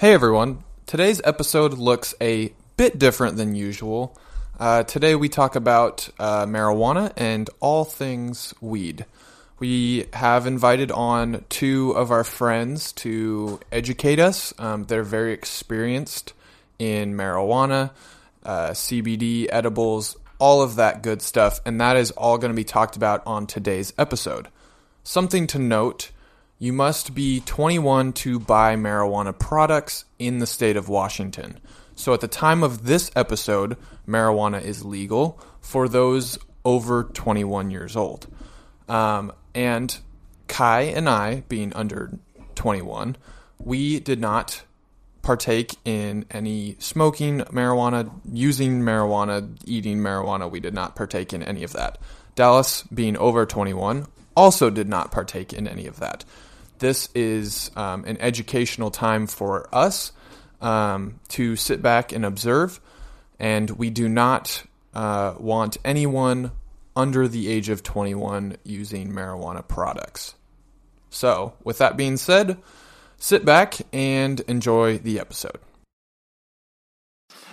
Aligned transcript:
Hey 0.00 0.14
everyone. 0.14 0.64
Today's 0.86 1.20
episode 1.24 1.74
looks 1.74 2.14
a 2.22 2.54
bit 2.78 2.98
different 2.98 3.36
than 3.36 3.54
usual. 3.54 4.18
Uh, 4.58 4.82
today 4.82 5.14
we 5.14 5.28
talk 5.28 5.56
about 5.56 6.08
uh, 6.18 6.46
marijuana 6.46 7.12
and 7.18 7.50
all 7.60 7.84
things 7.84 8.54
weed. 8.62 9.04
We 9.58 10.06
have 10.14 10.46
invited 10.46 10.90
on 10.90 11.44
two 11.50 11.90
of 11.90 12.10
our 12.10 12.24
friends 12.24 12.92
to 12.92 13.60
educate 13.70 14.18
us. 14.18 14.54
Um, 14.58 14.84
they're 14.84 15.02
very 15.02 15.34
experienced 15.34 16.32
in 16.78 17.14
marijuana, 17.14 17.90
uh, 18.42 18.70
CBD, 18.70 19.48
edibles, 19.50 20.16
all 20.38 20.62
of 20.62 20.76
that 20.76 21.02
good 21.02 21.20
stuff, 21.20 21.60
and 21.66 21.78
that 21.78 21.98
is 21.98 22.10
all 22.12 22.38
going 22.38 22.52
to 22.52 22.56
be 22.56 22.64
talked 22.64 22.96
about 22.96 23.22
on 23.26 23.46
today's 23.46 23.92
episode. 23.98 24.48
Something 25.04 25.46
to 25.48 25.58
note 25.58 26.10
you 26.60 26.74
must 26.74 27.14
be 27.14 27.40
21 27.40 28.12
to 28.12 28.38
buy 28.38 28.76
marijuana 28.76 29.36
products 29.36 30.04
in 30.18 30.40
the 30.40 30.46
state 30.46 30.76
of 30.76 30.90
Washington. 30.90 31.58
So 31.96 32.12
at 32.12 32.20
the 32.20 32.28
time 32.28 32.62
of 32.62 32.84
this 32.84 33.10
episode, 33.16 33.78
marijuana 34.06 34.62
is 34.62 34.84
legal 34.84 35.40
for 35.62 35.88
those 35.88 36.38
over 36.62 37.04
21 37.04 37.70
years 37.70 37.96
old. 37.96 38.26
Um, 38.90 39.32
and 39.54 39.98
Kai 40.48 40.82
and 40.82 41.08
I, 41.08 41.44
being 41.48 41.72
under 41.72 42.12
21, 42.56 43.16
we 43.58 43.98
did 43.98 44.20
not 44.20 44.62
partake 45.22 45.76
in 45.86 46.26
any 46.30 46.76
smoking 46.78 47.40
marijuana, 47.40 48.10
using 48.30 48.82
marijuana, 48.82 49.56
eating 49.64 49.98
marijuana. 49.98 50.50
We 50.50 50.60
did 50.60 50.74
not 50.74 50.94
partake 50.94 51.32
in 51.32 51.42
any 51.42 51.62
of 51.62 51.72
that. 51.72 51.96
Dallas, 52.34 52.82
being 52.82 53.16
over 53.16 53.46
21, 53.46 54.06
also 54.36 54.68
did 54.68 54.88
not 54.88 55.10
partake 55.10 55.54
in 55.54 55.66
any 55.66 55.86
of 55.86 55.98
that 56.00 56.24
this 56.80 57.08
is 57.14 57.70
um, 57.76 58.04
an 58.04 58.16
educational 58.20 58.90
time 58.90 59.26
for 59.26 59.68
us 59.72 60.12
um, 60.60 61.20
to 61.28 61.56
sit 61.56 61.80
back 61.80 62.12
and 62.12 62.24
observe, 62.24 62.80
and 63.38 63.70
we 63.70 63.90
do 63.90 64.08
not 64.08 64.64
uh, 64.94 65.34
want 65.38 65.76
anyone 65.84 66.52
under 66.96 67.28
the 67.28 67.48
age 67.48 67.68
of 67.68 67.82
21 67.82 68.56
using 68.64 69.12
marijuana 69.12 69.66
products. 69.66 70.34
So, 71.10 71.54
with 71.64 71.78
that 71.78 71.96
being 71.96 72.16
said, 72.16 72.58
sit 73.16 73.44
back 73.44 73.76
and 73.92 74.40
enjoy 74.40 74.98
the 74.98 75.18
episode. 75.20 75.58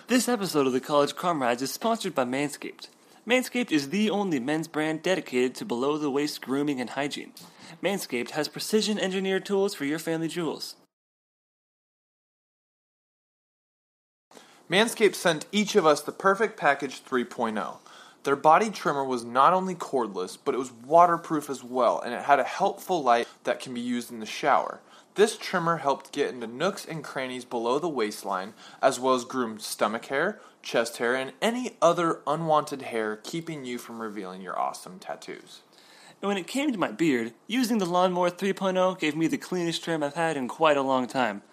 This 0.07 0.29
episode 0.29 0.67
of 0.67 0.73
the 0.73 0.79
College 0.79 1.15
Comrades 1.15 1.61
is 1.61 1.71
sponsored 1.71 2.15
by 2.15 2.23
Manscaped. 2.23 2.87
Manscaped 3.27 3.71
is 3.71 3.89
the 3.89 4.09
only 4.09 4.39
men's 4.39 4.69
brand 4.69 5.03
dedicated 5.03 5.53
to 5.55 5.65
below 5.65 5.97
the 5.97 6.09
waist 6.09 6.41
grooming 6.41 6.79
and 6.79 6.91
hygiene. 6.91 7.33
Manscaped 7.81 8.31
has 8.31 8.47
precision 8.47 8.97
engineered 8.97 9.45
tools 9.45 9.75
for 9.75 9.85
your 9.85 9.99
family 9.99 10.27
jewels. 10.27 10.75
Manscaped 14.69 15.15
sent 15.15 15.45
each 15.51 15.75
of 15.75 15.85
us 15.85 16.01
the 16.01 16.11
perfect 16.11 16.57
package 16.57 17.03
3.0. 17.03 17.77
Their 18.23 18.35
body 18.35 18.69
trimmer 18.69 19.05
was 19.05 19.23
not 19.23 19.53
only 19.53 19.75
cordless, 19.75 20.37
but 20.43 20.53
it 20.53 20.57
was 20.57 20.73
waterproof 20.73 21.49
as 21.49 21.63
well, 21.63 22.01
and 22.01 22.13
it 22.13 22.23
had 22.23 22.39
a 22.39 22.43
helpful 22.43 23.01
light 23.01 23.27
that 23.45 23.61
can 23.61 23.73
be 23.73 23.79
used 23.79 24.11
in 24.11 24.19
the 24.19 24.25
shower. 24.25 24.81
This 25.15 25.37
trimmer 25.37 25.77
helped 25.77 26.11
get 26.11 26.33
into 26.33 26.47
nooks 26.47 26.83
and 26.85 27.03
crannies 27.03 27.45
below 27.45 27.79
the 27.79 27.87
waistline, 27.87 28.53
as 28.81 28.99
well 28.99 29.15
as 29.15 29.23
groom 29.23 29.59
stomach 29.59 30.07
hair, 30.07 30.41
chest 30.61 30.97
hair, 30.97 31.15
and 31.15 31.31
any 31.41 31.77
other 31.81 32.19
unwanted 32.27 32.81
hair 32.81 33.15
keeping 33.15 33.63
you 33.63 33.77
from 33.77 34.01
revealing 34.01 34.41
your 34.41 34.59
awesome 34.59 34.99
tattoos. 34.99 35.61
And 36.21 36.29
when 36.29 36.37
it 36.37 36.47
came 36.47 36.71
to 36.71 36.79
my 36.79 36.91
beard, 36.91 37.33
using 37.45 37.77
the 37.77 37.85
Lawnmower 37.85 38.31
3.0 38.31 38.97
gave 38.97 39.15
me 39.15 39.27
the 39.27 39.37
cleanest 39.37 39.83
trim 39.83 40.01
I've 40.01 40.15
had 40.15 40.35
in 40.35 40.47
quite 40.47 40.75
a 40.75 40.81
long 40.81 41.05
time. 41.05 41.43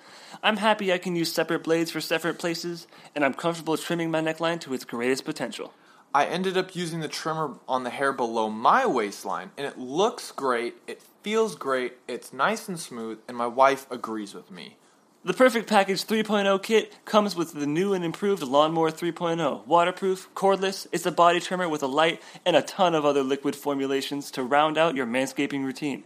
I'm 0.42 0.56
happy 0.56 0.90
I 0.90 0.98
can 0.98 1.14
use 1.14 1.30
separate 1.30 1.62
blades 1.62 1.90
for 1.90 2.00
separate 2.00 2.38
places, 2.38 2.86
and 3.14 3.24
I'm 3.24 3.34
comfortable 3.34 3.76
trimming 3.76 4.10
my 4.10 4.22
neckline 4.22 4.60
to 4.60 4.72
its 4.72 4.84
greatest 4.84 5.26
potential. 5.26 5.74
I 6.14 6.24
ended 6.26 6.56
up 6.56 6.74
using 6.74 7.00
the 7.00 7.08
trimmer 7.08 7.58
on 7.68 7.84
the 7.84 7.90
hair 7.90 8.12
below 8.12 8.48
my 8.48 8.86
waistline, 8.86 9.50
and 9.58 9.66
it 9.66 9.78
looks 9.78 10.32
great, 10.32 10.76
it 10.86 11.02
feels 11.22 11.56
great, 11.56 11.94
it's 12.08 12.32
nice 12.32 12.66
and 12.68 12.80
smooth, 12.80 13.18
and 13.28 13.36
my 13.36 13.48
wife 13.48 13.86
agrees 13.90 14.32
with 14.32 14.50
me. 14.50 14.76
The 15.26 15.32
Perfect 15.32 15.70
Package 15.70 16.04
3.0 16.04 16.62
kit 16.62 16.98
comes 17.06 17.34
with 17.34 17.54
the 17.54 17.66
new 17.66 17.94
and 17.94 18.04
improved 18.04 18.42
Lawnmower 18.42 18.90
3.0. 18.90 19.66
Waterproof, 19.66 20.28
cordless, 20.34 20.86
it's 20.92 21.06
a 21.06 21.10
body 21.10 21.40
trimmer 21.40 21.66
with 21.66 21.82
a 21.82 21.86
light 21.86 22.20
and 22.44 22.54
a 22.54 22.60
ton 22.60 22.94
of 22.94 23.06
other 23.06 23.22
liquid 23.22 23.56
formulations 23.56 24.30
to 24.32 24.42
round 24.42 24.76
out 24.76 24.94
your 24.94 25.06
manscaping 25.06 25.64
routine. 25.64 26.04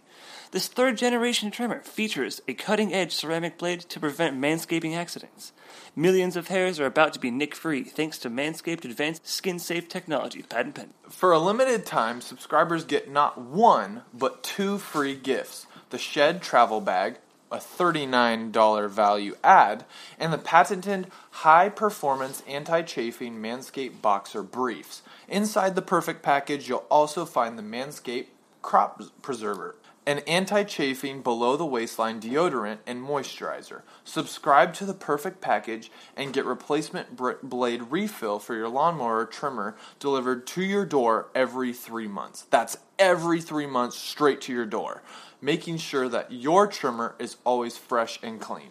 This 0.52 0.68
third 0.68 0.96
generation 0.96 1.50
trimmer 1.50 1.80
features 1.80 2.40
a 2.46 2.54
cutting 2.54 2.94
edge 2.94 3.12
ceramic 3.12 3.58
blade 3.58 3.80
to 3.80 3.98
prevent 3.98 4.40
manscaping 4.40 4.96
accidents. 4.96 5.52
Millions 5.96 6.36
of 6.36 6.46
hairs 6.46 6.78
are 6.78 6.86
about 6.86 7.12
to 7.14 7.18
be 7.18 7.32
nick 7.32 7.56
free 7.56 7.82
thanks 7.82 8.18
to 8.18 8.30
Manscaped 8.30 8.84
Advanced 8.84 9.26
Skin 9.26 9.58
Safe 9.58 9.88
Technology, 9.88 10.42
patent 10.42 10.76
pending. 10.76 10.94
For 11.08 11.32
a 11.32 11.40
limited 11.40 11.84
time, 11.84 12.20
subscribers 12.20 12.84
get 12.84 13.10
not 13.10 13.36
one, 13.36 14.02
but 14.14 14.44
two 14.44 14.78
free 14.78 15.16
gifts 15.16 15.66
the 15.90 15.98
Shed 15.98 16.40
Travel 16.40 16.80
Bag, 16.80 17.18
a 17.50 17.56
$39 17.56 18.90
value 18.90 19.34
add, 19.42 19.84
and 20.18 20.32
the 20.32 20.38
patented 20.38 21.10
high 21.30 21.68
performance 21.68 22.42
anti 22.46 22.82
chafing 22.82 23.36
Manscaped 23.36 24.02
Boxer 24.02 24.42
Briefs. 24.42 25.02
Inside 25.28 25.74
the 25.74 25.82
perfect 25.82 26.22
package, 26.22 26.68
you'll 26.68 26.86
also 26.90 27.24
find 27.24 27.58
the 27.58 27.62
Manscaped 27.62 28.26
Crop 28.60 29.02
Preserver, 29.22 29.76
an 30.06 30.18
anti 30.20 30.62
chafing 30.64 31.22
below 31.22 31.56
the 31.56 31.64
waistline 31.64 32.20
deodorant 32.20 32.78
and 32.86 33.02
moisturizer. 33.02 33.82
Subscribe 34.04 34.74
to 34.74 34.84
the 34.84 34.94
perfect 34.94 35.40
package 35.40 35.90
and 36.16 36.32
get 36.32 36.44
replacement 36.44 37.16
blade 37.42 37.82
refill 37.90 38.38
for 38.38 38.54
your 38.54 38.68
lawnmower 38.68 39.24
trimmer 39.24 39.76
delivered 39.98 40.46
to 40.48 40.62
your 40.62 40.84
door 40.84 41.28
every 41.34 41.72
three 41.72 42.08
months. 42.08 42.46
That's 42.50 42.78
every 42.98 43.40
three 43.40 43.66
months 43.66 43.96
straight 43.96 44.40
to 44.42 44.52
your 44.52 44.66
door 44.66 45.02
making 45.40 45.78
sure 45.78 46.08
that 46.08 46.32
your 46.32 46.66
trimmer 46.66 47.14
is 47.18 47.36
always 47.44 47.76
fresh 47.76 48.18
and 48.22 48.40
clean. 48.40 48.70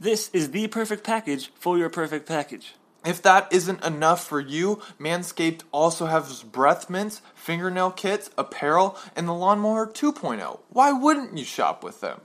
This 0.00 0.30
is 0.32 0.50
the 0.50 0.68
perfect 0.68 1.04
package 1.04 1.50
for 1.54 1.76
your 1.76 1.90
perfect 1.90 2.26
package. 2.26 2.74
If 3.04 3.22
that 3.22 3.52
isn't 3.52 3.84
enough 3.84 4.26
for 4.26 4.40
you, 4.40 4.82
Manscaped 4.98 5.62
also 5.72 6.06
has 6.06 6.42
breath 6.42 6.90
mints, 6.90 7.22
fingernail 7.34 7.92
kits, 7.92 8.28
apparel, 8.36 8.98
and 9.16 9.28
the 9.28 9.32
Lawnmower 9.32 9.86
2.0. 9.86 10.60
Why 10.68 10.92
wouldn't 10.92 11.36
you 11.38 11.44
shop 11.44 11.82
with 11.84 12.00
them? 12.00 12.20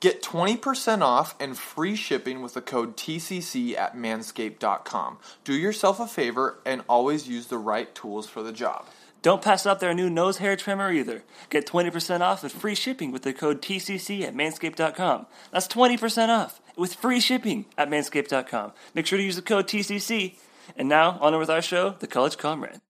Get 0.00 0.22
20% 0.22 1.00
off 1.00 1.34
and 1.40 1.56
free 1.56 1.96
shipping 1.96 2.42
with 2.42 2.54
the 2.54 2.60
code 2.60 2.96
TCC 2.96 3.76
at 3.76 3.96
manscaped.com. 3.96 5.18
Do 5.42 5.54
yourself 5.54 6.00
a 6.00 6.06
favor 6.06 6.58
and 6.66 6.82
always 6.88 7.28
use 7.28 7.46
the 7.46 7.58
right 7.58 7.94
tools 7.94 8.28
for 8.28 8.42
the 8.42 8.52
job. 8.52 8.84
Don't 9.22 9.42
pass 9.42 9.66
up 9.66 9.80
their 9.80 9.94
new 9.94 10.08
nose 10.08 10.38
hair 10.38 10.56
trimmer 10.56 10.92
either. 10.92 11.22
Get 11.50 11.66
20% 11.66 12.20
off 12.20 12.42
with 12.42 12.52
free 12.52 12.74
shipping 12.74 13.12
with 13.12 13.22
the 13.22 13.32
code 13.32 13.60
TCC 13.60 14.22
at 14.22 14.34
manscaped.com. 14.34 15.26
That's 15.50 15.68
20% 15.68 16.28
off 16.28 16.60
with 16.76 16.94
free 16.94 17.20
shipping 17.20 17.66
at 17.76 17.88
manscaped.com. 17.88 18.72
Make 18.94 19.06
sure 19.06 19.18
to 19.18 19.24
use 19.24 19.36
the 19.36 19.42
code 19.42 19.66
TCC. 19.66 20.36
And 20.76 20.88
now, 20.88 21.18
on 21.20 21.36
with 21.38 21.50
our 21.50 21.62
show, 21.62 21.90
The 21.90 22.06
College 22.06 22.38
Comrade. 22.38 22.80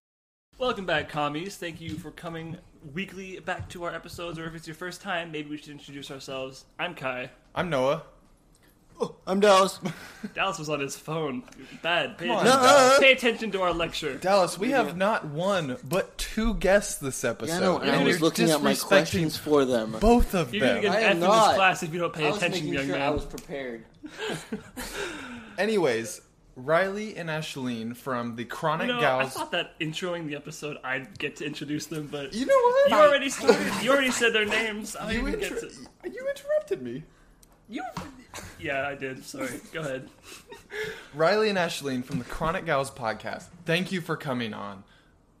Welcome 0.57 0.85
back, 0.85 1.09
commies. 1.09 1.55
Thank 1.55 1.79
you 1.79 1.91
for 1.95 2.09
coming 2.09 2.57
weekly 2.93 3.39
back 3.39 3.69
to 3.69 3.83
our 3.83 3.93
episodes, 3.93 4.39
or 4.39 4.45
if 4.45 4.55
it's 4.55 4.67
your 4.67 4.75
first 4.75 5.01
time, 5.01 5.31
maybe 5.31 5.49
we 5.49 5.57
should 5.57 5.69
introduce 5.69 6.09
ourselves. 6.09 6.65
I'm 6.79 6.95
Kai. 6.95 7.29
I'm 7.53 7.69
Noah. 7.69 8.03
Oh, 8.99 9.15
I'm 9.27 9.39
Dallas. 9.39 9.79
Dallas 10.33 10.57
was 10.57 10.69
on 10.69 10.79
his 10.79 10.95
phone. 10.95 11.43
Bad. 11.83 12.17
Pay, 12.17 12.29
on, 12.29 12.45
attention. 12.45 12.61
Dallas. 12.67 12.99
Pay 12.99 13.11
attention 13.11 13.51
to 13.51 13.61
our 13.61 13.71
lecture. 13.73 14.15
Dallas, 14.17 14.57
we 14.57 14.71
have 14.71 14.97
not 14.97 15.25
one 15.25 15.77
but 15.87 16.17
two 16.17 16.55
guests 16.55 16.95
this 16.97 17.23
episode. 17.23 17.51
Yeah, 17.53 17.57
I 17.57 17.59
know, 17.61 17.77
and 17.77 17.91
I 17.91 18.03
was 18.03 18.21
looking 18.21 18.49
at 18.49 18.61
my 18.63 18.73
disrespecting 18.73 18.87
questions 18.87 19.37
for 19.37 19.65
them. 19.65 19.95
Both 19.99 20.33
of 20.33 20.51
You're 20.53 20.61
going 20.67 20.81
to 20.81 20.81
them. 20.81 20.93
get 20.93 20.95
I 20.95 20.99
an 20.99 21.03
F 21.03 21.09
am 21.11 21.15
in 21.17 21.19
this 21.21 21.55
class 21.55 21.83
if 21.83 21.93
you 21.93 21.99
don't 21.99 22.13
pay 22.13 22.25
I 22.25 22.29
was 22.29 22.37
attention, 22.37 22.67
young 22.69 22.85
sure 22.87 22.95
man. 22.97 23.01
I 23.07 23.09
was 23.11 23.25
prepared. 23.25 23.85
Anyways, 25.57 26.21
Riley 26.55 27.15
and 27.17 27.29
Ashleen 27.29 27.95
from 27.95 28.35
the 28.35 28.45
Chronic 28.45 28.87
You 28.87 28.93
know, 28.93 29.17
I 29.19 29.25
thought 29.27 29.51
that 29.51 29.79
introing 29.79 30.25
the 30.27 30.35
episode, 30.35 30.77
I'd 30.83 31.17
get 31.19 31.35
to 31.37 31.45
introduce 31.45 31.85
them, 31.87 32.07
but 32.11 32.33
You 32.33 32.45
know 32.47 32.53
what? 32.55 32.89
you 32.89 32.95
already 32.95 33.29
started. 33.31 33.83
You 33.83 33.91
already 33.91 34.11
said 34.11 34.33
their 34.33 34.45
names. 34.45 34.95
I 34.95 35.11
you, 35.11 35.19
even 35.27 35.39
get 35.39 35.51
inter- 35.51 35.69
to. 35.69 36.09
you 36.11 36.27
interrupted 36.29 36.81
me. 36.81 37.03
You. 37.69 37.83
Yeah, 38.59 38.87
I 38.87 38.95
did. 38.95 39.23
Sorry. 39.25 39.59
Go 39.73 39.81
ahead. 39.81 40.09
Riley 41.13 41.49
and 41.49 41.57
Ashleen 41.57 42.03
from 42.03 42.19
the 42.19 42.25
Chronic 42.25 42.65
Gals 42.65 42.91
podcast. 42.91 43.45
Thank 43.65 43.91
you 43.91 44.01
for 44.01 44.15
coming 44.15 44.53
on. 44.53 44.83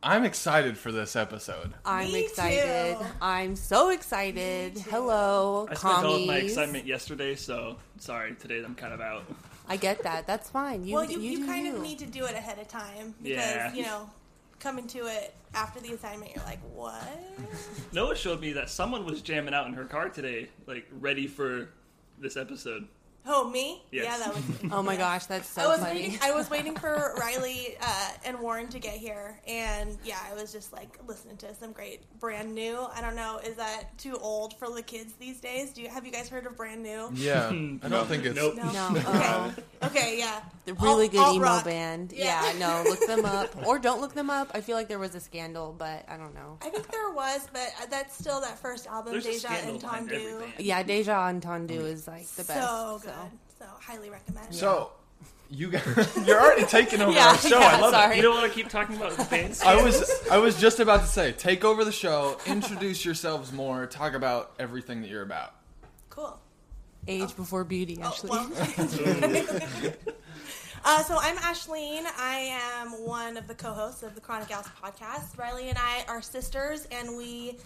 I'm 0.03 0.25
excited 0.25 0.77
for 0.77 0.91
this 0.91 1.15
episode. 1.15 1.73
I'm 1.83 2.11
Me 2.11 2.25
excited. 2.25 2.97
too. 2.99 3.05
I'm 3.21 3.55
so 3.55 3.89
excited. 3.89 4.77
Hello, 4.77 5.67
I 5.69 5.73
spent 5.73 6.05
all 6.05 6.15
of 6.15 6.27
my 6.27 6.37
excitement 6.37 6.85
yesterday, 6.85 7.35
so 7.35 7.77
sorry. 7.97 8.35
Today 8.35 8.61
I'm 8.63 8.75
kind 8.75 8.93
of 8.93 9.01
out. 9.01 9.23
I 9.67 9.75
get 9.75 10.03
that. 10.03 10.27
That's 10.27 10.49
fine. 10.49 10.85
You, 10.85 10.93
well, 10.95 11.03
you, 11.03 11.19
you, 11.19 11.37
do 11.39 11.45
kind 11.47 11.65
you. 11.65 11.75
of 11.75 11.81
need 11.81 11.99
to 11.99 12.05
do 12.05 12.25
it 12.25 12.35
ahead 12.35 12.59
of 12.59 12.67
time 12.67 13.15
because 13.21 13.37
Yeah. 13.37 13.73
you 13.73 13.81
know, 13.83 14.09
coming 14.59 14.87
to 14.87 15.07
it 15.07 15.33
after 15.53 15.79
the 15.79 15.93
assignment, 15.93 16.33
you're 16.35 16.45
like, 16.45 16.59
what? 16.73 17.03
Noah 17.91 18.15
showed 18.15 18.39
me 18.39 18.53
that 18.53 18.69
someone 18.69 19.03
was 19.05 19.21
jamming 19.21 19.53
out 19.53 19.67
in 19.67 19.73
her 19.73 19.85
car 19.85 20.09
today, 20.09 20.47
like 20.67 20.87
ready 20.99 21.27
for 21.27 21.69
this 22.17 22.37
episode. 22.37 22.87
Oh, 23.29 23.49
me? 23.49 23.83
Yes. 23.91 24.05
Yeah, 24.05 24.17
that 24.25 24.35
was 24.35 24.47
me. 24.63 24.69
Oh 24.71 24.81
my 24.81 24.93
Yeah. 24.93 24.99
gosh, 24.99 25.25
that's 25.25 25.49
so 25.49 25.61
I 25.63 25.67
was 25.67 25.79
funny. 25.79 25.99
waiting. 26.01 26.19
I 26.21 26.31
was 26.31 26.49
waiting 26.49 26.75
for 26.75 27.13
Riley 27.19 27.75
uh, 27.81 28.09
and 28.25 28.39
Warren 28.39 28.67
to 28.69 28.79
get 28.79 28.93
here, 28.93 29.39
and 29.47 29.97
yeah, 30.03 30.17
I 30.31 30.33
was 30.39 30.51
just 30.53 30.71
like 30.73 30.97
listening 31.07 31.37
to 31.37 31.53
some 31.55 31.71
great 31.73 32.01
brand 32.19 32.53
new. 32.55 32.85
I 32.95 33.01
don't 33.01 33.15
know, 33.15 33.39
is 33.45 33.55
that 33.57 33.97
too 33.97 34.17
old 34.21 34.53
for 34.57 34.69
the 34.73 34.81
kids 34.81 35.13
these 35.19 35.39
days? 35.41 35.71
Do 35.71 35.81
you 35.81 35.89
have 35.89 36.05
you 36.05 36.11
guys 36.11 36.29
heard 36.29 36.45
of 36.45 36.55
brand 36.55 36.83
new? 36.83 37.09
Yeah, 37.13 37.47
I 37.83 37.87
don't 37.89 38.07
think 38.07 38.25
it's. 38.25 38.35
Nope. 38.35 38.55
No. 38.55 38.71
no, 38.71 38.87
Okay. 38.89 39.03
oh, 39.05 39.53
Okay, 39.83 40.15
yeah. 40.19 40.41
the 40.65 40.73
really 40.75 41.03
Alt- 41.03 41.11
good 41.11 41.19
alt 41.19 41.35
emo 41.35 41.43
rock. 41.45 41.65
band. 41.65 42.11
Yeah. 42.13 42.51
Yeah. 42.53 42.59
no, 42.59 42.89
look 42.89 43.05
them 43.05 43.25
up 43.25 43.49
or 43.67 43.77
don't 43.79 44.01
look 44.01 44.13
them 44.13 44.29
up. 44.29 44.51
I 44.53 44.61
feel 44.61 44.75
like 44.75 44.87
there 44.87 44.99
was 44.99 45.15
a 45.15 45.19
scandal, 45.19 45.75
but 45.77 46.05
I 46.09 46.17
don't 46.17 46.33
know. 46.33 46.57
I 46.61 46.69
think 46.69 46.89
there 46.91 47.11
was, 47.11 47.47
but 47.53 47.71
that's 47.89 48.17
still 48.17 48.41
that 48.41 48.57
first 48.59 48.87
album, 48.87 49.11
There's 49.13 49.25
Deja 49.25 49.47
scandal 49.49 49.71
and 49.73 49.81
behind 49.81 50.09
Tondu. 50.09 50.43
Yeah, 50.59 50.81
Deja 50.83 51.29
Entendu 51.29 51.81
is 51.81 52.07
like 52.07 52.25
the 52.29 52.43
best. 52.43 52.59
So 52.67 52.99
good. 53.03 53.11
So. 53.11 53.16
Highly 53.79 54.09
recommend. 54.09 54.53
So, 54.53 54.91
you 55.49 55.69
guys, 55.71 55.85
you're 56.25 56.39
already 56.39 56.65
taking 56.65 57.01
over 57.01 57.11
Yeah, 57.13 57.27
our 57.29 57.37
show. 57.37 57.59
yeah, 57.59 57.67
I 57.77 57.79
love 57.81 57.91
sorry. 57.91 58.15
You 58.17 58.21
don't 58.21 58.35
want 58.35 58.51
to 58.51 58.55
keep 58.55 58.69
talking 58.69 58.97
about 58.97 59.29
bands? 59.29 59.61
it. 59.61 59.67
I 59.67 59.81
was 59.81 60.27
I 60.29 60.37
was 60.37 60.59
just 60.59 60.79
about 60.79 61.01
to 61.01 61.07
say, 61.07 61.31
take 61.31 61.63
over 61.63 61.85
the 61.85 61.91
show, 61.91 62.37
introduce 62.45 63.05
yourselves 63.05 63.51
more, 63.53 63.85
talk 63.85 64.13
about 64.13 64.51
everything 64.59 65.01
that 65.01 65.09
you're 65.09 65.23
about. 65.23 65.53
Cool. 66.09 66.37
Age 67.07 67.35
before 67.37 67.63
beauty, 67.63 67.97
Oh, 68.03 68.07
actually. 68.07 68.29
well. 68.31 68.51
uh, 70.85 71.03
so 71.03 71.17
I'm 71.19 71.37
Ashleen. 71.37 72.03
I 72.17 72.59
am 72.81 72.89
one 73.05 73.37
of 73.37 73.47
the 73.47 73.55
co-hosts 73.55 74.03
of 74.03 74.13
the 74.15 74.19
Chronic 74.21 74.49
Gals 74.49 74.67
podcast. 74.83 75.37
Riley 75.37 75.69
and 75.69 75.77
I 75.77 76.03
are 76.09 76.21
sisters, 76.21 76.85
and 76.91 77.15
we 77.15 77.57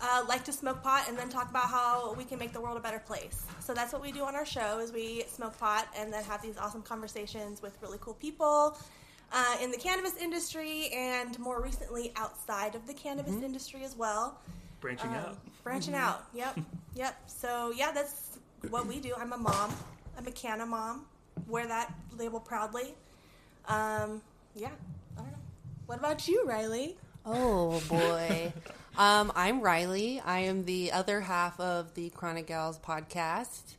uh, 0.00 0.24
like 0.28 0.44
to 0.44 0.52
smoke 0.52 0.82
pot 0.82 1.06
and 1.08 1.16
then 1.18 1.28
talk 1.28 1.50
about 1.50 1.68
how 1.68 2.14
we 2.14 2.24
can 2.24 2.38
make 2.38 2.52
the 2.52 2.60
world 2.60 2.76
a 2.76 2.80
better 2.80 2.98
place. 3.00 3.44
So 3.60 3.74
that's 3.74 3.92
what 3.92 4.00
we 4.02 4.12
do 4.12 4.24
on 4.24 4.34
our 4.34 4.46
show: 4.46 4.78
is 4.78 4.92
we 4.92 5.24
smoke 5.28 5.58
pot 5.58 5.88
and 5.96 6.12
then 6.12 6.22
have 6.24 6.40
these 6.42 6.56
awesome 6.58 6.82
conversations 6.82 7.60
with 7.62 7.76
really 7.82 7.98
cool 8.00 8.14
people. 8.14 8.76
Uh, 9.30 9.56
in 9.62 9.70
the 9.70 9.76
cannabis 9.76 10.16
industry, 10.16 10.88
and 10.94 11.38
more 11.38 11.60
recently 11.62 12.12
outside 12.16 12.74
of 12.74 12.86
the 12.86 12.94
cannabis 12.94 13.34
industry 13.42 13.84
as 13.84 13.94
well. 13.94 14.38
Branching 14.80 15.10
Um, 15.10 15.16
out. 15.16 15.38
Branching 15.64 15.94
out. 15.94 16.24
Yep. 16.34 16.58
Yep. 16.94 17.14
So 17.30 17.72
yeah, 17.76 17.92
that's 17.92 18.38
what 18.70 18.86
we 18.86 18.98
do. 18.98 19.12
I'm 19.16 19.32
a 19.32 19.36
mom. 19.36 19.72
I'm 20.16 20.26
a 20.26 20.30
canna 20.32 20.66
mom. 20.66 21.04
Wear 21.46 21.66
that 21.68 21.94
label 22.18 22.40
proudly. 22.40 22.94
Um, 23.68 24.20
yeah. 24.56 24.70
I 25.16 25.20
don't 25.20 25.30
know. 25.30 25.38
What 25.86 25.98
about 25.98 26.26
you, 26.26 26.42
Riley? 26.44 26.96
Oh 27.24 27.80
boy. 27.88 28.52
um, 28.98 29.32
I'm 29.34 29.60
Riley. 29.62 30.20
I 30.24 30.40
am 30.40 30.64
the 30.64 30.92
other 30.92 31.20
half 31.20 31.58
of 31.60 31.94
the 31.94 32.10
Chronic 32.10 32.48
Gals 32.48 32.78
podcast. 32.78 33.74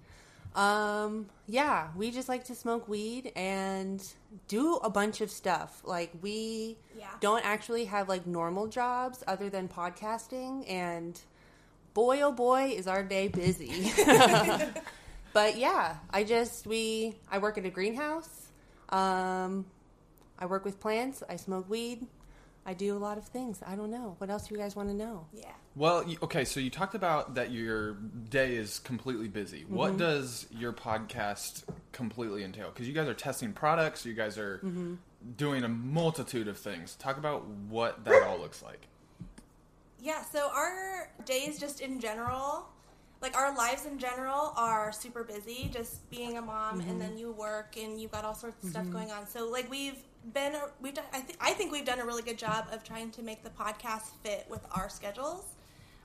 Um, 0.56 1.28
yeah, 1.46 1.90
we 1.96 2.10
just 2.10 2.28
like 2.28 2.46
to 2.46 2.56
smoke 2.56 2.88
weed 2.88 3.32
and 3.36 4.04
do 4.48 4.76
a 4.78 4.90
bunch 4.90 5.22
of 5.22 5.30
stuff. 5.30 5.82
Like 5.86 6.12
we 6.22 6.78
Yeah. 6.98 7.08
don't 7.20 7.46
actually 7.46 7.86
have 7.86 8.10
like 8.10 8.26
normal 8.26 8.68
jobs 8.68 9.24
other 9.28 9.50
than 9.50 9.68
podcasting 9.68 10.70
and 10.70 11.20
boy 11.94 12.22
oh 12.22 12.32
boy 12.32 12.74
is 12.76 12.88
our 12.88 13.04
day 13.04 13.28
busy. 13.28 13.92
but 15.34 15.58
yeah, 15.58 15.98
I 16.10 16.24
just 16.24 16.66
we 16.66 17.16
I 17.32 17.38
work 17.38 17.58
at 17.58 17.66
a 17.66 17.70
greenhouse. 17.70 18.48
Um, 18.90 19.66
I 20.40 20.46
work 20.48 20.66
with 20.66 20.80
plants. 20.80 21.22
I 21.30 21.36
smoke 21.36 21.70
weed. 21.70 22.08
I 22.70 22.74
do 22.74 22.96
a 22.96 23.00
lot 23.00 23.18
of 23.18 23.26
things. 23.26 23.64
I 23.66 23.76
don't 23.76 23.90
know. 23.90 24.14
What 24.20 24.30
else 24.30 24.48
do 24.48 24.54
you 24.54 24.62
guys 24.62 24.76
want 24.76 24.90
to 24.90 24.96
know? 24.96 25.26
Yeah. 25.34 25.50
Well, 25.76 26.08
you, 26.08 26.20
okay, 26.22 26.46
so 26.46 26.60
you 26.60 26.70
talked 26.70 26.94
about 26.94 27.34
that 27.34 27.50
your 27.50 27.94
day 28.30 28.56
is 28.56 28.78
completely 28.78 29.28
busy. 29.28 29.66
What 29.68 29.90
mm-hmm. 29.90 29.98
does 29.98 30.46
your 30.52 30.72
podcast 30.72 31.64
completely 31.94 32.44
entail? 32.44 32.70
Because 32.70 32.88
you 32.88 32.94
guys 32.94 33.08
are 33.08 33.16
testing 33.16 33.54
products, 33.54 34.06
you 34.06 34.14
guys 34.14 34.38
are 34.38 34.58
mm-hmm. 34.58 34.94
doing 35.36 35.64
a 35.64 35.68
multitude 35.68 36.48
of 36.48 36.60
things. 36.60 36.94
Talk 36.98 37.18
about 37.18 37.48
what 37.48 38.06
that 38.06 38.22
all 38.22 38.38
looks 38.38 38.62
like. 38.62 38.88
Yeah, 40.00 40.24
so 40.24 40.52
our 40.54 41.10
days 41.26 41.60
just 41.60 41.82
in 41.82 42.00
general, 42.00 42.68
like 43.20 43.36
our 43.36 43.58
lives 43.58 43.88
in 43.88 43.98
general 43.98 44.54
are 44.56 44.92
super 44.92 45.24
busy 45.24 45.72
just 45.74 46.08
being 46.12 46.38
a 46.38 46.42
mom 46.42 46.82
and 46.82 46.90
mm-hmm. 46.90 47.00
then 47.00 47.18
you 47.18 47.32
work 47.32 47.78
and 47.82 48.00
you've 48.00 48.12
got 48.12 48.26
all 48.26 48.36
sorts 48.36 48.64
of 48.64 48.70
stuff 48.70 48.90
going 48.92 49.10
on. 49.10 49.26
So 49.26 49.50
like 49.50 49.70
we've 49.72 49.98
been 50.34 50.54
we've 50.82 50.94
done 50.94 51.06
I 51.14 51.20
think 51.20 51.38
I 51.42 51.52
think 51.52 51.72
we've 51.72 51.86
done 51.86 52.00
a 52.00 52.06
really 52.06 52.22
good 52.22 52.38
job 52.38 52.68
of 52.72 52.84
trying 52.84 53.12
to 53.12 53.24
make 53.24 53.44
the 53.44 53.50
podcast 53.50 54.10
fit 54.24 54.46
with 54.50 54.66
our 54.72 54.90
schedules. 54.90 55.46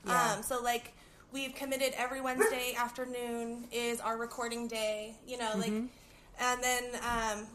Yeah. 0.05 0.33
Um 0.35 0.43
so 0.43 0.61
like 0.61 0.93
we've 1.31 1.53
committed 1.53 1.93
every 1.97 2.21
Wednesday 2.21 2.73
afternoon 2.77 3.67
is 3.71 3.99
our 3.99 4.17
recording 4.17 4.67
day, 4.67 5.15
you 5.27 5.37
know, 5.37 5.51
like 5.57 5.71
and 6.39 6.63
then 6.63 6.83
um 7.03 7.47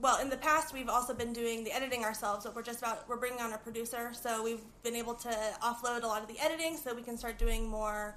well, 0.00 0.20
in 0.20 0.30
the 0.30 0.36
past, 0.36 0.72
we've 0.72 0.88
also 0.88 1.12
been 1.12 1.32
doing 1.32 1.64
the 1.64 1.72
editing 1.72 2.04
ourselves, 2.04 2.44
but 2.44 2.54
we're 2.54 2.62
just 2.62 2.78
about 2.78 3.08
we're 3.08 3.16
bringing 3.16 3.40
on 3.40 3.52
a 3.52 3.58
producer, 3.58 4.12
so 4.12 4.42
we've 4.42 4.60
been 4.84 4.94
able 4.94 5.14
to 5.14 5.28
offload 5.62 6.04
a 6.04 6.06
lot 6.06 6.22
of 6.22 6.28
the 6.28 6.38
editing, 6.38 6.76
so 6.76 6.94
we 6.94 7.02
can 7.02 7.18
start 7.18 7.38
doing 7.38 7.68
more 7.68 8.16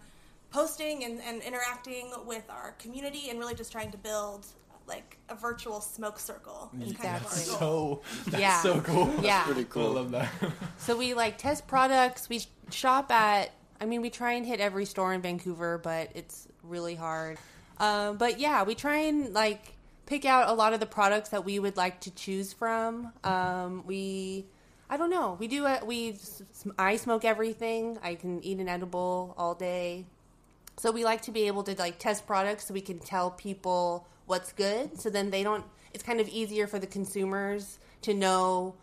posting 0.51 1.05
and, 1.05 1.21
and 1.21 1.41
interacting 1.41 2.11
with 2.25 2.43
our 2.49 2.73
community, 2.73 3.29
and 3.29 3.39
really 3.39 3.55
just 3.55 3.71
trying 3.71 3.89
to 3.91 3.97
build 3.97 4.45
like 4.87 5.17
a 5.29 5.35
virtual 5.35 5.81
smoke 5.81 6.19
circle. 6.19 6.69
Is 6.81 6.93
kind 6.93 7.15
of 7.17 7.21
Exactly. 7.23 7.53
our 7.53 7.59
goal. 7.59 8.03
So 8.15 8.31
that's 8.31 8.41
Yeah. 8.41 8.61
so 8.61 8.81
cool. 8.81 9.09
yeah. 9.21 9.43
Pretty 9.43 9.63
cool. 9.65 9.81
I 9.83 9.85
cool. 9.85 9.93
love 9.95 10.11
that. 10.11 10.29
So 10.77 10.97
we 10.97 11.13
like 11.13 11.37
test 11.37 11.67
products. 11.67 12.27
We 12.29 12.41
shop 12.71 13.11
at. 13.11 13.51
I 13.79 13.85
mean, 13.85 14.01
we 14.01 14.09
try 14.09 14.33
and 14.33 14.45
hit 14.45 14.59
every 14.59 14.85
store 14.85 15.13
in 15.13 15.21
Vancouver, 15.21 15.77
but 15.79 16.09
it's 16.15 16.47
really 16.63 16.95
hard. 16.95 17.37
Um, 17.79 18.17
but 18.17 18.39
yeah, 18.39 18.63
we 18.63 18.75
try 18.75 18.97
and 18.97 19.33
like 19.33 19.73
pick 20.05 20.25
out 20.25 20.49
a 20.49 20.53
lot 20.53 20.73
of 20.73 20.79
the 20.79 20.85
products 20.85 21.29
that 21.29 21.45
we 21.45 21.57
would 21.57 21.77
like 21.77 22.01
to 22.01 22.11
choose 22.11 22.53
from. 22.53 23.11
Um, 23.23 23.83
we, 23.87 24.45
I 24.89 24.97
don't 24.97 25.09
know. 25.09 25.35
We 25.39 25.47
do 25.47 25.65
it. 25.67 25.85
We, 25.87 26.17
I 26.77 26.97
smoke 26.97 27.25
everything. 27.25 27.97
I 28.03 28.15
can 28.15 28.43
eat 28.43 28.59
an 28.59 28.67
edible 28.67 29.33
all 29.37 29.55
day. 29.55 30.05
So 30.77 30.91
we 30.91 31.03
like 31.03 31.21
to 31.23 31.31
be 31.31 31.47
able 31.47 31.63
to 31.63 31.75
like 31.75 31.97
test 31.97 32.27
products 32.27 32.67
so 32.67 32.73
we 32.73 32.81
can 32.81 32.99
tell 32.99 33.31
people 33.31 34.07
what's 34.31 34.53
good. 34.53 34.97
So 34.99 35.09
then 35.09 35.29
they 35.29 35.43
don't. 35.43 35.65
It's 35.93 36.03
kind 36.03 36.21
of 36.21 36.27
easier 36.29 36.65
for 36.67 36.79
the 36.79 36.87
consumers 36.87 37.77
to 38.03 38.13
know 38.13 38.75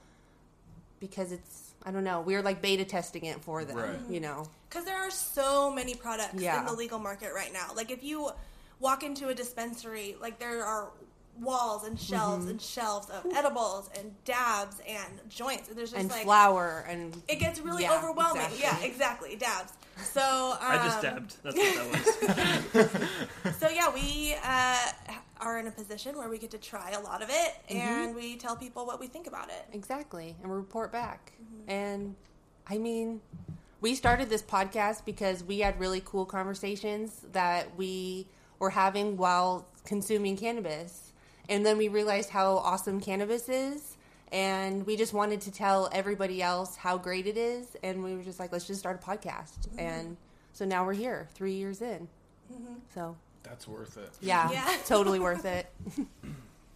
because 1.00 1.32
it's 1.32 1.72
I 1.84 1.90
don't 1.90 2.04
know. 2.04 2.20
We're 2.20 2.42
like 2.42 2.60
beta 2.60 2.84
testing 2.84 3.24
it 3.24 3.40
for 3.40 3.64
them. 3.64 3.76
Right. 3.78 3.98
You 4.10 4.20
know. 4.20 4.46
Because 4.68 4.84
there 4.84 4.98
are 4.98 5.10
so 5.10 5.72
many 5.72 5.94
products 5.94 6.34
Yeah. 6.42 6.60
in 6.60 6.66
the 6.66 6.74
legal 6.74 6.98
market 6.98 7.30
right 7.34 7.52
now. 7.52 7.68
Like 7.74 7.90
if 7.90 8.04
you 8.04 8.28
walk 8.78 9.02
into 9.02 9.28
a 9.28 9.34
dispensary, 9.34 10.16
like 10.20 10.38
there 10.38 10.62
are 10.62 10.90
walls 11.40 11.84
and 11.86 11.98
shelves 11.98 12.42
Mm-hmm. 12.42 12.50
and 12.50 12.60
shelves 12.60 13.08
of 13.10 13.24
edibles 13.34 13.88
and 13.98 14.12
dabs 14.26 14.76
and 14.86 15.08
joints. 15.30 15.68
And 15.70 15.78
there's 15.78 15.92
just 15.92 16.00
And 16.02 16.10
like 16.10 16.24
flour 16.24 16.84
and 16.86 17.16
it 17.26 17.36
gets 17.36 17.58
really 17.60 17.84
Yeah, 17.84 17.96
overwhelming. 17.96 18.42
exactly. 18.42 18.60
Yeah, 18.60 18.84
exactly. 18.92 19.36
Dabs. 19.36 19.72
So 20.12 20.20
um, 20.20 20.58
I 20.60 20.76
just 20.84 21.00
dabbed. 21.02 21.36
That's 21.42 21.56
what 21.56 21.76
that 22.74 22.74
was. 22.74 23.54
So 23.60 23.68
yeah, 23.68 23.88
we 23.92 24.34
uh, 24.44 24.76
are 25.40 25.58
in 25.58 25.66
a 25.66 25.70
position 25.70 26.16
where 26.16 26.28
we 26.28 26.38
get 26.38 26.50
to 26.52 26.58
try 26.58 26.90
a 26.92 27.00
lot 27.00 27.22
of 27.22 27.28
it, 27.30 27.54
Mm-hmm. 27.68 27.76
and 27.76 28.14
we 28.14 28.36
tell 28.36 28.56
people 28.56 28.86
what 28.86 28.98
we 29.00 29.06
think 29.06 29.26
about 29.26 29.48
it. 29.48 29.66
exactly, 29.72 30.36
and 30.42 30.50
we 30.50 30.56
report 30.56 30.92
back. 30.92 31.32
Mm-hmm. 31.42 31.70
And 31.70 32.14
I 32.68 32.78
mean, 32.78 33.20
we 33.80 33.94
started 33.94 34.28
this 34.28 34.42
podcast 34.42 35.04
because 35.04 35.44
we 35.44 35.60
had 35.60 35.78
really 35.78 36.02
cool 36.04 36.24
conversations 36.26 37.24
that 37.32 37.76
we 37.76 38.26
were 38.58 38.70
having 38.70 39.16
while 39.16 39.66
consuming 39.84 40.36
cannabis, 40.36 41.12
and 41.48 41.64
then 41.64 41.78
we 41.78 41.88
realized 41.88 42.30
how 42.30 42.56
awesome 42.58 43.00
cannabis 43.00 43.48
is. 43.48 43.94
And 44.30 44.84
we 44.84 44.96
just 44.98 45.14
wanted 45.14 45.40
to 45.42 45.50
tell 45.50 45.88
everybody 45.90 46.42
else 46.42 46.76
how 46.76 46.98
great 46.98 47.26
it 47.26 47.38
is, 47.38 47.66
and 47.82 48.04
we 48.04 48.14
were 48.14 48.22
just 48.22 48.38
like, 48.38 48.52
let's 48.52 48.66
just 48.66 48.78
start 48.80 49.00
a 49.02 49.06
podcast. 49.06 49.68
Mm-hmm. 49.70 49.78
And 49.78 50.16
so 50.52 50.66
now 50.66 50.84
we're 50.84 50.92
here, 50.92 51.28
three 51.34 51.54
years 51.54 51.80
in. 51.80 52.08
Mm-hmm. 52.52 52.74
So 52.94 53.16
That's 53.42 53.66
worth 53.66 53.96
it. 53.96 54.10
yeah, 54.20 54.50
Yeah. 54.50 54.76
totally 54.86 55.18
worth 55.18 55.44
it. 55.44 55.66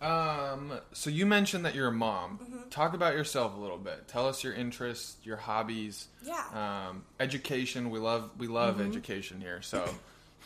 Um, 0.00 0.73
so 0.92 1.11
you 1.11 1.26
mentioned 1.26 1.64
that 1.64 1.75
you're 1.75 1.88
a 1.88 1.92
mom. 1.92 2.40
Mm-hmm. 2.42 2.69
Talk 2.71 2.95
about 2.95 3.14
yourself 3.14 3.57
a 3.57 3.61
little 3.61 3.78
bit. 3.78 4.09
Tell 4.09 4.26
us 4.26 4.42
your 4.42 4.52
interests, 4.52 5.16
your 5.23 5.37
hobbies. 5.37 6.09
Yeah. 6.25 6.42
Um, 6.88 7.04
education. 7.21 7.90
We 7.90 8.00
love 8.00 8.31
we 8.38 8.49
love 8.49 8.81
education 8.81 9.40
here. 9.40 9.62
So 9.62 9.85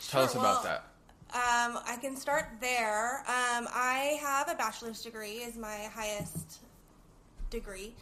tell 0.08 0.22
us 0.24 0.32
Sure, 0.32 0.40
about 0.42 0.62
well, 0.62 0.62
that. 0.64 0.84
Um, 1.34 1.78
I 1.86 1.96
can 2.00 2.16
start 2.16 2.48
there. 2.60 3.20
Um, 3.20 3.66
I 3.72 4.18
have 4.20 4.48
a 4.50 4.54
bachelor's 4.54 5.02
degree, 5.02 5.38
is 5.38 5.56
my 5.56 5.88
highest 5.92 6.58
degree 7.50 7.94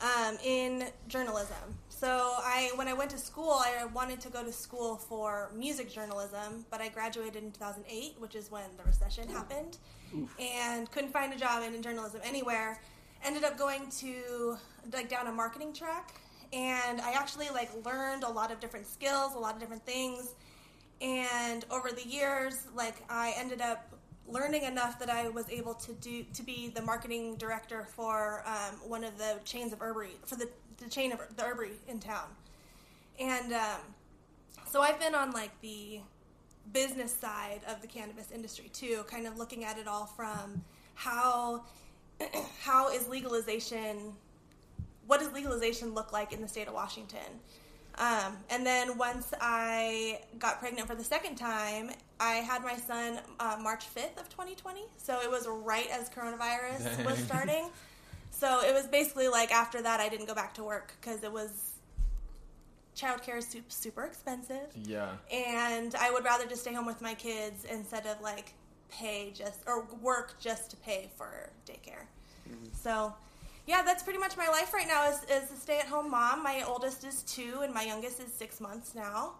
um, 0.00 0.36
in 0.44 0.84
journalism. 1.08 1.56
So 1.88 2.08
I, 2.08 2.70
when 2.76 2.88
I 2.88 2.94
went 2.94 3.10
to 3.10 3.18
school, 3.18 3.60
I 3.60 3.84
wanted 3.86 4.20
to 4.22 4.30
go 4.30 4.42
to 4.42 4.52
school 4.52 4.96
for 4.96 5.50
music 5.54 5.92
journalism, 5.92 6.64
but 6.70 6.80
I 6.80 6.88
graduated 6.88 7.42
in 7.42 7.52
2008, 7.52 8.14
which 8.18 8.34
is 8.34 8.50
when 8.50 8.64
the 8.78 8.84
recession 8.84 9.28
happened, 9.28 9.76
and 10.40 10.90
couldn't 10.90 11.12
find 11.12 11.32
a 11.32 11.36
job 11.36 11.62
in 11.62 11.80
journalism 11.82 12.20
anywhere. 12.24 12.80
Ended 13.22 13.44
up 13.44 13.58
going 13.58 13.90
to 13.98 14.56
like 14.94 15.10
down 15.10 15.26
a 15.26 15.32
marketing 15.32 15.74
track, 15.74 16.18
and 16.54 17.02
I 17.02 17.12
actually 17.12 17.50
like 17.50 17.70
learned 17.84 18.24
a 18.24 18.30
lot 18.30 18.50
of 18.50 18.60
different 18.60 18.86
skills, 18.86 19.34
a 19.34 19.38
lot 19.38 19.54
of 19.54 19.60
different 19.60 19.84
things 19.84 20.34
and 21.00 21.64
over 21.70 21.90
the 21.90 22.06
years 22.06 22.66
like 22.74 22.96
i 23.08 23.32
ended 23.36 23.60
up 23.60 23.94
learning 24.30 24.64
enough 24.64 24.98
that 24.98 25.10
I 25.10 25.28
was 25.28 25.48
able 25.50 25.74
to 25.74 25.92
do 25.94 26.24
to 26.34 26.42
be 26.42 26.68
the 26.68 26.82
marketing 26.82 27.36
director 27.36 27.86
for 27.94 28.42
um, 28.46 28.76
one 28.88 29.04
of 29.04 29.18
the 29.18 29.36
chains 29.44 29.72
of 29.72 29.80
herbery 29.80 30.16
for 30.24 30.36
the, 30.36 30.48
the 30.78 30.88
chain 30.88 31.12
of 31.12 31.20
the 31.36 31.42
herbery 31.42 31.72
in 31.88 31.98
town, 31.98 32.28
and 33.18 33.52
um, 33.52 33.80
so 34.66 34.82
I've 34.82 35.00
been 35.00 35.14
on 35.14 35.32
like 35.32 35.50
the 35.60 36.00
business 36.72 37.12
side 37.12 37.60
of 37.68 37.80
the 37.82 37.88
cannabis 37.88 38.30
industry 38.30 38.70
too, 38.72 39.04
kind 39.08 39.26
of 39.26 39.38
looking 39.38 39.64
at 39.64 39.78
it 39.78 39.88
all 39.88 40.06
from 40.06 40.62
how 40.94 41.64
how 42.60 42.90
is 42.90 43.08
legalization 43.08 44.14
what 45.10 45.18
does 45.18 45.32
legalization 45.32 45.92
look 45.92 46.12
like 46.12 46.32
in 46.32 46.40
the 46.40 46.46
state 46.46 46.68
of 46.68 46.74
Washington? 46.74 47.18
Um, 47.98 48.36
and 48.48 48.64
then 48.64 48.96
once 48.96 49.34
I 49.40 50.20
got 50.38 50.60
pregnant 50.60 50.86
for 50.86 50.94
the 50.94 51.02
second 51.02 51.34
time, 51.34 51.90
I 52.20 52.34
had 52.36 52.62
my 52.62 52.76
son 52.76 53.18
uh, 53.40 53.56
March 53.60 53.86
5th 53.94 54.20
of 54.20 54.28
2020. 54.28 54.82
So 54.98 55.20
it 55.20 55.30
was 55.30 55.48
right 55.48 55.88
as 55.90 56.10
coronavirus 56.10 57.04
was 57.04 57.18
starting. 57.18 57.70
So 58.30 58.60
it 58.60 58.72
was 58.72 58.86
basically 58.86 59.28
like 59.28 59.50
after 59.50 59.82
that, 59.82 60.00
I 60.00 60.08
didn't 60.08 60.26
go 60.26 60.34
back 60.34 60.54
to 60.54 60.64
work 60.64 60.92
because 61.00 61.24
it 61.24 61.32
was 61.32 61.70
childcare 62.96 63.38
is 63.38 63.56
super 63.68 64.04
expensive. 64.04 64.68
Yeah. 64.84 65.12
And 65.32 65.94
I 65.94 66.10
would 66.10 66.24
rather 66.24 66.46
just 66.46 66.62
stay 66.62 66.74
home 66.74 66.86
with 66.86 67.00
my 67.00 67.14
kids 67.14 67.64
instead 67.64 68.06
of 68.06 68.20
like 68.20 68.52
pay 68.90 69.32
just 69.34 69.60
or 69.66 69.86
work 70.02 70.38
just 70.38 70.70
to 70.70 70.76
pay 70.76 71.10
for 71.16 71.50
daycare. 71.66 72.04
So, 72.72 73.14
yeah, 73.66 73.82
that's 73.82 74.02
pretty 74.02 74.18
much 74.18 74.36
my 74.36 74.48
life 74.48 74.74
right 74.74 74.88
now 74.88 75.08
is, 75.08 75.22
is 75.24 75.50
a 75.52 75.56
stay 75.56 75.78
at 75.78 75.86
home 75.86 76.10
mom. 76.10 76.42
My 76.42 76.64
oldest 76.66 77.04
is 77.04 77.22
two 77.22 77.60
and 77.62 77.72
my 77.72 77.84
youngest 77.84 78.20
is 78.20 78.32
six 78.32 78.60
months 78.60 78.94
now. 78.94 79.34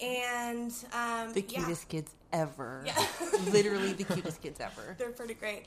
And 0.00 0.72
um, 0.92 1.32
The 1.32 1.44
yeah, 1.48 1.60
cutest 1.60 1.88
kids 1.88 2.14
ever. 2.32 2.82
Yeah. 2.86 3.06
Literally 3.50 3.92
the 3.92 4.04
cutest 4.04 4.42
kids 4.42 4.60
ever. 4.60 4.94
they're 4.98 5.10
pretty 5.10 5.34
great. 5.34 5.64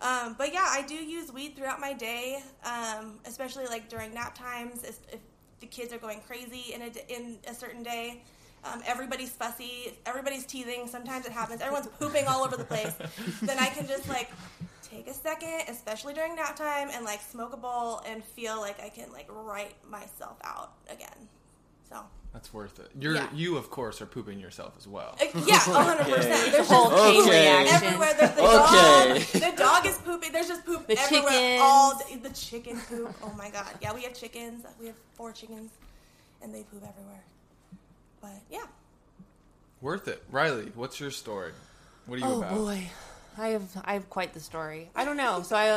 Um, 0.00 0.34
but 0.36 0.52
yeah, 0.52 0.66
I 0.68 0.82
do 0.82 0.94
use 0.94 1.32
weed 1.32 1.56
throughout 1.56 1.80
my 1.80 1.94
day, 1.94 2.42
um, 2.64 3.18
especially 3.24 3.64
like 3.66 3.88
during 3.88 4.12
nap 4.12 4.36
times. 4.36 4.84
If, 4.84 4.98
if 5.12 5.20
the 5.60 5.66
kids 5.66 5.92
are 5.92 5.98
going 5.98 6.20
crazy 6.26 6.74
in 6.74 6.82
a, 6.82 7.14
in 7.14 7.38
a 7.48 7.54
certain 7.54 7.82
day, 7.82 8.22
um, 8.64 8.82
everybody's 8.86 9.30
fussy, 9.30 9.94
everybody's 10.04 10.44
teething. 10.44 10.86
Sometimes 10.88 11.26
it 11.26 11.32
happens. 11.32 11.60
Everyone's 11.60 11.88
pooping 11.98 12.26
all 12.26 12.44
over 12.44 12.56
the 12.56 12.64
place. 12.64 12.92
then 13.42 13.58
I 13.58 13.66
can 13.66 13.86
just 13.86 14.08
like 14.08 14.30
take 14.82 15.08
a 15.08 15.14
second, 15.14 15.62
especially 15.68 16.14
during 16.14 16.34
nap 16.36 16.56
time, 16.56 16.88
and 16.92 17.04
like 17.04 17.20
smoke 17.22 17.52
a 17.52 17.56
bowl 17.56 18.02
and 18.06 18.24
feel 18.24 18.60
like 18.60 18.82
I 18.82 18.88
can 18.88 19.12
like 19.12 19.28
write 19.30 19.74
myself 19.88 20.36
out 20.44 20.72
again. 20.90 21.28
So 21.88 22.00
That's 22.36 22.52
worth 22.52 22.78
it. 22.80 22.90
You're 23.00 23.14
Yeah. 23.14 23.28
you 23.32 23.56
of 23.56 23.70
course 23.70 24.02
are 24.02 24.06
pooping 24.06 24.38
yourself 24.38 24.74
as 24.76 24.86
well. 24.86 25.16
uh, 25.18 25.24
yeah, 25.46 25.56
hundred 25.60 26.04
percent. 26.14 26.52
There's 26.52 26.68
Whole 26.68 26.90
just 26.90 27.02
chain 27.04 27.22
Okay. 27.22 27.30
reaction. 27.46 27.74
everywhere. 27.86 28.12
There's 28.14 28.34
the 28.34 28.42
Okay. 28.42 29.40
dog. 29.40 29.56
The 29.56 29.56
dog 29.56 29.86
is 29.86 29.96
pooping. 30.04 30.32
There's 30.32 30.48
just 30.48 30.66
poop 30.66 30.86
The 30.86 30.98
everywhere. 31.00 31.30
chickens. 31.30 31.60
All 31.62 31.98
day. 31.98 32.16
the 32.16 32.28
chicken 32.34 32.78
poop. 32.90 33.14
Oh 33.22 33.32
my 33.38 33.48
god. 33.48 33.70
Yeah, 33.80 33.94
we 33.94 34.02
have 34.02 34.12
chickens. 34.12 34.66
We 34.78 34.84
have 34.88 34.96
four 35.14 35.32
chickens, 35.32 35.70
and 36.42 36.54
they 36.54 36.62
poop 36.64 36.82
everywhere. 36.86 37.24
But 38.20 38.42
yeah, 38.50 38.66
Worth 39.80 40.06
it. 40.06 40.22
Riley, 40.30 40.72
what's 40.74 41.00
your 41.00 41.10
story? 41.10 41.52
What 42.04 42.16
are 42.16 42.18
you 42.18 42.26
Oh 42.34 42.38
about? 42.42 42.54
boy, 42.54 42.90
I 43.38 43.48
have 43.48 43.62
I 43.82 43.94
have 43.94 44.10
quite 44.10 44.34
the 44.34 44.40
story. 44.40 44.90
I 44.94 45.06
don't 45.06 45.16
know. 45.16 45.40
So 45.40 45.56
I 45.56 45.70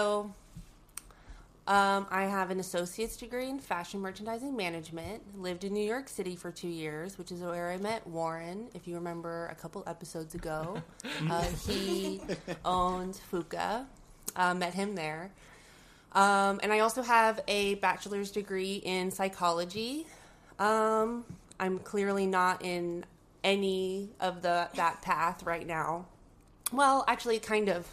um, 1.70 2.08
I 2.10 2.24
have 2.24 2.50
an 2.50 2.60
associate's 2.60 3.16
degree 3.16 3.48
in 3.48 3.60
fashion 3.60 4.00
merchandising 4.00 4.58
management. 4.58 5.40
Lived 5.40 5.64
in 5.64 5.72
New 5.72 5.86
York 5.86 6.10
City 6.10 6.36
for 6.36 6.52
two 6.52 6.68
years, 6.68 7.20
which 7.20 7.32
is 7.32 7.42
where 7.42 7.70
I 7.70 7.78
met 7.78 8.08
Warren. 8.08 8.70
If 8.74 8.88
you 8.88 8.96
remember 8.96 9.46
a 9.52 9.56
couple 9.56 9.84
episodes 9.86 10.34
ago, 10.34 10.82
uh, 11.30 11.46
he 11.68 12.22
owned 12.66 13.20
Fuka. 13.32 13.86
Uh, 14.36 14.54
met 14.56 14.74
him 14.74 14.96
there. 14.96 15.30
Um, 16.14 16.60
and 16.64 16.74
I 16.74 16.80
also 16.80 17.04
have 17.04 17.40
a 17.48 17.76
bachelor's 17.76 18.32
degree 18.32 18.78
in 18.78 19.12
psychology. 19.12 20.08
Um, 20.58 21.24
I'm 21.60 21.78
clearly 21.78 22.26
not 22.26 22.66
in 22.66 23.06
any 23.44 24.10
of 24.20 24.42
the 24.42 24.70
that 24.74 25.04
path 25.04 25.44
right 25.44 25.68
now. 25.68 26.08
Well, 26.74 27.06
actually, 27.08 27.38
kind 27.38 27.70
of. 27.70 27.88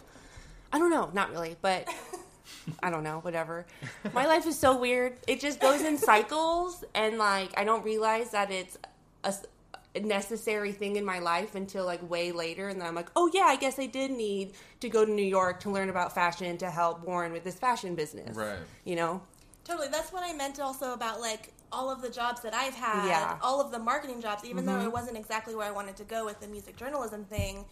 I 0.73 0.79
don't 0.79 0.89
know, 0.89 1.11
not 1.13 1.31
really, 1.31 1.57
but 1.61 1.87
I 2.81 2.89
don't 2.89 3.03
know, 3.03 3.19
whatever. 3.19 3.65
My 4.13 4.25
life 4.25 4.45
is 4.45 4.57
so 4.57 4.77
weird. 4.77 5.17
It 5.27 5.39
just 5.39 5.59
goes 5.59 5.81
in 5.81 5.97
cycles, 5.97 6.83
and 6.93 7.17
like 7.17 7.51
I 7.57 7.63
don't 7.63 7.83
realize 7.83 8.31
that 8.31 8.51
it's 8.51 8.77
a 9.23 9.33
necessary 9.99 10.71
thing 10.71 10.95
in 10.95 11.05
my 11.05 11.19
life 11.19 11.55
until 11.55 11.85
like 11.85 12.07
way 12.09 12.31
later, 12.31 12.69
and 12.69 12.79
then 12.79 12.87
I'm 12.87 12.95
like, 12.95 13.09
oh 13.15 13.29
yeah, 13.33 13.45
I 13.45 13.55
guess 13.55 13.79
I 13.79 13.85
did 13.85 14.11
need 14.11 14.53
to 14.79 14.89
go 14.89 15.05
to 15.05 15.11
New 15.11 15.25
York 15.25 15.59
to 15.61 15.69
learn 15.69 15.89
about 15.89 16.13
fashion 16.13 16.57
to 16.59 16.69
help 16.69 17.05
Warren 17.05 17.31
with 17.31 17.43
his 17.43 17.55
fashion 17.55 17.95
business. 17.95 18.35
Right. 18.35 18.59
You 18.85 18.95
know. 18.95 19.21
totally. 19.63 19.87
That's 19.89 20.11
what 20.13 20.23
I 20.23 20.33
meant 20.33 20.59
also 20.59 20.93
about 20.93 21.19
like 21.19 21.51
all 21.71 21.91
of 21.91 22.01
the 22.01 22.09
jobs 22.09 22.41
that 22.41 22.53
I've 22.53 22.73
had, 22.73 23.07
Yeah. 23.07 23.37
all 23.41 23.59
of 23.59 23.71
the 23.71 23.79
marketing 23.79 24.21
jobs, 24.21 24.45
even 24.45 24.65
though 24.65 24.73
mm-hmm. 24.73 24.85
it 24.85 24.91
wasn't 24.91 25.17
exactly 25.17 25.55
where 25.55 25.67
I 25.67 25.71
wanted 25.71 25.97
to 25.97 26.03
go 26.05 26.25
with 26.25 26.39
the 26.39 26.47
music 26.47 26.77
journalism 26.77 27.25
thing. 27.25 27.65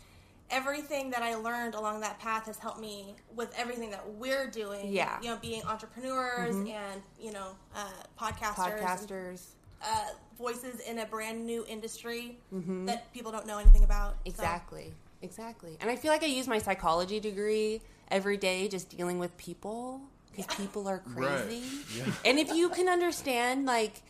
Everything 0.51 1.09
that 1.11 1.21
I 1.23 1.35
learned 1.35 1.73
along 1.75 2.01
that 2.01 2.19
path 2.19 2.45
has 2.45 2.57
helped 2.59 2.79
me 2.79 3.15
with 3.35 3.53
everything 3.57 3.89
that 3.91 4.07
we're 4.13 4.47
doing. 4.47 4.91
Yeah. 4.91 5.17
you 5.21 5.29
know, 5.29 5.37
being 5.41 5.63
entrepreneurs 5.63 6.55
and 6.55 7.01
you 7.19 7.31
know, 7.31 7.55
uh, 7.75 7.89
podcasters, 8.19 8.77
and 8.77 8.81
Podcasters. 8.85 9.41
uh, 9.81 10.09
voices 10.37 10.79
in 10.81 10.99
a 10.99 11.05
brand 11.05 11.45
new 11.45 11.65
industry 11.67 12.37
that 12.85 13.11
people 13.13 13.31
don't 13.31 13.47
know 13.47 13.57
anything 13.57 13.83
about. 13.83 14.13
So- 14.13 14.19
Exactly. 14.25 14.93
Exactly. 15.21 15.77
And 15.81 15.89
I 15.89 15.95
feel 15.95 16.11
like 16.11 16.21
I 16.23 16.27
use 16.27 16.47
my 16.47 16.59
psychology 16.59 17.19
degree 17.19 17.81
every 18.11 18.37
day 18.37 18.67
just 18.67 18.89
dealing 18.95 19.17
with 19.17 19.35
people 19.37 20.01
because 20.35 20.53
people 20.55 20.87
are 20.87 21.01
Right. 21.07 21.43
crazy. 21.45 21.63
Yeah. 21.97 22.05
And 22.25 22.37
if 22.37 22.49
you 22.53 22.69
can 22.69 22.87
understand, 22.89 23.65
like, 23.65 24.03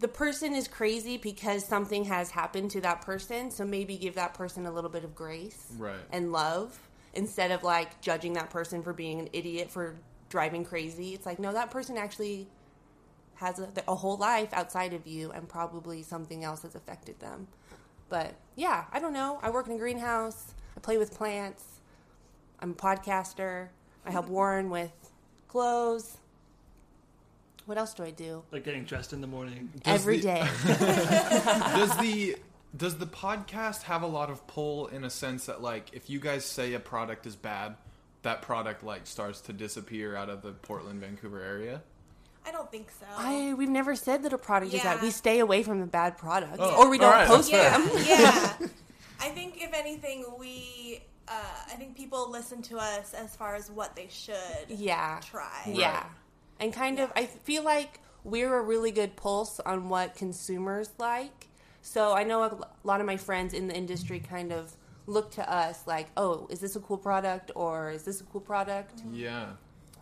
the 0.00 0.08
person 0.08 0.54
is 0.54 0.66
crazy 0.66 1.16
because 1.18 1.64
something 1.64 2.04
has 2.06 2.30
happened 2.30 2.70
to 2.72 2.80
that 2.80 3.02
person, 3.02 3.50
so 3.50 3.64
maybe 3.64 3.96
give 3.98 4.14
that 4.14 4.34
person 4.34 4.66
a 4.66 4.72
little 4.72 4.90
bit 4.90 5.04
of 5.04 5.14
grace 5.14 5.72
Right. 5.78 6.00
and 6.10 6.32
love 6.32 6.78
instead 7.14 7.50
of 7.50 7.62
like 7.62 8.00
judging 8.00 8.32
that 8.34 8.50
person 8.50 8.82
for 8.82 8.92
being 8.92 9.20
an 9.20 9.28
idiot 9.32 9.70
for 9.70 9.96
driving 10.30 10.64
crazy. 10.64 11.12
It's 11.12 11.26
like, 11.26 11.38
no, 11.38 11.52
that 11.52 11.70
person 11.70 11.98
actually 11.98 12.48
has 13.34 13.58
a, 13.58 13.68
a 13.88 13.94
whole 13.94 14.16
life 14.16 14.50
outside 14.52 14.92
of 14.94 15.06
you, 15.06 15.30
and 15.32 15.48
probably 15.48 16.02
something 16.02 16.44
else 16.44 16.62
has 16.62 16.74
affected 16.74 17.18
them. 17.20 17.46
But 18.08 18.34
yeah, 18.56 18.84
I 18.92 19.00
don't 19.00 19.12
know. 19.12 19.38
I 19.42 19.50
work 19.50 19.66
in 19.66 19.72
a 19.74 19.78
greenhouse. 19.78 20.54
I 20.76 20.80
play 20.80 20.98
with 20.98 21.14
plants. 21.14 21.64
I'm 22.60 22.70
a 22.72 22.74
podcaster. 22.74 23.68
I 24.06 24.10
help 24.10 24.28
Warren 24.28 24.70
with 24.70 24.92
clothes. 25.48 26.16
What 27.66 27.78
else 27.78 27.94
do 27.94 28.02
I 28.02 28.10
do? 28.10 28.42
Like 28.50 28.64
getting 28.64 28.84
dressed 28.84 29.12
in 29.12 29.20
the 29.20 29.26
morning. 29.26 29.70
Does 29.84 30.00
Every 30.00 30.16
the- 30.18 30.22
day. 30.22 30.48
does 31.76 31.96
the 31.98 32.36
does 32.76 32.98
the 32.98 33.06
podcast 33.06 33.82
have 33.82 34.02
a 34.02 34.06
lot 34.06 34.30
of 34.30 34.46
pull 34.46 34.86
in 34.88 35.04
a 35.04 35.10
sense 35.10 35.46
that 35.46 35.60
like 35.62 35.88
if 35.92 36.08
you 36.10 36.18
guys 36.20 36.44
say 36.44 36.72
a 36.74 36.80
product 36.80 37.26
is 37.26 37.36
bad, 37.36 37.76
that 38.22 38.42
product 38.42 38.82
like 38.82 39.06
starts 39.06 39.40
to 39.42 39.52
disappear 39.52 40.16
out 40.16 40.28
of 40.28 40.42
the 40.42 40.52
Portland, 40.52 41.00
Vancouver 41.00 41.40
area? 41.42 41.82
I 42.46 42.52
don't 42.52 42.70
think 42.70 42.90
so. 42.98 43.06
I 43.16 43.54
we've 43.54 43.68
never 43.68 43.94
said 43.94 44.22
that 44.22 44.32
a 44.32 44.38
product 44.38 44.72
is 44.74 44.82
bad. 44.82 45.02
We 45.02 45.10
stay 45.10 45.40
away 45.40 45.62
from 45.62 45.80
the 45.80 45.86
bad 45.86 46.16
products, 46.16 46.56
Oh, 46.58 46.82
or 46.84 46.90
we 46.90 46.98
don't 46.98 47.08
all 47.12 47.18
right, 47.18 47.28
post 47.28 47.50
that's 47.50 47.92
them. 47.94 48.06
yeah. 48.06 48.68
I 49.20 49.28
think 49.28 49.62
if 49.62 49.74
anything, 49.74 50.24
we, 50.38 51.02
uh, 51.28 51.32
I 51.70 51.74
think 51.76 51.94
people 51.94 52.30
listen 52.30 52.62
to 52.62 52.78
us 52.78 53.12
as 53.12 53.36
far 53.36 53.54
as 53.54 53.70
what 53.70 53.94
they 53.94 54.08
should 54.10 54.34
Yeah. 54.68 55.20
try. 55.22 55.70
Yeah. 55.70 56.04
And 56.60 56.72
kind 56.72 56.98
of, 56.98 57.10
I 57.16 57.24
feel 57.24 57.64
like 57.64 58.00
we're 58.22 58.54
a 58.54 58.62
really 58.62 58.90
good 58.90 59.16
pulse 59.16 59.60
on 59.60 59.88
what 59.88 60.14
consumers 60.14 60.90
like. 60.98 61.48
So 61.82 62.12
I 62.14 62.22
know 62.24 62.42
a 62.44 62.58
lot 62.84 63.00
of 63.00 63.06
my 63.06 63.16
friends 63.16 63.54
in 63.54 63.66
the 63.66 63.74
industry 63.74 64.20
kind 64.20 64.52
of 64.52 64.76
look 65.06 65.30
to 65.32 65.52
us 65.52 65.86
like, 65.86 66.08
oh, 66.18 66.46
is 66.50 66.60
this 66.60 66.76
a 66.76 66.80
cool 66.80 66.98
product 66.98 67.50
or 67.54 67.90
is 67.90 68.02
this 68.02 68.20
a 68.20 68.24
cool 68.24 68.42
product? 68.42 69.00
Yeah. 69.10 69.46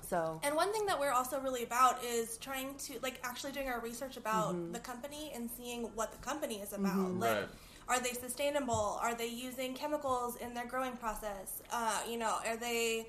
So, 0.08 0.40
And 0.42 0.56
one 0.56 0.72
thing 0.72 0.86
that 0.86 0.98
we're 0.98 1.12
also 1.12 1.38
really 1.38 1.62
about 1.64 2.02
is 2.02 2.38
trying 2.38 2.74
to, 2.86 2.94
like, 3.02 3.20
actually 3.22 3.52
doing 3.52 3.68
our 3.68 3.78
research 3.80 4.16
about 4.16 4.72
the 4.72 4.78
company 4.78 5.30
and 5.34 5.50
seeing 5.56 5.82
what 5.94 6.12
the 6.12 6.18
company 6.18 6.56
is 6.56 6.72
about. 6.72 6.96
Like, 6.96 7.36
Right. 7.40 7.48
are 7.88 8.00
they 8.00 8.14
sustainable? 8.14 8.98
Are 9.02 9.14
they 9.14 9.26
using 9.26 9.74
chemicals 9.74 10.36
in 10.36 10.54
their 10.54 10.64
growing 10.66 10.96
process? 10.96 11.62
Uh, 11.70 12.00
you 12.08 12.16
know, 12.16 12.38
are 12.46 12.56
they 12.56 13.06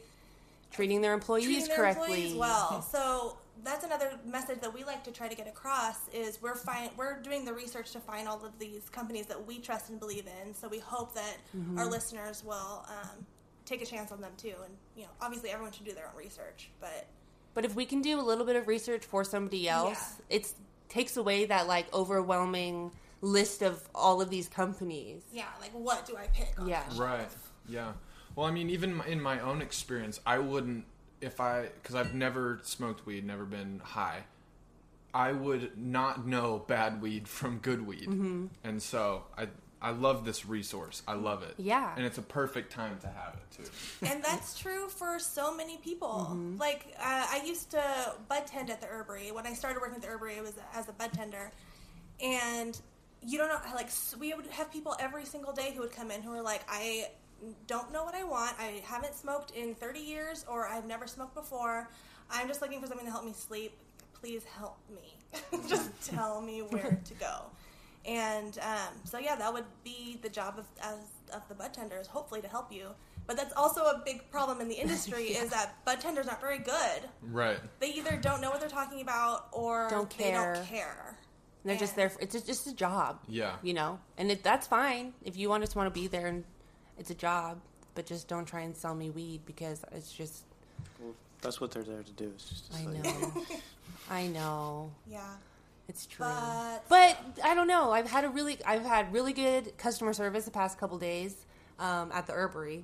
treating 0.72 1.02
their 1.02 1.14
employees 1.14 1.46
treating 1.46 1.68
their 1.68 1.78
correctly. 1.78 2.04
employees 2.26 2.36
well. 2.36 2.82
So 2.92 3.38
that's 3.64 3.84
another 3.84 4.12
message 4.26 4.62
that 4.62 4.74
we 4.74 4.84
like 4.86 5.04
to 5.04 5.12
try 5.12 5.28
to 5.28 5.36
get 5.36 5.48
across 5.48 5.98
is 6.14 6.42
we're 6.42 6.56
find, 6.56 6.90
we're 6.96 7.20
doing 7.22 7.44
the 7.44 7.54
research 7.54 7.92
to 7.92 8.00
find 8.00 8.28
all 8.28 8.44
of 8.46 8.58
these 8.58 8.88
companies 8.90 9.26
that 9.26 9.46
we 9.46 9.60
trust 9.60 9.90
and 9.90 10.00
believe 10.00 10.26
in. 10.44 10.54
So 10.54 10.68
we 10.70 10.80
hope 10.80 11.14
that 11.16 11.38
Mm-hmm. 11.56 11.78
our 11.78 11.86
listeners 11.86 12.44
will 12.46 12.86
um, 12.88 13.26
take 13.66 13.82
a 13.82 13.86
chance 13.86 14.12
on 14.14 14.22
them 14.22 14.32
too. 14.38 14.54
And 14.64 14.74
you 14.96 15.04
know, 15.04 15.10
obviously 15.22 15.50
everyone 15.50 15.74
should 15.74 15.86
do 15.86 15.94
their 15.94 16.08
own 16.08 16.16
research, 16.18 16.70
but 16.80 17.08
But 17.54 17.66
if 17.66 17.76
we 17.76 17.86
can 17.86 18.02
do 18.02 18.20
a 18.20 18.24
little 18.24 18.46
bit 18.46 18.56
of 18.56 18.68
research 18.68 19.04
for 19.06 19.24
somebody 19.26 19.68
else, 19.68 20.14
it 20.30 20.54
takes 20.88 21.18
away 21.18 21.46
that 21.46 21.68
like 21.68 21.94
overwhelming 21.94 22.92
list 23.22 23.62
of 23.62 23.86
all 23.94 24.22
of 24.22 24.30
these 24.30 24.48
companies. 24.48 25.22
yeah, 25.34 25.46
like 25.60 25.72
what 25.72 26.06
do 26.06 26.16
I 26.16 26.28
pick? 26.28 26.54
On 26.58 26.68
Yeah. 26.70 26.84
that? 26.90 26.98
Right. 26.98 27.28
Yeah. 27.68 27.92
Well, 28.40 28.48
I 28.48 28.52
mean, 28.52 28.70
even 28.70 29.02
in 29.06 29.20
my 29.22 29.42
own 29.42 29.62
experience, 29.62 30.22
I 30.26 30.40
wouldn't 30.40 30.86
if 31.20 31.42
I 31.42 31.64
because 31.82 31.94
I've 31.94 32.14
never 32.14 32.62
smoked 32.64 33.06
weed, 33.06 33.26
never 33.26 33.44
been 33.44 33.82
high. 33.84 34.24
I 35.14 35.34
would 35.34 35.78
not 35.78 36.26
know 36.26 36.64
bad 36.66 37.02
weed 37.02 37.28
from 37.28 37.58
good 37.58 37.86
weed, 37.86 38.08
Mm-hmm. 38.08 38.46
and 38.64 38.82
so 38.82 39.24
I 39.38 39.50
I 39.82 39.92
love 39.92 40.24
this 40.24 40.46
resource. 40.46 41.04
I 41.06 41.16
love 41.16 41.44
it. 41.44 41.56
Yeah. 41.58 41.94
and 41.98 42.06
it's 42.06 42.18
a 42.18 42.22
perfect 42.22 42.72
time 42.72 42.98
to 43.02 43.08
have 43.08 43.34
it 43.34 43.58
too. 43.58 44.06
and 44.08 44.24
that's 44.24 44.58
true 44.58 44.88
for 44.88 45.20
so 45.20 45.54
many 45.54 45.76
people. 45.76 46.28
Mm-hmm. 46.32 46.60
Like 46.60 46.96
uh, 46.98 47.28
I 47.30 47.42
used 47.46 47.72
to 47.72 47.84
bud 48.30 48.48
tend 48.48 48.70
at 48.70 48.80
the 48.80 48.88
herbery. 48.88 49.34
When 49.34 49.48
I 49.48 49.52
started 49.54 49.82
working 49.82 49.96
at 49.98 50.02
the 50.02 50.08
herbery, 50.08 50.36
it 50.38 50.44
was 50.44 50.54
as 50.74 50.88
a 50.88 50.94
bud 50.94 51.12
tender, 51.12 51.52
and 52.24 52.80
you 53.22 53.38
don't 53.38 53.50
know 53.50 53.60
like 53.76 53.90
we 54.18 54.34
would 54.34 54.48
have 54.48 54.72
people 54.72 54.96
every 54.98 55.26
single 55.26 55.52
day 55.52 55.74
who 55.76 55.82
would 55.82 55.92
come 55.92 56.10
in 56.10 56.22
who 56.22 56.30
were 56.30 56.42
like, 56.42 56.62
I 56.70 57.10
don't 57.68 57.92
know 57.92 58.04
what 58.04 58.16
I 58.16 58.24
want. 58.24 58.54
I 58.60 58.82
haven't 58.86 59.16
smoked 59.16 59.52
in 59.52 59.76
30 59.76 60.00
years, 60.00 60.46
or 60.48 60.68
I've 60.68 60.86
never 60.86 61.08
smoked 61.08 61.36
before. 61.36 61.90
I'm 62.30 62.48
just 62.48 62.62
looking 62.62 62.82
for 62.82 62.88
something 62.88 63.06
to 63.06 63.12
help 63.12 63.26
me 63.26 63.34
sleep. 63.34 63.74
Please 64.14 64.44
help 64.44 64.78
me. 64.90 65.18
just 65.70 65.90
tell 66.10 66.42
me 66.42 66.60
where 66.62 67.00
to 67.04 67.14
go. 67.16 67.44
And 68.06 68.58
um, 68.60 68.94
so, 69.04 69.20
yeah, 69.20 69.36
that 69.36 69.54
would 69.54 69.66
be 69.84 70.20
the 70.22 70.30
job 70.30 70.58
of, 70.58 70.66
as, 70.82 71.00
of 71.34 71.48
the 71.48 71.56
bud 71.56 71.74
tenders, 71.74 72.08
hopefully 72.08 72.42
to 72.42 72.48
help 72.48 72.72
you. 72.72 72.90
But 73.28 73.38
that's 73.38 73.54
also 73.54 73.82
a 73.82 74.02
big 74.04 74.30
problem 74.32 74.60
in 74.60 74.68
the 74.68 74.76
industry 74.76 75.24
is 75.28 75.52
that 75.52 75.84
bud 75.86 76.00
tenders 76.00 76.28
aren't 76.28 76.42
very 76.42 76.58
good. 76.60 77.10
Right. 77.22 77.60
They 77.80 77.90
either 77.94 78.18
don't 78.18 78.42
know 78.42 78.50
what 78.50 78.60
they're 78.60 78.70
talking 78.70 79.02
about 79.02 79.48
or 79.52 79.88
Don't 79.90 80.10
they 80.18 80.32
don't 80.32 80.56
care. 80.56 80.66
care. 80.66 81.18
They're 81.66 81.78
just 81.78 81.96
there. 81.96 82.10
For, 82.10 82.22
it's 82.22 82.34
just, 82.34 82.48
just 82.48 82.68
a 82.68 82.74
job. 82.74 83.20
Yeah. 83.28 83.58
You 83.62 83.74
know, 83.74 84.00
and 84.18 84.32
it, 84.32 84.44
that's 84.44 84.66
fine 84.66 85.14
if 85.24 85.38
you 85.38 85.50
want 85.50 85.62
just 85.62 85.76
want 85.76 85.94
to 85.94 86.00
be 86.00 86.08
there 86.08 86.28
and 86.28 86.44
it's 87.00 87.10
a 87.10 87.16
job, 87.16 87.58
but 87.96 88.06
just 88.06 88.28
don't 88.28 88.46
try 88.46 88.62
and 88.62 88.76
sell 88.76 88.94
me 88.94 89.10
weed 89.10 89.42
because 89.46 89.84
it's 89.92 90.12
just. 90.12 90.44
Well, 91.00 91.14
that's 91.42 91.60
what 91.62 91.72
they're 91.72 91.84
there 91.84 92.04
to 92.04 92.12
do. 92.12 92.32
Is 92.36 92.44
just 92.44 92.72
to 92.74 92.78
I 92.80 92.86
know. 92.86 93.46
I 94.12 94.28
know. 94.28 94.92
Yeah. 95.10 95.22
It's 95.88 96.06
true. 96.06 96.26
But- 96.28 96.84
But 96.90 97.18
I 97.44 97.56
don't 97.56 97.68
know. 97.68 97.92
I've 97.92 98.10
had 98.10 98.24
a 98.26 98.30
really 98.30 98.60
I've 98.66 98.84
had 98.86 99.12
really 99.14 99.34
good 99.34 99.76
customer 99.78 100.14
service 100.14 100.46
the 100.46 100.52
past 100.52 100.78
couple 100.78 100.98
days 101.00 101.36
um, 101.80 102.12
at 102.14 102.28
the 102.28 102.34
herbery. 102.34 102.84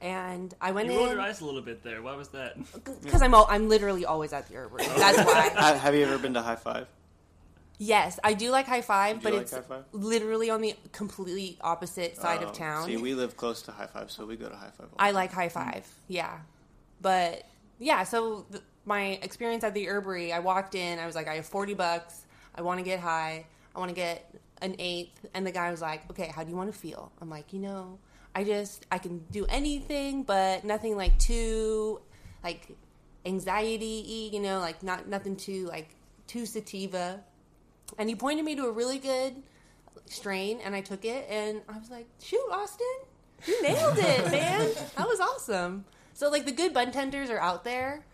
And 0.00 0.54
I 0.60 0.72
went 0.72 0.88
You 0.88 0.94
rolled 0.96 1.08
in 1.10 1.16
your 1.16 1.22
eyes 1.22 1.40
a 1.40 1.44
little 1.46 1.62
bit 1.62 1.82
there. 1.82 2.02
Why 2.02 2.14
was 2.16 2.28
that? 2.28 2.56
because 3.02 3.22
I'm 3.22 3.32
al- 3.34 3.46
I'm 3.48 3.68
literally 3.68 4.04
always 4.04 4.32
at 4.34 4.46
the 4.48 4.54
herbery. 4.54 4.84
That's 4.96 5.18
why. 5.18 5.48
Have 5.74 5.94
you 5.94 6.04
ever 6.04 6.18
been 6.18 6.34
to 6.34 6.42
High 6.42 6.56
Five? 6.56 6.86
Yes, 7.78 8.18
I 8.24 8.32
do 8.34 8.50
like 8.50 8.66
high 8.66 8.80
five, 8.80 9.18
Do 9.18 9.24
but 9.24 9.32
like 9.34 9.42
it's 9.42 9.52
Five? 9.56 9.84
literally 9.92 10.48
on 10.50 10.60
the 10.62 10.74
completely 10.92 11.58
opposite 11.60 12.16
side 12.16 12.40
Oh, 12.42 12.46
of 12.48 12.52
town. 12.54 12.86
See, 12.86 12.96
we 12.96 13.14
live 13.14 13.36
close 13.36 13.62
to 13.62 13.72
High 13.72 13.86
Five, 13.86 14.10
so 14.10 14.24
we 14.24 14.36
go 14.36 14.48
to 14.48 14.56
High 14.56 14.70
Five. 14.76 14.88
all 14.92 14.96
I 14.98 15.10
the 15.10 15.16
like 15.16 15.32
high 15.32 15.48
five. 15.50 15.86
Yeah. 16.08 16.38
But 17.02 17.44
yeah, 17.78 18.04
so 18.04 18.46
th- 18.50 18.62
my 18.86 19.18
experience 19.22 19.62
at 19.64 19.74
the 19.74 19.84
herbery, 19.84 20.32
I 20.32 20.38
walked 20.38 20.74
in, 20.74 20.98
I 20.98 21.04
was 21.06 21.14
like, 21.14 21.28
I 21.28 21.34
have 21.34 21.46
40 21.46 21.74
bucks. 21.74 22.22
I 22.54 22.62
want 22.62 22.78
to 22.78 22.84
get 22.84 23.00
high. 23.00 23.44
I 23.74 23.78
want 23.78 23.90
to 23.90 23.94
get 23.94 24.34
an 24.62 24.76
eighth. 24.78 25.26
And 25.34 25.46
the 25.46 25.52
guy 25.52 25.70
was 25.70 25.82
like, 25.82 26.08
okay, 26.10 26.28
how 26.34 26.44
do 26.44 26.50
you 26.50 26.56
want 26.56 26.72
to 26.72 26.78
feel? 26.78 27.12
I'm 27.20 27.28
like, 27.28 27.52
you 27.52 27.58
know, 27.58 27.98
I 28.34 28.44
just, 28.44 28.86
I 28.90 28.96
can 28.96 29.18
do 29.30 29.44
anything, 29.50 30.22
but 30.22 30.64
nothing 30.64 30.96
like 30.96 31.18
too, 31.18 32.00
like, 32.42 32.68
anxiety 33.26 34.30
you 34.32 34.40
know, 34.40 34.60
like, 34.60 34.82
not, 34.82 35.08
nothing 35.08 35.36
too, 35.36 35.66
like, 35.66 35.90
too 36.26 36.46
sativa. 36.46 37.22
And 37.98 38.08
he 38.08 38.14
pointed 38.14 38.44
me 38.44 38.54
to 38.56 38.66
a 38.66 38.70
really 38.72 38.98
good 38.98 39.42
strain, 40.06 40.60
and 40.64 40.74
I 40.74 40.80
took 40.80 41.04
it, 41.04 41.26
and 41.30 41.62
I 41.68 41.78
was 41.78 41.90
like, 41.90 42.06
shoot, 42.22 42.40
Austin, 42.50 42.86
you 43.46 43.62
nailed 43.62 43.98
it, 43.98 44.24
man. 44.30 44.70
That 44.96 45.06
was 45.08 45.20
awesome. 45.20 45.84
So 46.14 46.30
like 46.30 46.44
the 46.46 46.52
good 46.52 46.72
bud 46.72 46.92
tenders 46.92 47.30
are 47.30 47.38
out 47.38 47.64
there, 47.64 48.04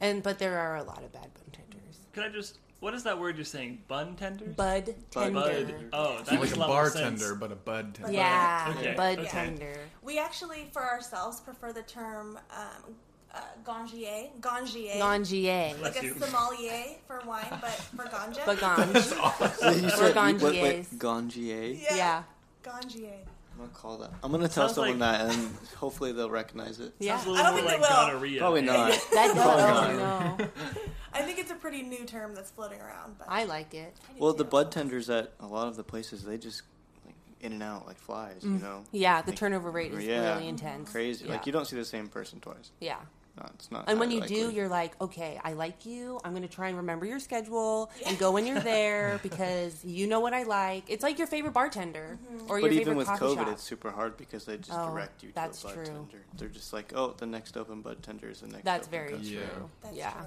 and 0.00 0.22
but 0.22 0.38
there 0.38 0.58
are 0.58 0.76
a 0.76 0.82
lot 0.82 1.02
of 1.04 1.12
bad 1.12 1.32
bud 1.34 1.52
tenders. 1.52 1.98
Can 2.12 2.22
I 2.24 2.28
just? 2.28 2.58
What 2.80 2.94
is 2.94 3.02
that 3.02 3.18
word 3.18 3.36
you're 3.36 3.44
saying? 3.44 3.82
Bun 3.88 4.16
tenders? 4.16 4.56
Bud 4.56 4.94
Bud 5.12 5.34
tender. 5.34 5.34
Bud. 5.34 5.74
Oh, 5.92 6.22
that 6.24 6.40
like 6.40 6.50
a 6.50 6.54
a 6.54 6.56
lot 6.56 6.68
more 6.70 6.88
sense. 6.88 7.20
bartender, 7.20 7.34
but 7.34 7.52
a 7.52 7.56
bud 7.56 7.94
tender. 7.94 8.12
Yeah, 8.12 8.74
Okay, 8.78 8.94
bud 8.94 9.18
okay. 9.18 9.28
tender. 9.28 9.74
We 10.02 10.18
actually, 10.18 10.70
for 10.72 10.82
ourselves, 10.82 11.40
prefer 11.40 11.74
the 11.74 11.82
term 11.82 12.38
um, 12.56 12.94
uh, 13.34 13.40
ganjier. 13.64 14.30
Ganjier. 14.40 14.96
Ganjier. 14.98 15.70
like 15.82 15.92
Bless 15.92 16.02
a 16.02 16.06
you. 16.06 16.14
sommelier 16.18 16.84
for 17.06 17.20
wine, 17.26 17.46
but 17.60 17.70
for 17.70 18.04
ganja. 18.04 18.44
But 18.46 18.58
ganj. 18.58 19.56
So 19.60 19.70
you 19.70 19.86
Or 19.86 19.90
said- 19.90 20.14
ganjiers. 20.14 20.42
Wait, 20.42 20.62
wait, 20.62 20.98
ganjier? 20.98 21.80
Yeah. 21.94 22.22
Ganjier. 22.62 23.12
I'm 23.52 23.66
gonna 23.66 23.78
call 23.78 23.98
that. 23.98 24.10
I'm 24.22 24.30
gonna 24.32 24.48
tell 24.48 24.68
Sounds 24.68 24.74
someone 24.74 24.98
like- 24.98 25.18
that, 25.18 25.34
and 25.34 25.54
hopefully 25.76 26.12
they'll 26.12 26.30
recognize 26.30 26.80
it. 26.80 26.94
Yeah. 26.98 27.18
Sounds 27.18 27.26
a 27.26 27.30
I 27.30 27.32
little 27.32 27.44
don't 27.44 27.62
more 27.64 27.70
think 27.70 27.80
like 27.82 27.90
they 27.90 27.94
will. 27.96 28.06
gonorrhea. 28.12 28.38
Probably 28.40 28.62
not. 28.62 28.90
That 29.12 29.32
Probably 29.34 29.96
not. 29.98 30.38
no. 30.38 30.46
I 31.12 31.22
think 31.22 31.38
it's 31.40 31.50
a 31.50 31.54
pretty 31.56 31.82
new 31.82 32.04
term 32.04 32.34
that's 32.34 32.50
floating 32.50 32.80
around. 32.80 33.16
But 33.18 33.26
I 33.28 33.44
like 33.44 33.74
it. 33.74 33.94
I 34.08 34.12
do 34.14 34.18
Well, 34.22 34.32
the 34.32 34.44
too. 34.44 34.50
bud 34.50 34.70
tenders 34.72 35.10
at 35.10 35.32
a 35.40 35.46
lot 35.46 35.66
of 35.68 35.76
the 35.76 35.82
places 35.82 36.22
they 36.24 36.38
just 36.38 36.62
like 37.04 37.14
in 37.40 37.52
and 37.52 37.62
out 37.62 37.86
like 37.86 37.98
flies. 37.98 38.40
You 38.44 38.50
know, 38.50 38.84
Yeah, 38.92 39.20
the 39.20 39.32
Like, 39.32 39.38
turnover 39.38 39.70
rate 39.70 39.92
is 39.92 40.04
yeah. 40.06 40.34
really 40.34 40.48
intense. 40.48 40.90
crazy. 40.90 41.24
Yeah. 41.26 41.32
Like 41.32 41.46
you 41.46 41.52
don't 41.52 41.66
see 41.66 41.76
the 41.76 41.84
same 41.84 42.08
person 42.08 42.40
twice. 42.40 42.70
Yeah. 42.80 42.96
No, 43.36 43.46
it's 43.54 43.70
not. 43.70 43.84
And 43.88 43.98
when 44.00 44.10
highly 44.10 44.22
you 44.34 44.48
do, 44.48 44.50
you're 44.50 44.68
like, 44.68 45.00
okay, 45.00 45.40
I 45.42 45.52
like 45.52 45.86
you. 45.86 46.20
I'm 46.24 46.32
going 46.32 46.42
to 46.42 46.48
try 46.48 46.68
and 46.68 46.76
remember 46.76 47.06
your 47.06 47.20
schedule 47.20 47.90
and 48.06 48.18
go 48.18 48.32
when 48.32 48.46
you're 48.46 48.60
there 48.60 49.18
because 49.22 49.84
you 49.84 50.06
know 50.06 50.20
what 50.20 50.34
I 50.34 50.42
like. 50.42 50.84
It's 50.88 51.02
like 51.02 51.18
your 51.18 51.26
favorite 51.26 51.52
bartender 51.52 52.18
mm-hmm. 52.22 52.50
or 52.50 52.58
your 52.58 52.68
favorite 52.68 52.70
But 52.70 52.80
even 52.80 52.96
with 52.96 53.08
COVID, 53.08 53.36
shop. 53.36 53.48
it's 53.48 53.62
super 53.62 53.90
hard 53.90 54.16
because 54.16 54.44
they 54.44 54.56
just 54.56 54.72
Oh, 54.72 54.90
direct 54.90 55.22
you 55.22 55.30
to 55.30 55.34
that's 55.34 55.62
a 55.62 55.68
bud 55.68 55.74
true. 55.74 55.84
tender. 55.84 56.22
They're 56.36 56.48
just 56.48 56.72
like, 56.72 56.92
oh, 56.94 57.14
the 57.16 57.26
next 57.26 57.56
open 57.56 57.80
bud 57.82 58.02
tender 58.02 58.28
is 58.28 58.40
the 58.40 58.48
next. 58.48 58.64
That's 58.64 58.88
open 58.88 58.98
very 58.98 59.12
customer. 59.12 59.40
Yeah. 59.40 59.46
true. 59.48 59.70
That's 59.82 59.96
yeah. 59.96 60.12
true. 60.12 60.26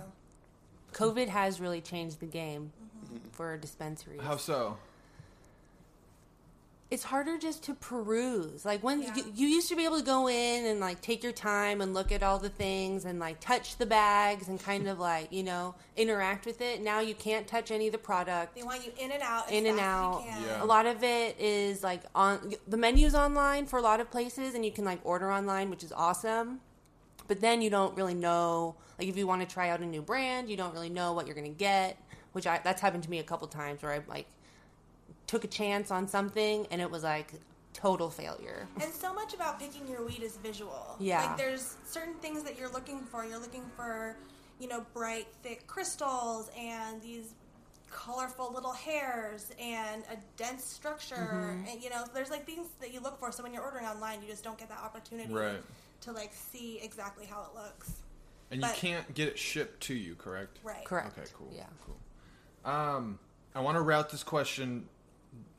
COVID 0.93 1.27
has 1.27 1.59
really 1.59 1.81
changed 1.81 2.19
the 2.19 2.25
game 2.25 2.71
mm-hmm. 3.05 3.17
for 3.31 3.57
dispensaries. 3.57 4.21
How 4.21 4.37
so? 4.37 4.77
It's 6.93 7.03
harder 7.03 7.39
just 7.39 7.63
to 7.63 7.73
peruse. 7.73 8.63
Like 8.63 8.83
when 8.83 9.01
Yeah. 9.01 9.15
you, 9.15 9.23
you 9.33 9.47
used 9.47 9.67
to 9.69 9.75
be 9.75 9.83
able 9.83 9.97
to 9.97 10.05
go 10.05 10.27
in 10.29 10.65
and 10.65 10.79
like 10.79 11.01
take 11.01 11.23
your 11.23 11.31
time 11.31 11.81
and 11.81 11.91
look 11.95 12.11
at 12.11 12.21
all 12.21 12.37
the 12.37 12.49
things 12.49 13.03
and 13.05 13.17
like 13.19 13.39
touch 13.39 13.77
the 13.77 13.87
bags 13.87 14.47
and 14.47 14.59
kind 14.59 14.87
of 14.87 14.99
like 14.99 15.31
you 15.33 15.41
know 15.41 15.73
interact 15.97 16.45
with 16.45 16.61
it. 16.61 16.83
Now 16.83 16.99
you 16.99 17.15
can't 17.15 17.47
touch 17.47 17.71
any 17.71 17.87
of 17.87 17.93
the 17.93 17.97
product. 17.97 18.55
They 18.55 18.61
want 18.61 18.85
you 18.85 18.91
in 19.03 19.11
and 19.11 19.23
out. 19.23 19.51
In 19.51 19.65
and 19.65 19.79
out. 19.79 20.19
As 20.19 20.25
you 20.25 20.31
can. 20.31 20.41
Yeah. 20.43 20.63
A 20.63 20.65
lot 20.65 20.85
of 20.85 21.03
it 21.03 21.39
is 21.39 21.83
like 21.83 22.01
on 22.13 22.53
the 22.67 22.77
menus 22.77 23.15
online 23.15 23.65
for 23.65 23.79
a 23.79 23.81
lot 23.81 23.99
of 23.99 24.11
places, 24.11 24.53
and 24.53 24.63
you 24.63 24.71
can 24.71 24.85
like 24.85 24.99
order 25.03 25.31
online, 25.31 25.71
which 25.71 25.83
is 25.83 25.91
awesome. 25.91 26.59
But 27.27 27.41
then 27.41 27.61
you 27.63 27.71
don't 27.71 27.97
really 27.97 28.13
know, 28.13 28.75
like 28.99 29.07
if 29.07 29.17
you 29.17 29.25
want 29.25 29.41
to 29.41 29.51
try 29.51 29.69
out 29.69 29.79
a 29.79 29.85
new 29.85 30.01
brand, 30.03 30.47
you 30.49 30.57
don't 30.57 30.73
really 30.73 30.89
know 30.89 31.13
what 31.13 31.25
you're 31.25 31.35
going 31.35 31.51
to 31.51 31.57
get. 31.57 31.97
Which 32.33 32.45
I 32.45 32.59
that's 32.63 32.81
happened 32.81 33.03
to 33.03 33.09
me 33.09 33.17
a 33.19 33.23
couple 33.23 33.47
times 33.47 33.81
where 33.81 33.93
I 33.93 34.01
like 34.07 34.27
took 35.27 35.43
a 35.43 35.47
chance 35.47 35.91
on 35.91 36.07
something 36.07 36.67
and 36.71 36.81
it 36.81 36.89
was 36.89 37.03
like 37.03 37.33
total 37.73 38.09
failure. 38.09 38.67
And 38.81 38.93
so 38.93 39.13
much 39.13 39.33
about 39.33 39.59
picking 39.59 39.87
your 39.87 40.05
weed 40.05 40.21
is 40.21 40.37
visual. 40.37 40.95
Yeah. 40.99 41.25
Like 41.25 41.37
there's 41.37 41.75
certain 41.85 42.13
things 42.15 42.43
that 42.43 42.57
you're 42.57 42.71
looking 42.71 43.01
for. 43.01 43.25
You're 43.25 43.39
looking 43.39 43.65
for, 43.75 44.15
you 44.59 44.67
know, 44.67 44.85
bright, 44.93 45.27
thick 45.41 45.67
crystals 45.67 46.49
and 46.57 47.01
these 47.01 47.33
colorful 47.89 48.51
little 48.53 48.73
hairs 48.73 49.51
and 49.59 50.03
a 50.11 50.17
dense 50.37 50.63
structure. 50.65 51.15
Mm-hmm. 51.15 51.67
And 51.69 51.83
you 51.83 51.89
know, 51.89 52.05
there's 52.13 52.29
like 52.29 52.45
things 52.45 52.67
that 52.79 52.93
you 52.93 53.01
look 53.01 53.19
for. 53.19 53.31
So 53.31 53.43
when 53.43 53.53
you're 53.53 53.63
ordering 53.63 53.85
online, 53.85 54.21
you 54.21 54.27
just 54.27 54.43
don't 54.43 54.57
get 54.57 54.69
that 54.69 54.79
opportunity 54.83 55.33
Right. 55.33 55.61
to 56.01 56.11
like 56.11 56.31
see 56.33 56.79
exactly 56.81 57.25
how 57.25 57.41
it 57.43 57.55
looks. 57.55 57.91
And 58.51 58.61
you 58.61 58.69
can't 58.75 59.13
get 59.15 59.29
it 59.29 59.39
shipped 59.39 59.81
to 59.83 59.95
you, 59.95 60.15
correct? 60.15 60.59
Right. 60.63 60.85
Correct. 60.85 61.17
Okay, 61.17 61.27
cool. 61.33 61.51
Yeah. 61.55 61.63
Cool. 61.85 62.71
Um, 62.71 63.19
I 63.55 63.61
want 63.61 63.77
to 63.77 63.81
route 63.81 64.09
this 64.11 64.23
question, 64.23 64.87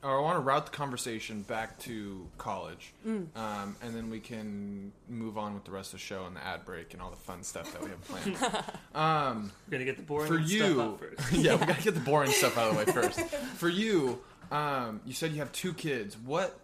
or 0.03 0.19
I 0.19 0.21
want 0.21 0.35
to 0.37 0.41
route 0.41 0.65
the 0.67 0.71
conversation 0.71 1.41
back 1.41 1.79
to 1.79 2.27
college, 2.37 2.93
Mm. 3.07 3.35
um, 3.35 3.75
and 3.81 3.95
then 3.95 4.09
we 4.11 4.19
can 4.19 4.91
move 5.09 5.37
on 5.37 5.53
with 5.55 5.63
the 5.65 5.71
rest 5.71 5.93
of 5.93 5.99
the 5.99 6.05
show 6.05 6.25
and 6.25 6.35
the 6.35 6.45
ad 6.45 6.63
break 6.65 6.93
and 6.93 7.01
all 7.01 7.09
the 7.09 7.15
fun 7.15 7.41
stuff 7.43 7.71
that 7.73 7.83
we 7.83 7.89
have 7.89 8.01
planned. 8.03 8.37
um, 8.95 9.51
We're 9.67 9.71
gonna 9.71 9.85
get 9.85 9.97
the 9.97 10.03
boring 10.03 10.27
for 10.27 10.37
stuff 10.39 10.49
you, 10.51 10.81
up 10.81 10.99
first. 10.99 11.31
yeah, 11.33 11.55
we 11.55 11.65
gotta 11.65 11.81
get 11.81 11.93
the 11.95 11.99
boring 12.11 12.31
stuff 12.31 12.57
out 12.57 12.69
of 12.69 12.77
the 12.77 12.85
way 12.85 12.91
first. 12.91 13.19
For 13.57 13.67
you, 13.69 14.19
um, 14.51 15.01
you 15.05 15.13
said 15.13 15.31
you 15.31 15.39
have 15.39 15.51
two 15.51 15.73
kids. 15.73 16.15
What 16.17 16.59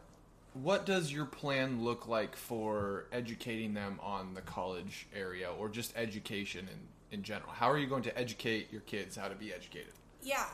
what 0.54 0.86
does 0.86 1.12
your 1.13 1.26
plan 1.26 1.82
look 1.84 2.08
like 2.10 2.36
for 2.36 3.06
educating 3.13 3.74
them 3.74 4.00
on 4.04 4.34
the 4.34 4.41
college 4.41 5.08
area 5.15 5.50
or 5.50 5.69
just 5.69 5.93
education 5.95 6.67
in, 7.12 7.17
in 7.19 7.24
general? 7.24 7.50
How 7.54 7.71
are 7.71 7.78
you 7.78 7.88
going 7.88 8.04
to 8.04 8.19
educate 8.19 8.69
your 8.71 8.82
kids 8.82 9.15
how 9.15 9.30
to 9.30 9.36
be 9.36 9.54
educated? 9.54 9.93
Yeah. 10.21 10.45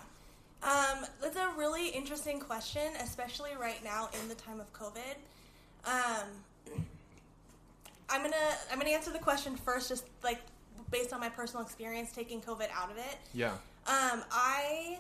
Um, 0.63 1.06
that's 1.22 1.36
a 1.36 1.52
really 1.58 1.89
interesting 1.89 2.39
question, 2.39 2.93
especially 3.02 3.52
right 3.60 3.84
now 3.84 4.10
in 4.22 4.28
the 4.28 4.36
time 4.36 4.60
of 4.60 4.72
COVID. 4.74 5.15
Um, 5.86 6.28
I'm 8.10 8.22
gonna 8.22 8.36
I'm 8.72 8.80
gonna 8.80 8.91
answer 8.91 9.12
the 9.12 9.20
question 9.20 9.56
first, 9.56 9.89
just 9.89 10.06
like 10.24 10.39
based 10.91 11.13
on 11.13 11.20
my 11.20 11.30
personal 11.30 11.63
experience 11.63 12.12
taking 12.12 12.41
COVID 12.41 12.67
out 12.74 12.89
of 12.89 12.98
it. 12.98 13.17
Yeah. 13.34 13.52
Um, 13.86 14.24
I 14.32 15.00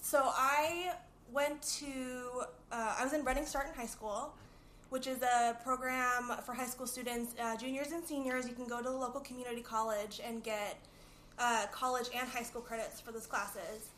so 0.00 0.22
I 0.24 0.94
went 1.32 1.62
to 1.62 2.42
uh, 2.70 2.96
I 2.98 3.04
was 3.04 3.12
in 3.12 3.24
Running 3.24 3.46
Start 3.46 3.68
in 3.68 3.74
high 3.74 3.86
school, 3.86 4.34
which 4.90 5.06
is 5.06 5.22
a 5.22 5.56
program 5.62 6.32
for 6.44 6.52
high 6.54 6.66
school 6.66 6.86
students, 6.86 7.34
uh, 7.40 7.56
juniors 7.56 7.92
and 7.92 8.04
seniors. 8.04 8.48
You 8.48 8.54
can 8.54 8.66
go 8.66 8.78
to 8.78 8.84
the 8.84 8.90
local 8.90 9.20
community 9.20 9.62
college 9.62 10.20
and 10.26 10.42
get 10.42 10.78
uh, 11.38 11.66
college 11.72 12.08
and 12.14 12.28
high 12.28 12.42
school 12.42 12.62
credits 12.62 13.00
for 13.00 13.12
those 13.12 13.26
classes. 13.26 13.91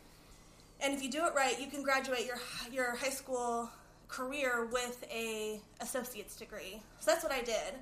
And 0.81 0.93
if 0.93 1.01
you 1.01 1.09
do 1.09 1.25
it 1.25 1.33
right, 1.35 1.59
you 1.59 1.67
can 1.67 1.83
graduate 1.83 2.25
your 2.25 2.37
your 2.71 2.95
high 2.95 3.09
school 3.09 3.69
career 4.07 4.67
with 4.71 5.03
a 5.11 5.59
associate's 5.81 6.35
degree. 6.35 6.81
So 6.99 7.11
that's 7.11 7.23
what 7.23 7.31
I 7.31 7.41
did. 7.41 7.73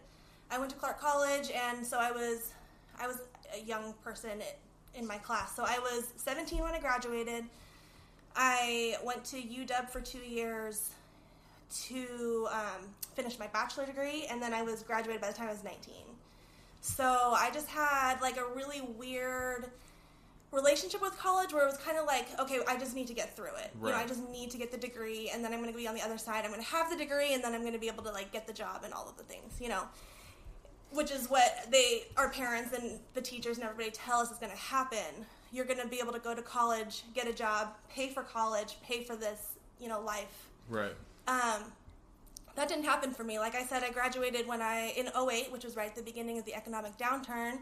I 0.51 0.58
went 0.58 0.71
to 0.71 0.77
Clark 0.77 0.99
College, 0.99 1.51
and 1.51 1.86
so 1.86 1.97
I 1.99 2.12
was 2.12 2.51
I 2.99 3.08
was 3.08 3.19
a 3.56 3.62
young 3.62 3.93
person 4.03 4.41
in 4.95 5.08
my 5.08 5.17
class. 5.17 5.56
So 5.56 5.63
I 5.65 5.79
was 5.79 6.08
17 6.17 6.60
when 6.60 6.73
I 6.73 6.79
graduated. 6.79 7.45
I 8.36 8.97
went 9.03 9.23
to 9.25 9.38
UW 9.38 9.89
for 9.89 10.01
two 10.01 10.19
years 10.19 10.91
to 11.86 12.47
um, 12.51 12.88
finish 13.15 13.39
my 13.39 13.47
bachelor 13.47 13.86
degree, 13.86 14.25
and 14.29 14.41
then 14.41 14.53
I 14.53 14.62
was 14.62 14.84
graduated 14.84 15.21
by 15.21 15.27
the 15.29 15.34
time 15.34 15.47
I 15.49 15.51
was 15.51 15.63
19. 15.63 15.93
So 16.82 17.03
I 17.03 17.49
just 17.53 17.67
had 17.69 18.19
like 18.21 18.38
a 18.38 18.45
really 18.56 18.82
weird 18.82 19.69
relationship 20.53 21.01
with 21.01 21.17
college 21.17 21.51
where 21.51 21.63
it 21.63 21.67
was 21.67 21.77
kind 21.77 21.97
of 21.97 22.05
like, 22.05 22.27
okay, 22.39 22.59
I 22.67 22.77
just 22.77 22.95
need 22.95 23.07
to 23.07 23.13
get 23.13 23.35
through 23.35 23.55
it. 23.57 23.71
You 23.81 23.89
know, 23.89 23.95
I 23.95 24.05
just 24.05 24.29
need 24.29 24.51
to 24.51 24.57
get 24.57 24.71
the 24.71 24.77
degree, 24.77 25.29
and 25.33 25.43
then 25.43 25.51
I'm 25.51 25.59
going 25.59 25.71
to 25.71 25.77
be 25.77 25.87
on 25.87 25.95
the 25.95 26.01
other 26.01 26.17
side. 26.17 26.45
I'm 26.45 26.51
going 26.51 26.63
to 26.63 26.67
have 26.69 26.89
the 26.89 26.95
degree, 26.95 27.33
and 27.33 27.43
then 27.43 27.53
I'm 27.53 27.61
going 27.61 27.73
to 27.73 27.79
be 27.79 27.87
able 27.87 28.03
to 28.03 28.11
like 28.11 28.31
get 28.31 28.47
the 28.47 28.53
job 28.53 28.81
and 28.85 28.93
all 28.93 29.09
of 29.09 29.17
the 29.17 29.23
things. 29.23 29.59
You 29.59 29.69
know, 29.69 29.83
which 30.93 31.11
is 31.11 31.27
what 31.27 31.65
they, 31.71 32.03
our 32.17 32.29
parents 32.29 32.73
and 32.73 32.99
the 33.13 33.21
teachers 33.21 33.57
and 33.57 33.65
everybody 33.65 33.91
tell 33.91 34.19
us 34.19 34.31
is 34.31 34.37
going 34.37 34.51
to 34.51 34.57
happen. 34.57 35.25
You're 35.51 35.65
going 35.65 35.79
to 35.79 35.87
be 35.87 35.99
able 35.99 36.13
to 36.13 36.19
go 36.19 36.33
to 36.35 36.41
college, 36.41 37.03
get 37.13 37.27
a 37.27 37.33
job, 37.33 37.69
pay 37.89 38.09
for 38.09 38.23
college, 38.23 38.77
pay 38.83 39.03
for 39.03 39.15
this, 39.15 39.55
you 39.79 39.89
know, 39.89 39.99
life. 40.01 40.47
Right. 40.69 40.93
Um, 41.27 41.63
that 42.55 42.67
didn't 42.67 42.85
happen 42.85 43.11
for 43.11 43.23
me. 43.23 43.39
Like 43.39 43.55
I 43.55 43.63
said, 43.63 43.83
I 43.83 43.89
graduated 43.89 44.47
when 44.47 44.61
I 44.61 44.93
in 44.95 45.07
08, 45.07 45.51
which 45.51 45.63
was 45.63 45.75
right 45.75 45.89
at 45.89 45.95
the 45.95 46.03
beginning 46.03 46.37
of 46.37 46.45
the 46.45 46.53
economic 46.53 46.97
downturn, 46.97 47.59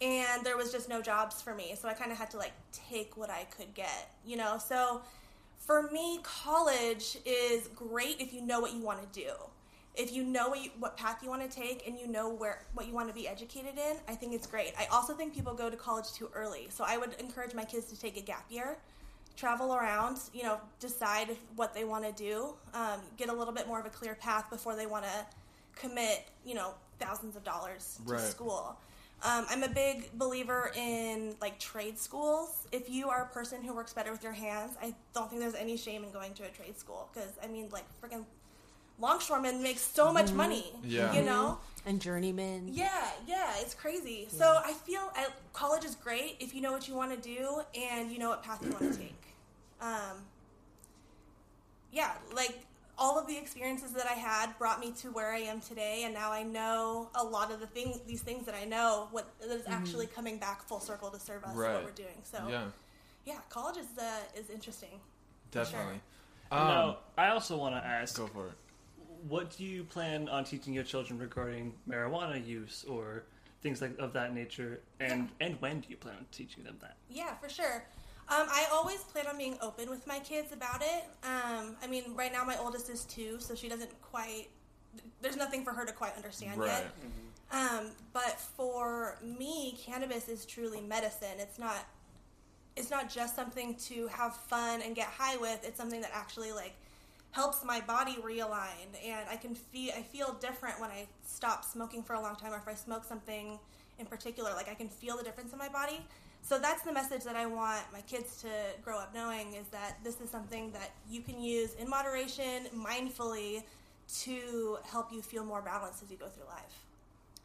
and 0.00 0.44
there 0.44 0.56
was 0.56 0.72
just 0.72 0.88
no 0.88 1.02
jobs 1.02 1.42
for 1.42 1.54
me. 1.54 1.74
So 1.80 1.88
I 1.88 1.94
kind 1.94 2.12
of 2.12 2.18
had 2.18 2.30
to 2.32 2.36
like 2.38 2.52
take 2.72 3.16
what 3.16 3.30
I 3.30 3.44
could 3.44 3.74
get, 3.74 4.14
you 4.24 4.36
know. 4.36 4.58
So 4.58 5.02
for 5.58 5.90
me, 5.90 6.20
college 6.22 7.18
is 7.24 7.68
great 7.68 8.20
if 8.20 8.32
you 8.32 8.42
know 8.42 8.60
what 8.60 8.72
you 8.72 8.80
want 8.80 9.12
to 9.12 9.20
do. 9.20 9.32
If 9.94 10.12
you 10.12 10.22
know 10.22 10.50
what, 10.50 10.62
you, 10.62 10.70
what 10.78 10.96
path 10.96 11.24
you 11.24 11.28
want 11.28 11.48
to 11.50 11.54
take 11.54 11.88
and 11.88 11.98
you 11.98 12.06
know 12.06 12.32
where 12.32 12.64
what 12.74 12.86
you 12.86 12.92
want 12.92 13.08
to 13.08 13.14
be 13.14 13.26
educated 13.26 13.76
in, 13.76 13.96
I 14.06 14.14
think 14.14 14.32
it's 14.32 14.46
great. 14.46 14.72
I 14.78 14.86
also 14.92 15.14
think 15.14 15.34
people 15.34 15.54
go 15.54 15.68
to 15.68 15.76
college 15.76 16.12
too 16.12 16.30
early. 16.34 16.68
So 16.70 16.84
I 16.86 16.98
would 16.98 17.14
encourage 17.18 17.52
my 17.54 17.64
kids 17.64 17.86
to 17.86 18.00
take 18.00 18.16
a 18.16 18.20
gap 18.20 18.44
year 18.48 18.78
travel 19.38 19.72
around, 19.74 20.18
you 20.34 20.42
know, 20.42 20.60
decide 20.80 21.36
what 21.54 21.72
they 21.72 21.84
want 21.84 22.04
to 22.04 22.12
do, 22.12 22.54
um, 22.74 23.00
get 23.16 23.28
a 23.28 23.32
little 23.32 23.54
bit 23.54 23.68
more 23.68 23.78
of 23.78 23.86
a 23.86 23.90
clear 23.90 24.16
path 24.16 24.50
before 24.50 24.74
they 24.74 24.86
want 24.86 25.04
to 25.04 25.26
commit, 25.76 26.26
you 26.44 26.54
know, 26.54 26.74
thousands 26.98 27.36
of 27.36 27.44
dollars 27.44 28.00
to 28.04 28.12
Right. 28.12 28.20
school. 28.20 28.76
Um, 29.24 29.46
I'm 29.50 29.64
a 29.64 29.68
big 29.68 30.16
believer 30.16 30.70
in 30.76 31.34
like 31.40 31.58
trade 31.58 31.98
schools. 31.98 32.66
If 32.70 32.88
you 32.88 33.08
are 33.08 33.22
a 33.22 33.26
person 33.26 33.62
who 33.62 33.74
works 33.74 33.92
better 33.92 34.12
with 34.12 34.22
your 34.22 34.32
hands, 34.32 34.76
I 34.80 34.94
don't 35.14 35.28
think 35.28 35.40
there's 35.40 35.56
any 35.56 35.76
shame 35.76 36.04
in 36.04 36.12
going 36.12 36.34
to 36.34 36.44
a 36.44 36.48
trade 36.48 36.78
school 36.78 37.08
because 37.12 37.32
I 37.42 37.48
mean, 37.48 37.68
like 37.72 37.84
freaking 38.00 38.24
longshoremen 39.00 39.62
make 39.62 39.78
so 39.78 40.12
much 40.12 40.32
money. 40.32 40.72
Yeah. 40.84 41.12
you 41.12 41.22
know. 41.22 41.58
And 41.86 42.00
journeyman. 42.00 42.68
Yeah, 42.72 43.08
yeah, 43.26 43.52
it's 43.60 43.74
crazy. 43.74 44.28
So 44.30 44.60
I 44.64 44.72
feel 44.72 45.10
I, 45.16 45.28
college 45.52 45.84
is 45.84 45.94
great 45.94 46.36
if 46.38 46.54
you 46.54 46.60
know 46.60 46.72
what 46.72 46.86
you 46.86 46.94
want 46.94 47.10
to 47.10 47.28
do 47.28 47.62
and 47.74 48.12
you 48.12 48.18
know 48.18 48.28
what 48.28 48.42
path 48.42 48.60
you 48.62 48.70
want 48.70 48.92
to 48.92 48.98
take. 48.98 49.22
Um, 49.80 50.26
yeah, 51.92 52.12
like 52.34 52.66
all 52.98 53.18
of 53.18 53.26
the 53.28 53.36
experiences 53.38 53.92
that 53.92 54.06
I 54.06 54.14
had 54.14 54.58
brought 54.58 54.80
me 54.80 54.90
to 55.02 55.10
where 55.12 55.32
I 55.32 55.38
am 55.38 55.60
today, 55.60 56.02
and 56.04 56.12
now 56.12 56.32
I 56.32 56.42
know 56.42 57.10
a 57.14 57.22
lot 57.24 57.52
of 57.52 57.60
the 57.60 57.66
things, 57.66 58.00
these 58.06 58.22
things 58.22 58.44
that 58.46 58.54
I 58.54 58.64
know, 58.64 59.08
what 59.12 59.28
that 59.40 59.50
is 59.50 59.66
actually 59.68 60.06
coming 60.06 60.38
back 60.38 60.62
full 60.64 60.80
circle 60.80 61.10
to 61.10 61.20
serve 61.20 61.44
us 61.44 61.54
Right. 61.54 61.74
what 61.74 61.84
we're 61.84 61.90
doing. 61.92 62.20
So 62.24 62.48
Yeah. 62.48 62.66
yeah, 63.24 63.38
college 63.50 63.76
is 63.76 63.86
uh, 63.98 64.20
is 64.36 64.50
interesting. 64.50 65.00
Definitely. 65.50 66.00
now, 66.50 66.88
Um, 66.90 66.96
I 67.16 67.28
also 67.28 67.56
want 67.56 67.74
to 67.74 67.84
ask, 67.86 68.16
go 68.16 68.26
for 68.26 68.48
it. 68.48 68.54
what 69.28 69.56
do 69.56 69.64
you 69.64 69.82
plan 69.84 70.28
on 70.28 70.44
teaching 70.44 70.72
your 70.74 70.84
children 70.84 71.18
regarding 71.18 71.74
marijuana 71.88 72.44
use 72.44 72.84
or 72.84 73.24
things 73.62 73.80
like 73.82 73.96
of 73.98 74.12
that 74.12 74.34
nature, 74.34 74.80
and 75.00 75.28
and 75.40 75.60
when 75.60 75.80
do 75.80 75.88
you 75.88 75.96
plan 75.96 76.16
on 76.16 76.26
teaching 76.32 76.64
them 76.64 76.78
that? 76.80 76.96
Yeah, 77.08 77.36
for 77.36 77.48
sure. 77.48 77.84
Um, 78.30 78.46
I 78.50 78.66
always 78.70 78.98
plan 79.04 79.26
on 79.26 79.38
being 79.38 79.56
open 79.62 79.88
with 79.88 80.06
my 80.06 80.18
kids 80.18 80.52
about 80.52 80.82
it. 80.82 81.04
Um, 81.24 81.76
I 81.82 81.86
mean, 81.88 82.04
right 82.14 82.30
now 82.30 82.44
my 82.44 82.58
oldest 82.58 82.90
is 82.90 83.04
two, 83.04 83.40
so 83.40 83.54
she 83.54 83.68
doesn't 83.68 83.90
quite. 84.02 84.48
There's 85.22 85.36
nothing 85.36 85.64
for 85.64 85.72
her 85.72 85.86
to 85.86 85.92
quite 85.92 86.14
understand 86.14 86.60
Right. 86.60 86.68
yet. 86.68 86.92
Um, 87.50 87.92
but 88.12 88.38
for 88.38 89.16
me, 89.22 89.78
cannabis 89.82 90.28
is 90.28 90.44
truly 90.44 90.82
medicine. 90.82 91.38
It's 91.38 91.58
not. 91.58 91.86
It's 92.76 92.90
not 92.90 93.08
just 93.08 93.34
something 93.34 93.74
to 93.86 94.06
have 94.08 94.36
fun 94.36 94.82
and 94.82 94.94
get 94.94 95.06
high 95.06 95.36
with. 95.38 95.64
It's 95.64 95.78
something 95.78 96.00
that 96.02 96.10
actually 96.14 96.52
like 96.52 96.74
helps 97.30 97.64
my 97.64 97.80
body 97.80 98.16
realign, 98.22 98.88
and 99.04 99.26
I 99.30 99.36
can 99.36 99.54
feel. 99.54 99.92
I 99.96 100.02
feel 100.02 100.34
different 100.38 100.78
when 100.80 100.90
I 100.90 101.06
stop 101.26 101.64
smoking 101.64 102.02
for 102.02 102.12
a 102.12 102.20
long 102.20 102.36
time, 102.36 102.52
or 102.52 102.58
if 102.58 102.68
I 102.68 102.74
smoke 102.74 103.04
something 103.04 103.58
in 103.98 104.04
particular. 104.04 104.52
Like 104.52 104.68
I 104.68 104.74
can 104.74 104.88
feel 104.90 105.16
the 105.16 105.24
difference 105.24 105.52
in 105.54 105.58
my 105.58 105.70
body. 105.70 106.00
So 106.42 106.58
that's 106.58 106.82
the 106.82 106.92
message 106.92 107.24
that 107.24 107.36
I 107.36 107.44
want 107.46 107.82
my 107.92 108.00
kids 108.02 108.40
to 108.42 108.48
grow 108.82 108.98
up 108.98 109.14
knowing 109.14 109.52
is 109.54 109.66
that 109.68 109.98
this 110.02 110.20
is 110.20 110.30
something 110.30 110.70
that 110.72 110.92
you 111.10 111.20
can 111.20 111.40
use 111.42 111.74
in 111.74 111.88
moderation, 111.90 112.66
mindfully, 112.74 113.62
to 114.22 114.78
help 114.90 115.12
you 115.12 115.20
feel 115.20 115.44
more 115.44 115.60
balanced 115.60 116.02
as 116.02 116.10
you 116.10 116.16
go 116.16 116.26
through 116.28 116.46
life. 116.46 116.84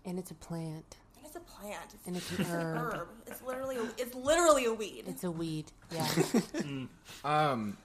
And 0.06 0.18
it's 0.18 0.32
a 0.32 0.36
plant. 0.36 0.96
And 1.18 1.26
it's 1.26 1.36
a 1.36 1.42
plant. 1.42 1.94
It's, 1.94 2.08
And 2.08 2.16
it's 2.16 2.32
an 2.32 2.42
it's 2.42 2.50
an 2.50 2.56
herb. 2.56 2.94
herb. 2.94 3.08
It's 3.28 3.42
literally 3.42 3.76
a, 3.78 3.84
it's 3.98 4.16
literally 4.16 4.66
a 4.66 4.74
weed. 4.74 5.04
It's 5.08 5.24
a 5.26 5.32
weed. 5.32 5.66
Yeah. 5.92 6.08
Um, 7.26 7.78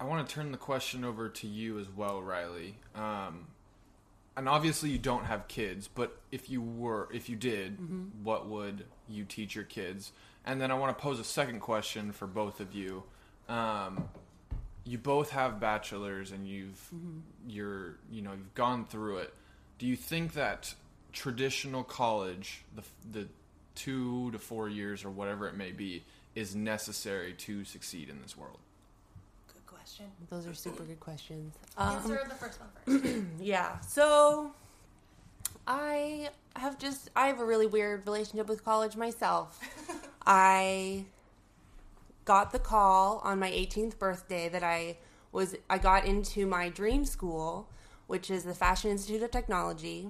I 0.00 0.04
want 0.04 0.28
to 0.28 0.34
turn 0.34 0.50
the 0.52 0.58
question 0.58 1.04
over 1.04 1.28
to 1.28 1.46
you 1.46 1.78
as 1.78 1.88
well, 1.88 2.20
Riley. 2.20 2.76
Um, 2.94 3.46
and 4.36 4.48
obviously 4.48 4.90
you 4.90 4.98
don't 4.98 5.24
have 5.24 5.46
kids, 5.48 5.88
but 5.88 6.20
if 6.32 6.50
you 6.50 6.60
were, 6.60 7.08
if 7.12 7.28
you 7.28 7.36
did, 7.36 7.78
what 8.24 8.48
would 8.48 8.84
you 9.08 9.24
teach 9.24 9.54
your 9.54 9.64
kids? 9.64 10.12
And 10.46 10.60
then 10.60 10.70
I 10.70 10.74
want 10.74 10.96
to 10.96 11.02
pose 11.02 11.18
a 11.18 11.24
second 11.24 11.60
question 11.60 12.12
for 12.12 12.26
both 12.26 12.60
of 12.60 12.74
you. 12.74 13.02
Um, 13.48 14.08
you 14.84 14.98
both 14.98 15.30
have 15.30 15.58
bachelors, 15.60 16.30
and 16.30 16.46
you've 16.46 16.90
you're 17.46 17.96
you 18.10 18.22
know 18.22 18.32
you've 18.32 18.54
gone 18.54 18.84
through 18.84 19.18
it. 19.18 19.34
Do 19.78 19.86
you 19.86 19.96
think 19.96 20.34
that 20.34 20.74
traditional 21.12 21.82
college, 21.82 22.62
the 22.74 22.82
the 23.10 23.28
two 23.74 24.30
to 24.32 24.38
four 24.38 24.68
years 24.68 25.04
or 25.04 25.10
whatever 25.10 25.48
it 25.48 25.56
may 25.56 25.72
be, 25.72 26.04
is 26.34 26.54
necessary 26.54 27.32
to 27.32 27.64
succeed 27.64 28.08
in 28.10 28.20
this 28.22 28.36
world? 28.36 28.58
Good 29.52 29.66
question. 29.66 30.06
Those 30.30 30.46
are 30.46 30.54
super 30.54 30.82
good 30.82 31.00
questions. 31.00 31.54
Answer 31.78 32.20
the 32.28 32.34
first 32.34 32.60
one 32.60 33.00
first. 33.00 33.24
Yeah. 33.40 33.80
So 33.80 34.52
I 35.66 36.28
have 36.60 36.78
just 36.78 37.10
I 37.16 37.26
have 37.26 37.40
a 37.40 37.44
really 37.44 37.66
weird 37.66 38.06
relationship 38.06 38.48
with 38.48 38.64
college 38.64 38.96
myself. 38.96 39.60
I 40.26 41.06
got 42.24 42.52
the 42.52 42.58
call 42.58 43.20
on 43.24 43.38
my 43.38 43.50
18th 43.50 43.98
birthday 43.98 44.48
that 44.48 44.62
I 44.62 44.96
was 45.32 45.56
I 45.68 45.78
got 45.78 46.06
into 46.06 46.46
my 46.46 46.68
dream 46.68 47.04
school, 47.04 47.68
which 48.06 48.30
is 48.30 48.44
the 48.44 48.54
Fashion 48.54 48.90
Institute 48.90 49.22
of 49.22 49.30
Technology. 49.30 50.08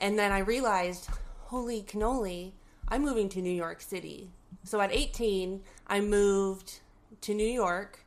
And 0.00 0.18
then 0.18 0.32
I 0.32 0.40
realized, 0.40 1.08
holy 1.44 1.82
cannoli, 1.82 2.52
I'm 2.88 3.02
moving 3.02 3.28
to 3.30 3.40
New 3.40 3.52
York 3.52 3.80
City. 3.80 4.30
So 4.64 4.80
at 4.80 4.92
18, 4.92 5.62
I 5.86 6.00
moved 6.00 6.80
to 7.22 7.34
New 7.34 7.46
York 7.46 8.04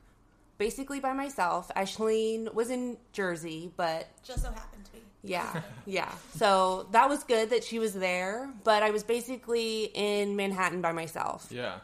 basically 0.58 1.00
by 1.00 1.12
myself. 1.12 1.70
Ashleen 1.76 2.52
was 2.54 2.70
in 2.70 2.96
Jersey, 3.12 3.72
but 3.76 4.08
Just 4.22 4.42
so 4.42 4.50
happened 4.50 4.84
to 4.84 4.92
be. 4.92 5.05
Yeah, 5.22 5.62
yeah. 5.86 6.10
So 6.36 6.86
that 6.92 7.08
was 7.08 7.24
good 7.24 7.50
that 7.50 7.64
she 7.64 7.78
was 7.78 7.92
there, 7.94 8.50
but 8.64 8.82
I 8.82 8.90
was 8.90 9.02
basically 9.02 9.90
in 9.94 10.36
Manhattan 10.36 10.80
by 10.80 10.92
myself. 10.92 11.46
Yeah. 11.50 11.78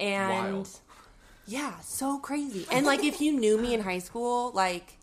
And 0.00 0.54
Wild. 0.54 0.68
yeah, 1.46 1.78
so 1.80 2.18
crazy. 2.18 2.66
And 2.70 2.84
like 2.86 3.04
if 3.04 3.20
you 3.20 3.32
knew 3.32 3.56
me 3.58 3.74
in 3.74 3.80
high 3.80 3.98
school, 4.00 4.50
like 4.52 4.94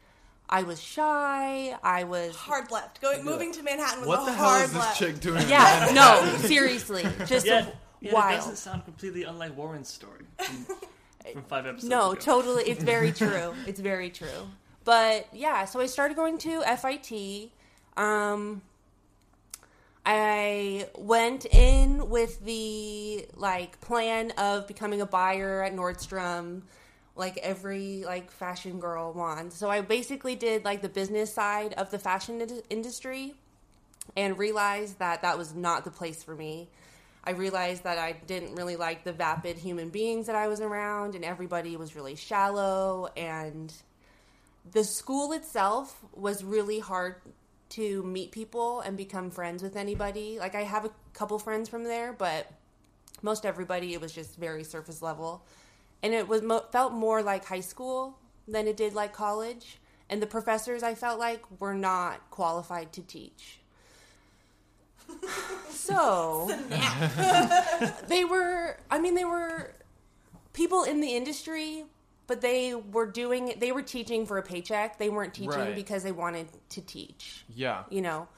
I 0.50 0.64
was 0.64 0.82
shy, 0.82 1.76
I 1.82 2.04
was 2.04 2.36
Hard 2.36 2.72
left. 2.72 3.00
Going 3.02 3.24
moving 3.24 3.52
to 3.54 3.64
Manhattan 3.64 4.02
was 4.02 4.08
What 4.10 4.22
a 4.24 4.26
the 4.26 4.34
hell 4.34 4.50
hard 4.50 4.64
is 4.66 4.74
this 4.74 4.80
left. 4.82 5.00
chick 5.00 5.20
doing? 5.22 5.48
Yeah, 5.48 5.92
no, 5.94 6.38
seriously. 6.40 7.06
Just 7.26 7.46
Yeah, 7.46 7.68
yeah, 8.02 8.14
wild. 8.14 8.34
it 8.34 8.38
doesn't 8.38 8.56
sound 8.58 8.84
completely 8.84 9.24
unlike 9.24 9.56
Warren's 9.56 9.88
story 9.88 10.26
from, 10.38 10.66
from 11.34 11.44
five 11.48 11.66
episodes 11.66 11.90
No, 11.90 12.12
ago. 12.12 12.20
totally. 12.20 12.64
It's 12.64 12.84
very 12.84 13.12
true. 13.14 13.54
It's 13.66 13.80
very 13.80 14.10
true. 14.10 14.50
But 14.84 15.28
yeah, 15.32 15.64
so 15.66 15.80
I 15.80 15.86
started 15.86 16.18
going 16.18 16.38
to 16.40 16.62
FIT. 16.64 17.52
Um, 18.02 18.64
I 20.04 20.88
went 20.98 21.46
in 21.46 22.10
with 22.10 22.44
the 22.44 23.28
like 23.36 23.80
plan 23.80 24.32
of 24.32 24.66
becoming 24.68 25.02
a 25.02 25.06
buyer 25.06 25.62
at 25.62 25.76
Nordstrom, 25.76 26.64
like 27.16 27.38
every 27.38 28.04
like 28.04 28.32
fashion 28.32 28.80
girl 28.80 29.14
wants. 29.14 29.56
So 29.56 29.70
I 29.70 29.82
basically 29.82 30.36
did 30.36 30.66
like 30.66 30.82
the 30.82 30.90
business 30.90 31.32
side 31.32 31.74
of 31.74 31.92
the 31.92 32.00
fashion 32.00 32.42
ind- 32.42 32.64
industry 32.72 33.36
and 34.18 34.36
realized 34.36 34.98
that 34.98 35.22
that 35.22 35.38
was 35.38 35.54
not 35.54 35.84
the 35.84 35.92
place 35.92 36.24
for 36.24 36.36
me. 36.36 36.70
I 37.24 37.32
realized 37.32 37.84
that 37.84 38.00
I 38.00 38.14
didn't 38.14 38.56
really 38.56 38.78
like 38.78 39.04
the 39.04 39.14
vapid 39.14 39.58
human 39.58 39.90
beings 39.90 40.26
that 40.26 40.36
I 40.36 40.48
was 40.48 40.60
around 40.60 41.14
and 41.14 41.24
everybody 41.24 41.78
was 41.78 41.96
really 41.96 42.16
shallow 42.16 43.10
and 43.16 43.72
the 44.72 44.84
school 44.84 45.34
itself 45.34 46.04
was 46.16 46.44
really 46.44 46.80
hard 46.80 47.18
to 47.72 48.04
meet 48.04 48.32
people 48.32 48.82
and 48.82 48.96
become 48.96 49.32
friends 49.32 49.64
with 49.64 49.76
anybody. 49.76 50.38
Like 50.40 50.56
I 50.56 50.64
have 50.64 50.86
a 50.86 50.92
couple 51.14 51.40
friends 51.40 51.70
from 51.70 51.84
there, 51.84 52.14
but 52.14 52.52
most 53.22 53.46
everybody 53.46 53.94
it 53.94 54.02
was 54.02 54.12
just 54.12 54.36
very 54.38 54.64
surface 54.64 55.02
level, 55.02 55.44
and 56.04 56.14
it 56.14 56.28
was 56.28 56.42
mo- 56.42 56.66
felt 56.72 56.94
more 56.94 57.22
like 57.22 57.46
high 57.46 57.62
school 57.62 58.18
than 58.48 58.68
it 58.68 58.78
did 58.78 58.94
like 58.94 59.14
college. 59.14 59.78
And 60.10 60.22
the 60.22 60.28
professors 60.28 60.84
I 60.84 60.94
felt 60.94 61.20
like 61.20 61.44
were 61.62 61.74
not 61.74 62.30
qualified 62.32 62.92
to 62.94 63.02
teach. 63.02 63.60
so 65.70 66.50
they 68.08 68.26
were. 68.26 68.78
I 68.90 69.00
mean, 69.00 69.16
they 69.16 69.26
were 69.26 69.74
people 70.54 70.84
in 70.84 71.00
the 71.00 71.16
industry, 71.16 71.86
but 72.32 72.40
they 72.40 72.74
were 72.74 73.08
doing. 73.08 73.56
They 73.60 73.74
were 73.74 73.82
teaching 73.82 74.26
for 74.26 74.38
a 74.38 74.42
paycheck. 74.42 74.98
They 74.98 75.10
weren't 75.10 75.34
teaching 75.34 75.50
Right. 75.60 75.76
because 75.76 76.02
they 76.02 76.14
wanted 76.14 76.48
to 76.70 76.80
teach. 76.82 77.44
Yeah. 77.54 77.84
You 77.90 78.02
know. 78.02 78.30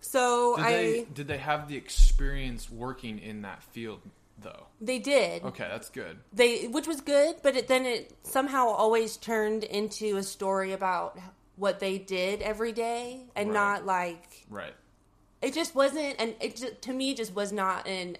So 0.00 0.56
Did 0.56 0.64
I 0.64 0.72
they 0.72 1.06
did 1.14 1.28
they 1.28 1.38
have 1.38 1.68
the 1.68 1.76
experience 1.76 2.68
working 2.68 3.20
in 3.20 3.42
that 3.42 3.62
field 3.62 4.00
though? 4.42 4.66
they 4.80 4.98
did. 4.98 5.44
Okay, 5.44 5.68
that's 5.70 5.90
good. 5.90 6.18
they 6.32 6.66
which 6.66 6.88
was 6.88 7.00
good 7.02 7.36
but 7.44 7.54
it, 7.54 7.68
then 7.68 7.86
it 7.86 8.12
somehow 8.24 8.66
always 8.66 9.16
turned 9.16 9.62
into 9.62 10.16
a 10.16 10.22
story 10.24 10.72
about 10.72 11.16
what 11.54 11.78
they 11.78 11.98
did 11.98 12.42
every 12.42 12.72
day 12.72 13.20
and 13.36 13.50
Right. 13.50 13.54
not 13.54 13.86
like 13.86 14.44
Right. 14.48 14.74
it 15.42 15.52
just 15.54 15.74
wasn't 15.76 16.16
and 16.18 16.34
it 16.40 16.56
just, 16.56 16.82
to 16.82 16.92
me 16.92 17.14
just 17.14 17.32
was 17.34 17.52
not 17.52 17.86
an 17.86 18.16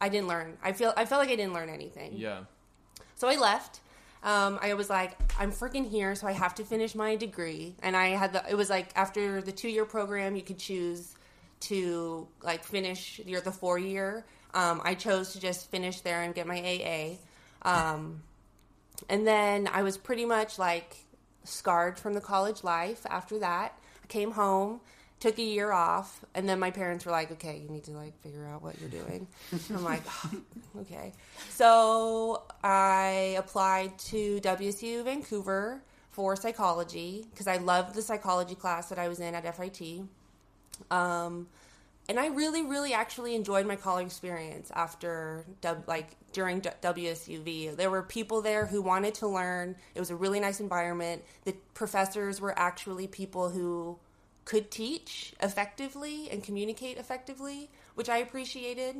i 0.00 0.08
didn't 0.08 0.26
learn 0.26 0.58
i 0.64 0.72
feel 0.72 0.92
i 0.96 1.04
felt 1.06 1.20
like 1.20 1.30
i 1.30 1.36
didn't 1.36 1.54
learn 1.54 1.68
anything 1.70 2.14
Yeah. 2.16 2.40
so 3.14 3.28
I 3.28 3.36
left. 3.36 3.80
Um, 4.26 4.58
I 4.60 4.74
was 4.74 4.90
like, 4.90 5.16
I'm 5.38 5.52
freaking 5.52 5.88
here, 5.88 6.16
so 6.16 6.26
I 6.26 6.32
have 6.32 6.56
to 6.56 6.64
finish 6.64 6.96
my 6.96 7.14
degree. 7.14 7.76
And 7.80 7.96
I 7.96 8.08
had 8.08 8.32
the. 8.32 8.42
It 8.50 8.56
was 8.56 8.68
like 8.68 8.88
after 8.96 9.40
the 9.40 9.52
two 9.52 9.68
year 9.68 9.84
program, 9.84 10.34
you 10.34 10.42
could 10.42 10.58
choose 10.58 11.14
to 11.60 12.26
like 12.42 12.64
finish 12.64 13.20
your 13.24 13.40
the 13.40 13.52
four 13.52 13.78
year. 13.78 14.26
Um, 14.52 14.80
I 14.84 14.94
chose 14.94 15.32
to 15.34 15.40
just 15.40 15.70
finish 15.70 16.00
there 16.00 16.22
and 16.22 16.34
get 16.34 16.48
my 16.48 16.58
AA. 16.60 17.68
Um, 17.68 18.22
and 19.08 19.24
then 19.24 19.68
I 19.72 19.84
was 19.84 19.96
pretty 19.96 20.24
much 20.24 20.58
like 20.58 20.96
scarred 21.44 21.96
from 21.96 22.14
the 22.14 22.20
college 22.20 22.64
life 22.64 23.06
after 23.08 23.38
that. 23.38 23.78
I 24.02 24.06
came 24.08 24.32
home, 24.32 24.80
took 25.26 25.38
a 25.40 25.42
year 25.42 25.72
off, 25.72 26.24
and 26.34 26.48
then 26.48 26.60
my 26.60 26.70
parents 26.70 27.04
were 27.04 27.10
like, 27.10 27.32
okay, 27.32 27.58
you 27.58 27.68
need 27.68 27.82
to 27.84 27.90
like 27.90 28.16
figure 28.22 28.46
out 28.46 28.62
what 28.62 28.80
you're 28.80 28.88
doing. 28.88 29.26
I'm 29.70 29.82
like, 29.82 30.02
okay. 30.82 31.12
So 31.50 32.44
I 32.62 33.34
applied 33.36 33.98
to 34.10 34.40
WSU 34.40 35.02
Vancouver 35.02 35.82
for 36.10 36.36
psychology 36.36 37.26
because 37.30 37.48
I 37.48 37.56
loved 37.56 37.96
the 37.96 38.02
psychology 38.02 38.54
class 38.54 38.88
that 38.90 39.00
I 39.00 39.08
was 39.08 39.18
in 39.18 39.34
at 39.34 39.56
FIT. 39.56 40.02
Um, 40.92 41.48
and 42.08 42.20
I 42.20 42.28
really, 42.28 42.62
really 42.62 42.92
actually 42.92 43.34
enjoyed 43.34 43.66
my 43.66 43.74
college 43.74 44.06
experience 44.06 44.70
after, 44.72 45.44
like, 45.88 46.10
during 46.32 46.60
WSUV. 46.60 47.74
There 47.74 47.90
were 47.90 48.04
people 48.04 48.42
there 48.42 48.64
who 48.64 48.80
wanted 48.80 49.14
to 49.14 49.26
learn. 49.26 49.74
It 49.96 49.98
was 49.98 50.10
a 50.10 50.14
really 50.14 50.38
nice 50.38 50.60
environment. 50.60 51.24
The 51.44 51.56
professors 51.74 52.40
were 52.40 52.56
actually 52.56 53.08
people 53.08 53.50
who 53.50 53.98
could 54.46 54.70
teach 54.70 55.34
effectively 55.42 56.30
and 56.30 56.42
communicate 56.42 56.96
effectively, 56.96 57.68
which 57.96 58.08
I 58.08 58.18
appreciated. 58.18 58.96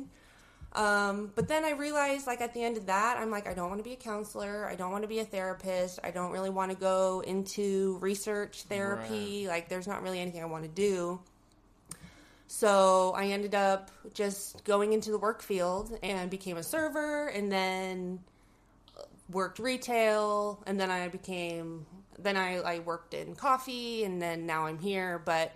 Um, 0.73 1.31
but 1.33 1.47
then 1.47 1.63
I 1.63 1.71
realized, 1.71 2.27
like, 2.27 2.41
at 2.41 2.53
the 2.53 2.63
end 2.63 2.77
of 2.77 2.85
that, 2.85 3.17
I'm 3.17 3.31
like, 3.31 3.47
I 3.47 3.55
don't 3.55 3.69
want 3.69 3.79
to 3.79 3.83
be 3.83 3.93
a 3.93 3.97
counselor. 3.97 4.67
I 4.67 4.75
don't 4.75 4.91
want 4.91 5.03
to 5.03 5.07
be 5.07 5.19
a 5.19 5.25
therapist. 5.25 5.99
I 6.03 6.11
don't 6.11 6.31
really 6.31 6.49
want 6.51 6.71
to 6.71 6.77
go 6.77 7.23
into 7.25 7.97
research 8.01 8.63
therapy. 8.63 9.47
Like, 9.47 9.69
there's 9.69 9.87
not 9.87 10.03
really 10.03 10.19
anything 10.19 10.43
I 10.43 10.45
want 10.45 10.65
to 10.65 10.69
do. 10.69 11.19
So 12.47 13.13
I 13.15 13.27
ended 13.27 13.55
up 13.55 13.89
just 14.13 14.63
going 14.65 14.93
into 14.93 15.11
the 15.11 15.17
work 15.17 15.41
field 15.41 15.97
and 16.03 16.29
became 16.29 16.57
a 16.57 16.63
server 16.63 17.27
and 17.27 17.51
then 17.51 18.19
worked 19.29 19.59
retail 19.59 20.63
and 20.65 20.79
then 20.79 20.89
I 20.89 21.07
became 21.09 21.85
then 22.17 22.37
I, 22.37 22.57
I 22.57 22.79
worked 22.79 23.13
in 23.13 23.35
coffee 23.35 24.03
and 24.03 24.21
then 24.21 24.45
now 24.45 24.65
I'm 24.65 24.79
here. 24.79 25.21
But 25.23 25.53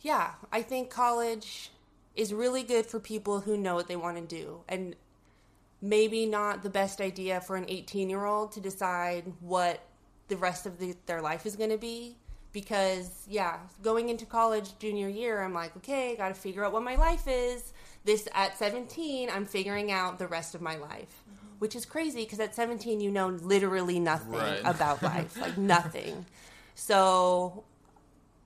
yeah, 0.00 0.32
I 0.52 0.62
think 0.62 0.90
college 0.90 1.70
is 2.14 2.34
really 2.34 2.62
good 2.62 2.86
for 2.86 3.00
people 3.00 3.40
who 3.40 3.56
know 3.56 3.74
what 3.74 3.88
they 3.88 3.96
want 3.96 4.16
to 4.16 4.36
do. 4.36 4.60
And 4.68 4.94
maybe 5.80 6.26
not 6.26 6.62
the 6.62 6.70
best 6.70 7.00
idea 7.00 7.40
for 7.40 7.56
an 7.56 7.64
18 7.68 8.10
year 8.10 8.24
old 8.24 8.52
to 8.52 8.60
decide 8.60 9.32
what 9.40 9.82
the 10.28 10.36
rest 10.36 10.66
of 10.66 10.78
the, 10.78 10.94
their 11.06 11.20
life 11.20 11.46
is 11.46 11.56
going 11.56 11.70
to 11.70 11.78
be. 11.78 12.16
Because 12.52 13.24
yeah 13.26 13.56
going 13.82 14.10
into 14.10 14.26
college 14.26 14.78
junior 14.78 15.08
year 15.08 15.42
i'm 15.42 15.54
like 15.54 15.74
okay 15.78 16.14
got 16.16 16.28
to 16.28 16.34
figure 16.34 16.62
out 16.62 16.70
what 16.70 16.82
my 16.82 16.96
life 16.96 17.26
is. 17.26 17.72
This 18.04 18.28
at 18.34 18.58
17 18.58 19.30
i'm 19.30 19.46
figuring 19.46 19.90
out 19.90 20.18
the 20.18 20.26
rest 20.26 20.54
of 20.54 20.60
my 20.60 20.76
life 20.76 21.24
which 21.62 21.76
is 21.76 21.84
crazy 21.86 22.24
because 22.24 22.40
at 22.40 22.54
17 22.54 23.00
you 23.00 23.10
know 23.10 23.28
literally 23.28 23.98
nothing 24.00 24.32
Right. 24.32 24.60
about 24.74 25.00
life 25.02 25.36
like 25.40 25.56
nothing 25.56 26.26
so 26.74 27.62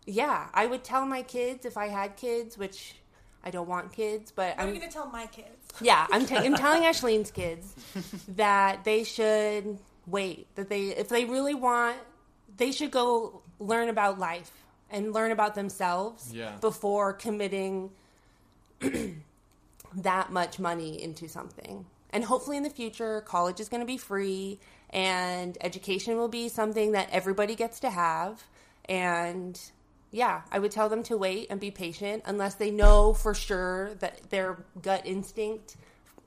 yeah 0.05 0.48
i 0.52 0.66
would 0.66 0.85
tell 0.85 1.05
my 1.07 1.22
kids 1.22 1.64
if 1.64 1.76
i 1.79 1.87
had 1.88 2.16
kids 2.16 2.59
which 2.59 2.94
i 3.42 3.50
don't 3.50 3.68
want 3.68 3.92
kids 3.92 4.33
but 4.33 4.57
What 4.57 4.66
i'm 4.66 4.74
gonna 4.74 4.90
tell 4.90 5.07
my 5.20 5.26
kids? 5.26 5.48
yeah, 5.81 6.07
I'm, 6.12 6.24
ta- 6.26 6.37
I'm 6.46 6.55
telling 6.55 6.83
Ashleen's 6.85 7.31
kids 7.31 7.74
that 8.37 8.85
they 8.85 9.05
should 9.05 9.79
wait. 10.07 10.46
That 10.55 10.68
they, 10.70 10.85
if 11.02 11.09
they 11.11 11.24
really 11.26 11.52
want, 11.55 11.98
they 12.57 12.72
should 12.72 12.90
go 12.90 13.42
learn 13.59 13.88
about 13.90 14.18
life 14.18 14.50
and 14.90 15.12
learn 15.12 15.33
about 15.33 15.55
themselves 15.55 16.33
Yeah. 16.33 16.52
before 16.62 17.12
committing 17.12 17.90
that 19.96 20.33
much 20.33 20.59
money 20.59 21.02
into 21.02 21.29
something. 21.29 21.85
And 22.16 22.24
hopefully 22.24 22.57
in 22.57 22.62
the 22.62 22.70
future, 22.70 23.20
college 23.20 23.61
is 23.61 23.68
going 23.68 23.83
to 23.83 23.87
be 23.87 23.98
free 23.98 24.59
and 24.88 25.59
education 25.61 26.16
will 26.16 26.29
be 26.29 26.48
something 26.48 26.92
that 26.92 27.11
everybody 27.12 27.55
gets 27.55 27.79
to 27.81 27.90
have. 27.90 28.42
And 28.87 29.61
yeah, 30.12 30.40
I 30.50 30.59
would 30.59 30.70
tell 30.70 30.88
them 30.88 31.02
to 31.02 31.18
wait 31.18 31.48
and 31.50 31.61
be 31.61 31.70
patient 31.70 32.22
unless 32.24 32.55
they 32.55 32.70
know 32.70 33.12
for 33.12 33.35
sure 33.35 33.92
that 33.96 34.31
their 34.31 34.64
gut 34.81 35.02
instinct, 35.05 35.76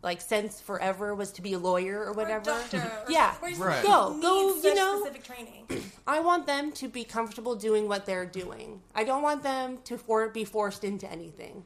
like 0.04 0.22
sense 0.22 0.62
forever, 0.62 1.16
was 1.16 1.32
to 1.32 1.42
be 1.42 1.54
a 1.54 1.58
lawyer 1.58 2.02
or 2.02 2.06
Or 2.06 2.12
a 2.12 2.14
whatever. 2.14 2.46
doctor. 2.46 2.78
Or 2.78 3.12
Yeah. 3.12 3.32
something, 3.32 3.58
where 3.58 3.70
you 3.72 3.76
Right. 3.78 3.84
Go, 3.84 4.20
go, 4.22 4.56
you 4.62 4.76
know. 4.76 5.00
specific 5.00 5.24
training. 5.24 5.66
I 6.06 6.20
want 6.20 6.46
them 6.46 6.72
to 6.74 6.88
be 6.88 7.04
comfortable 7.04 7.56
doing 7.56 7.88
what 7.88 8.06
they're 8.06 8.28
doing. 8.28 8.84
I 8.94 9.06
don't 9.06 9.24
want 9.24 9.42
them 9.42 9.80
to 9.86 9.98
for- 9.98 10.30
be 10.30 10.46
forced 10.46 10.84
into 10.84 11.10
anything. 11.10 11.64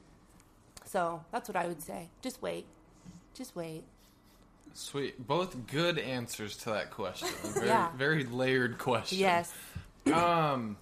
So 0.85 1.25
that's 1.33 1.49
what 1.49 1.57
I 1.57 1.67
would 1.67 1.81
say. 1.83 2.09
Just 2.21 2.41
wait. 2.41 2.65
Just 3.33 3.53
wait. 3.53 3.83
Sweet. 4.73 5.25
Both 5.27 5.67
good 5.67 5.97
answers 5.99 6.57
to 6.57 6.71
that 6.71 6.91
question. 6.91 7.29
Very, 7.43 7.67
Yeah. 7.67 7.89
very 7.95 8.23
layered 8.25 8.77
question. 8.77 9.19
Yes. 9.19 9.53
Um, 10.11 10.77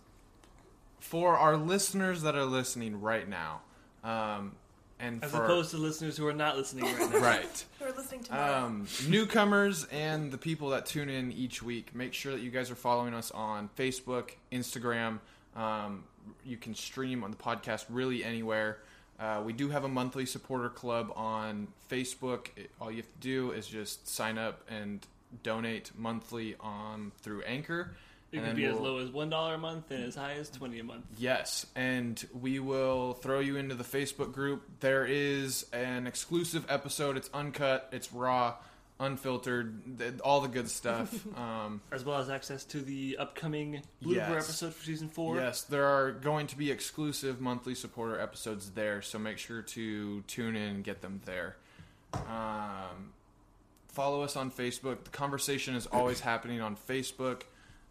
for 0.99 1.37
our 1.37 1.57
listeners 1.57 2.21
that 2.23 2.35
are 2.35 2.45
listening 2.45 3.01
right 3.01 3.27
now, 3.27 3.61
um, 4.03 4.53
and 4.99 5.23
As 5.23 5.31
for 5.31 5.43
opposed 5.43 5.71
to 5.71 5.77
listeners 5.77 6.15
who 6.15 6.27
are 6.27 6.33
not 6.33 6.57
listening 6.57 6.85
right 6.85 7.11
now. 7.11 7.17
right, 7.19 7.65
Who 7.79 7.85
are 7.85 7.91
listening 7.91 8.23
tomorrow. 8.23 8.65
um, 8.65 8.87
newcomers 9.07 9.85
and 9.91 10.31
the 10.31 10.37
people 10.37 10.69
that 10.69 10.85
tune 10.85 11.09
in 11.09 11.31
each 11.31 11.61
week, 11.63 11.95
make 11.95 12.13
sure 12.13 12.31
that 12.33 12.41
you 12.41 12.51
guys 12.51 12.69
are 12.71 12.75
following 12.75 13.13
us 13.15 13.31
on 13.31 13.69
Facebook, 13.77 14.29
Instagram. 14.51 15.19
Um, 15.55 16.03
you 16.45 16.55
can 16.55 16.75
stream 16.75 17.23
on 17.23 17.31
the 17.31 17.37
podcast 17.37 17.85
really 17.89 18.23
anywhere. 18.23 18.77
Uh, 19.21 19.41
we 19.45 19.53
do 19.53 19.69
have 19.69 19.83
a 19.83 19.87
monthly 19.87 20.25
supporter 20.25 20.69
club 20.69 21.11
on 21.15 21.67
Facebook. 21.89 22.47
It- 22.55 22.71
all 22.81 22.89
you 22.89 22.97
have 22.97 23.05
to 23.13 23.19
do 23.19 23.51
is 23.51 23.67
just 23.67 24.07
sign 24.07 24.37
up 24.39 24.61
and 24.67 25.05
donate 25.43 25.91
monthly 25.95 26.55
on 26.59 27.11
through 27.21 27.43
Anchor. 27.43 27.93
It 28.31 28.37
and 28.37 28.47
could 28.47 28.55
be 28.55 28.65
as 28.65 28.73
we'll- 28.75 28.83
low 28.83 28.97
as 28.97 29.09
one 29.09 29.29
dollar 29.29 29.55
a 29.55 29.57
month 29.57 29.91
and 29.91 30.03
as 30.05 30.15
high 30.15 30.33
as 30.33 30.49
twenty 30.49 30.79
a 30.79 30.83
month. 30.83 31.05
Yes, 31.17 31.65
and 31.75 32.25
we 32.33 32.59
will 32.59 33.13
throw 33.13 33.41
you 33.41 33.57
into 33.57 33.75
the 33.75 33.83
Facebook 33.83 34.31
group. 34.33 34.63
There 34.79 35.05
is 35.05 35.65
an 35.73 36.07
exclusive 36.07 36.65
episode. 36.69 37.15
It's 37.17 37.29
uncut, 37.33 37.89
it's 37.91 38.11
raw, 38.13 38.55
unfiltered, 39.01 39.97
th- 39.97 40.19
all 40.23 40.41
the 40.41 40.47
good 40.47 40.69
stuff. 40.69 41.13
um, 41.37 41.81
As 41.91 42.05
well 42.05 42.19
as 42.19 42.29
access 42.29 42.63
to 42.65 42.79
the 42.81 43.17
upcoming 43.17 43.81
blooper 44.03 44.15
Yes. 44.15 44.43
episode 44.45 44.73
for 44.73 44.83
season 44.85 45.09
four. 45.09 45.35
yes, 45.35 45.63
there 45.63 45.85
are 45.85 46.11
going 46.11 46.47
to 46.47 46.57
be 46.57 46.71
exclusive 46.71 47.41
monthly 47.41 47.75
supporter 47.75 48.19
episodes 48.19 48.71
there, 48.71 49.01
so 49.01 49.19
make 49.19 49.37
sure 49.37 49.61
to 49.61 50.21
tune 50.21 50.55
in 50.55 50.75
and 50.75 50.83
get 50.83 51.01
them 51.01 51.21
there. 51.25 51.57
Um, 52.13 53.13
follow 53.87 54.21
us 54.23 54.35
on 54.35 54.51
Facebook. 54.51 55.03
The 55.03 55.09
conversation 55.11 55.75
is 55.75 55.87
always 55.87 56.19
happening 56.31 56.61
on 56.61 56.75
Facebook. 56.75 57.43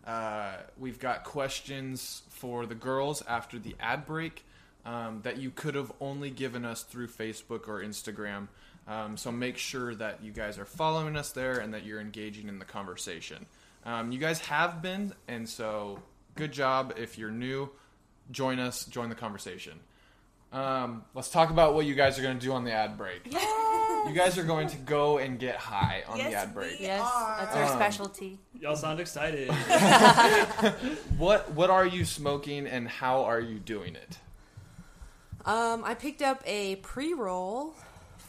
Uh, 0.07 0.57
we've 0.79 0.99
got 0.99 1.25
questions 1.25 2.23
for 2.31 2.67
the 2.67 2.75
girls 2.75 3.23
after 3.29 3.59
the 3.59 3.77
ad 3.79 4.07
break 4.07 4.45
um, 4.87 5.21
that 5.25 5.37
you 5.37 5.51
could 5.51 5.75
have 5.75 5.93
only 6.01 6.31
given 6.31 6.65
us 6.65 6.83
through 6.83 7.07
Facebook 7.09 7.69
or 7.69 7.83
Instagram. 7.83 8.49
Um, 8.89 9.17
so 9.17 9.31
make 9.31 9.57
sure 9.57 9.95
that 9.95 10.23
you 10.25 10.33
guys 10.33 10.59
are 10.59 10.65
following 10.65 11.17
us 11.17 11.31
there 11.33 11.59
and 11.59 11.73
that 11.75 11.85
you're 11.85 12.01
engaging 12.01 12.49
in 12.49 12.59
the 12.59 12.65
conversation. 12.65 13.47
Um, 13.85 14.11
you 14.13 14.19
guys 14.19 14.41
have 14.41 14.83
been, 14.83 15.15
and 15.29 15.49
so 15.49 16.01
good 16.35 16.53
job. 16.53 16.95
If 16.97 17.17
you're 17.19 17.31
new, 17.31 17.71
join 18.31 18.59
us, 18.59 18.85
join 18.87 19.09
the 19.09 19.15
conversation. 19.15 19.79
Um, 20.53 21.05
let's 21.15 21.31
talk 21.31 21.51
about 21.51 21.75
what 21.75 21.87
you 21.87 21.95
guys 21.95 22.19
are 22.19 22.23
going 22.23 22.39
to 22.39 22.45
do 22.45 22.53
on 22.53 22.65
the 22.65 22.73
ad 22.73 22.99
break. 22.99 23.33
You 23.33 24.13
guys 24.15 24.37
are 24.39 24.43
going 24.45 24.67
to 24.69 24.77
go 24.79 25.19
and 25.19 25.39
get 25.39 25.57
high 25.57 26.03
on 26.09 26.19
the 26.19 26.33
ad 26.33 26.53
break. 26.55 26.81
we 26.81 26.87
Yes, 26.87 27.03
are. 27.15 27.37
that's 27.39 27.55
our 27.55 27.65
Um, 27.65 27.77
specialty. 27.77 28.39
Y'all 28.59 28.75
sound 28.75 28.99
excited. 28.99 29.49
What 31.19 31.51
what 31.53 31.71
are 31.71 31.87
you 31.87 32.05
smoking 32.05 32.67
and 32.67 32.89
how 32.89 33.25
are 33.25 33.41
you 33.41 33.59
doing 33.59 33.95
it? 33.95 34.19
Um, 35.45 35.85
I 35.85 35.95
picked 35.95 36.23
up 36.23 36.43
a 36.47 36.77
pre 36.77 37.13
roll 37.15 37.75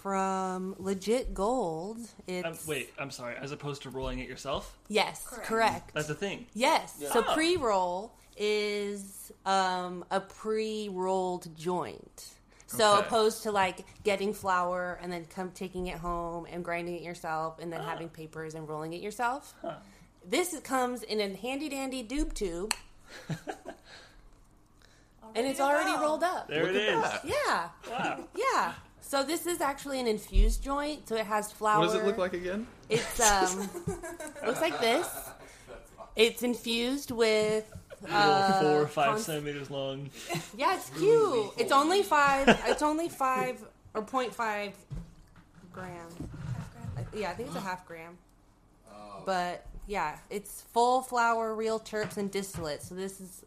from 0.02 0.76
Legit 0.80 1.34
Gold. 1.34 1.98
It's 2.28 2.46
um, 2.48 2.58
wait, 2.68 2.92
I'm 2.98 3.12
sorry. 3.12 3.36
As 3.40 3.52
opposed 3.52 3.84
to 3.84 3.90
rolling 3.90 4.20
it 4.20 4.28
yourself, 4.28 4.78
Yes, 4.90 5.24
Correct. 5.28 5.48
correct. 5.48 5.94
that's 5.94 6.08
the 6.08 6.16
thing. 6.16 6.48
Yes. 6.54 6.96
So 7.12 7.24
Oh. 7.28 7.34
pre 7.34 7.56
roll 7.58 8.14
is 8.38 9.32
um, 9.46 10.04
a 10.10 10.20
pre 10.20 10.90
rolled 10.92 11.56
joint. 11.56 12.30
So 12.68 12.94
Okay. 12.98 13.06
opposed 13.08 13.44
to 13.44 13.52
like 13.52 13.86
getting 14.04 14.34
flour 14.34 14.98
and 15.04 15.12
then 15.12 15.26
come 15.26 15.52
taking 15.52 15.88
it 15.88 15.98
home 15.98 16.48
and 16.50 16.64
grinding 16.64 16.96
it 16.96 17.02
yourself 17.04 17.60
and 17.60 17.72
then 17.72 17.82
Ah. 17.82 17.90
having 17.90 18.10
papers 18.10 18.56
and 18.56 18.68
rolling 18.68 18.94
it 18.94 19.02
yourself. 19.02 19.54
Huh. 19.62 19.76
This 20.28 20.58
comes 20.62 21.04
in 21.04 21.20
a 21.20 21.36
handy 21.36 21.68
dandy 21.70 22.04
doob 22.04 22.34
tube 22.34 22.74
and 25.36 25.46
it's 25.48 25.60
already 25.60 25.92
rolled 26.02 26.24
up. 26.24 26.48
There 26.48 26.64
Look 26.64 26.74
it 26.76 26.90
at 26.90 26.94
is. 26.96 27.02
that. 27.02 27.26
Yeah. 27.26 27.70
Wow. 27.90 28.28
Yeah. 28.36 28.74
So 29.12 29.24
this 29.24 29.46
is 29.46 29.60
actually 29.60 30.00
an 30.00 30.08
infused 30.08 30.64
joint, 30.64 31.06
so 31.10 31.18
it 31.18 31.26
has 31.26 31.52
flour. 31.52 31.80
What 31.82 31.88
does 31.88 31.96
it 31.96 32.06
look 32.06 32.18
like 32.18 32.32
again? 32.32 32.66
It's 32.88 33.20
um 33.20 33.70
looks 34.46 34.62
like 34.62 34.80
this. 34.80 35.06
It's 36.16 36.44
infused 36.44 37.12
with 37.12 37.70
uh, 38.10 38.62
Four 38.62 38.82
or 38.84 38.88
five 38.88 39.10
cons- 39.10 39.26
centimeters 39.26 39.70
long. 39.70 40.10
Yeah, 40.58 40.76
it's 40.76 40.90
cute. 40.92 41.52
It's 41.58 41.74
only 41.74 42.04
five. 42.04 42.48
It's 42.68 42.82
only 42.82 43.10
five 43.10 43.62
or 43.94 44.02
0.5 44.02 44.72
gram. 45.74 46.08
I- 46.98 47.06
Yeah, 47.14 47.32
I 47.32 47.34
think 47.34 47.50
it's 47.50 47.58
a 47.58 47.60
half 47.60 47.86
gram. 47.86 48.18
But 49.26 49.66
yeah, 49.88 50.20
it's 50.30 50.62
full 50.74 51.02
flour, 51.02 51.54
real 51.54 51.82
terps, 51.82 52.16
and 52.16 52.32
distillate. 52.32 52.82
So 52.82 52.96
this 52.96 53.20
is 53.20 53.44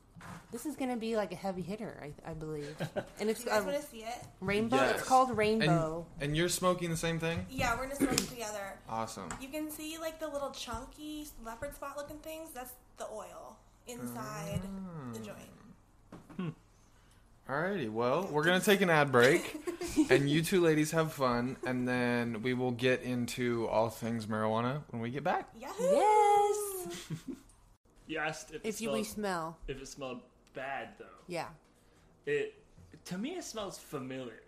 this 0.54 0.66
is 0.66 0.76
gonna 0.76 0.96
be 0.96 1.16
like 1.16 1.32
a 1.32 1.34
heavy 1.34 1.62
hitter, 1.62 2.00
I, 2.00 2.30
I 2.30 2.32
believe. 2.34 2.76
And 3.20 3.28
it's 3.28 3.40
You 3.44 3.46
guys 3.50 3.62
a 3.62 3.66
want 3.66 3.76
to 3.80 3.86
see 3.88 3.98
it? 4.04 4.14
rainbow. 4.40 4.76
Yes. 4.76 5.00
It's 5.00 5.08
called 5.08 5.36
rainbow. 5.36 6.06
and 6.20 6.36
you're 6.36 6.48
smoking 6.48 6.90
the 6.90 6.96
same 6.96 7.18
thing? 7.18 7.44
Yeah, 7.50 7.74
we're 7.76 7.82
gonna 7.88 7.96
smoke 7.96 8.16
together. 8.30 8.74
Awesome. 8.88 9.28
You 9.40 9.48
can 9.48 9.68
see 9.70 9.98
like 9.98 10.20
the 10.20 10.28
little 10.28 10.50
chunky 10.52 11.26
leopard 11.44 11.74
spot 11.74 11.96
looking 11.96 12.18
things. 12.18 12.50
That's 12.54 12.72
the 12.98 13.06
oil 13.06 13.56
inside 13.88 14.60
the 15.12 15.18
Mm. 15.18 15.24
joint. 15.26 16.54
Alrighty, 17.50 17.90
well, 17.90 18.26
we're 18.30 18.44
gonna 18.44 18.60
take 18.60 18.80
an 18.80 18.88
ad 18.88 19.12
break, 19.12 19.54
and 20.10 20.30
you 20.30 20.40
two 20.40 20.62
ladies 20.62 20.92
have 20.92 21.12
fun, 21.12 21.58
and 21.66 21.86
then 21.86 22.40
we 22.42 22.54
will 22.54 22.70
get 22.70 23.02
into 23.02 23.68
all 23.68 23.90
things 23.90 24.24
marijuana 24.26 24.80
when 24.90 25.02
we 25.02 25.10
get 25.10 25.24
back. 25.24 25.50
Yahoo! 25.60 25.84
yes. 25.84 26.96
You 28.06 28.18
asked 28.18 28.50
if, 28.50 28.60
If 28.66 28.74
it 28.76 28.80
you 28.82 28.92
we 28.92 29.02
smelled, 29.02 29.54
smell, 29.56 29.58
if 29.66 29.80
it 29.80 29.88
smelled 29.88 30.20
bad 30.54 30.88
though. 30.98 31.04
yeah, 31.26 31.48
It 32.26 32.54
to 33.06 33.18
me 33.18 33.30
it 33.30 33.44
smells 33.44 33.78
familiar, 33.78 34.42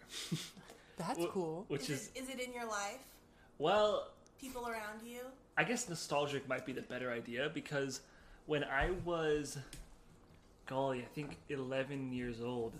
that's 0.96 1.18
Wh- 1.18 1.28
cool. 1.30 1.64
which 1.68 1.90
Is 1.90 1.90
is 1.90 2.10
it, 2.14 2.20
is 2.22 2.28
it 2.30 2.40
in 2.40 2.52
your 2.54 2.66
life? 2.66 3.04
well, 3.58 4.08
People 4.40 4.68
around 4.68 5.00
you? 5.04 5.20
I 5.56 5.64
guess 5.64 5.88
nostalgic 5.88 6.46
might 6.46 6.66
be 6.66 6.72
the 6.72 6.82
better 6.82 7.10
idea 7.10 7.50
because 7.52 8.00
when 8.44 8.62
I 8.64 8.90
was, 9.04 9.56
golly, 10.66 11.00
I 11.00 11.06
think 11.14 11.38
11 11.48 12.12
years 12.12 12.42
old, 12.42 12.74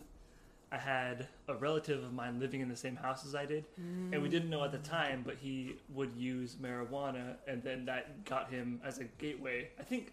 I 0.70 0.76
had 0.76 1.28
a 1.48 1.54
relative 1.54 2.04
of 2.04 2.12
mine 2.12 2.38
living 2.38 2.60
in 2.60 2.68
the 2.68 2.76
same 2.76 2.96
house 2.96 3.24
as 3.24 3.34
I 3.34 3.46
did, 3.46 3.64
and 3.78 4.20
we 4.20 4.28
didn't 4.28 4.50
know 4.50 4.64
at 4.64 4.72
the 4.72 4.78
mm. 4.78 4.82
time, 4.84 5.22
but 5.24 5.36
he 5.40 5.76
would 5.94 6.14
use 6.14 6.56
marijuana, 6.60 7.36
and 7.48 7.62
then 7.62 7.86
that 7.86 8.24
got 8.26 8.50
him 8.50 8.80
as 8.84 8.98
a 8.98 9.04
gateway. 9.18 9.70
I 9.78 9.82
think. 9.82 10.12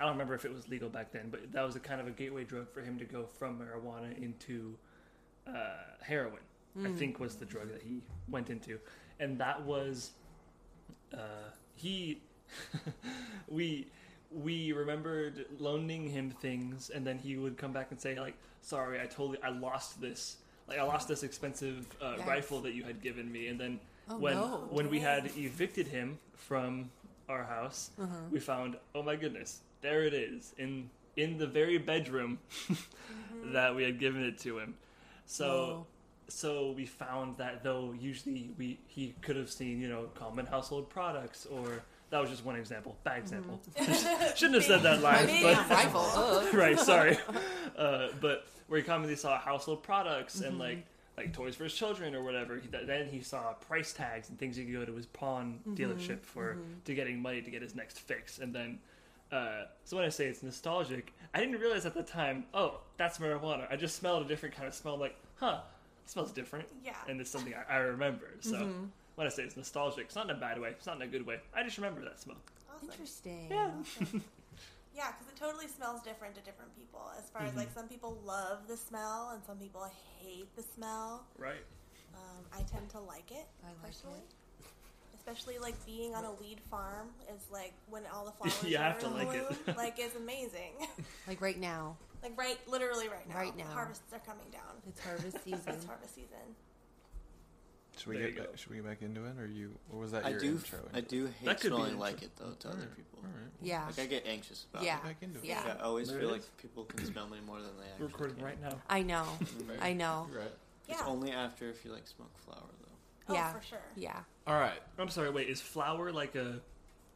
I 0.00 0.04
don't 0.04 0.12
remember 0.14 0.34
if 0.34 0.44
it 0.44 0.52
was 0.52 0.68
legal 0.68 0.88
back 0.88 1.12
then, 1.12 1.28
but 1.30 1.52
that 1.52 1.62
was 1.62 1.76
a 1.76 1.80
kind 1.80 2.00
of 2.00 2.06
a 2.06 2.10
gateway 2.10 2.44
drug 2.44 2.68
for 2.70 2.80
him 2.80 2.98
to 2.98 3.04
go 3.04 3.24
from 3.26 3.58
marijuana 3.60 4.16
into 4.20 4.74
uh, 5.46 5.52
heroin. 6.02 6.40
I 6.84 6.90
think 6.90 7.20
was 7.20 7.36
the 7.36 7.44
drug 7.44 7.70
that 7.70 7.82
he 7.82 8.02
went 8.28 8.50
into, 8.50 8.80
and 9.20 9.38
that 9.38 9.62
was 9.62 10.10
uh, 11.12 11.18
he 11.76 12.20
we 13.48 13.86
we 14.32 14.72
remembered 14.72 15.46
loaning 15.60 16.08
him 16.10 16.30
things 16.30 16.90
and 16.90 17.06
then 17.06 17.18
he 17.18 17.36
would 17.36 17.56
come 17.56 17.72
back 17.72 17.92
and 17.92 18.00
say 18.00 18.18
like 18.18 18.34
sorry 18.62 19.00
i 19.00 19.06
totally 19.06 19.38
i 19.44 19.48
lost 19.50 20.00
this 20.00 20.38
like 20.66 20.78
i 20.78 20.82
lost 20.82 21.06
this 21.06 21.22
expensive 21.22 21.86
uh, 22.02 22.14
Yikes. 22.16 22.26
rifle 22.26 22.60
that 22.60 22.74
you 22.74 22.82
had 22.82 23.00
given 23.00 23.30
me 23.30 23.46
and 23.48 23.60
then 23.60 23.78
Oh, 24.10 24.18
when 24.18 24.34
no. 24.34 24.66
when 24.70 24.90
we 24.90 24.98
had 25.00 25.30
evicted 25.36 25.86
him 25.86 26.18
from 26.34 26.90
our 27.28 27.44
house 27.44 27.90
Uh-huh. 28.00 28.14
we 28.32 28.40
found 28.40 28.76
oh 28.94 29.02
my 29.02 29.14
goodness 29.16 29.60
there 29.84 30.02
it 30.02 30.14
is 30.14 30.52
in 30.58 30.90
in 31.16 31.38
the 31.38 31.46
very 31.46 31.78
bedroom 31.78 32.38
that 33.52 33.76
we 33.76 33.82
had 33.84 33.98
given 34.00 34.22
it 34.24 34.38
to 34.38 34.58
him. 34.58 34.74
So 35.26 35.46
Whoa. 35.46 35.86
so 36.28 36.70
we 36.72 36.86
found 36.86 37.36
that 37.38 37.62
though 37.62 37.94
usually 37.98 38.50
we 38.58 38.78
he 38.88 39.14
could 39.22 39.36
have 39.36 39.50
seen 39.50 39.80
you 39.80 39.88
know 39.88 40.08
common 40.14 40.46
household 40.46 40.88
products 40.90 41.46
or 41.46 41.82
that 42.10 42.20
was 42.20 42.30
just 42.30 42.44
one 42.44 42.56
example 42.56 42.96
bad 43.04 43.18
example. 43.18 43.60
Shouldn't 44.36 44.54
have 44.54 44.64
said 44.64 44.82
that 44.82 45.00
live 45.02 45.26
Big 45.26 45.42
but 45.42 46.52
right 46.54 46.78
sorry. 46.78 47.18
Uh, 47.76 48.08
but 48.20 48.46
where 48.68 48.78
he 48.80 48.84
commonly 48.84 49.16
saw 49.16 49.38
household 49.38 49.82
products 49.82 50.36
Mm-hmm. 50.36 50.44
and 50.48 50.58
like 50.58 50.86
like 51.16 51.32
toys 51.32 51.54
for 51.54 51.62
his 51.64 51.74
children 51.74 52.12
or 52.14 52.24
whatever. 52.24 52.56
He, 52.58 52.66
then 52.68 53.06
he 53.06 53.20
saw 53.20 53.52
price 53.52 53.92
tags 53.92 54.30
and 54.30 54.36
things 54.38 54.56
he 54.56 54.64
could 54.64 54.72
go 54.74 54.84
to 54.84 54.94
his 54.96 55.06
pawn 55.06 55.60
Mm-hmm. 55.68 55.74
dealership 55.80 56.24
for 56.24 56.56
to 56.86 56.94
getting 56.94 57.20
money 57.22 57.40
to 57.42 57.50
get 57.50 57.62
his 57.62 57.74
next 57.76 58.00
fix. 58.00 58.38
And 58.40 58.52
then 58.54 58.78
uh, 59.34 59.64
so 59.84 59.96
when 59.96 60.04
I 60.06 60.08
say 60.10 60.26
it's 60.26 60.42
nostalgic, 60.42 61.12
I 61.34 61.40
didn't 61.40 61.60
realize 61.60 61.84
at 61.86 61.94
the 61.94 62.02
time. 62.02 62.44
Oh, 62.54 62.80
that's 62.96 63.18
marijuana. 63.18 63.66
I 63.70 63.76
just 63.76 63.96
smelled 63.96 64.24
a 64.24 64.28
different 64.28 64.54
kind 64.54 64.68
of 64.68 64.74
smell. 64.74 64.94
I'm 64.94 65.00
like, 65.00 65.16
huh, 65.36 65.60
it 66.04 66.10
smells 66.10 66.30
different. 66.32 66.68
Yeah. 66.84 66.94
and 67.08 67.20
it's 67.20 67.30
something 67.30 67.54
I, 67.54 67.74
I 67.74 67.76
remember. 67.78 68.26
So 68.40 68.56
Mm-hmm. 68.56 68.84
when 69.16 69.26
I 69.26 69.30
say 69.30 69.42
it's 69.42 69.56
nostalgic, 69.56 70.04
it's 70.06 70.14
not 70.16 70.30
in 70.30 70.36
a 70.36 70.40
bad 70.40 70.60
way. 70.60 70.70
It's 70.70 70.86
not 70.86 70.96
in 70.96 71.02
a 71.02 71.06
good 71.06 71.26
way. 71.26 71.40
I 71.54 71.62
just 71.64 71.76
remember 71.78 72.00
that 72.02 72.20
smell. 72.20 72.36
Awesome. 72.74 72.90
Interesting. 72.90 73.48
Yeah. 73.50 73.70
Yeah, 74.96 75.10
because 75.10 75.26
it 75.26 75.36
totally 75.36 75.66
smells 75.66 76.02
different 76.02 76.36
to 76.36 76.40
different 76.42 76.70
people. 76.76 77.00
As 77.18 77.28
far 77.28 77.42
as 77.42 77.56
like 77.56 77.72
some 77.74 77.88
people 77.88 78.16
love 78.24 78.68
the 78.68 78.76
smell 78.76 79.30
and 79.34 79.42
some 79.44 79.56
people 79.58 79.90
hate 80.20 80.54
the 80.54 80.62
smell. 80.62 81.24
Right. 81.36 81.64
Um, 82.14 82.44
I 82.56 82.62
tend 82.62 82.90
to 82.90 83.00
like 83.00 83.32
it 83.32 83.48
I 83.64 83.70
like 83.70 83.82
personally. 83.82 84.20
it. 84.20 84.34
Especially 85.26 85.58
like 85.58 85.74
being 85.86 86.14
on 86.14 86.24
a 86.24 86.32
weed 86.32 86.60
farm 86.70 87.08
is 87.34 87.42
like 87.50 87.72
when 87.88 88.02
all 88.12 88.24
the 88.26 88.32
flowers 88.38 88.62
You 88.64 88.76
are 88.76 88.82
have 88.82 88.98
to 89.00 89.06
in 89.06 89.14
like 89.14 89.34
it. 89.34 89.64
bloom, 89.66 89.76
like 89.76 89.98
it's 89.98 90.16
amazing. 90.16 90.72
Like 91.26 91.40
right 91.40 91.58
now, 91.58 91.96
like 92.22 92.36
right, 92.38 92.58
literally 92.68 93.08
right 93.08 93.26
now. 93.28 93.36
Right 93.36 93.56
now. 93.56 93.64
harvests 93.64 94.12
are 94.12 94.18
coming 94.18 94.44
down. 94.52 94.62
it's 94.86 95.00
harvest 95.00 95.42
season. 95.42 95.62
It's 95.74 95.86
harvest 95.86 96.14
season. 96.14 96.36
Should 97.96 98.08
we 98.08 98.18
There 98.18 98.30
get 98.32 98.38
back, 98.50 98.58
should 98.58 98.70
we 98.70 98.76
get 98.76 98.86
back 98.86 99.02
into 99.02 99.24
it, 99.24 99.38
or 99.38 99.46
you? 99.46 99.70
Or 99.92 100.00
was 100.00 100.10
that 100.12 100.26
I 100.26 100.30
your 100.30 100.40
do. 100.40 100.46
intro? 100.50 100.80
I 100.92 101.00
do 101.00 101.26
hate 101.26 101.46
could 101.60 101.60
be 101.60 101.66
smelling 101.68 101.92
an 101.92 101.98
like 101.98 102.22
it 102.22 102.30
though 102.36 102.50
to 102.58 102.68
other 102.68 102.88
people. 102.96 103.20
All 103.22 103.30
right. 103.30 103.50
yeah. 103.62 103.86
Like 103.86 104.00
I 104.00 104.06
get 104.06 104.26
anxious 104.26 104.66
about 104.70 104.84
Yeah. 104.84 104.98
it. 104.98 105.04
Back 105.04 105.16
into 105.22 105.38
it. 105.38 105.44
Yeah. 105.46 105.62
Like, 105.64 105.80
I 105.80 105.84
always 105.84 106.08
There 106.10 106.20
feel 106.20 106.30
like 106.30 106.42
people 106.58 106.84
can 106.84 107.06
smell 107.06 107.28
me 107.28 107.38
more 107.46 107.58
than 107.60 107.70
they 107.78 107.86
actually 107.90 108.06
recording 108.08 108.36
can. 108.36 108.44
right 108.44 108.60
now. 108.60 108.78
I 108.90 109.02
know. 109.02 109.24
I 109.80 109.92
know. 109.94 110.26
You're 110.30 110.40
right. 110.40 110.50
Yeah. 110.88 110.94
It's 110.94 111.02
only 111.06 111.30
after 111.30 111.70
if 111.70 111.84
you 111.84 111.92
like 111.92 112.06
smoke 112.06 112.36
flower 112.44 112.58
though. 112.82 113.32
Oh, 113.32 113.34
yeah. 113.34 113.52
for 113.52 113.62
sure. 113.64 113.78
Yeah. 113.96 114.18
All 114.46 114.58
right. 114.58 114.78
I'm 114.98 115.08
sorry. 115.08 115.30
Wait, 115.30 115.48
is 115.48 115.60
flower 115.60 116.12
like 116.12 116.34
a 116.34 116.60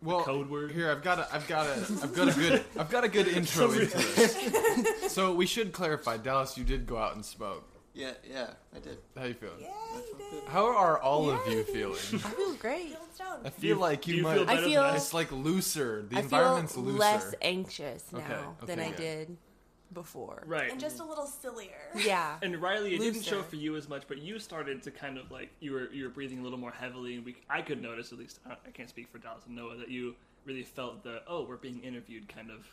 Well, 0.02 0.22
code 0.22 0.48
word? 0.48 0.72
Here, 0.72 0.90
I've 0.90 1.02
got 1.02 1.18
a, 1.18 1.28
I've 1.34 1.46
got 1.46 1.66
a, 1.66 1.72
I've 2.02 2.14
got 2.14 2.28
a 2.28 2.32
good, 2.32 2.64
I've 2.78 2.90
got 2.90 3.04
a 3.04 3.08
good 3.08 3.28
intro 3.36 3.70
into 3.70 3.96
this. 3.98 5.12
So 5.12 5.34
we 5.34 5.46
should 5.46 5.72
clarify, 5.72 6.16
Dallas. 6.16 6.56
You 6.56 6.64
did 6.64 6.86
go 6.86 6.96
out 6.96 7.14
and 7.14 7.24
smoke. 7.24 7.64
Yeah, 7.94 8.12
yeah, 8.30 8.50
I 8.74 8.78
did. 8.78 8.98
How 9.16 9.24
you 9.24 9.34
feeling? 9.34 9.56
Yeah, 9.60 9.68
you 9.96 10.16
did. 10.30 10.48
How 10.48 10.66
are 10.66 11.00
all 11.00 11.30
of 11.30 11.40
you 11.48 11.64
feeling? 11.64 11.96
I 12.12 12.18
feel 12.30 12.54
great. 12.54 12.96
I 13.44 13.50
feel 13.50 13.68
you- 13.76 13.80
like 13.80 14.06
you, 14.06 14.16
you 14.16 14.22
might. 14.22 14.34
feel 14.36 14.44
better 14.44 14.60
I 14.60 14.64
feel- 14.64 14.84
it's 14.94 15.12
like 15.14 15.32
looser. 15.32 16.04
The 16.08 16.18
I 16.18 16.20
environment's 16.20 16.74
feel 16.74 16.84
looser. 16.84 16.98
less 16.98 17.34
anxious 17.42 18.04
now 18.12 18.54
Okay, 18.62 18.66
than 18.66 18.78
I 18.80 18.90
good. 18.90 18.96
did. 18.96 19.36
Before. 19.94 20.42
Right. 20.46 20.70
and 20.70 20.78
just 20.78 21.00
a 21.00 21.04
little 21.04 21.26
sillier. 21.26 21.70
Yeah. 21.96 22.36
And 22.42 22.54
Rileigh, 22.56 22.92
it 22.92 22.98
didn't 22.98 23.22
show 23.22 23.36
Looser. 23.36 23.48
for 23.48 23.56
you 23.56 23.74
as 23.76 23.88
much, 23.88 24.02
but 24.06 24.18
you 24.18 24.38
started 24.38 24.82
to 24.82 24.90
kind 24.90 25.16
of 25.18 25.30
like 25.30 25.50
you 25.60 25.72
were 25.72 25.90
you 25.92 26.04
were 26.04 26.10
breathing 26.10 26.40
a 26.40 26.42
little 26.42 26.58
more 26.58 26.70
heavily, 26.72 27.14
and 27.16 27.24
we 27.24 27.36
I 27.48 27.62
could 27.62 27.80
notice 27.82 28.12
at 28.12 28.18
least 28.18 28.40
I 28.46 28.52
I 28.66 28.70
can't 28.72 28.88
speak 28.88 29.08
for 29.10 29.18
Dallas 29.18 29.44
and 29.46 29.56
Noah 29.56 29.76
that 29.76 29.88
you 29.88 30.14
really 30.44 30.62
felt 30.62 31.02
the 31.02 31.22
oh 31.26 31.44
we're 31.44 31.56
being 31.56 31.82
interviewed 31.82 32.28
kind 32.28 32.50
of 32.50 32.66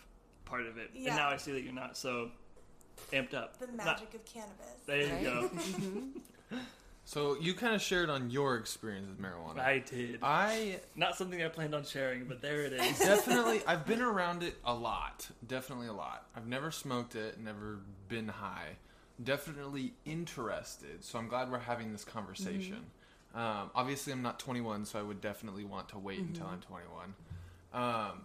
part 0.46 0.66
of 0.66 0.78
it, 0.78 0.92
Yeah. 0.94 1.10
and 1.10 1.18
now 1.18 1.30
I 1.30 1.38
see 1.38 1.52
that 1.54 1.62
you're 1.64 1.74
not 1.74 1.96
so 1.98 2.32
amped 3.12 3.34
up. 3.34 3.58
The 3.60 3.68
Not- 3.68 3.86
magic 3.86 4.14
of 4.14 4.26
cannabis. 4.26 4.76
there 4.86 4.98
you 4.98 5.06
Right? 5.14 5.24
go. 5.24 5.50
Mm-hmm. 6.52 6.58
So 7.08 7.38
you 7.40 7.54
kind 7.54 7.76
of 7.76 7.82
shared 7.84 8.10
on 8.10 8.32
your 8.32 8.56
experience 8.56 9.08
with 9.08 9.22
marijuana. 9.22 9.60
I 9.60 9.80
did. 9.80 10.20
I 10.24 10.80
Not 10.96 11.16
something 11.16 11.42
I 11.42 11.48
planned 11.50 11.76
on 11.76 11.84
sharing, 11.86 12.26
but 12.26 12.42
there 12.42 12.62
it 12.62 12.74
is. 12.74 12.98
definitely 13.00 13.62
I've 13.68 13.86
been 13.86 14.02
around 14.02 14.42
it 14.42 14.56
a 14.66 14.74
lot. 14.74 15.28
Definitely 15.48 15.88
a 15.88 15.94
lot. 15.94 16.26
I've 16.36 16.48
never 16.48 16.72
smoked 16.72 17.16
it, 17.16 17.40
never 17.40 17.80
been 18.10 18.28
high. 18.28 18.78
Definitely 19.24 19.94
interested. 20.04 21.04
So 21.04 21.20
I'm 21.20 21.28
glad 21.28 21.52
we're 21.52 21.60
having 21.60 21.92
this 21.92 22.04
conversation. 22.04 22.88
Um, 23.36 23.70
obviously, 23.76 24.12
I'm 24.12 24.22
not 24.22 24.40
21, 24.40 24.86
so 24.86 24.98
I 24.98 25.02
would 25.04 25.22
definitely 25.22 25.64
want 25.64 25.90
to 25.90 26.00
wait 26.00 26.20
until 26.20 26.48
I'm 26.48 26.62
21. 26.62 27.14
Um, 27.74 28.22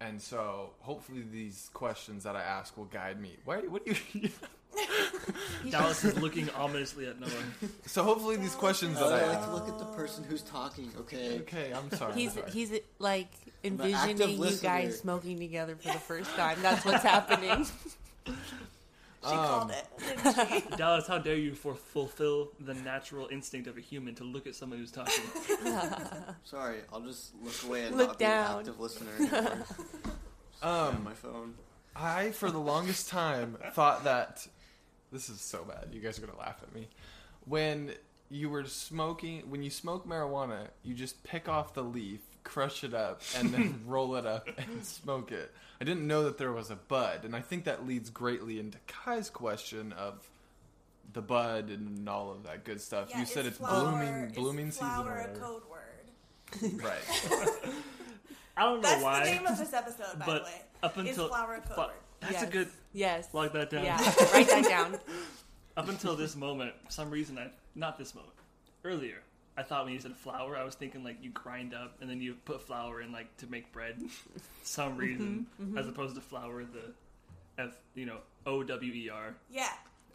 and 0.00 0.20
so 0.20 0.70
hopefully 0.80 1.22
these 1.30 1.68
questions 1.74 2.24
that 2.24 2.34
I 2.34 2.42
ask 2.42 2.76
will 2.76 2.86
guide 2.86 3.20
me. 3.20 3.36
Why? 3.44 3.58
What 3.58 3.84
do 3.84 3.94
you? 4.14 4.30
Dallas 5.70 6.04
is 6.04 6.18
looking 6.20 6.48
ominously 6.50 7.06
at 7.06 7.20
Noah. 7.20 7.28
so 7.86 8.02
hopefully 8.02 8.36
these 8.36 8.54
questions 8.54 8.98
that 8.98 9.12
I 9.12 9.20
I 9.20 9.28
like 9.28 9.44
to 9.44 9.52
look 9.52 9.68
at 9.68 9.78
the 9.78 9.84
person 9.86 10.24
who's 10.24 10.42
talking. 10.42 10.92
Okay. 11.00 11.38
Okay, 11.40 11.72
I'm 11.72 11.90
sorry. 11.96 12.12
I'm 12.12 12.18
He's 12.18 12.32
sorry. 12.34 12.50
he's 12.50 12.72
like 12.98 13.30
envisioning 13.64 14.18
you 14.18 14.38
listener. 14.38 14.68
guys 14.68 14.98
smoking 14.98 15.38
together 15.38 15.76
for 15.76 15.88
the 15.92 15.98
first 16.00 16.30
time. 16.34 16.58
That's 16.62 16.84
what's 16.84 17.02
happening. 17.04 17.66
She 19.24 19.28
called 19.36 19.70
it, 19.70 19.86
didn't 20.24 20.48
she? 20.70 20.76
Dallas, 20.76 21.06
how 21.06 21.18
dare 21.18 21.36
you 21.36 21.54
for 21.54 21.76
fulfill 21.76 22.50
the 22.58 22.74
natural 22.74 23.28
instinct 23.30 23.68
of 23.68 23.76
a 23.78 23.80
human 23.80 24.16
to 24.16 24.24
look 24.24 24.48
at 24.48 24.56
someone 24.56 24.80
who's 24.80 24.90
talking? 24.90 25.22
Sorry, 26.42 26.78
I'll 26.92 27.02
just 27.02 27.32
look 27.40 27.54
away 27.64 27.84
and 27.86 27.96
Look 27.96 28.08
not 28.08 28.18
be 28.18 28.24
down. 28.24 28.50
an 28.54 28.58
active 28.58 28.80
listener 28.80 29.10
anymore. 29.20 29.64
on 30.60 30.94
Um, 30.96 31.04
my 31.04 31.14
phone. 31.14 31.54
I, 31.94 32.32
for 32.32 32.50
the 32.50 32.58
longest 32.58 33.10
time, 33.10 33.58
thought 33.74 34.02
that 34.02 34.44
this 35.12 35.28
is 35.28 35.40
so 35.40 35.64
bad. 35.64 35.88
You 35.92 36.00
guys 36.00 36.18
are 36.18 36.26
gonna 36.26 36.38
laugh 36.38 36.60
at 36.62 36.74
me. 36.74 36.88
When 37.44 37.92
you 38.30 38.48
were 38.48 38.64
smoking, 38.64 39.42
when 39.50 39.62
you 39.62 39.70
smoke 39.70 40.08
marijuana, 40.08 40.68
you 40.82 40.94
just 40.94 41.22
pick 41.22 41.48
off 41.48 41.74
the 41.74 41.82
leaf, 41.82 42.20
crush 42.44 42.82
it 42.82 42.94
up, 42.94 43.20
and 43.36 43.50
then 43.50 43.80
roll 43.86 44.16
it 44.16 44.26
up 44.26 44.48
and 44.56 44.84
smoke 44.84 45.30
it. 45.30 45.52
I 45.80 45.84
didn't 45.84 46.06
know 46.06 46.24
that 46.24 46.38
there 46.38 46.52
was 46.52 46.70
a 46.70 46.76
bud, 46.76 47.24
and 47.24 47.36
I 47.36 47.40
think 47.40 47.64
that 47.64 47.86
leads 47.86 48.08
greatly 48.08 48.58
into 48.58 48.78
Kai's 48.86 49.28
question 49.28 49.92
of 49.92 50.28
the 51.12 51.20
bud 51.20 51.68
and 51.68 52.08
all 52.08 52.30
of 52.30 52.44
that 52.44 52.64
good 52.64 52.80
stuff. 52.80 53.08
Yeah, 53.10 53.20
you 53.20 53.26
said 53.26 53.46
it's, 53.46 53.58
flower, 53.58 53.90
blooming, 53.90 54.14
is 54.14 54.32
blooming 54.32 54.70
season, 54.70 54.88
or 54.88 54.92
flower 54.92 55.30
a 55.34 55.38
code 55.38 55.62
word? 55.70 56.82
right? 56.82 57.62
I 58.56 58.62
don't 58.64 58.82
know 58.82 58.88
That's 58.88 59.02
why, 59.02 59.18
That's 59.18 59.28
the 59.28 59.34
name 59.34 59.46
of 59.46 59.58
this 59.58 59.72
episode, 59.72 60.18
by 60.18 60.26
but 60.26 60.38
the 60.38 60.44
way. 60.44 60.62
up 60.82 60.98
is 60.98 61.08
until 61.08 61.28
flower 61.28 61.54
a 61.54 61.60
code 61.60 61.76
but 61.76 61.88
word. 61.88 61.96
that's 62.20 62.32
yes. 62.34 62.42
a 62.42 62.46
good. 62.46 62.68
Yes. 62.92 63.28
Log 63.32 63.52
that 63.52 63.70
down. 63.70 63.84
Yeah. 63.84 63.98
Write 64.32 64.48
that 64.48 64.64
down. 64.64 64.98
Up 65.76 65.88
until 65.88 66.16
this 66.16 66.36
moment, 66.36 66.74
for 66.84 66.92
some 66.92 67.10
reason, 67.10 67.38
I 67.38 67.48
not 67.74 67.96
this 67.98 68.14
moment, 68.14 68.34
earlier, 68.84 69.22
I 69.56 69.62
thought 69.62 69.84
when 69.84 69.94
you 69.94 70.00
said 70.00 70.14
flour, 70.14 70.56
I 70.56 70.64
was 70.64 70.74
thinking 70.74 71.02
like 71.02 71.16
you 71.22 71.30
grind 71.30 71.72
up 71.72 71.96
and 72.02 72.10
then 72.10 72.20
you 72.20 72.34
put 72.44 72.60
flour 72.60 73.00
in 73.00 73.10
like 73.10 73.34
to 73.38 73.46
make 73.46 73.72
bread. 73.72 73.96
some 74.62 74.92
mm-hmm, 74.92 74.98
reason, 75.00 75.46
mm-hmm. 75.60 75.78
as 75.78 75.88
opposed 75.88 76.14
to 76.14 76.20
flour, 76.20 76.64
the 76.64 77.62
F, 77.62 77.74
you 77.94 78.04
know, 78.04 78.18
O 78.44 78.62
W 78.62 78.92
E 78.92 79.08
R. 79.08 79.34
Yeah. 79.50 79.68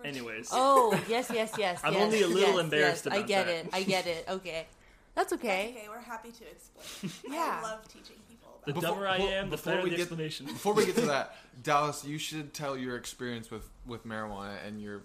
Anyways, 0.05 0.49
Oh 0.51 0.91
yes, 1.09 1.32
yes, 1.34 1.53
yes. 1.57 1.82
I'm 1.84 1.93
yes, 1.93 2.03
only 2.03 2.21
a 2.21 2.28
little 2.28 2.55
yes, 2.55 2.63
embarrassed 2.63 3.05
yes. 3.05 3.13
I 3.15 3.21
get 3.23 3.45
that. 3.47 3.55
it. 3.55 3.69
I 3.73 3.82
get 3.84 4.05
it. 4.05 4.25
Okay, 4.30 4.67
that's 5.15 5.32
That's 5.32 5.43
okay. 5.43 5.75
okay, 5.75 5.88
we're 5.89 5.99
happy 5.99 6.30
to 6.32 6.43
explain. 6.45 7.34
Yeah. 7.34 7.59
I 7.59 7.71
love 7.71 7.88
teaching 7.88 8.17
people 8.17 8.26
the 8.68 8.74
Before- 8.74 8.89
dumber 8.89 9.07
I 9.07 9.18
am, 9.18 9.49
the 9.49 9.57
before 9.57 9.74
better 9.74 9.84
we 9.84 9.89
the 9.91 9.95
get- 9.95 10.01
explanation. 10.03 10.45
Before 10.45 10.74
we 10.74 10.86
get 10.86 10.95
to 10.95 11.01
that, 11.07 11.36
Dallas, 11.63 12.03
you 12.05 12.18
should 12.18 12.53
tell 12.53 12.78
your 12.78 12.95
experience 12.97 13.49
with, 13.49 13.68
with 13.86 14.05
marijuana 14.05 14.57
and 14.68 14.82
your 14.82 15.01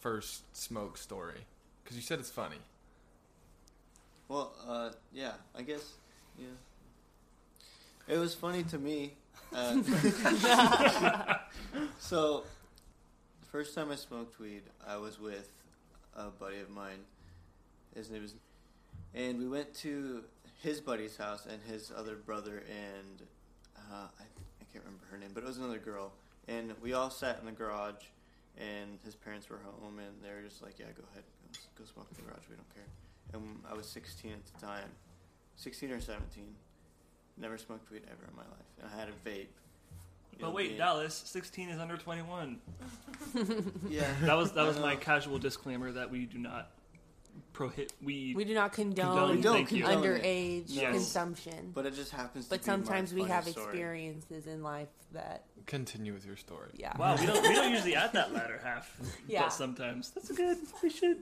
first 0.00 0.42
smoke 0.56 0.96
story 0.98 1.38
because 1.84 1.96
you 1.96 2.02
said 2.02 2.18
it's 2.18 2.30
funny. 2.30 2.56
Well, 4.28 4.52
uh, 4.66 4.90
yeah, 5.12 5.32
I 5.54 5.62
guess, 5.62 5.92
yeah. 6.38 6.46
It 8.08 8.18
was 8.18 8.34
funny 8.34 8.62
to 8.64 8.78
me. 8.78 9.12
Uh, 9.54 9.82
so, 11.98 12.44
the 13.40 13.46
first 13.50 13.74
time 13.74 13.90
I 13.90 13.96
smoked 13.96 14.40
weed, 14.40 14.62
I 14.86 14.96
was 14.96 15.20
with 15.20 15.50
a 16.16 16.30
buddy 16.30 16.60
of 16.60 16.70
mine. 16.70 16.98
His 17.94 18.10
name 18.10 18.24
is, 18.24 18.34
and 19.14 19.38
we 19.38 19.46
went 19.48 19.74
to 19.80 20.24
his 20.62 20.80
buddy's 20.80 21.16
house 21.16 21.46
and 21.50 21.60
his 21.68 21.92
other 21.96 22.14
brother 22.16 22.62
and 22.70 23.22
uh, 23.76 24.06
I, 24.18 24.22
I 24.22 24.64
can't 24.72 24.84
remember 24.84 25.04
her 25.10 25.18
name, 25.18 25.30
but 25.34 25.42
it 25.42 25.46
was 25.46 25.58
another 25.58 25.78
girl. 25.78 26.12
And 26.48 26.72
we 26.80 26.92
all 26.92 27.10
sat 27.10 27.38
in 27.40 27.46
the 27.46 27.52
garage, 27.52 28.04
and 28.58 28.98
his 29.04 29.14
parents 29.14 29.48
were 29.50 29.60
home, 29.64 29.98
and 29.98 30.08
they 30.24 30.30
were 30.34 30.42
just 30.42 30.60
like, 30.62 30.78
"Yeah, 30.78 30.86
go 30.96 31.04
ahead, 31.12 31.22
go, 31.52 31.58
go 31.78 31.84
smoke 31.92 32.06
in 32.10 32.16
the 32.24 32.30
garage. 32.30 32.44
We 32.50 32.56
don't 32.56 32.74
care." 32.74 32.84
And 33.34 33.60
I 33.70 33.74
was 33.74 33.86
16 33.86 34.32
at 34.32 34.44
the 34.60 34.66
time, 34.66 34.88
16 35.56 35.90
or 35.92 36.00
17. 36.00 36.44
Never 37.38 37.56
smoked 37.58 37.90
weed 37.92 38.02
ever 38.10 38.28
in 38.28 38.34
my 38.36 38.42
life, 38.42 38.70
and 38.82 38.90
I 38.92 38.98
had 38.98 39.08
a 39.08 39.28
vape. 39.28 39.46
You 40.32 40.38
know, 40.40 40.46
But 40.46 40.54
wait, 40.54 40.66
being- 40.68 40.78
Dallas, 40.78 41.14
16 41.26 41.68
is 41.68 41.78
under 41.80 41.96
21. 41.96 42.58
Yeah, 43.88 44.04
That 44.22 44.36
was 44.36 44.52
that 44.52 44.66
was 44.66 44.78
my 44.80 44.96
casual 44.96 45.38
disclaimer 45.38 45.92
that 45.92 46.10
we 46.10 46.26
do 46.26 46.38
not 46.38 46.70
prohibit 47.52 47.92
weed. 48.02 48.34
We 48.36 48.44
do 48.44 48.54
not 48.54 48.72
condone, 48.72 49.16
Condone, 49.16 49.36
We 49.36 49.42
don't 49.42 49.66
condone 49.66 50.02
underage 50.04 50.64
Yes. 50.68 50.92
consumption, 50.92 51.70
but, 51.74 51.84
But 51.84 51.92
it 51.92 51.94
just 51.96 52.10
happens. 52.12 52.46
to 52.48 52.50
be 52.52 52.56
my 52.58 52.62
sometimes 52.62 53.12
we 53.14 53.20
funny 53.22 53.32
have 53.32 53.48
story. 53.48 53.66
experiences 53.66 54.46
in 54.46 54.62
life 54.62 54.88
that 55.12 55.44
Continue 55.66 56.12
with 56.14 56.24
your 56.26 56.36
story. 56.36 56.70
yeah. 56.74 56.96
Wow, 56.96 57.16
we 57.18 57.26
don't 57.26 57.42
we 57.42 57.54
don't 57.54 57.70
usually 57.70 57.94
add 57.94 58.12
that 58.14 58.32
latter 58.32 58.58
half. 58.64 58.96
Yeah. 59.28 59.42
But 59.42 59.52
sometimes 59.52 60.10
that's 60.10 60.30
good. 60.32 60.58
We 60.82 60.90
should 60.90 61.18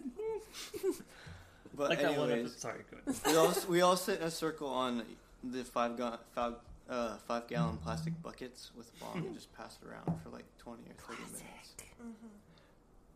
But 1.76 1.90
like 1.90 2.00
anyways, 2.02 2.56
Sorry, 2.56 2.80
go 2.90 2.98
ahead. 3.10 3.20
we 3.26 3.36
all 3.36 3.54
we 3.68 3.80
all 3.82 3.96
sit 3.96 4.20
in 4.20 4.26
a 4.26 4.30
circle 4.30 4.68
on 4.68 5.02
the 5.44 5.64
five 5.64 5.96
ga- 5.96 6.18
five 6.34 6.54
uh, 6.88 7.16
five 7.28 7.46
gallon 7.46 7.76
plastic 7.78 8.20
buckets 8.22 8.70
with 8.76 8.90
a 8.96 9.04
bong 9.04 9.18
and 9.26 9.34
just 9.34 9.52
pass 9.56 9.78
it 9.80 9.88
around 9.88 10.20
for 10.22 10.30
like 10.30 10.44
twenty 10.58 10.82
or 10.90 10.94
thirty 11.06 11.22
minutes. 11.22 11.74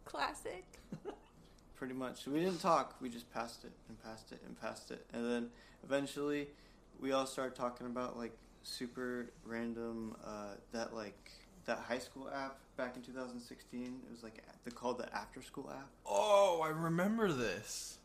Classic. 0.05 0.65
Pretty 1.77 1.95
much. 1.95 2.27
We 2.27 2.41
didn't 2.41 2.61
talk. 2.61 2.97
We 3.01 3.09
just 3.09 3.33
passed 3.33 3.65
it 3.65 3.73
and 3.89 4.03
passed 4.03 4.33
it 4.33 4.41
and 4.47 4.61
passed 4.61 4.91
it, 4.91 5.05
and 5.13 5.25
then 5.31 5.51
eventually 5.83 6.49
we 7.01 7.13
all 7.13 7.27
started 7.27 7.55
talking 7.55 7.87
about 7.87 8.17
like 8.17 8.37
super 8.63 9.31
random 9.45 10.17
uh, 10.25 10.55
that 10.73 10.95
like 10.95 11.31
that 11.67 11.79
high 11.79 11.99
school 11.99 12.29
app 12.35 12.59
back 12.77 12.97
in 12.97 13.03
2016. 13.03 13.83
It 13.83 14.11
was 14.11 14.23
like 14.23 14.43
they 14.65 14.71
called 14.71 14.99
the 14.99 15.15
after 15.15 15.43
school 15.43 15.71
app. 15.71 15.89
Oh, 16.07 16.61
I 16.63 16.69
remember 16.69 17.33
this. 17.33 17.99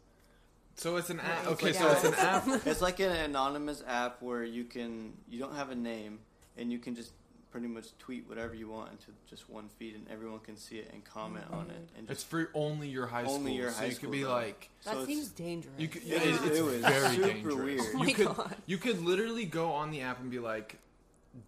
So 0.75 0.95
it's 0.95 1.09
an 1.09 1.19
app. 1.19 1.47
Okay, 1.47 1.73
so 1.73 1.91
it's 1.91 2.05
an 2.05 2.13
app. 2.15 2.47
it's 2.65 2.81
like 2.81 2.99
an 2.99 3.11
anonymous 3.11 3.83
app 3.85 4.21
where 4.21 4.43
you 4.43 4.63
can 4.63 5.13
you 5.29 5.39
don't 5.39 5.55
have 5.55 5.71
a 5.71 5.75
name 5.75 6.19
and 6.57 6.71
you 6.71 6.79
can 6.79 6.95
just 6.95 7.11
pretty 7.51 7.67
much 7.67 7.97
tweet 7.97 8.27
whatever 8.29 8.53
you 8.53 8.67
want 8.69 8.91
into 8.91 9.07
just 9.29 9.49
one 9.49 9.67
feed 9.77 9.95
and 9.95 10.07
everyone 10.09 10.39
can 10.39 10.55
see 10.55 10.77
it 10.77 10.89
and 10.93 11.03
comment 11.03 11.45
on 11.51 11.69
it 11.71 11.89
and 11.97 12.09
It's 12.09 12.23
for 12.23 12.49
only 12.53 12.87
your 12.87 13.07
high 13.07 13.23
school. 13.23 13.35
Only 13.35 13.53
your 13.55 13.71
so 13.71 13.79
high 13.79 13.85
you 13.87 13.95
could 13.95 14.11
be 14.11 14.25
like, 14.25 14.69
That 14.85 14.93
So 14.95 15.05
seems 15.05 15.29
dangerous. 15.29 15.73
you 15.77 15.87
could. 15.87 16.03
It 16.03 16.11
it's, 16.23 16.39
was- 16.41 16.49
it's 16.49 16.59
it 16.59 16.63
was 16.63 16.81
very 16.81 17.15
super 17.15 17.27
dangerous. 17.27 17.55
weird. 17.55 17.81
Oh 17.95 17.97
my 17.97 18.05
you 18.05 18.13
could 18.13 18.27
God. 18.35 18.55
you 18.67 18.77
could 18.77 19.01
literally 19.01 19.45
go 19.45 19.71
on 19.71 19.89
the 19.91 20.01
app 20.01 20.19
and 20.19 20.29
be 20.29 20.39
like, 20.39 20.77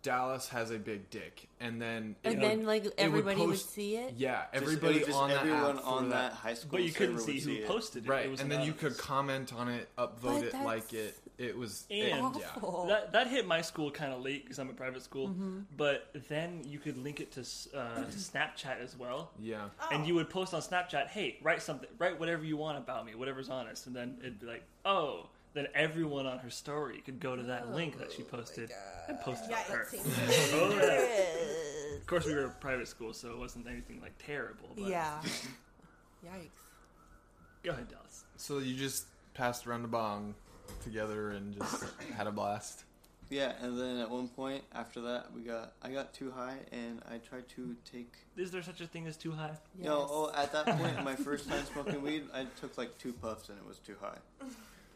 Dallas 0.04 0.50
has 0.50 0.72
a 0.72 0.78
big 0.78 1.10
dick, 1.10 1.48
and 1.60 1.82
then 1.82 2.16
it 2.24 2.30
and 2.34 2.42
would- 2.42 2.50
then 2.50 2.66
like 2.66 2.86
everybody 2.98 3.40
would, 3.42 3.50
post- 3.50 3.72
see 3.72 3.96
it. 3.98 4.14
Yeah, 4.18 4.44
just- 4.54 4.64
everybody 4.64 4.98
it 4.98 5.06
just 5.08 5.18
on 5.18 5.30
that 5.30 5.40
everyone 5.40 5.78
app 5.80 5.88
on 5.88 6.04
for 6.04 6.10
that 6.10 6.34
high 6.34 6.54
school 6.54 6.72
But 6.72 6.84
you 6.84 6.92
couldn't 6.92 7.20
see 7.20 7.40
who 7.40 7.52
it. 7.52 7.68
posted 7.68 8.06
it. 8.06 8.10
right, 8.10 8.26
It 8.26 8.32
was 8.32 8.42
and 8.42 8.52
then 8.52 8.62
you 8.66 8.74
could 8.74 8.98
comment 8.98 9.54
on 9.54 9.70
it, 9.70 9.90
upvote 9.98 10.44
it, 10.44 10.56
like 10.64 10.94
it. 10.94 11.18
It 11.38 11.58
was 11.58 11.86
And- 11.90 12.36
yeah. 12.36 12.48
Awful. 12.58 12.86
That, 12.88 13.12
that 13.14 13.28
hit 13.28 13.48
my 13.48 13.62
school 13.62 13.90
kind 13.90 14.14
of 14.14 14.22
late 14.22 14.44
because 14.44 14.60
I'm 14.60 14.70
a 14.70 14.74
private 14.74 15.02
school. 15.02 15.30
Mm-hmm. 15.30 15.60
But 15.76 16.12
then 16.30 16.62
you 16.66 16.78
could 16.78 16.98
link 16.98 17.20
it 17.20 17.32
to 17.34 17.40
uh, 17.42 18.04
Snapchat 18.12 18.80
as 18.82 18.96
well. 18.98 19.32
Yeah. 19.40 19.70
Oh. 19.82 19.88
And 19.92 20.06
you 20.06 20.14
would 20.16 20.30
post 20.30 20.54
on 20.54 20.62
Snapchat, 20.62 21.08
"Hey, 21.08 21.40
write 21.42 21.64
something, 21.64 21.90
write 21.98 22.20
whatever 22.20 22.44
you 22.44 22.58
want 22.58 22.78
about 22.78 23.06
me, 23.06 23.16
whatever's 23.16 23.50
honest." 23.50 23.88
And 23.88 23.96
then 23.96 24.18
it'd 24.20 24.40
be 24.40 24.46
like, 24.46 24.64
"Oh." 24.86 25.28
Then 25.54 25.68
everyone 25.74 26.26
on 26.26 26.40
her 26.40 26.50
story 26.50 27.02
could 27.06 27.20
go 27.20 27.36
to 27.36 27.44
that 27.44 27.74
link 27.74 27.98
that 28.00 28.12
she 28.12 28.24
oh 28.24 28.38
posted 28.38 28.72
and 29.08 29.20
post 29.20 29.46
it 29.46 29.52
Yeah, 29.52 29.64
to 29.64 29.72
her. 29.74 29.88
Oh, 30.54 30.80
yeah. 30.82 31.98
Of 31.98 32.08
course, 32.08 32.26
we 32.26 32.34
were 32.34 32.46
a 32.46 32.50
private 32.50 32.88
school, 32.88 33.14
so 33.14 33.32
it 33.32 33.38
wasn't 33.38 33.68
anything 33.68 34.00
like 34.02 34.14
terrible. 34.18 34.70
But 34.78 34.88
Yeah. 34.88 35.20
Yikes. 36.26 36.50
Go 37.64 37.72
ahead, 37.72 37.90
Dallas. 37.90 38.24
So 38.38 38.60
you 38.60 38.76
just 38.76 39.06
passed 39.34 39.68
around 39.68 39.82
the 39.82 39.88
bong 39.88 40.36
together 40.84 41.32
and 41.32 41.54
just 41.54 41.84
had 42.16 42.28
a 42.28 42.32
blast. 42.32 42.86
Yeah, 43.30 43.54
and 43.62 43.80
then 43.80 43.98
at 43.98 44.10
one 44.10 44.28
point 44.28 44.64
after 44.74 45.00
that, 45.02 45.34
we 45.34 45.42
got 45.42 45.72
I 45.82 45.92
got 45.92 46.14
too 46.14 46.32
high, 46.32 46.58
and 46.74 47.02
I 47.10 47.18
tried 47.18 47.48
to 47.56 47.76
take. 47.90 48.14
Is 48.36 48.52
there 48.52 48.62
such 48.62 48.82
a 48.82 48.88
thing 48.88 49.08
as 49.08 49.16
too 49.16 49.32
high? 49.32 49.58
You 49.78 49.86
know, 49.86 50.06
oh, 50.10 50.32
at 50.36 50.52
that 50.52 50.66
point, 50.78 51.02
my 51.06 51.16
first 51.16 51.48
time 51.48 51.64
smoking 51.74 52.02
weed, 52.02 52.26
I 52.34 52.46
took 52.60 52.78
like 52.78 52.98
two 52.98 53.14
puffs, 53.14 53.48
and 53.48 53.58
it 53.58 53.66
was 53.66 53.78
too 53.78 53.96
high. 54.02 54.18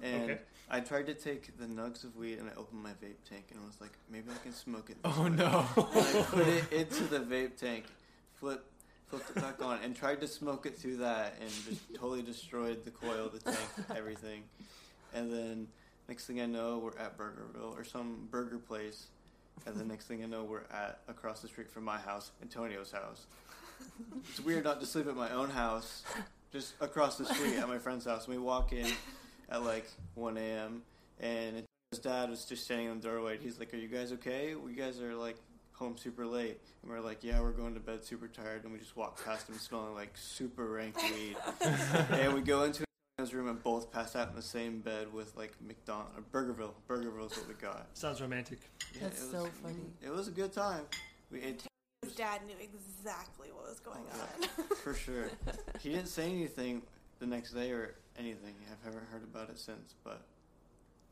And 0.02 0.24
Okay. 0.24 0.40
I 0.70 0.80
tried 0.80 1.06
to 1.08 1.14
take 1.14 1.58
the 1.58 1.66
nugs 1.66 2.04
of 2.04 2.16
weed, 2.16 2.40
and 2.40 2.50
I 2.50 2.54
opened 2.60 2.82
my 2.82 2.92
vape 2.92 3.22
tank, 3.30 3.46
and 3.52 3.60
I 3.62 3.66
was 3.66 3.80
like, 3.80 3.92
maybe 4.10 4.26
I 4.32 4.38
can 4.44 4.54
smoke 4.54 4.90
it. 4.90 4.98
Oh 5.06 5.24
way. 5.24 5.30
no. 5.30 5.66
And 5.78 6.18
I 6.18 6.22
put 6.24 6.48
it 6.48 6.72
into 6.74 7.04
the 7.04 7.20
vape 7.20 7.56
tank, 7.56 7.86
flip, 8.40 8.66
flipped 9.08 9.30
it 9.30 9.36
back 9.36 9.62
on, 9.62 9.80
and 9.84 9.96
tried 9.96 10.22
to 10.22 10.28
smoke 10.28 10.66
it 10.66 10.76
through 10.78 10.98
that, 10.98 11.36
and 11.40 11.50
just 11.70 11.82
totally 11.94 12.24
destroyed 12.24 12.84
the 12.84 12.92
coil, 12.92 13.30
the 13.32 13.40
tank, 13.40 13.70
everything. 13.96 14.44
And 15.14 15.32
then 15.32 15.68
next 16.10 16.26
thing 16.26 16.42
I 16.42 16.48
know, 16.48 16.80
we're 16.80 16.98
at 17.00 17.18
Burgerville 17.18 17.78
or 17.78 17.84
some 17.84 18.28
burger 18.32 18.58
place, 18.58 19.08
and 19.68 19.76
the 19.78 19.86
next 19.86 20.06
thing 20.08 20.24
I 20.24 20.26
know, 20.26 20.44
we're 20.44 20.64
at 20.74 21.00
across 21.08 21.42
the 21.42 21.48
street 21.48 21.70
from 21.70 21.84
my 21.84 21.98
house, 21.98 22.32
Antonio's 22.42 22.92
house. 22.92 23.28
It's 24.30 24.40
weird 24.40 24.64
not 24.64 24.80
to 24.80 24.86
sleep 24.86 25.08
at 25.08 25.16
my 25.16 25.30
own 25.32 25.50
house, 25.52 26.04
just 26.52 26.74
across 26.82 27.18
the 27.18 27.26
street 27.26 27.56
at 27.58 27.68
my 27.68 27.78
friend's 27.78 28.06
house. 28.06 28.26
And 28.26 28.36
we 28.36 28.42
walk 28.42 28.74
in 28.74 28.88
at 29.50 29.64
like 29.64 29.88
1 30.16 30.38
a.m. 30.38 30.82
and 31.20 31.64
his 31.92 32.00
dad 32.00 32.30
was 32.30 32.46
just 32.46 32.64
standing 32.66 32.88
in 32.90 33.00
the 33.00 33.08
doorway. 33.08 33.38
He's 33.38 33.60
like, 33.60 33.74
"Are 33.74 33.78
you 33.78 33.88
guys 33.88 34.12
okay? 34.14 34.56
We 34.56 34.74
guys 34.74 35.00
are 35.02 35.16
like 35.16 35.38
home 35.74 35.98
super 35.98 36.26
late." 36.26 36.60
And 36.82 36.92
we're 36.92 37.00
like, 37.00 37.24
"Yeah, 37.24 37.40
we're 37.42 37.52
going 37.52 37.74
to 37.76 37.80
bed 37.80 38.04
super 38.04 38.28
tired." 38.28 38.64
And 38.64 38.74
we 38.74 38.80
just 38.80 38.98
walk 38.98 39.24
past 39.24 39.48
him 39.50 39.56
smelling 39.58 39.94
like 39.94 40.12
super 40.16 40.66
rank 40.68 40.96
weed. 41.02 41.38
and 42.12 42.34
we 42.34 42.42
go 42.42 42.64
into 42.64 42.84
his 43.18 43.34
room 43.34 43.48
and 43.48 43.64
both 43.64 43.92
pass 43.94 44.16
out 44.16 44.30
in 44.30 44.36
the 44.36 44.42
same 44.42 44.80
bed 44.82 45.14
with 45.14 45.36
like 45.38 45.54
McDonald 45.66 46.10
or 46.18 46.24
Burgerville. 46.24 46.74
Burgerville 46.90 47.32
is 47.32 47.38
what 47.38 47.48
we 47.48 47.54
got. 47.54 47.88
Sounds 47.94 48.20
romantic. 48.22 48.60
Yeah, 48.94 49.04
That's 49.04 49.22
it 49.22 49.24
was, 49.24 49.32
so 49.46 49.50
funny. 49.64 49.76
It 50.04 50.10
was 50.10 50.28
a 50.28 50.32
good 50.32 50.52
time. 50.52 50.82
We 51.32 51.42
ate 51.42 51.64
His 52.02 52.14
dad 52.14 52.42
knew 52.46 52.56
exactly 52.62 53.50
what 53.54 53.70
was 53.70 53.80
going 53.80 54.02
Oh, 54.14 54.44
on. 54.62 54.76
for 54.78 54.94
sure. 54.94 55.30
He 55.82 55.90
didn't 55.92 56.08
say 56.08 56.30
anything 56.30 56.82
the 57.30 57.36
next 57.36 57.52
day 57.52 57.72
or 57.72 57.96
anything. 58.18 58.54
I've 58.72 58.84
never 58.94 59.06
heard 59.12 59.24
about 59.24 59.50
it 59.50 59.58
since, 59.60 59.94
but 60.04 60.22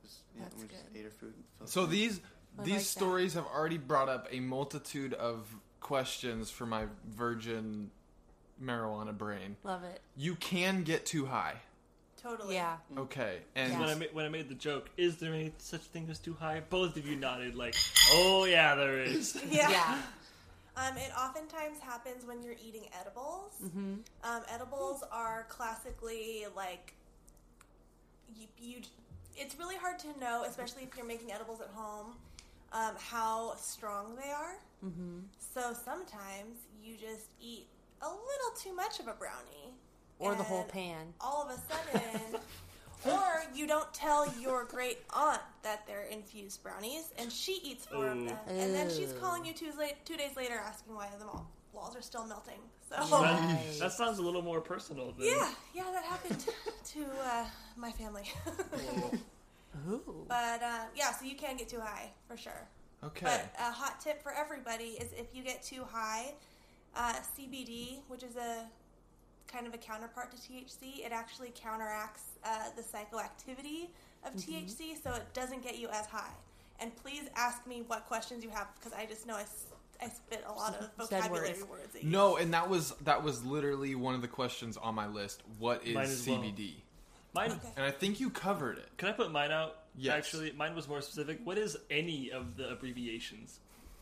just, 0.01 0.17
yeah, 0.35 0.43
That's 0.43 0.55
we 0.61 0.67
just 0.67 0.83
ate 0.95 1.05
our 1.05 1.11
food. 1.11 1.33
and 1.59 1.69
So 1.69 1.85
these 1.85 2.19
I 2.59 2.63
these 2.63 2.71
like 2.73 2.79
that. 2.81 2.85
stories 2.85 3.33
have 3.33 3.45
already 3.47 3.77
brought 3.77 4.09
up 4.09 4.27
a 4.31 4.39
multitude 4.39 5.13
of 5.13 5.47
questions 5.79 6.49
for 6.51 6.65
my 6.65 6.85
virgin 7.09 7.89
marijuana 8.63 9.17
brain. 9.17 9.55
Love 9.63 9.83
it. 9.83 10.01
You 10.15 10.35
can 10.35 10.83
get 10.83 11.05
too 11.05 11.25
high. 11.25 11.55
totally. 12.21 12.55
Yeah. 12.55 12.77
Mm-hmm. 12.91 13.01
Okay. 13.01 13.39
And 13.55 13.79
When 13.79 13.89
I 13.89 13.95
ma- 13.95 14.05
when 14.13 14.25
I 14.25 14.29
made 14.29 14.47
the 14.49 14.55
joke, 14.55 14.89
is 14.97 15.17
there 15.17 15.33
any 15.33 15.51
such 15.57 15.81
thing 15.81 16.07
as 16.09 16.19
too 16.19 16.35
high? 16.39 16.61
Both 16.69 16.95
of 16.95 17.07
you 17.07 17.15
nodded 17.15 17.55
like, 17.55 17.75
oh 18.11 18.45
yeah, 18.45 18.75
there 18.75 19.01
is. 19.01 19.35
Yeah. 19.49 19.69
Yeah. 19.71 20.01
Um, 20.75 20.97
it 20.97 21.11
oftentimes 21.17 21.79
happens 21.79 22.25
when 22.25 22.41
you're 22.41 22.55
eating 22.65 22.85
edibles. 22.99 23.53
Mm-hmm. 23.63 23.93
Um, 24.23 24.41
edibles 24.51 25.03
are 25.11 25.45
classically 25.49 26.45
like 26.55 26.93
you, 28.35 28.47
you. 28.59 28.77
It's 29.35 29.57
really 29.57 29.77
hard 29.77 29.99
to 29.99 30.07
know, 30.19 30.45
especially 30.47 30.83
if 30.83 30.95
you're 30.97 31.05
making 31.05 31.31
edibles 31.31 31.61
at 31.61 31.69
home, 31.69 32.15
um, 32.71 32.93
how 32.97 33.55
strong 33.55 34.15
they 34.15 34.31
are. 34.31 34.55
Mm-hmm. 34.85 35.19
So 35.53 35.73
sometimes 35.73 36.57
you 36.83 36.95
just 36.95 37.27
eat 37.39 37.67
a 38.01 38.07
little 38.07 38.51
too 38.59 38.75
much 38.75 38.99
of 38.99 39.07
a 39.07 39.13
brownie, 39.13 39.75
Or 40.19 40.35
the 40.35 40.43
whole 40.43 40.63
pan. 40.63 41.13
All 41.21 41.47
of 41.47 41.49
a 41.49 42.01
sudden. 42.01 42.39
Or 43.05 43.43
you 43.53 43.67
don't 43.67 43.93
tell 43.93 44.31
your 44.39 44.63
great 44.65 44.99
aunt 45.13 45.41
that 45.63 45.85
they're 45.87 46.03
infused 46.03 46.63
brownies, 46.63 47.11
and 47.17 47.31
she 47.31 47.59
eats 47.63 47.85
four 47.85 48.07
of 48.07 48.25
them, 48.25 48.37
and 48.47 48.73
then 48.73 48.89
she's 48.89 49.13
calling 49.19 49.43
you 49.45 49.53
two, 49.53 49.71
late, 49.77 49.95
two 50.05 50.15
days 50.15 50.35
later 50.37 50.55
asking 50.55 50.95
why 50.95 51.09
the 51.19 51.25
mall- 51.25 51.49
walls 51.73 51.95
are 51.95 52.01
still 52.01 52.25
melting. 52.25 52.59
So 52.89 52.95
That, 53.21 53.79
that 53.79 53.91
sounds 53.91 54.19
a 54.19 54.21
little 54.21 54.41
more 54.41 54.61
personal. 54.61 55.11
Than, 55.17 55.25
yeah, 55.25 55.49
yeah, 55.73 55.83
that 55.93 56.03
happened 56.03 56.45
to 56.85 57.05
uh, 57.25 57.45
my 57.75 57.91
family. 57.91 58.23
Ooh. 59.89 60.25
but 60.27 60.61
uh, 60.61 60.83
yeah, 60.95 61.11
so 61.11 61.25
you 61.25 61.35
can 61.35 61.57
get 61.57 61.67
too 61.67 61.79
high 61.79 62.11
for 62.27 62.37
sure. 62.37 62.67
okay. 63.03 63.25
But 63.25 63.53
a 63.59 63.71
hot 63.71 63.99
tip 63.99 64.21
for 64.21 64.31
everybody 64.31 64.97
is 65.01 65.11
if 65.13 65.27
you 65.33 65.43
get 65.43 65.63
too 65.63 65.83
high, 65.89 66.33
uh, 66.95 67.13
CBD, 67.37 67.97
which 68.07 68.21
is 68.23 68.35
a 68.35 68.65
kind 69.47 69.67
of 69.67 69.73
a 69.73 69.77
counterpart 69.77 70.31
to 70.31 70.37
THC, 70.37 71.05
it 71.05 71.11
actually 71.11 71.51
counteracts 71.55 72.23
uh, 72.43 72.69
the 72.75 72.81
psychoactivity 72.81 73.87
of 74.25 74.33
THC, 74.33 75.01
so 75.01 75.13
it 75.13 75.25
doesn't 75.33 75.63
get 75.63 75.77
you 75.77 75.89
as 75.89 76.05
high. 76.05 76.33
And 76.79 76.95
please 76.95 77.23
ask 77.35 77.65
me 77.67 77.83
what 77.87 78.05
questions 78.07 78.43
you 78.43 78.49
have 78.49 78.67
because 78.75 78.93
I 78.93 79.05
just 79.05 79.27
know 79.27 79.35
I, 79.35 79.45
I 80.01 80.09
spit 80.09 80.43
a 80.47 80.51
lot 80.51 80.75
of 80.75 80.89
vocabulary 80.97 81.49
words. 81.49 81.65
words. 81.69 81.95
at 81.95 82.03
you. 82.03 82.09
no, 82.09 82.37
and 82.37 82.53
that 82.53 82.69
was 82.69 82.91
that 83.03 83.23
was 83.23 83.43
literally 83.45 83.95
one 83.95 84.15
of 84.15 84.21
the 84.21 84.27
questions 84.27 84.77
on 84.77 84.95
my 84.95 85.07
list. 85.07 85.43
What 85.59 85.85
Mine 85.87 86.05
is 86.05 86.21
as 86.21 86.27
well. 86.27 86.39
CBD? 86.39 86.73
Mine. 87.33 87.51
Okay. 87.51 87.69
And 87.77 87.85
I 87.85 87.91
think 87.91 88.19
you 88.19 88.29
covered 88.29 88.77
it. 88.77 88.89
Can 88.97 89.07
I 89.07 89.11
put 89.11 89.31
mine 89.31 89.51
out? 89.51 89.77
Yes. 89.95 90.15
Actually, 90.15 90.51
mine 90.53 90.75
was 90.75 90.87
more 90.87 91.01
specific. 91.01 91.39
What 91.43 91.57
is 91.57 91.77
any 91.89 92.31
of 92.31 92.57
the 92.57 92.69
abbreviations? 92.69 93.59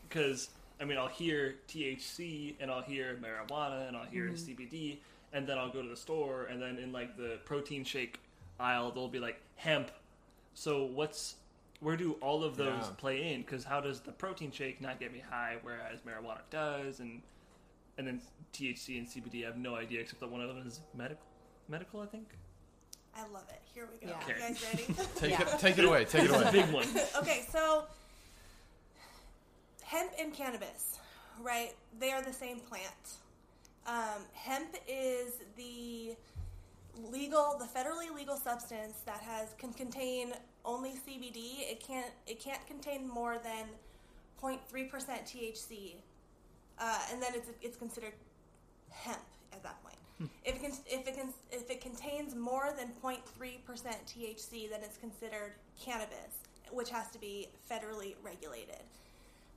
Because 0.08 0.48
I 0.80 0.84
mean, 0.84 0.98
I'll 0.98 1.08
hear 1.08 1.56
THC 1.68 2.54
and 2.58 2.70
I'll 2.70 2.82
hear 2.82 3.16
marijuana 3.22 3.86
and 3.86 3.96
I'll 3.96 4.06
hear 4.06 4.28
CBD, 4.30 4.98
and 5.32 5.46
then 5.46 5.58
I'll 5.58 5.70
go 5.70 5.82
to 5.82 5.88
the 5.88 5.96
store 5.96 6.44
and 6.44 6.60
then 6.60 6.78
in 6.78 6.92
like 6.92 7.16
the 7.16 7.38
protein 7.44 7.84
shake 7.84 8.20
aisle, 8.60 8.90
there'll 8.92 9.08
be 9.08 9.18
like 9.18 9.40
hemp. 9.56 9.90
So 10.54 10.84
what's 10.84 11.36
where 11.80 11.96
do 11.96 12.12
all 12.20 12.44
of 12.44 12.56
those 12.56 12.84
Yeah. 12.84 12.90
play 12.98 13.32
in? 13.32 13.42
Because 13.42 13.64
how 13.64 13.80
does 13.80 14.00
the 14.00 14.12
protein 14.12 14.52
shake 14.52 14.80
not 14.80 15.00
get 15.00 15.12
me 15.12 15.20
high, 15.28 15.56
whereas 15.62 16.00
marijuana 16.06 16.40
does, 16.50 17.00
and 17.00 17.22
and 17.98 18.06
then 18.06 18.20
THC 18.52 18.98
and 18.98 19.06
CBD, 19.06 19.42
I 19.44 19.46
have 19.46 19.56
no 19.58 19.74
idea 19.74 20.00
except 20.00 20.20
that 20.20 20.30
one 20.30 20.40
of 20.40 20.48
them 20.48 20.64
is 20.66 20.80
medical. 20.94 21.24
Medical, 21.68 22.00
I 22.00 22.06
think. 22.06 22.28
I 23.14 23.26
love 23.28 23.44
it. 23.50 23.60
Here 23.74 23.86
we 23.90 24.06
go. 24.06 24.14
Yeah. 24.26 24.34
You 24.34 24.40
guys 24.40 24.64
ready? 24.72 24.86
Take 25.16 25.30
Yeah. 25.32 25.54
it 25.54 25.58
take 25.60 25.78
it 25.78 25.84
away. 25.84 26.04
Take 26.06 26.24
it 26.24 26.30
away. 26.30 26.48
big 26.52 26.70
one. 26.72 26.86
okay, 27.18 27.44
so 27.50 27.84
hemp 29.82 30.12
and 30.18 30.32
cannabis, 30.32 30.98
right? 31.42 31.72
They 31.98 32.12
are 32.12 32.22
the 32.22 32.32
same 32.32 32.58
plant. 32.60 32.86
Um, 33.86 34.22
hemp 34.32 34.76
is 34.86 35.40
the 35.56 36.14
legal, 37.10 37.56
the 37.58 37.66
federally 37.66 38.14
legal 38.14 38.36
substance 38.36 39.00
that 39.06 39.20
has 39.20 39.54
can 39.58 39.72
contain 39.72 40.32
only 40.64 40.90
CBD. 40.90 41.70
It 41.70 41.80
can't 41.80 42.12
it 42.26 42.40
can't 42.40 42.64
contain 42.66 43.08
more 43.08 43.38
than 43.42 43.66
0.3 44.40 44.90
percent 44.90 45.24
THC, 45.24 45.94
uh, 46.78 46.98
and 47.12 47.20
then 47.20 47.32
it's 47.34 47.48
it's 47.60 47.76
considered 47.76 48.12
hemp 48.90 49.18
at 49.52 49.62
that 49.62 49.82
point. 49.82 49.96
If 50.44 50.56
it 50.56 50.62
can, 50.62 50.72
if 50.86 51.08
it 51.08 51.16
can, 51.16 51.28
if 51.50 51.68
it 51.68 51.80
contains 51.80 52.36
more 52.36 52.72
than 52.76 52.92
0.3 53.02 53.64
percent 53.64 53.96
THC, 54.06 54.70
then 54.70 54.80
it's 54.82 54.96
considered 54.98 55.54
cannabis, 55.80 56.38
which 56.70 56.90
has 56.90 57.10
to 57.10 57.18
be 57.18 57.48
federally 57.68 58.14
regulated. 58.22 58.82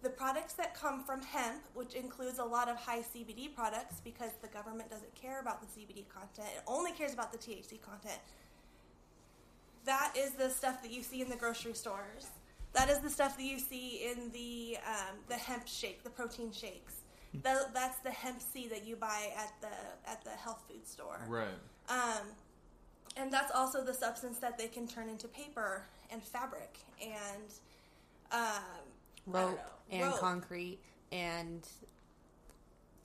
The 0.06 0.12
products 0.12 0.54
that 0.54 0.76
come 0.76 1.04
from 1.04 1.24
hemp, 1.24 1.64
which 1.74 1.96
includes 1.96 2.38
a 2.38 2.44
lot 2.44 2.70
of 2.70 2.78
high 2.78 3.00
CBD 3.00 3.56
products, 3.56 4.02
because 4.04 4.30
the 4.40 4.48
government 4.48 4.88
doesn't 4.88 5.16
care 5.16 5.40
about 5.40 5.62
the 5.62 5.66
CBD 5.66 6.08
content, 6.08 6.48
it 6.56 6.62
only 6.68 6.92
cares 6.92 7.12
about 7.12 7.32
the 7.32 7.40
THC 7.40 7.82
content. 7.82 8.20
That 9.84 10.14
is 10.16 10.34
the 10.34 10.52
stuff 10.52 10.84
that 10.84 10.92
you 10.92 11.02
see 11.02 11.24
in 11.24 11.30
the 11.32 11.36
grocery 11.36 11.74
stores. 11.74 12.28
That 12.74 12.88
is 12.88 13.00
the 13.00 13.10
stuff 13.10 13.36
that 13.36 13.46
you 13.46 13.58
see 13.58 14.08
in 14.12 14.30
the 14.32 14.78
um, 14.88 15.16
the 15.28 15.34
hemp 15.34 15.68
shake, 15.68 16.04
the 16.04 16.12
protein 16.12 16.52
shakes. 16.52 16.98
Tha- 17.42 17.72
that's 17.74 17.98
the 18.02 18.12
hemp 18.12 18.40
seed 18.40 18.70
that 18.70 18.86
you 18.86 18.98
buy 18.98 19.32
at 19.36 19.54
the 19.60 20.12
at 20.12 20.24
the 20.24 20.30
health 20.30 20.64
food 20.70 20.88
store. 20.88 21.26
Right. 21.28 21.48
Um, 21.90 22.28
and 23.18 23.34
that's 23.34 23.52
also 23.52 23.84
the 23.84 23.94
substance 23.96 24.38
that 24.38 24.56
they 24.56 24.68
can 24.68 24.88
turn 24.88 25.10
into 25.10 25.28
paper 25.28 25.88
and 26.12 26.22
fabric 26.22 26.78
and 27.02 27.52
um, 28.32 28.85
Rope 29.26 29.60
and 29.92 30.04
rope. 30.04 30.20
concrete 30.20 30.80
and 31.12 31.68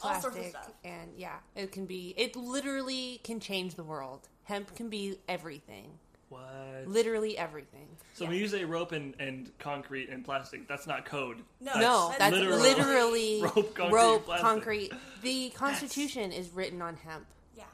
All 0.03 0.11
sorts 0.21 0.27
of 0.27 0.33
plastic 0.33 0.51
stuff. 0.51 0.73
and 0.85 1.11
yeah, 1.16 1.37
it 1.55 1.73
can 1.73 1.87
be. 1.87 2.14
It 2.16 2.37
literally 2.37 3.21
can 3.25 3.41
change 3.41 3.75
the 3.75 3.85
world. 3.85 4.29
Hemp 4.45 4.75
can 4.75 4.89
be 4.89 5.18
everything. 5.29 5.99
What? 6.29 6.87
Literally 6.87 7.37
everything. 7.37 7.89
So 8.14 8.25
when 8.27 8.37
you 8.37 8.47
say 8.47 8.64
rope 8.64 8.93
and, 8.93 9.14
and 9.18 9.51
concrete 9.59 10.11
and 10.11 10.25
plastic, 10.25 10.68
that's 10.68 10.87
not 10.87 11.05
code. 11.05 11.39
No, 11.61 11.75
no, 11.75 12.14
that's 12.18 12.33
literal- 12.35 12.59
literally 12.61 13.43
Rope, 13.57 13.75
concrete, 13.75 13.93
rope, 13.97 14.25
plastic. 14.27 14.47
concrete. 14.47 14.93
The 15.23 15.51
Constitution 15.51 16.31
is 16.33 16.51
written 16.51 16.83
on 16.83 16.97
hemp. 16.97 17.27
Yeah, 17.57 17.64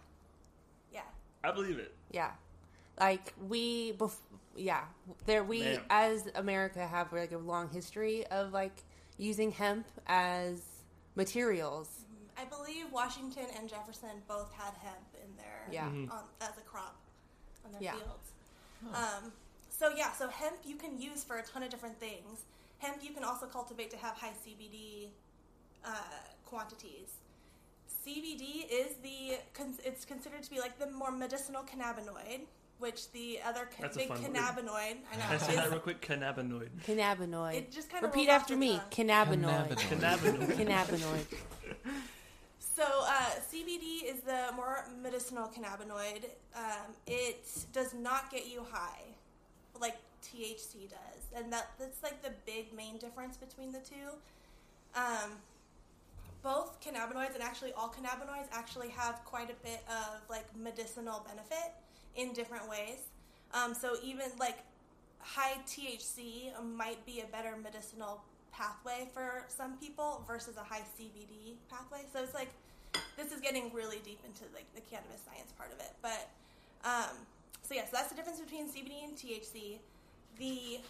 yeah. 0.92 1.00
I 1.44 1.50
believe 1.52 1.78
it. 1.78 1.92
Yeah, 2.10 2.30
like 2.98 3.34
we, 3.46 3.92
bef- 3.92 4.14
yeah, 4.56 4.82
there 5.26 5.44
we 5.44 5.60
Man. 5.60 5.80
as 5.90 6.28
America 6.34 6.86
have 6.86 7.12
like 7.12 7.32
a 7.32 7.38
long 7.38 7.68
history 7.70 8.26
of 8.28 8.52
like 8.52 8.82
using 9.18 9.50
hemp 9.52 9.86
as 10.06 10.62
materials. 11.14 11.88
I 12.38 12.44
believe 12.44 12.92
Washington 12.92 13.46
and 13.58 13.68
Jefferson 13.68 14.10
both 14.28 14.52
had 14.52 14.74
hemp 14.82 15.06
in 15.24 15.36
their 15.36 15.66
Yeah. 15.72 15.86
Mm-hmm. 15.88 16.10
on, 16.12 16.24
as 16.40 16.56
a 16.58 16.60
crop 16.60 16.96
on 17.64 17.72
their 17.72 17.82
Yeah. 17.82 17.92
fields. 17.92 18.32
Um, 18.94 19.32
so 19.70 19.90
yeah, 19.96 20.12
so 20.12 20.28
hemp 20.28 20.56
you 20.64 20.76
can 20.76 21.00
use 21.00 21.24
for 21.24 21.36
a 21.38 21.42
ton 21.42 21.62
of 21.62 21.70
different 21.70 21.98
things. 21.98 22.44
hemp 22.78 22.98
you 23.02 23.12
can 23.14 23.24
also 23.24 23.46
cultivate 23.46 23.90
to 23.90 23.96
have 23.96 24.14
high 24.16 24.34
CBD 24.44 25.08
uh, 25.84 25.90
quantities. 26.44 27.08
CBD 28.06 28.66
is 28.70 28.96
the 29.02 29.38
it's 29.84 30.04
considered 30.04 30.42
to 30.42 30.50
be 30.50 30.60
like 30.60 30.78
the 30.78 30.90
more 30.90 31.10
medicinal 31.10 31.62
cannabinoid, 31.62 32.42
which 32.78 33.10
the 33.12 33.38
other 33.46 33.66
ca- 33.66 33.82
That's 33.82 33.96
a 33.96 34.00
big 34.00 34.08
fun 34.08 34.22
word. 34.22 34.32
cannabinoid. 34.32 34.96
I 35.10 35.16
Can 35.16 35.20
I 35.22 35.36
say 35.38 35.48
know. 35.52 35.56
that 35.56 35.64
is- 35.66 35.70
real 35.72 35.80
quick? 35.80 36.00
Cannabinoid. 36.02 36.68
Cannabinoid. 36.86 37.54
It 37.54 37.72
just 37.72 37.88
kinda 37.90 38.06
Repeat 38.06 38.28
rolls 38.28 38.36
off 38.36 38.40
after 38.42 38.54
the 38.54 38.60
me. 38.60 38.76
tongue. 38.76 38.80
Cannabinoid. 38.90 39.68
Cannabinoid. 39.78 40.56
Cannabinoid. 40.56 41.26
So 42.58 42.82
uh, 42.84 43.30
CBD 43.50 44.04
is 44.04 44.20
the 44.20 44.52
more 44.54 44.84
medicinal 45.02 45.48
cannabinoid. 45.48 46.26
Um, 46.54 46.92
it 47.06 47.42
does 47.72 47.94
not 47.94 48.30
get 48.30 48.48
you 48.48 48.66
high, 48.70 49.00
like 49.80 49.96
THC 50.22 50.90
does, 50.90 51.22
and 51.34 51.50
that 51.54 51.70
that's 51.78 52.02
like 52.02 52.22
the 52.22 52.32
big 52.44 52.74
main 52.74 52.98
difference 52.98 53.38
between 53.38 53.72
the 53.72 53.78
two. 53.78 54.10
Um, 54.94 55.32
both 56.42 56.78
cannabinoids 56.82 57.32
and 57.32 57.42
actually 57.42 57.72
all 57.72 57.88
cannabinoids 57.88 58.48
actually 58.52 58.90
have 58.90 59.24
quite 59.24 59.48
a 59.50 59.54
bit 59.64 59.82
of 59.88 60.20
like 60.28 60.44
medicinal 60.54 61.24
benefit 61.26 61.72
in 62.16 62.32
different 62.32 62.68
ways. 62.68 62.98
Um, 63.52 63.74
so 63.74 63.96
even 64.02 64.26
like 64.38 64.58
high 65.20 65.56
THC 65.66 66.52
might 66.76 67.04
be 67.06 67.20
a 67.20 67.26
better 67.26 67.54
medicinal 67.62 68.22
pathway 68.52 69.08
for 69.12 69.44
some 69.48 69.76
people 69.76 70.24
versus 70.26 70.56
a 70.56 70.64
high 70.64 70.82
CBD 70.98 71.54
pathway. 71.70 72.00
So 72.12 72.22
it's 72.22 72.34
like 72.34 72.50
this 73.16 73.32
is 73.32 73.40
getting 73.40 73.72
really 73.72 73.98
deep 74.04 74.20
into 74.24 74.44
like 74.54 74.66
the 74.74 74.80
cannabis 74.80 75.20
science 75.26 75.52
part 75.58 75.72
of 75.72 75.80
it. 75.80 75.92
But 76.02 76.28
um, 76.84 77.16
so 77.62 77.74
yes, 77.74 77.90
that's 77.90 78.08
the 78.08 78.14
difference 78.14 78.40
between 78.40 78.68
CBD 78.68 79.04
and 79.04 79.16
THC. 79.16 79.78
The 80.38 80.80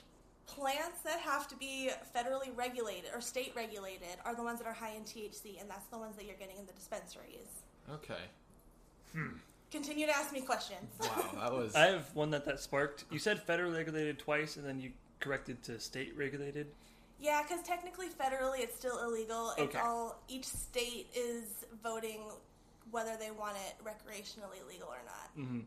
plants 0.47 1.01
that 1.05 1.21
have 1.21 1.49
to 1.49 1.57
be 1.57 1.91
federally 2.15 2.57
regulated 2.57 3.11
or 3.15 3.21
state 3.21 3.53
regulated 3.57 4.17
are 4.25 4.35
the 4.35 4.43
ones 4.43 4.61
that 4.61 4.69
are 4.69 4.75
high 4.75 4.95
in 4.95 5.03
THC, 5.03 5.61
and 5.61 5.69
that's 5.69 5.87
the 5.87 5.99
ones 5.99 6.17
that 6.17 6.27
you're 6.27 6.37
getting 6.37 6.57
in 6.59 6.67
the 6.67 6.73
dispensaries. 6.73 7.65
Okay. 7.93 8.23
Continue 9.71 10.07
to 10.07 10.17
ask 10.17 10.33
me 10.33 10.41
questions. 10.41 10.89
Wow, 11.01 11.31
that 11.41 11.53
was. 11.53 11.75
I 11.75 11.87
have 11.87 12.15
one 12.15 12.31
that 12.31 12.45
that 12.45 12.61
sparked. 12.61 13.05
You 13.11 13.19
said 13.19 13.45
federally 13.47 13.77
regulated 13.77 14.19
twice, 14.19 14.57
and 14.57 14.65
then 14.65 14.81
you 14.81 14.93
corrected 15.21 15.63
to 15.65 15.81
state 15.81 16.17
regulated. 16.17 16.69
Yeah, 17.21 17.43
because 17.43 17.63
technically, 17.67 18.09
federally, 18.09 18.61
it's 18.61 18.77
still 18.77 19.03
illegal. 19.03 19.53
It's 19.59 19.75
Okay. 19.75 19.79
all 19.79 20.21
each 20.29 20.45
state 20.45 21.09
is 21.15 21.65
voting 21.83 22.21
whether 22.91 23.17
they 23.17 23.31
want 23.31 23.57
it 23.57 23.75
recreationally 23.85 24.67
legal 24.69 24.89
or 24.89 25.01
not. 25.05 25.65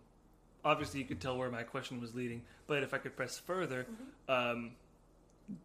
Obviously, 0.63 0.99
you 0.99 1.05
could 1.05 1.19
tell 1.19 1.37
where 1.37 1.49
my 1.49 1.63
question 1.63 1.99
was 1.99 2.13
leading, 2.15 2.41
but 2.67 2.83
if 2.83 2.93
I 2.93 2.97
could 2.99 3.15
press 3.15 3.37
further, 3.37 3.85
um, 4.27 4.71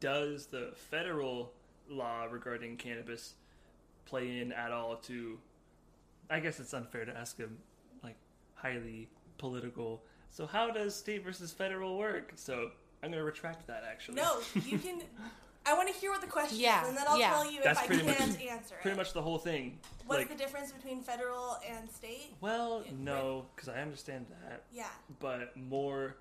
does 0.01 0.47
the 0.47 0.73
federal 0.91 1.53
law 1.89 2.25
regarding 2.25 2.77
cannabis 2.77 3.35
play 4.07 4.41
in 4.41 4.53
at 4.53 4.73
all 4.73 4.97
to? 4.97 5.39
I 6.31 6.41
guess 6.41 6.59
it's 6.59 6.73
unfair 6.73 7.05
to 7.05 7.17
ask 7.17 7.39
a 7.39 7.43
like 7.43 7.51
highly 8.69 9.09
political. 9.39 10.03
So 10.31 10.47
how 10.47 10.71
does 10.71 10.95
state 10.97 11.23
versus 11.23 11.53
federal 11.53 11.99
work? 11.99 12.33
So 12.35 12.71
I'm 13.03 13.11
going 13.11 13.21
to 13.21 13.25
retract 13.25 13.67
that. 13.67 13.85
Actually, 13.89 14.17
No, 14.17 14.39
you 14.67 14.79
can. 14.79 15.03
I 15.67 15.73
want 15.75 15.89
to 15.93 15.99
hear 15.99 16.11
what 16.11 16.21
the 16.21 16.27
question 16.27 16.59
Yeah, 16.59 16.83
is, 16.83 16.89
and 16.89 16.97
then 16.97 17.05
I'll 17.09 17.19
yeah. 17.19 17.31
tell 17.33 17.51
you 17.51 17.61
That's 17.63 17.83
if 17.85 17.91
I 17.91 17.97
can't 17.97 18.43
answer 18.43 18.75
pretty 18.83 18.95
it. 18.95 18.97
much 18.99 19.13
the 19.15 19.23
whole 19.23 19.39
thing. 19.39 19.79
What's 20.07 20.21
like, 20.21 20.29
the 20.29 20.35
difference 20.35 20.73
between 20.73 21.01
federal 21.01 21.57
and 21.67 21.91
state? 21.91 22.35
well, 22.43 22.83
Yeah, 22.85 22.93
no, 23.01 23.47
because 23.55 23.71
I 23.71 23.81
understand 23.81 24.27
that. 24.43 24.65
Yeah. 24.75 24.89
but 25.21 25.57
more 25.57 26.17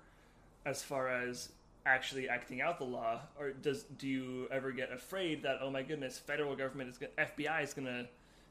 as 0.64 0.82
far 0.82 1.08
as 1.08 1.50
actually 1.84 2.26
acting 2.30 2.62
out 2.62 2.78
the 2.78 2.84
law 2.84 3.20
or 3.38 3.50
does 3.50 3.82
do 3.98 4.08
you 4.08 4.48
ever 4.50 4.72
get 4.72 4.90
afraid 4.90 5.42
that 5.42 5.58
oh 5.60 5.68
my 5.70 5.82
goodness 5.82 6.18
federal 6.18 6.56
government 6.56 6.88
is 6.88 6.96
gonna, 6.96 7.12
FBI 7.18 7.62
is 7.62 7.74
going 7.74 7.84
to 7.84 8.06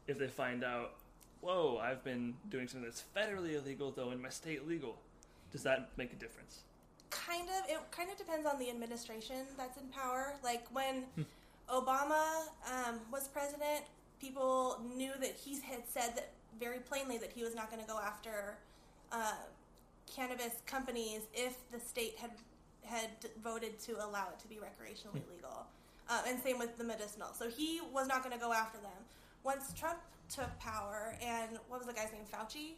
if 0.05 0.19
they 0.19 0.27
find 0.27 0.63
out 0.63 0.93
whoa 1.43 1.79
I've 1.83 2.03
been 2.03 2.35
doing 2.49 2.67
something 2.67 2.89
that's 2.89 3.03
federally 3.15 3.55
illegal 3.55 3.91
though 3.91 4.11
in 4.11 4.21
my 4.21 4.29
state 4.29 4.67
legal 4.67 4.97
does 5.51 5.63
that 5.63 5.89
make 5.97 6.11
a 6.13 6.15
difference 6.15 6.63
Kind 7.13 7.47
of. 7.49 7.69
It 7.69 7.77
kind 7.91 8.09
of 8.09 8.17
depends 8.17 8.47
on 8.47 8.57
the 8.57 8.69
administration 8.69 9.45
that's 9.55 9.77
in 9.77 9.87
power. 9.89 10.33
Like 10.43 10.65
when 10.73 11.03
Obama 11.69 12.47
um, 12.65 12.99
was 13.11 13.27
president, 13.27 13.85
people 14.19 14.81
knew 14.95 15.11
that 15.19 15.35
he 15.35 15.59
had 15.61 15.87
said 15.87 16.15
that 16.15 16.29
very 16.59 16.79
plainly 16.79 17.17
that 17.19 17.31
he 17.31 17.43
was 17.43 17.53
not 17.55 17.69
going 17.69 17.81
to 17.81 17.87
go 17.87 17.99
after 17.99 18.57
uh, 19.11 19.33
cannabis 20.13 20.53
companies 20.65 21.21
if 21.33 21.55
the 21.71 21.79
state 21.79 22.15
had 22.17 22.31
had 22.83 23.11
voted 23.43 23.79
to 23.79 23.93
allow 24.03 24.27
it 24.29 24.39
to 24.39 24.47
be 24.47 24.55
recreationally 24.55 25.21
legal. 25.33 25.65
Um, 26.09 26.19
and 26.27 26.41
same 26.41 26.57
with 26.57 26.77
the 26.77 26.83
medicinal. 26.83 27.29
So 27.37 27.47
he 27.47 27.79
was 27.93 28.07
not 28.07 28.23
going 28.23 28.33
to 28.33 28.41
go 28.41 28.51
after 28.51 28.77
them. 28.79 28.91
Once 29.43 29.71
Trump 29.73 29.99
took 30.33 30.57
power, 30.59 31.15
and 31.21 31.57
what 31.69 31.79
was 31.79 31.87
the 31.87 31.93
guy's 31.93 32.11
name? 32.11 32.23
Fauci. 32.31 32.73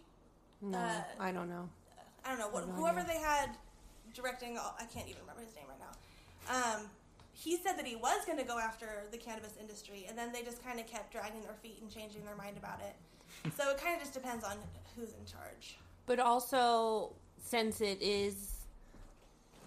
No, 0.62 0.78
Uh, 0.78 1.04
I 1.20 1.32
don't 1.32 1.50
know. 1.50 1.70
I 2.24 2.30
don't 2.30 2.40
know 2.40 2.50
what, 2.50 2.68
no 2.68 2.74
whoever 2.74 3.00
idea. 3.02 3.14
they 3.14 3.20
had 3.20 3.58
directing. 4.14 4.58
all- 4.58 4.76
I 4.80 4.86
can't 4.86 5.08
even 5.08 5.22
remember 5.22 5.42
his 5.44 5.56
name 5.56 5.66
right 5.70 5.80
now. 5.80 6.76
Um, 6.80 6.90
he 7.34 7.58
said 7.58 7.78
that 7.78 7.86
he 7.86 7.96
was 7.96 8.26
going 8.26 8.38
to 8.38 8.44
go 8.44 8.58
after 8.58 9.04
the 9.12 9.18
cannabis 9.18 9.58
industry, 9.60 10.06
and 10.08 10.18
then 10.18 10.32
they 10.32 10.42
just 10.44 10.64
kind 10.64 10.80
of 10.80 10.88
kept 10.88 11.12
dragging 11.12 11.42
their 11.44 11.54
feet 11.56 11.80
and 11.82 11.92
changing 11.92 12.24
their 12.26 12.36
mind 12.36 12.58
about 12.58 12.80
it. 12.82 12.96
so 13.58 13.70
it 13.72 13.78
kind 13.78 13.96
of 13.96 14.02
just 14.02 14.14
depends 14.14 14.44
on 14.44 14.58
who's 14.96 15.10
in 15.14 15.26
charge. 15.26 15.78
But 16.06 16.20
also, 16.20 17.14
since 17.44 17.82
it 17.82 18.02
is 18.02 18.52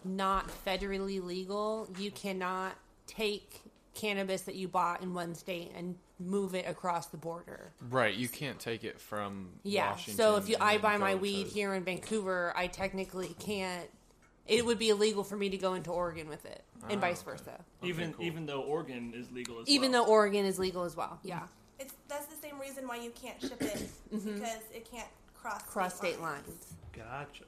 not 0.04 0.48
federally 0.64 1.22
legal, 1.22 1.88
you 1.98 2.10
cannot 2.10 2.72
take 3.06 3.60
cannabis 3.94 4.42
that 4.42 4.54
you 4.54 4.68
bought 4.68 5.02
in 5.02 5.12
one 5.12 5.34
state 5.34 5.72
and 5.76 5.96
move 6.20 6.54
it 6.54 6.66
across 6.68 7.06
the 7.06 7.16
border. 7.16 7.72
right, 7.90 8.14
you 8.14 8.28
can't 8.28 8.58
take 8.58 8.82
it 8.84 9.00
from 9.00 9.50
Yeah. 9.62 9.90
Washington. 9.90 10.16
So 10.16 10.36
if 10.36 10.48
you 10.48 10.56
I 10.60 10.78
buy 10.78 10.96
my 10.96 11.14
weed 11.14 11.44
to- 11.44 11.50
here 11.50 11.74
in 11.74 11.84
Vancouver, 11.84 12.52
I 12.56 12.66
technically 12.66 13.34
can't. 13.38 13.88
It 14.46 14.64
would 14.64 14.78
be 14.78 14.88
illegal 14.88 15.24
for 15.24 15.36
me 15.36 15.50
to 15.50 15.58
go 15.58 15.74
into 15.74 15.90
Oregon 15.90 16.28
with 16.28 16.44
it, 16.46 16.64
and 16.88 16.98
Ah, 16.98 17.06
vice 17.08 17.20
okay. 17.22 17.32
versa. 17.32 17.64
even 17.82 18.14
cool. 18.14 18.24
even 18.24 18.46
though 18.46 18.62
Oregon 18.62 19.12
is 19.14 19.30
legal 19.30 19.60
as 19.60 19.68
Even 19.68 19.92
well. 19.92 20.06
though 20.06 20.10
Oregon 20.10 20.44
is 20.46 20.58
legal 20.58 20.84
as 20.84 20.96
well. 20.96 21.20
Yeah. 21.22 21.46
It's 21.78 21.94
that's 22.08 22.26
the 22.26 22.36
same 22.36 22.58
reason 22.58 22.88
why 22.88 22.96
you 22.96 23.10
can't 23.10 23.40
ship 23.40 23.60
it 23.60 23.88
because 24.10 24.62
it 24.74 24.90
can't 24.90 25.08
cross 25.36 25.60
Mm-hmm. 25.62 25.70
Cross 25.70 25.96
state 25.98 26.20
lines. 26.20 26.74
gotcha 26.92 27.44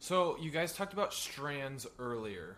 So 0.00 0.36
you 0.38 0.50
guys 0.50 0.74
talked 0.74 0.92
about 0.92 1.14
strands 1.14 1.86
earlier. 1.98 2.56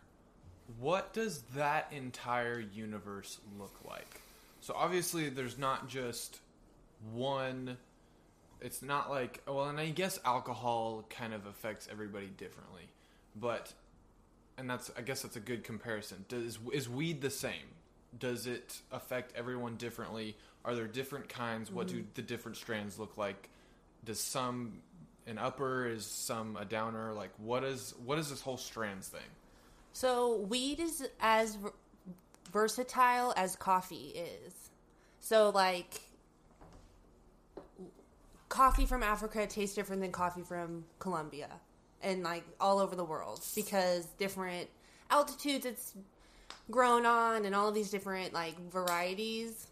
What 0.80 1.12
does 1.12 1.42
that 1.54 1.92
entire 1.92 2.58
universe 2.60 3.38
look 3.58 3.74
like? 3.84 4.22
So 4.62 4.74
obviously 4.76 5.28
there's 5.28 5.58
not 5.58 5.88
just 5.88 6.38
one 7.12 7.76
it's 8.60 8.80
not 8.80 9.10
like 9.10 9.42
well 9.46 9.64
and 9.64 9.78
I 9.78 9.90
guess 9.90 10.20
alcohol 10.24 11.04
kind 11.10 11.34
of 11.34 11.46
affects 11.46 11.88
everybody 11.90 12.28
differently. 12.28 12.88
But 13.34 13.72
and 14.56 14.70
that's 14.70 14.90
I 14.96 15.02
guess 15.02 15.22
that's 15.22 15.36
a 15.36 15.40
good 15.40 15.64
comparison. 15.64 16.24
Does 16.28 16.58
is 16.72 16.88
weed 16.88 17.20
the 17.20 17.30
same? 17.30 17.74
Does 18.18 18.46
it 18.46 18.80
affect 18.92 19.36
everyone 19.36 19.76
differently? 19.76 20.36
Are 20.64 20.76
there 20.76 20.86
different 20.86 21.28
kinds? 21.28 21.70
What 21.72 21.88
do 21.88 21.96
mm-hmm. 21.96 22.06
the 22.14 22.22
different 22.22 22.56
strands 22.56 23.00
look 23.00 23.16
like? 23.18 23.48
Does 24.04 24.20
some 24.20 24.74
an 25.26 25.38
upper 25.38 25.88
is 25.88 26.06
some 26.06 26.56
a 26.56 26.64
downer? 26.64 27.12
Like 27.12 27.32
what 27.38 27.64
is 27.64 27.94
what 28.04 28.16
is 28.18 28.30
this 28.30 28.40
whole 28.40 28.58
strands 28.58 29.08
thing? 29.08 29.20
So 29.92 30.36
weed 30.36 30.78
is 30.78 31.06
as 31.20 31.58
versatile 32.52 33.32
as 33.36 33.56
coffee 33.56 34.12
is. 34.14 34.54
So 35.20 35.50
like 35.50 36.00
coffee 38.48 38.86
from 38.86 39.02
Africa 39.02 39.46
tastes 39.46 39.74
different 39.74 40.02
than 40.02 40.12
coffee 40.12 40.42
from 40.42 40.84
Colombia 40.98 41.48
and 42.02 42.22
like 42.22 42.44
all 42.60 42.78
over 42.78 42.94
the 42.94 43.04
world 43.04 43.42
because 43.54 44.06
different 44.18 44.68
altitudes 45.10 45.64
it's 45.64 45.94
grown 46.70 47.06
on 47.06 47.44
and 47.44 47.54
all 47.54 47.68
of 47.68 47.74
these 47.74 47.90
different 47.90 48.32
like 48.32 48.58
varieties 48.70 49.68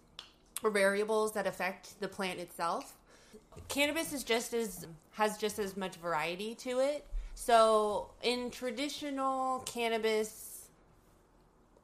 or 0.63 0.71
variables 0.71 1.33
that 1.33 1.47
affect 1.47 2.01
the 2.01 2.09
plant 2.09 2.39
itself. 2.39 2.97
Cannabis 3.69 4.13
is 4.13 4.25
just 4.25 4.55
as 4.55 4.87
has 5.13 5.37
just 5.37 5.59
as 5.59 5.77
much 5.77 5.97
variety 5.97 6.55
to 6.55 6.81
it. 6.81 7.07
So 7.35 8.11
in 8.23 8.51
traditional 8.51 9.61
cannabis 9.61 10.50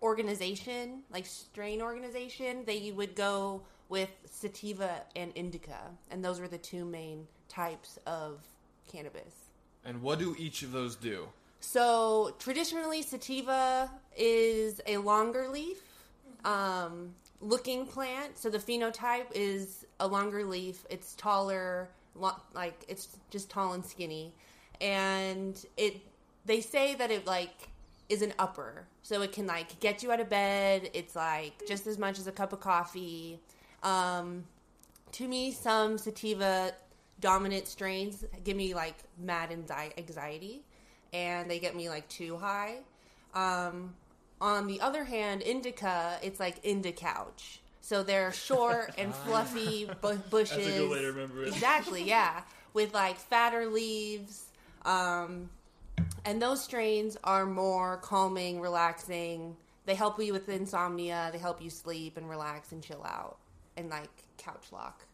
organization, 0.03 1.03
like 1.11 1.27
strain 1.27 1.81
organization, 1.83 2.65
they 2.65 2.93
would 2.93 3.15
go 3.15 3.63
with 3.89 4.11
sativa 4.25 5.03
and 5.15 5.33
indica, 5.35 5.79
and 6.11 6.25
those 6.25 6.41
were 6.41 6.49
the 6.49 6.59
two 6.59 6.85
main 6.85 7.27
types 7.49 7.99
of 8.07 8.41
cannabis. 8.91 9.33
And 9.85 10.03
what 10.03 10.19
do 10.19 10.35
each 10.39 10.63
of 10.63 10.73
those 10.73 10.97
do? 10.97 11.29
So 11.61 12.35
traditionally, 12.39 13.03
sativa 13.03 13.91
is 14.17 14.81
a 14.87 14.99
longer 14.99 15.49
leaf 15.49 15.79
um, 16.47 17.15
looking 17.41 17.87
plant. 17.87 18.39
So 18.39 18.49
the 18.49 18.59
phenotype 18.59 19.27
is 19.35 19.85
a 20.01 20.07
longer 20.07 20.45
leaf. 20.45 20.87
It's 20.89 21.15
taller, 21.15 21.89
lo- 22.15 22.41
like 22.55 22.85
it's 22.89 23.19
just 23.31 23.51
tall 23.51 23.75
and 23.75 23.85
skinny, 23.85 24.33
and 24.81 25.63
it. 25.77 26.01
They 26.47 26.61
say 26.61 26.95
that 26.95 27.11
it 27.11 27.27
like 27.27 27.69
is 28.09 28.23
an 28.23 28.33
upper. 28.39 28.87
So 29.03 29.23
it 29.23 29.33
can 29.33 29.47
like 29.47 29.79
get 29.81 30.03
you 30.03 30.13
out 30.13 30.21
of 30.21 30.29
bed. 30.29 30.91
It's 30.95 31.17
like 31.17 31.67
just 31.67 31.87
as 31.87 31.99
much 31.99 32.19
as 32.19 32.27
a 32.27 32.33
cup 32.33 32.53
of 32.53 32.61
coffee. 32.61 33.41
Um, 33.83 34.45
to 35.13 35.29
me, 35.29 35.53
some 35.53 35.99
sativa 35.99 36.73
dominant 37.21 37.67
strains 37.67 38.25
give 38.45 38.57
me 38.57 38.75
like 38.75 38.97
mad 39.19 39.51
anxiety 39.51 40.63
and 41.13 41.51
they 41.51 41.59
get 41.59 41.75
me 41.75 41.89
like 41.89 42.09
too 42.09 42.37
high. 42.37 42.77
Um, 43.35 43.95
on 44.41 44.67
the 44.67 44.81
other 44.81 45.05
hand, 45.05 45.43
indica, 45.43 46.19
it's 46.23 46.39
like 46.39 46.65
indica 46.65 47.01
couch. 47.01 47.61
So 47.81 48.03
they're 48.03 48.33
short 48.33 48.95
and 48.99 49.15
fluffy 49.15 49.89
bu- 50.01 50.17
bushes. 50.17 50.57
That's 50.57 50.69
a 50.69 50.79
good 50.79 50.91
way 50.91 51.01
to 51.03 51.07
remember 51.13 51.45
it. 51.45 51.49
Exactly, 51.49 52.03
yeah. 52.03 52.43
With 52.75 52.93
like 52.93 53.17
fatter 53.19 53.67
leaves. 53.67 54.45
Um, 54.85 55.51
and 56.27 56.43
those 56.43 56.63
strains 56.63 57.17
are 57.25 57.47
more 57.47 57.99
calming, 57.99 58.61
relaxing. 58.61 59.57
They 59.87 59.95
help 59.95 60.21
you 60.21 60.33
with 60.33 60.49
insomnia. 60.49 61.31
They 61.33 61.39
help 61.39 61.63
you 61.63 61.71
sleep 61.71 62.17
and 62.17 62.29
relax 62.29 62.73
and 62.73 62.83
chill 62.83 63.05
out 63.05 63.39
and 63.77 63.89
like 63.89 64.11
couch 64.37 64.67
lock. 64.73 65.07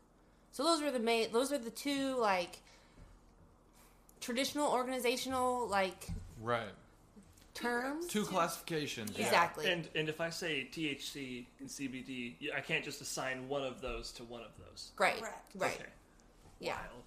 So 0.50 0.64
those 0.64 0.82
are 0.82 0.90
the 0.90 0.98
main. 0.98 1.30
Those 1.30 1.52
are 1.52 1.58
the 1.58 1.70
two 1.70 2.16
like 2.18 2.58
traditional 4.20 4.72
organizational 4.72 5.68
like 5.68 6.06
Right. 6.40 6.72
terms. 7.54 8.06
Two 8.06 8.24
classifications. 8.24 9.12
Yeah. 9.16 9.26
Exactly. 9.26 9.70
And 9.70 9.88
and 9.94 10.08
if 10.08 10.20
I 10.20 10.30
say 10.30 10.68
THC 10.72 11.44
and 11.60 11.68
CBD, 11.68 12.36
I 12.56 12.60
can't 12.60 12.84
just 12.84 13.02
assign 13.02 13.48
one 13.48 13.62
of 13.62 13.80
those 13.82 14.12
to 14.12 14.24
one 14.24 14.40
of 14.42 14.56
those. 14.58 14.92
Right. 14.98 15.18
Correct. 15.20 15.52
Right. 15.54 15.74
Okay. 15.74 15.90
Yeah. 16.60 16.76
Wild. 16.76 17.04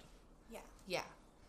Yeah. 0.50 0.58
Yeah. 0.86 1.02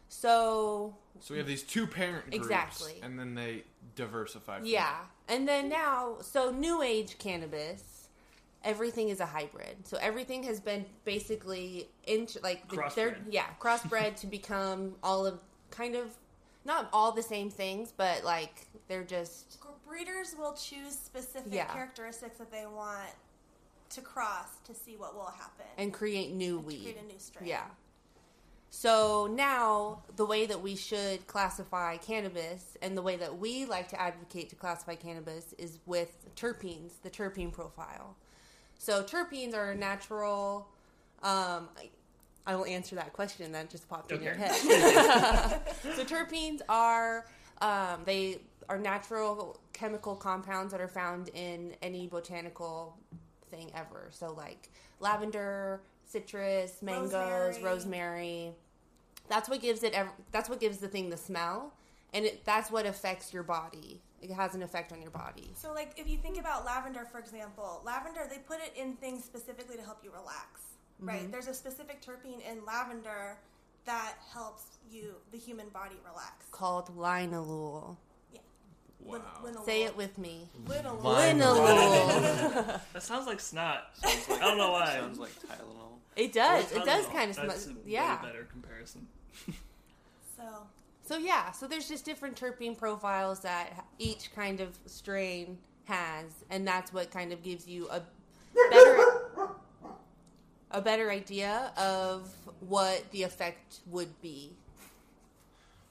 So 0.09 0.95
So 1.19 1.33
we 1.33 1.37
have 1.39 1.47
these 1.47 1.63
two 1.63 1.87
parent 1.87 2.25
groups, 2.29 2.35
Exactly. 2.37 2.99
and 3.01 3.17
then 3.19 3.35
they 3.35 3.63
diversify. 3.95 4.57
From 4.59 4.65
Yeah. 4.67 4.95
And 5.27 5.47
then 5.47 5.67
now, 5.69 6.17
so 6.21 6.51
new 6.51 6.81
age 6.81 7.17
cannabis, 7.17 8.07
everything 8.63 9.09
is 9.09 9.19
a 9.19 9.25
hybrid. 9.25 9.85
So 9.87 9.97
everything 9.97 10.43
has 10.43 10.59
been 10.59 10.85
basically 11.05 11.87
into 12.05 12.39
like 12.41 12.67
the, 12.69 12.75
they're 12.95 13.11
Crossbred. 13.11 13.17
yeah 13.31 13.45
crossbred 13.59 14.15
to 14.21 14.27
become 14.27 14.95
all 15.03 15.25
of 15.25 15.39
kind 15.71 15.95
of 15.95 16.15
not 16.65 16.89
all 16.93 17.11
the 17.11 17.23
same 17.23 17.49
things, 17.49 17.91
but 17.95 18.23
like 18.23 18.67
they're 18.87 19.03
just 19.03 19.57
Breeders 19.87 20.35
will 20.37 20.51
choose 20.53 20.93
specific 20.99 21.53
Yeah. 21.53 21.65
characteristics 21.73 22.37
that 22.39 22.51
they 22.51 22.65
want 22.65 23.07
to 23.89 24.01
cross 24.01 24.49
to 24.65 24.73
see 24.75 24.97
what 24.97 25.15
will 25.15 25.31
happen. 25.31 25.65
and 25.77 25.93
create 25.93 26.33
new 26.33 26.57
to 26.59 26.61
weed. 26.67 26.81
create 26.81 26.97
a 27.01 27.05
new 27.05 27.17
strain. 27.19 27.47
Yeah. 27.47 27.63
So 28.69 29.27
now 29.31 30.03
the 30.15 30.25
way 30.25 30.45
that 30.45 30.61
we 30.61 30.75
should 30.75 31.25
classify 31.27 31.97
cannabis 31.97 32.77
and 32.81 32.97
the 32.97 33.01
way 33.01 33.15
that 33.15 33.37
we 33.37 33.65
like 33.65 33.87
to 33.89 34.01
advocate 34.01 34.49
to 34.49 34.55
classify 34.55 34.95
cannabis 34.95 35.53
is 35.57 35.79
with 35.85 36.35
terpenes, 36.35 36.91
the 37.01 37.09
terpene 37.09 37.51
profile. 37.51 38.15
So 38.77 39.03
terpenes 39.03 39.55
are 39.55 39.73
natural. 39.73 40.67
Um, 41.23 41.69
I, 41.77 41.89
I 42.45 42.55
will 42.55 42.65
answer 42.65 42.95
that 42.95 43.13
question 43.13 43.51
that 43.53 43.69
just 43.69 43.89
popped 43.89 44.11
in 44.11 44.21
your 44.21 44.35
head. 44.35 44.51
so 45.95 46.03
terpenes 46.03 46.61
are 46.69 47.25
um, 47.61 48.01
they 48.05 48.39
are 48.69 48.77
natural 48.77 49.59
chemical 49.73 50.15
compounds 50.15 50.71
that 50.71 50.81
are 50.81 50.87
found 50.87 51.29
in 51.29 51.73
any 51.81 52.07
botanical 52.07 52.97
thing 53.49 53.71
ever. 53.73 54.09
So 54.11 54.33
like 54.33 54.69
lavender, 54.99 55.81
citrus, 56.09 56.81
mangoes, 56.81 57.13
rosemary. 57.13 57.63
Rosemary. 57.63 58.51
That's 59.29 59.49
what 59.49 59.61
gives 59.61 59.83
it. 59.83 59.93
Ev- 59.93 60.09
that's 60.31 60.49
what 60.49 60.59
gives 60.59 60.77
the 60.77 60.87
thing 60.87 61.09
the 61.09 61.17
smell, 61.17 61.73
and 62.13 62.25
it, 62.25 62.45
that's 62.45 62.71
what 62.71 62.85
affects 62.85 63.33
your 63.33 63.43
body. 63.43 64.01
It 64.21 64.31
has 64.31 64.55
an 64.55 64.63
effect 64.63 64.91
on 64.93 65.01
your 65.01 65.11
body. 65.11 65.51
So, 65.55 65.73
like, 65.73 65.91
if 65.97 66.07
you 66.09 66.17
think 66.17 66.39
about 66.39 66.65
lavender, 66.65 67.05
for 67.11 67.19
example, 67.19 67.81
lavender, 67.85 68.21
they 68.29 68.37
put 68.39 68.57
it 68.61 68.73
in 68.75 68.93
things 68.95 69.23
specifically 69.23 69.75
to 69.75 69.83
help 69.83 69.99
you 70.03 70.11
relax, 70.11 70.61
Mm-hmm. 70.99 71.07
right? 71.09 71.31
There's 71.31 71.47
a 71.47 71.53
specific 71.53 72.01
terpene 72.01 72.39
in 72.49 72.65
lavender 72.65 73.37
that 73.85 74.13
helps 74.33 74.63
you, 74.89 75.13
the 75.31 75.37
human 75.37 75.69
body, 75.69 75.95
relax. 76.09 76.47
Called 76.51 76.89
linalool. 76.97 77.97
Yeah. 78.33 78.39
Wow. 79.01 79.21
Lin- 79.43 79.63
Say 79.65 79.83
it 79.83 79.95
with 79.95 80.17
me. 80.17 80.49
Linalool. 80.65 81.01
Linalool. 81.03 82.81
That 82.93 83.03
sounds 83.03 83.27
like 83.27 83.39
snot. 83.39 83.83
Sounds 84.01 84.27
like, 84.29 84.41
I 84.41 84.45
don't 84.47 84.57
know 84.57 84.71
why. 84.71 84.93
Sounds 84.93 85.19
like 85.19 85.29
Tylenol. 85.41 85.96
It 86.17 86.33
does. 86.33 86.71
It 86.71 86.83
does 86.83 87.05
kind 87.07 87.29
of 87.29 87.35
That's 87.37 87.63
smell. 87.63 87.75
a 87.77 87.79
way 87.79 87.91
Yeah. 87.91 88.21
better 88.21 88.43
comparison. 88.51 89.07
So, 90.35 90.67
So 91.03 91.17
yeah, 91.17 91.51
so 91.51 91.67
there's 91.67 91.87
just 91.87 92.05
different 92.05 92.39
terpene 92.39 92.77
profiles 92.77 93.39
that 93.39 93.85
each 93.97 94.33
kind 94.35 94.59
of 94.59 94.77
strain 94.85 95.57
has, 95.85 96.25
and 96.51 96.67
that's 96.67 96.93
what 96.93 97.09
kind 97.09 97.31
of 97.33 97.41
gives 97.41 97.67
you 97.67 97.87
a 97.89 98.01
better 98.69 98.97
a 100.69 100.81
better 100.81 101.09
idea 101.09 101.71
of 101.77 102.29
what 102.59 103.09
the 103.11 103.23
effect 103.23 103.79
would 103.87 104.21
be. 104.21 104.51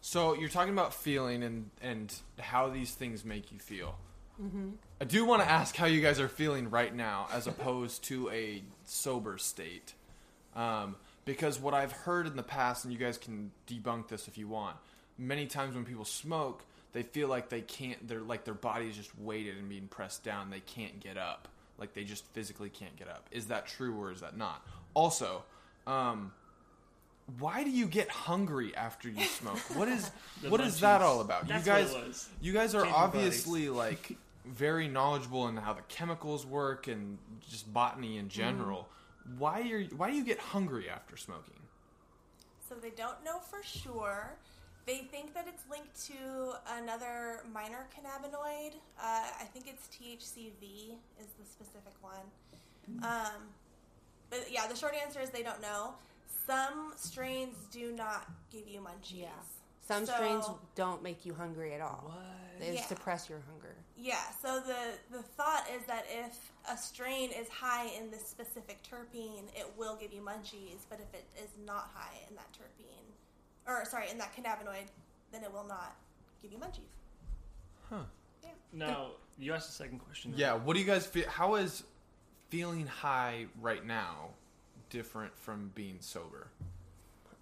So 0.01 0.35
you're 0.35 0.49
talking 0.49 0.72
about 0.72 0.95
feeling 0.95 1.43
and 1.43 1.70
and 1.83 2.14
how 2.39 2.68
these 2.68 2.93
things 2.93 3.24
make 3.24 3.51
you 3.51 3.59
feel. 3.59 3.97
Mm-hmm. 4.41 4.70
I 5.01 5.05
do 5.07 5.24
want 5.24 5.43
to 5.43 5.49
ask 5.51 5.74
how 5.74 5.87
you 5.87 6.01
guys 6.01 6.20
are 6.20 6.29
feeling 6.29 6.70
right 6.70 6.95
now, 6.95 7.27
as 7.33 7.47
opposed 7.49 8.05
to 8.05 8.31
a 8.31 8.62
sober 8.85 9.39
state, 9.39 9.95
um, 10.57 10.96
because 11.24 11.61
what 11.61 11.74
I've 11.74 11.92
heard 11.92 12.26
in 12.26 12.34
the 12.34 12.42
past, 12.42 12.84
and 12.84 12.92
you 12.92 12.98
guys 12.98 13.18
can 13.18 13.52
debunk 13.68 14.09
this 14.09 14.26
if 14.26 14.38
you 14.38 14.48
want. 14.48 14.76
Many 15.18 15.46
times 15.46 15.74
when 15.74 15.84
people 15.84 16.04
smoke, 16.04 16.64
they 16.92 17.02
feel 17.02 17.28
like 17.28 17.48
they 17.48 17.61
can't. 17.61 18.09
They're 18.09 18.20
like 18.20 18.44
their 18.44 18.54
body 18.54 18.88
is 18.88 18.96
just 18.96 19.16
weighted 19.18 19.57
and 19.59 19.68
being 19.68 19.86
pressed 19.88 20.24
down. 20.24 20.50
They 20.50 20.61
can't 20.61 20.98
get 21.00 21.16
up. 21.16 21.48
Like 21.78 21.94
they 21.94 22.04
just 22.04 22.24
physically 22.32 22.70
can't 22.70 22.96
get 22.96 23.09
up. 23.09 23.26
Is 23.30 23.46
that 23.46 23.66
true 23.66 23.94
or 24.00 24.11
is 24.11 24.20
that 24.20 24.36
not? 24.36 24.66
Also, 24.94 25.42
um, 25.86 26.32
why 27.38 27.64
do 27.64 27.70
you 27.70 27.86
get 27.86 28.09
hungry 28.09 28.74
after 28.76 29.09
you 29.09 29.24
smoke? 29.24 29.59
What 29.76 29.88
is 29.88 30.11
The 30.42 30.50
what 30.50 30.61
is 30.61 30.80
that 30.80 31.02
all 31.02 31.20
about? 31.20 31.48
That's 31.48 31.66
you 31.66 31.72
guys, 31.72 31.92
what 31.92 32.02
it 32.02 32.09
was. 32.09 32.28
you 32.40 32.52
guys 32.52 32.74
are 32.74 32.82
Changing 32.82 32.92
bodies. 33.00 33.14
obviously 33.16 33.68
like 33.70 34.16
very 34.46 34.86
knowledgeable 34.88 35.48
in 35.48 35.57
how 35.57 35.72
the 35.72 35.82
chemicals 35.88 36.46
work 36.46 36.86
and 36.88 37.18
just 37.50 37.72
botany 37.72 38.16
in 38.16 38.28
general. 38.28 38.88
Why 39.39 39.61
are 39.70 39.83
why 39.97 40.11
do 40.11 40.16
you 40.16 40.24
get 40.24 40.39
hungry 40.39 40.89
after 40.89 41.16
smoking? 41.16 41.55
so 42.68 42.74
they 42.74 42.91
don't 42.91 43.24
know 43.24 43.39
for 43.39 43.62
sure. 43.62 44.35
They 44.87 44.99
think 44.99 45.35
that 45.35 45.47
it's 45.49 45.62
linked 45.70 46.05
to 46.07 46.55
another 46.81 47.41
minor 47.55 47.87
cannabinoid. 47.95 48.72
Uh, 49.01 49.22
I 49.41 49.45
think 49.53 49.66
it's 49.68 49.87
THCV 49.89 50.95
is 51.20 51.29
the 51.39 51.45
specific 51.45 51.93
one. 52.01 52.27
Um, 53.05 53.43
but 54.31 54.47
yeah, 54.51 54.66
the 54.66 54.74
short 54.74 54.95
answer 55.01 55.20
is 55.20 55.31
they 55.31 55.45
don't 55.45 55.62
know. 55.62 55.95
Some 56.47 56.93
strains 56.97 57.55
do 57.72 57.93
not 57.93 58.27
give 58.51 58.66
you 58.68 58.81
munchies. 58.81 59.20
Yeah. 59.22 59.29
Some 59.87 60.05
So- 60.07 60.14
strains 60.14 60.47
don't 60.74 61.03
make 61.05 61.24
you 61.24 61.35
hungry 61.35 61.72
at 61.74 61.81
all. 61.81 62.03
What? 62.07 62.59
They 62.61 62.74
Yeah. 62.74 62.87
suppress 62.87 63.29
your 63.29 63.41
hunger. 63.49 63.77
Yeah, 63.97 64.22
so 64.43 64.59
the 64.61 64.99
the 65.11 65.22
thought 65.22 65.68
is 65.70 65.85
that 65.87 66.05
if 66.09 66.53
a 66.69 66.77
strain 66.77 67.31
is 67.31 67.49
high 67.49 67.87
in 67.99 68.11
this 68.11 68.27
specific 68.27 68.79
terpene, 68.83 69.45
it 69.55 69.67
will 69.77 69.97
give 69.97 70.12
you 70.12 70.21
munchies, 70.21 70.85
but 70.91 70.99
if 71.01 71.12
it 71.14 71.25
is 71.43 71.51
not 71.64 71.91
high 71.95 72.19
in 72.29 72.35
that 72.37 72.49
terpene, 72.53 73.05
or 73.67 73.85
sorry, 73.85 74.11
in 74.11 74.19
that 74.19 74.35
cannabinoid, 74.35 74.87
then 75.33 75.43
it 75.43 75.53
will 75.53 75.67
not 75.67 75.95
give 76.43 76.53
you 76.53 76.59
munchies. 76.59 76.81
Huh? 77.91 78.03
Yeah. 78.43 78.51
Now, 78.73 79.07
you 79.39 79.53
asked 79.53 79.69
the 79.69 79.75
second 79.75 79.99
question. 80.01 80.33
Yeah, 80.37 80.55
what 80.55 80.75
do 80.75 80.81
you 80.81 80.87
guys 80.87 81.07
feel? 81.07 81.29
How 81.29 81.55
is 81.57 81.83
feeling 82.49 82.87
high 82.87 83.47
right 83.61 83.85
now 83.85 84.31
different 84.91 85.37
from 85.39 85.71
being 85.75 85.97
sober? 86.01 86.49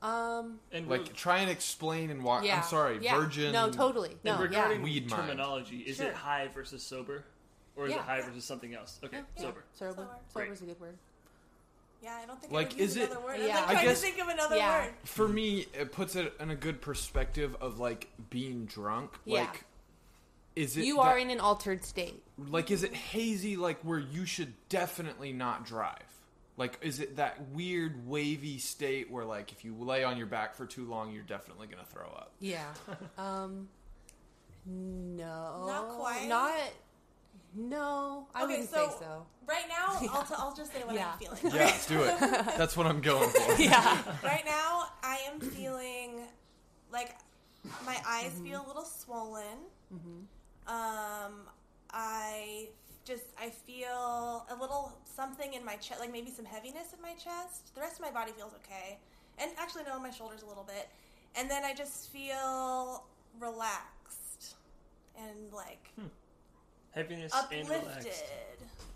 Um. 0.03 0.61
And 0.71 0.87
Like, 0.89 1.01
we're- 1.03 1.13
try 1.15 1.39
and 1.39 1.51
explain 1.51 2.11
and 2.11 2.23
walk. 2.23 2.45
Yeah. 2.45 2.59
I'm 2.59 2.63
sorry, 2.65 2.99
Yeah. 3.01 3.19
virgin. 3.19 3.53
No, 3.53 3.71
totally. 3.71 4.11
No, 4.11 4.15
and 4.15 4.25
No. 4.25 4.35
Yeah. 4.35 4.43
regarding 4.43 4.83
Weed 4.83 5.09
mind. 5.09 5.23
terminology, 5.23 5.79
is 5.81 5.97
Sure. 5.97 6.09
it 6.09 6.15
high 6.15 6.49
versus 6.49 6.83
sober? 6.83 7.25
Or 7.77 7.87
is 7.87 7.93
Yeah. 7.93 7.99
it 7.99 8.03
high 8.05 8.21
versus 8.23 8.45
something 8.45 8.75
else? 8.75 9.01
Okay, 9.05 9.19
Yeah. 9.37 9.43
sober. 9.43 9.65
Sober. 9.75 9.93
Sober. 9.93 10.09
Sober 10.33 10.53
is 10.53 10.63
a 10.63 10.65
good 10.67 10.81
word. 10.81 10.97
Yeah, 12.03 12.17
I 12.23 12.27
don't 12.27 12.39
think 12.41 12.53
Like, 12.53 12.67
I 12.67 12.71
would 12.71 12.81
use 12.81 12.91
is 12.91 12.97
it- 12.99 13.11
another 13.11 13.25
word. 13.25 13.41
Yeah. 13.41 13.61
I'm 13.63 13.69
like 13.69 13.77
I 13.79 13.85
guess- 13.85 14.01
to 14.01 14.07
think 14.07 14.19
of 14.21 14.29
another 14.29 14.57
Yeah. 14.57 14.85
word. 14.87 14.95
For 15.05 15.27
me, 15.29 15.61
it 15.73 15.91
puts 15.91 16.15
it 16.17 16.35
in 16.39 16.51
a 16.51 16.57
good 16.57 16.81
perspective 16.83 17.57
of 17.61 17.79
like 17.81 18.09
being 18.31 18.67
drunk. 18.67 19.19
Yeah. 19.25 19.41
Like, 19.47 19.65
is 20.55 20.77
it 20.77 20.85
You 20.85 20.97
that- 20.97 21.03
are 21.03 21.19
in 21.19 21.31
an 21.31 21.41
altered 21.41 21.85
state. 21.85 22.23
like 22.37 22.71
is 22.71 22.83
it 22.85 22.95
hazy 22.95 23.57
like 23.57 23.81
where 23.81 23.99
you 23.99 24.25
should 24.27 24.53
definitely 24.69 25.33
not 25.33 25.65
drive 25.65 26.03
like 26.57 26.77
is 26.81 26.99
it 27.01 27.15
that 27.17 27.41
weird 27.51 28.07
wavy 28.09 28.59
state 28.59 29.09
where 29.11 29.25
like 29.25 29.51
if 29.53 29.65
you 29.65 29.73
lay 29.75 30.03
on 30.05 30.17
your 30.17 30.27
back 30.27 30.55
for 30.55 30.67
too 30.67 30.85
long 30.85 31.13
you're 31.13 31.23
definitely 31.25 31.67
gonna 31.69 31.85
throw 31.85 32.07
up 32.07 32.33
Yeah. 32.41 32.73
um. 33.19 33.69
No. 34.67 35.65
Not 35.67 35.89
quite. 35.91 36.27
Not. 36.29 36.59
No, 37.57 38.27
I 38.35 38.45
Okay, 38.45 38.53
wouldn't 38.53 38.71
so- 38.71 38.89
say 38.91 38.95
so. 39.01 39.27
Right 39.47 39.65
now, 39.69 40.09
I'll, 40.13 40.25
t- 40.25 40.35
I'll 40.39 40.55
just 40.55 40.73
say 40.73 40.81
what 40.85 40.95
Yeah. 40.95 41.13
I'm 41.13 41.19
feeling. 41.19 41.39
yeah 41.55 41.65
let's 41.67 41.87
do 41.87 42.03
it 42.03 42.19
that's 42.59 42.77
what 42.79 42.87
i'm 42.87 43.01
going 43.03 43.29
for 43.29 43.55
Yeah. 43.63 43.99
right 44.23 44.43
now, 44.47 44.87
I 45.03 45.19
am 45.31 45.39
feeling 45.39 46.21
like 46.91 47.15
my 47.87 47.97
eyes 48.07 48.33
Mm-hmm. 48.33 48.45
feel 48.47 48.65
a 48.65 48.67
little 48.67 48.85
swollen. 48.85 49.59
Um, 50.67 51.47
I 51.91 52.69
just 53.05 53.25
I 53.39 53.51
feel 53.51 54.47
a 54.51 54.57
little 54.59 54.93
something 55.05 55.53
in 55.53 55.65
my 55.65 55.77
chest, 55.77 56.01
like 56.01 56.11
maybe 56.11 56.31
some 56.31 56.45
heaviness 56.47 56.93
in 56.97 57.03
my 57.03 57.13
chest. 57.13 57.75
The 57.75 57.81
rest 57.83 57.95
of 57.97 58.01
my 58.01 58.11
body 58.11 58.33
feels 58.33 58.53
okay, 58.65 58.99
and 59.39 59.51
actually 59.59 59.85
no, 59.85 59.99
my 60.01 60.11
shoulders 60.11 60.43
a 60.43 60.47
little 60.47 60.65
bit. 60.65 60.89
And 61.37 61.51
then 61.51 61.65
I 61.65 61.75
just 61.75 62.11
feel 62.11 63.05
relaxed 63.39 64.55
and 65.19 65.53
like 65.53 65.91
Heaviness 66.95 67.33
and 67.53 67.69
uplifted. 67.69 67.87
relaxed. 67.87 68.25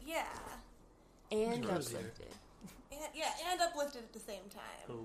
Yeah, 0.06 0.24
And 1.32 1.62
Gross. 1.64 1.88
uplifted. 1.94 2.26
and, 2.92 3.00
yeah, 3.14 3.30
and 3.50 3.60
uplifted 3.60 4.02
at 4.02 4.12
the 4.12 4.18
same 4.20 4.42
time. 4.54 4.98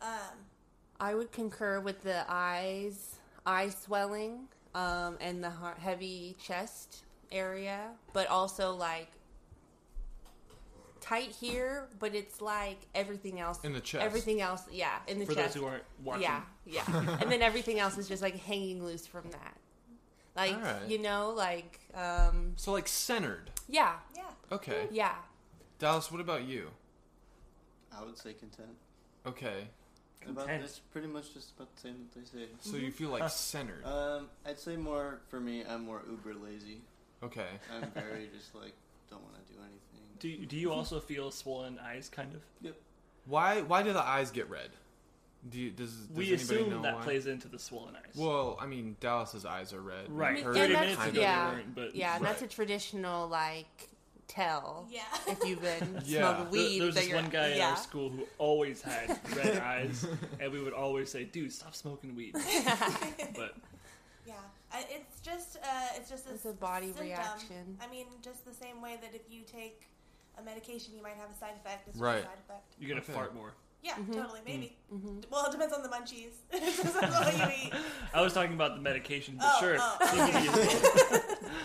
Um, 0.00 0.36
I 1.00 1.14
would 1.14 1.32
concur 1.32 1.80
with 1.80 2.02
the 2.02 2.24
eyes, 2.28 3.16
eye 3.44 3.68
swelling, 3.70 4.48
um, 4.74 5.16
and 5.20 5.42
the 5.42 5.50
heart, 5.50 5.78
heavy 5.78 6.36
chest 6.42 7.04
area, 7.30 7.88
but 8.12 8.28
also 8.28 8.74
like 8.74 9.10
tight 11.00 11.30
here, 11.30 11.88
but 11.98 12.14
it's 12.14 12.40
like 12.40 12.78
everything 12.94 13.40
else 13.40 13.58
In 13.64 13.72
the 13.72 13.80
chest. 13.80 14.04
Everything 14.04 14.40
else, 14.40 14.62
yeah, 14.70 14.98
in 15.08 15.18
the 15.18 15.26
For 15.26 15.34
chest. 15.34 15.54
For 15.54 15.58
those 15.58 15.62
who 15.62 15.68
aren't 15.70 15.84
watching, 16.04 16.22
Yeah, 16.22 16.40
yeah, 16.64 17.16
and 17.20 17.30
then 17.30 17.42
everything 17.42 17.78
else 17.80 17.98
is 17.98 18.08
just 18.08 18.22
like 18.22 18.36
hanging 18.44 18.84
loose 18.84 19.06
from 19.06 19.24
that. 19.32 19.56
Like 20.34 20.54
Alright. 20.54 20.88
you 20.88 20.98
know, 20.98 21.30
like 21.36 21.80
um, 21.94 22.52
So 22.56 22.72
like 22.72 22.88
centered. 22.88 23.50
yeah, 23.68 23.94
yeah. 24.16 24.22
Okay. 24.50 24.88
yeah. 24.90 25.14
Dallas, 25.78 26.10
what 26.10 26.20
about 26.20 26.44
you? 26.44 26.70
I 27.96 28.02
would 28.04 28.16
say 28.16 28.32
content. 28.32 28.70
Okay. 29.26 29.68
About 30.24 30.46
Content. 30.46 30.62
this, 30.62 30.80
pretty 30.92 31.08
much 31.08 31.34
just 31.34 31.50
about 31.56 31.74
the 31.74 31.80
same 31.80 31.94
that 32.14 32.20
they 32.20 32.38
say. 32.40 32.46
So 32.60 32.76
you 32.76 32.92
feel 32.92 33.10
like 33.10 33.28
centered. 33.28 33.84
Um, 33.84 34.28
I'd 34.46 34.58
say 34.60 34.76
more 34.76 35.20
for 35.28 35.40
me. 35.40 35.64
I'm 35.68 35.84
more 35.84 36.02
uber 36.08 36.34
lazy. 36.34 36.80
Okay. 37.24 37.48
I'm 37.74 37.90
very 37.90 38.28
just 38.36 38.54
like 38.54 38.72
don't 39.10 39.22
want 39.22 39.34
to 39.46 39.52
do 39.52 39.58
anything. 39.58 40.06
Do 40.20 40.28
you, 40.28 40.46
do 40.46 40.56
you 40.56 40.72
also 40.72 41.00
feel 41.00 41.30
swollen 41.32 41.78
eyes, 41.80 42.08
kind 42.08 42.32
of? 42.34 42.40
Yep. 42.60 42.76
Why 43.26 43.62
why 43.62 43.82
do 43.82 43.92
the 43.92 44.02
eyes 44.02 44.30
get 44.30 44.48
red? 44.48 44.70
Do 45.50 45.58
you, 45.60 45.70
does, 45.70 45.90
does 45.92 46.08
we 46.16 46.28
anybody 46.28 46.42
assume 46.42 46.70
know 46.70 46.82
that 46.82 46.96
why? 46.98 47.02
plays 47.02 47.26
into 47.26 47.48
the 47.48 47.58
swollen 47.58 47.96
eyes. 47.96 48.14
Well, 48.16 48.56
I 48.60 48.66
mean, 48.66 48.96
Dallas's 49.00 49.44
eyes 49.44 49.72
are 49.72 49.80
red. 49.80 50.06
Right. 50.08 50.30
I 50.30 50.34
mean, 50.34 50.44
Hers 50.44 50.56
and 50.56 50.62
Thirty 50.62 50.72
that's- 50.74 50.80
minutes 50.96 51.02
kind 51.02 51.10
ago 51.10 51.20
of- 51.20 51.24
yeah. 51.24 51.54
they 51.74 51.82
but 51.82 51.94
Yeah, 51.96 52.16
and 52.16 52.24
that's 52.24 52.42
a 52.42 52.46
traditional 52.46 53.28
like 53.28 53.88
tell. 54.28 54.86
Yeah. 54.90 55.00
If 55.26 55.44
you've 55.44 55.60
been 55.60 56.00
Yeah. 56.06 56.34
smoking 56.36 56.50
weed, 56.52 56.78
there 56.78 56.86
was 56.86 56.94
this 56.94 57.12
one 57.12 57.28
guy 57.28 57.48
in 57.48 57.60
our 57.60 57.76
school 57.76 58.08
who 58.10 58.24
always 58.38 58.80
had 58.82 59.18
red 59.36 59.58
eyes, 59.58 60.06
and 60.40 60.52
we 60.52 60.62
would 60.62 60.72
always 60.74 61.10
say, 61.10 61.24
"Dude, 61.24 61.52
stop 61.52 61.74
smoking 61.74 62.14
weed." 62.14 62.34
but 62.34 63.56
Yeah, 64.26 64.34
I, 64.72 64.84
it's 64.90 65.20
just 65.22 65.56
uh, 65.56 65.68
it's 65.96 66.08
just 66.08 66.28
It's 66.30 66.44
a, 66.44 66.50
a 66.50 66.52
body 66.52 66.86
symptom. 66.86 67.06
reaction. 67.06 67.78
I 67.82 67.90
mean, 67.90 68.06
just 68.22 68.44
the 68.44 68.54
same 68.54 68.80
way 68.80 68.96
that 69.02 69.12
if 69.14 69.22
you 69.28 69.42
take 69.42 69.82
a 70.38 70.42
medication, 70.42 70.94
you 70.96 71.02
might 71.02 71.16
have 71.16 71.30
a 71.30 71.38
side 71.38 71.54
effect. 71.64 71.88
It's 71.88 71.98
Right. 71.98 72.18
a 72.20 72.22
side 72.22 72.38
effect. 72.48 72.74
you're 72.78 72.88
gonna 72.88 73.00
Okay. 73.02 73.12
fart 73.12 73.34
more. 73.34 73.52
Yeah, 73.82 73.94
Mm-hmm. 73.94 74.12
totally, 74.12 74.40
maybe. 74.46 74.76
Well, 75.30 75.46
it 75.46 75.52
depends 75.52 75.74
on 75.74 75.82
the 75.82 75.88
munchies. 75.88 76.30
it 76.52 76.76
depends 76.76 76.96
on 76.96 77.10
what 77.10 77.36
you 77.36 77.66
eat. 77.66 77.72
I 78.14 78.20
was 78.20 78.32
talking 78.32 78.54
about 78.54 78.76
the 78.76 78.80
medication, 78.80 79.36
but 79.38 79.46
Oh, 79.56 79.60
sure. 79.60 79.76
oh. 79.78 79.96
CBD. 80.00 81.48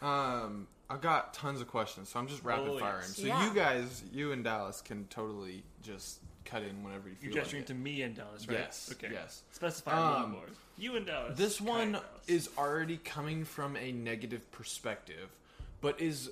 Um, 0.00 0.68
I've 0.88 1.00
got 1.00 1.34
tons 1.34 1.60
of 1.60 1.66
questions, 1.68 2.08
so 2.08 2.20
I'm 2.20 2.28
just 2.28 2.44
rapid 2.44 2.68
Oh, 2.68 2.78
firing. 2.78 3.02
yes. 3.02 3.16
So 3.16 3.22
Yeah. 3.26 3.48
you 3.48 3.52
guys, 3.54 4.02
you 4.12 4.30
and 4.32 4.44
Dallas, 4.44 4.80
can 4.80 5.06
totally 5.08 5.64
just 5.82 6.20
cut 6.44 6.62
in 6.62 6.82
whenever 6.84 7.08
you 7.08 7.16
feel 7.16 7.24
You're 7.30 7.34
like 7.34 7.42
gesturing 7.44 7.62
it. 7.64 7.66
to 7.66 7.74
me 7.74 8.02
and 8.02 8.14
Dallas, 8.14 8.46
right? 8.48 8.58
Yes, 8.58 8.90
Okay. 8.92 9.10
yes. 9.12 9.42
Specify 9.50 9.90
a 9.96 10.00
little 10.10 10.24
Um, 10.26 10.30
more. 10.32 10.46
You 10.76 10.94
and 10.96 11.04
Dallas. 11.04 11.36
This 11.36 11.60
one 11.60 11.92
Dallas. 11.92 12.06
is 12.28 12.48
already 12.56 12.96
coming 12.98 13.44
from 13.44 13.76
a 13.76 13.90
negative 13.90 14.48
perspective, 14.52 15.30
but 15.80 16.00
is 16.00 16.30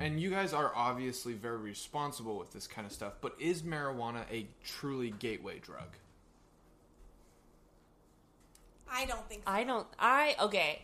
and 0.00 0.20
you 0.20 0.30
guys 0.30 0.52
are 0.52 0.72
obviously 0.74 1.32
very 1.32 1.58
responsible 1.58 2.38
with 2.38 2.52
this 2.52 2.66
kind 2.66 2.86
of 2.86 2.92
stuff, 2.92 3.14
but 3.20 3.34
is 3.38 3.62
marijuana 3.62 4.22
a 4.30 4.46
truly 4.64 5.10
gateway 5.10 5.58
drug? 5.58 5.96
I 8.90 9.04
don't 9.06 9.28
think 9.28 9.42
so. 9.44 9.52
I 9.52 9.64
don't. 9.64 9.86
I 9.98 10.36
okay. 10.40 10.82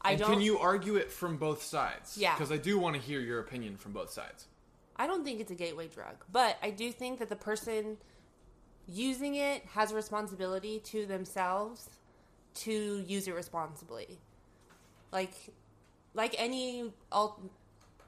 I 0.00 0.12
and 0.12 0.20
don't. 0.20 0.30
can 0.30 0.40
you 0.40 0.58
argue 0.58 0.96
it 0.96 1.10
from 1.10 1.36
both 1.36 1.62
sides? 1.62 2.16
Yeah. 2.16 2.34
Because 2.34 2.52
I 2.52 2.56
do 2.56 2.78
want 2.78 2.96
to 2.96 3.00
hear 3.00 3.20
your 3.20 3.40
opinion 3.40 3.76
from 3.76 3.92
both 3.92 4.10
sides. 4.10 4.46
I 4.96 5.06
don't 5.06 5.24
think 5.24 5.40
it's 5.40 5.50
a 5.50 5.54
gateway 5.54 5.88
drug, 5.88 6.24
but 6.32 6.58
I 6.62 6.70
do 6.70 6.90
think 6.90 7.20
that 7.20 7.28
the 7.28 7.36
person 7.36 7.98
using 8.88 9.36
it 9.36 9.64
has 9.74 9.92
a 9.92 9.94
responsibility 9.94 10.80
to 10.80 11.06
themselves 11.06 11.90
to 12.54 13.04
use 13.06 13.28
it 13.28 13.34
responsibly. 13.34 14.18
Like, 15.12 15.34
like 16.18 16.34
any 16.36 16.90
alt- 17.12 17.40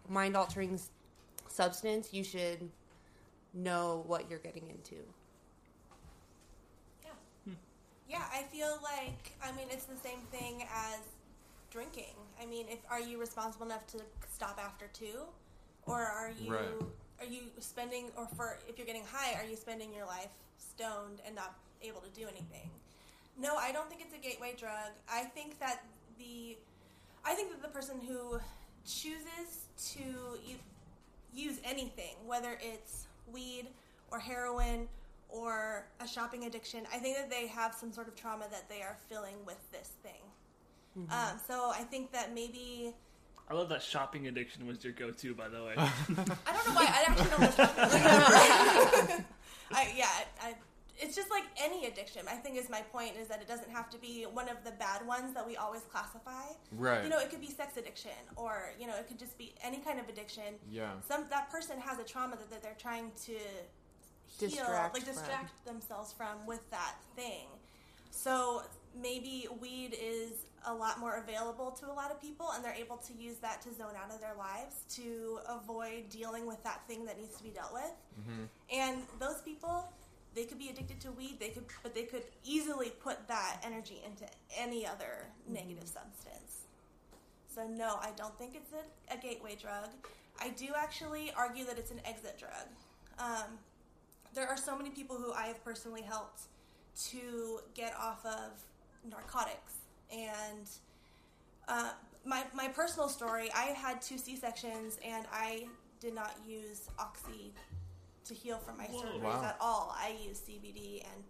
mind 0.09 0.37
altering 0.37 0.79
substance, 1.49 2.13
you 2.13 2.25
should 2.25 2.69
know 3.55 4.03
what 4.07 4.29
you're 4.29 4.41
getting 4.41 4.69
into. 4.69 4.97
Yeah. 7.05 7.11
Hmm. 7.45 7.53
Yeah, 8.09 8.25
I 8.35 8.43
feel 8.43 8.79
like 8.83 9.33
I 9.43 9.53
mean 9.53 9.69
it's 9.71 9.85
the 9.85 9.97
same 9.97 10.19
thing 10.33 10.67
as 10.75 10.99
drinking. 11.71 12.17
I 12.43 12.47
mean, 12.47 12.67
if 12.69 12.81
are 12.91 13.01
you 13.01 13.19
responsible 13.19 13.67
enough 13.67 13.87
to 13.89 13.99
stop 14.29 14.59
after 14.63 14.89
two, 14.93 15.23
or 15.87 16.03
are 16.03 16.33
you 16.33 16.53
Right. 16.53 16.83
are 17.21 17.27
you 17.27 17.43
spending 17.61 18.11
or 18.17 18.27
for 18.37 18.59
if 18.69 18.77
you're 18.77 18.87
getting 18.87 19.07
high, 19.07 19.35
are 19.41 19.47
you 19.49 19.57
spending 19.57 19.95
your 19.95 20.07
life 20.07 20.33
stoned 20.59 21.23
and 21.25 21.37
not 21.37 21.55
able 21.81 22.01
to 22.01 22.11
do 22.11 22.27
anything? 22.27 22.69
No, 23.39 23.57
I 23.57 23.71
don't 23.71 23.89
think 23.89 24.01
it's 24.03 24.15
a 24.15 24.19
gateway 24.19 24.55
drug. 24.59 24.91
I 25.09 25.23
think 25.37 25.61
that 25.61 25.85
the 26.19 26.59
I 27.25 27.35
think 27.35 27.51
that 27.51 27.63
the 27.63 27.69
person 27.69 28.01
who 28.07 28.39
chooses 28.87 29.67
to 29.95 30.39
use 31.35 31.59
anything, 31.65 32.15
whether 32.27 32.59
it's 32.61 33.07
weed 33.33 33.67
or 34.11 34.19
heroin 34.19 34.89
or 35.29 35.87
a 36.01 36.09
shopping 36.09 36.45
addiction, 36.47 36.85
I 36.93 36.99
think 36.99 37.17
that 37.17 37.31
they 37.31 37.47
have 37.47 37.75
some 37.75 37.93
sort 37.93 38.09
of 38.09 38.17
trauma 38.17 38.47
that 38.51 38.69
they 38.69 38.83
are 38.83 38.97
filling 39.09 39.37
with 39.47 39.59
this 39.71 39.93
thing. 40.03 40.23
Um, 41.09 41.39
so 41.47 41.71
I 41.73 41.83
think 41.85 42.11
that 42.13 42.35
maybe 42.35 42.93
I 43.51 43.55
love 43.55 43.69
that 43.71 43.83
shopping 43.83 44.29
addiction 44.29 44.65
was 44.67 44.83
your 44.85 44.93
go-to, 44.93 45.35
by 45.35 45.49
the 45.49 45.65
way. 45.65 45.75
I 45.77 45.85
don't 45.87 46.09
know 46.17 46.75
why 46.75 46.87
I 46.87 47.05
actually 47.07 47.31
don't 47.31 47.41
know 47.41 47.51
shopping. 47.51 49.25
I, 49.73 49.93
yeah, 49.97 50.09
I, 50.41 50.55
it's 51.01 51.17
just 51.17 51.31
like 51.31 51.45
any 51.61 51.87
addiction. 51.87 52.23
I 52.29 52.37
think 52.37 52.57
is 52.59 52.69
my 52.69 52.81
point 52.81 53.13
is 53.21 53.29
that 53.29 53.41
it 53.41 53.49
doesn't 53.49 53.71
have 53.71 53.89
to 53.91 53.99
be 53.99 54.25
one 54.25 54.49
of 54.49 54.63
the 54.65 54.73
bad 54.73 55.07
ones 55.07 55.35
that 55.35 55.47
we 55.47 55.57
always 55.57 55.83
classify. 55.83 56.45
Right. 56.77 57.03
You 57.03 57.11
know, 57.11 57.19
it 57.19 57.31
could 57.31 57.41
be 57.41 57.49
sex 57.49 57.77
addiction, 57.77 58.21
or 58.37 58.73
you 58.79 58.87
know, 58.87 58.97
it 58.97 59.09
could 59.09 59.19
just 59.19 59.39
be 59.39 59.55
any 59.63 59.79
kind 59.79 59.99
of 59.99 60.09
addiction. 60.09 60.55
Yeah. 60.71 60.91
Some 61.09 61.25
that 61.31 61.51
person 61.51 61.81
has 61.81 61.99
a 61.99 62.05
trauma 62.05 62.37
that, 62.37 62.51
that 62.51 62.63
they're 62.63 62.77
trying 62.79 63.13
to 63.25 63.33
heal, 63.33 64.49
Distract 64.49 64.95
like 64.95 65.05
from. 65.05 65.15
distract 65.15 65.65
themselves 65.65 66.13
from 66.13 66.47
with 66.47 66.69
that 66.71 66.97
thing. 67.17 67.47
So 68.11 68.63
maybe 69.01 69.47
weed 69.61 69.97
is 70.01 70.33
a 70.67 70.75
lot 70.75 71.01
more 71.01 71.23
available 71.27 71.71
to 71.71 71.87
a 71.87 71.95
lot 71.95 72.11
of 72.11 72.21
people, 72.21 72.51
and 72.55 72.65
they're 72.65 72.75
able 72.75 72.99
to 72.99 73.15
use 73.15 73.37
that 73.39 73.63
to 73.63 73.73
zone 73.73 73.95
out 73.97 74.13
of 74.13 74.21
their 74.21 74.35
lives 74.37 74.83
to 74.97 75.39
avoid 75.49 76.09
dealing 76.11 76.47
with 76.47 76.63
that 76.65 76.87
thing 76.87 77.05
that 77.07 77.19
needs 77.19 77.37
to 77.37 77.43
be 77.43 77.51
dealt 77.51 77.73
with. 77.73 77.93
Mm-hmm. 78.21 78.45
And 78.79 79.03
those 79.19 79.41
people, 79.43 79.91
they 80.35 80.45
could 80.45 80.59
be 80.59 80.69
addicted 80.69 81.01
to 81.01 81.13
weed. 81.13 81.37
They 81.41 81.49
could, 81.49 81.65
but 81.83 81.95
they 81.95 82.05
could 82.05 82.23
easily 82.45 82.91
put 83.03 83.27
that 83.29 83.61
energy 83.65 84.03
into 84.05 84.25
any 84.57 84.87
other 84.87 85.27
negative 85.49 85.89
substance. 85.89 86.67
So 87.53 87.67
no, 87.67 87.99
I 88.01 88.11
don't 88.17 88.37
think 88.39 88.55
it's 88.55 88.73
a, 88.73 89.15
a 89.15 89.19
gateway 89.19 89.57
drug. 89.61 89.91
I 90.41 90.51
do 90.51 90.69
actually 90.77 91.33
argue 91.37 91.65
that 91.67 91.79
it's 91.79 91.91
an 91.91 92.01
exit 92.05 92.39
drug. 92.39 92.69
Um, 93.19 93.59
there 94.35 94.49
are 94.49 94.57
so 94.57 94.77
many 94.77 94.91
people 94.91 95.17
who 95.17 95.33
I 95.33 95.47
have 95.47 95.63
personally 95.65 96.03
helped 96.03 96.43
to 97.09 97.61
get 97.75 97.95
off 97.99 98.25
of 98.25 98.63
narcotics 99.11 99.75
and 100.13 100.69
uh, 101.69 101.91
my 102.25 102.45
my 102.55 102.69
personal 102.69 103.09
story. 103.09 103.51
I 103.55 103.67
had 103.67 104.03
two 104.03 104.19
C 104.19 104.37
sections 104.37 104.99
and 105.05 105.27
I 105.33 105.67
did 106.01 106.15
not 106.15 106.35
use 106.47 106.89
oxy 106.99 107.53
to 108.31 108.35
heal 108.35 108.59
from 108.59 108.79
my 108.79 108.85
Whoa. 108.85 109.03
surgeries 109.03 109.23
Wow. 109.23 109.45
at 109.45 109.57
all. 109.61 109.95
I 109.99 110.17
use 110.27 110.41
CBD 110.41 111.03
and 111.13 111.25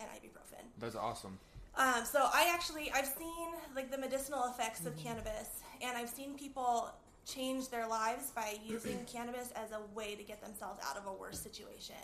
and 0.00 0.08
ibuprofen. 0.16 0.64
That's 0.78 0.96
awesome. 0.96 1.38
Um, 1.76 2.04
so 2.04 2.18
I 2.32 2.50
actually 2.54 2.90
I've 2.90 3.06
seen 3.06 3.48
like 3.76 3.90
the 3.90 3.98
medicinal 3.98 4.44
effects 4.46 4.86
of 4.86 4.96
cannabis, 4.96 5.48
and 5.82 5.96
I've 5.96 6.08
seen 6.08 6.36
people 6.36 6.90
change 7.26 7.68
their 7.68 7.86
lives 7.86 8.30
by 8.30 8.58
using 8.66 9.04
cannabis 9.04 9.52
as 9.54 9.70
a 9.72 9.80
way 9.94 10.14
to 10.16 10.22
get 10.22 10.40
themselves 10.42 10.80
out 10.88 10.96
of 10.96 11.06
a 11.06 11.12
worse 11.12 11.38
situation. 11.38 11.96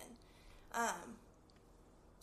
Um, 0.74 1.16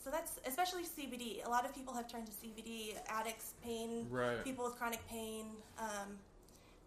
so 0.03 0.11
that's 0.11 0.39
especially 0.45 0.83
CBD. 0.83 1.45
A 1.45 1.49
lot 1.49 1.65
of 1.65 1.73
people 1.73 1.93
have 1.93 2.07
turned 2.07 2.27
to 2.27 2.31
CBD. 2.33 2.95
Addicts, 3.07 3.53
pain, 3.63 4.05
Right. 4.11 4.43
people 4.43 4.65
with 4.65 4.75
chronic 4.75 5.05
pain, 5.07 5.45
um, 5.79 6.19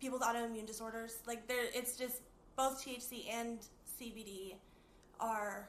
people 0.00 0.18
with 0.18 0.26
autoimmune 0.28 0.66
disorders. 0.66 1.16
Like 1.26 1.48
there, 1.48 1.64
it's 1.74 1.96
just 1.96 2.20
both 2.56 2.84
THC 2.84 3.28
and 3.30 3.58
CBD 4.00 4.54
are 5.20 5.68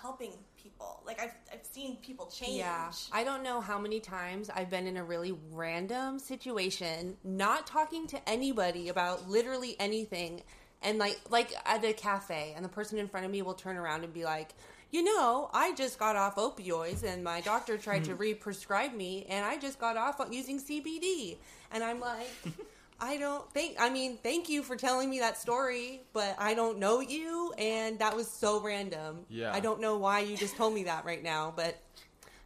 helping 0.00 0.32
people. 0.60 1.02
Like 1.06 1.20
I've 1.20 1.34
I've 1.52 1.64
seen 1.64 1.96
people 1.96 2.26
change. 2.26 2.58
Yeah. 2.58 2.90
I 3.12 3.24
don't 3.24 3.42
know 3.42 3.60
how 3.60 3.78
many 3.78 4.00
times 4.00 4.50
I've 4.50 4.70
been 4.70 4.86
in 4.86 4.96
a 4.96 5.04
really 5.04 5.36
random 5.52 6.18
situation, 6.18 7.16
not 7.24 7.66
talking 7.66 8.06
to 8.08 8.28
anybody 8.28 8.88
about 8.88 9.28
literally 9.28 9.76
anything, 9.78 10.42
and 10.82 10.98
like 10.98 11.20
like 11.30 11.52
at 11.64 11.84
a 11.84 11.92
cafe, 11.92 12.52
and 12.54 12.64
the 12.64 12.68
person 12.68 12.98
in 12.98 13.08
front 13.08 13.26
of 13.26 13.32
me 13.32 13.42
will 13.42 13.54
turn 13.54 13.76
around 13.76 14.04
and 14.04 14.12
be 14.12 14.24
like, 14.24 14.54
"You 14.90 15.02
know, 15.02 15.50
I 15.52 15.74
just 15.74 15.98
got 15.98 16.16
off 16.16 16.36
opioids, 16.36 17.02
and 17.02 17.24
my 17.24 17.40
doctor 17.40 17.76
tried 17.76 18.04
to 18.04 18.12
hmm. 18.12 18.18
re-prescribe 18.20 18.94
me, 18.94 19.26
and 19.28 19.44
I 19.44 19.58
just 19.58 19.78
got 19.78 19.96
off 19.96 20.20
using 20.30 20.58
CBD," 20.58 21.38
and 21.70 21.82
I'm 21.82 22.00
like. 22.00 22.30
I 23.00 23.16
don't 23.16 23.48
think. 23.52 23.76
I 23.78 23.90
mean, 23.90 24.18
thank 24.22 24.48
you 24.48 24.62
for 24.62 24.74
telling 24.74 25.08
me 25.08 25.20
that 25.20 25.38
story, 25.38 26.02
but 26.12 26.34
I 26.38 26.54
don't 26.54 26.78
know 26.78 26.98
you, 27.00 27.52
and 27.56 27.98
that 28.00 28.16
was 28.16 28.28
so 28.28 28.60
random. 28.60 29.20
Yeah. 29.28 29.52
I 29.54 29.60
don't 29.60 29.80
know 29.80 29.96
why 29.98 30.20
you 30.20 30.36
just 30.36 30.56
told 30.56 30.74
me 30.74 30.84
that 30.84 31.04
right 31.04 31.22
now, 31.22 31.52
but 31.54 31.80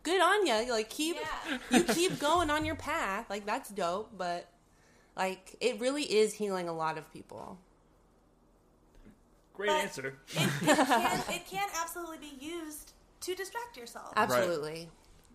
good 0.02 0.20
on 0.20 0.46
you. 0.46 0.70
Like 0.70 0.90
keep 0.90 1.16
Yeah. 1.16 1.58
you 1.70 1.84
keep 1.84 2.18
going 2.18 2.50
on 2.50 2.64
your 2.66 2.74
path. 2.74 3.30
Like 3.30 3.46
that's 3.46 3.70
dope, 3.70 4.10
but 4.16 4.46
like 5.16 5.56
it 5.60 5.80
really 5.80 6.02
is 6.04 6.34
healing 6.34 6.68
a 6.68 6.74
lot 6.74 6.98
of 6.98 7.10
people. 7.12 7.58
Great 9.54 9.68
But- 9.68 9.80
answer. 9.84 10.18
it 10.28 10.48
can 10.60 11.20
it 11.34 11.46
can 11.48 11.68
absolutely 11.80 12.18
be 12.18 12.36
used 12.44 12.92
to 13.20 13.34
distract 13.34 13.76
yourself. 13.76 14.12
Absolutely. 14.16 14.88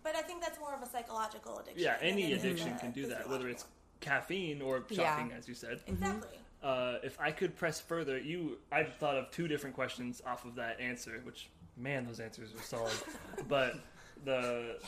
But 0.04 0.14
I 0.16 0.22
think 0.22 0.40
that's 0.42 0.58
more 0.60 0.74
of 0.74 0.82
a 0.82 0.86
psychological 0.86 1.58
addiction. 1.58 1.82
Yeah, 1.82 1.96
any 2.00 2.32
addiction 2.32 2.76
can 2.78 2.92
do 2.92 3.06
that, 3.08 3.28
whether 3.28 3.48
it's 3.48 3.64
physiological. 3.64 3.77
Caffeine 4.00 4.62
or 4.62 4.84
Yeah. 4.90 4.96
shopping, 5.16 5.32
as 5.32 5.48
you 5.48 5.54
said. 5.54 5.80
exactly. 5.86 6.38
Uh, 6.62 6.98
if 7.04 7.20
I 7.20 7.30
could 7.30 7.56
press 7.56 7.80
further, 7.80 8.18
you, 8.18 8.58
I 8.72 8.82
thought 8.84 9.16
of 9.16 9.30
two 9.30 9.46
different 9.46 9.76
questions 9.76 10.20
off 10.26 10.44
of 10.44 10.56
that 10.56 10.80
answer. 10.80 11.20
Which, 11.22 11.48
man, 11.76 12.04
those 12.06 12.18
answers 12.20 12.52
are 12.54 12.62
solid. 12.62 12.92
but 13.48 13.76
the 14.24 14.80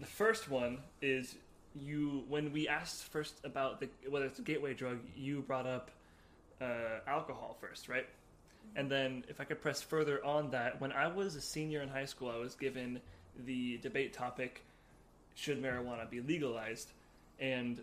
the 0.00 0.06
first 0.06 0.48
one 0.48 0.78
is 1.02 1.34
you. 1.74 2.24
When 2.28 2.52
we 2.52 2.68
asked 2.68 3.02
first 3.04 3.34
about 3.44 3.80
the 3.80 3.88
whether 4.08 4.26
it's 4.26 4.38
a 4.38 4.42
gateway 4.42 4.74
drug, 4.74 5.00
you 5.16 5.40
brought 5.42 5.66
up 5.66 5.90
uh, 6.60 7.00
alcohol 7.08 7.56
first, 7.60 7.88
right? 7.88 8.06
And 8.76 8.88
then, 8.88 9.24
if 9.28 9.40
I 9.40 9.44
could 9.44 9.60
press 9.60 9.80
further 9.82 10.24
on 10.24 10.50
that, 10.50 10.80
when 10.80 10.92
I 10.92 11.08
was 11.08 11.34
a 11.34 11.40
senior 11.40 11.80
in 11.82 11.88
high 11.88 12.04
school, 12.04 12.30
I 12.30 12.36
was 12.36 12.54
given 12.54 13.00
the 13.44 13.78
debate 13.78 14.12
topic: 14.12 14.62
Should 15.34 15.60
marijuana 15.60 16.08
be 16.08 16.20
legalized? 16.20 16.92
And 17.40 17.82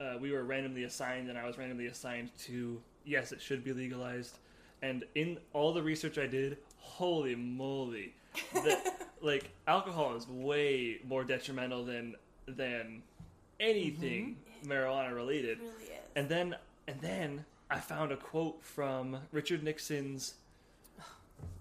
uh, 0.00 0.16
we 0.20 0.32
were 0.32 0.44
randomly 0.44 0.84
assigned, 0.84 1.28
and 1.28 1.38
I 1.38 1.46
was 1.46 1.58
randomly 1.58 1.86
assigned 1.86 2.30
to 2.46 2.80
yes, 3.04 3.32
it 3.32 3.40
should 3.40 3.62
be 3.62 3.72
legalized. 3.72 4.38
And 4.82 5.04
in 5.14 5.38
all 5.52 5.72
the 5.72 5.82
research 5.82 6.16
I 6.16 6.26
did, 6.26 6.56
holy 6.78 7.34
moly, 7.34 8.14
the, 8.52 8.92
like 9.20 9.50
alcohol 9.66 10.16
is 10.16 10.26
way 10.28 10.98
more 11.06 11.24
detrimental 11.24 11.84
than 11.84 12.14
than 12.46 13.02
anything 13.58 14.36
marijuana 14.64 15.14
related. 15.14 15.58
Really 15.58 15.92
is. 15.92 16.00
And 16.16 16.28
then 16.28 16.56
and 16.88 17.00
then 17.00 17.44
I 17.70 17.78
found 17.78 18.10
a 18.10 18.16
quote 18.16 18.64
from 18.64 19.18
Richard 19.32 19.62
Nixon's 19.62 20.34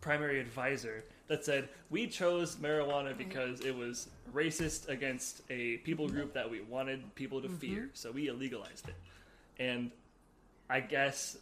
primary 0.02 0.40
advisor 0.40 1.04
that 1.30 1.46
said, 1.46 1.70
"We 1.90 2.08
chose 2.08 2.58
marijuana 2.58 3.18
because 3.18 3.62
it 3.62 3.76
was 3.76 4.10
racist 4.34 4.90
against 4.90 5.42
a 5.50 5.78
people 5.78 6.10
group 6.10 6.34
that 6.34 6.50
we 6.50 6.62
wanted 6.62 7.16
people 7.16 7.42
to 7.42 7.50
fear, 7.50 7.90
so 7.94 8.12
we 8.12 8.28
illegalized 8.28 8.90
it." 8.90 8.96
And 9.58 9.92
I 10.70 10.82
guess 10.82 11.38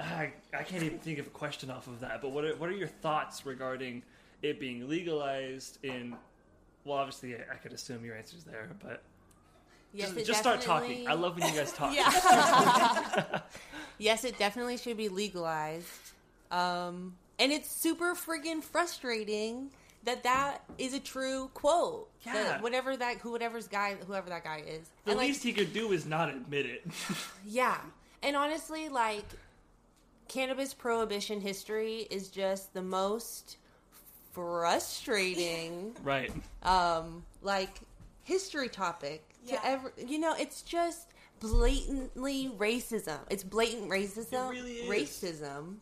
I, 0.00 0.32
I 0.52 0.64
can't 0.64 0.82
even 0.82 0.98
think 0.98 1.18
of 1.20 1.28
a 1.28 1.30
question 1.30 1.70
off 1.70 1.86
of 1.86 2.00
that. 2.00 2.20
But 2.20 2.32
what 2.32 2.44
are, 2.44 2.56
what 2.56 2.68
are 2.68 2.76
your 2.76 2.88
thoughts 2.88 3.46
regarding 3.46 4.02
it 4.42 4.58
being 4.58 4.88
legalized 4.88 5.78
in? 5.84 6.16
Well, 6.84 6.98
obviously, 6.98 7.36
I, 7.36 7.38
I 7.52 7.56
could 7.56 7.72
assume 7.72 8.04
your 8.04 8.16
answer's 8.16 8.42
there, 8.42 8.68
but 8.82 9.04
Yes, 9.94 10.12
just, 10.12 10.26
just 10.26 10.40
start 10.40 10.62
talking. 10.62 11.06
I 11.06 11.12
love 11.12 11.38
when 11.38 11.46
you 11.52 11.58
guys 11.58 11.72
talk. 11.72 11.94
Yes, 13.98 14.24
it 14.24 14.36
definitely 14.36 14.78
should 14.78 14.96
be 14.96 15.08
legalized. 15.08 15.86
Um, 16.50 17.14
and 17.42 17.50
it's 17.52 17.70
super 17.70 18.14
friggin' 18.14 18.62
frustrating 18.62 19.70
that 20.04 20.22
that 20.22 20.58
is 20.78 20.94
a 20.94 21.00
true 21.00 21.50
quote. 21.54 22.08
Yeah. 22.24 22.34
That 22.34 22.62
whatever 22.62 22.96
that 22.96 23.18
who 23.18 23.32
whatever's 23.32 23.66
guy 23.68 23.96
whoever 24.06 24.28
that 24.30 24.44
guy 24.44 24.62
is. 24.66 24.88
The 25.04 25.10
And, 25.12 25.18
like, 25.18 25.28
least 25.28 25.42
he 25.42 25.52
could 25.52 25.72
do 25.72 25.92
is 25.92 26.06
not 26.06 26.28
admit 26.28 26.66
it. 26.66 26.84
Yeah. 27.46 27.78
And 28.22 28.36
honestly, 28.36 28.88
like, 28.88 29.24
cannabis 30.28 30.72
prohibition 30.72 31.40
history 31.40 32.06
is 32.10 32.28
just 32.28 32.72
the 32.74 32.82
most 32.82 33.56
frustrating, 34.32 35.96
right. 36.04 36.32
um, 36.62 37.24
like, 37.42 37.80
history 38.22 38.68
topic 38.68 39.24
Yeah. 39.44 39.56
to 39.56 39.66
ever, 39.66 39.92
you 40.06 40.18
know, 40.20 40.34
it's 40.38 40.62
just 40.62 41.08
blatantly 41.40 42.50
racism. 42.56 43.18
It's 43.28 43.42
blatant 43.42 43.90
racism. 43.90 44.50
It 44.50 44.50
really 44.52 44.72
is. 44.72 44.88
Racism. 44.88 45.76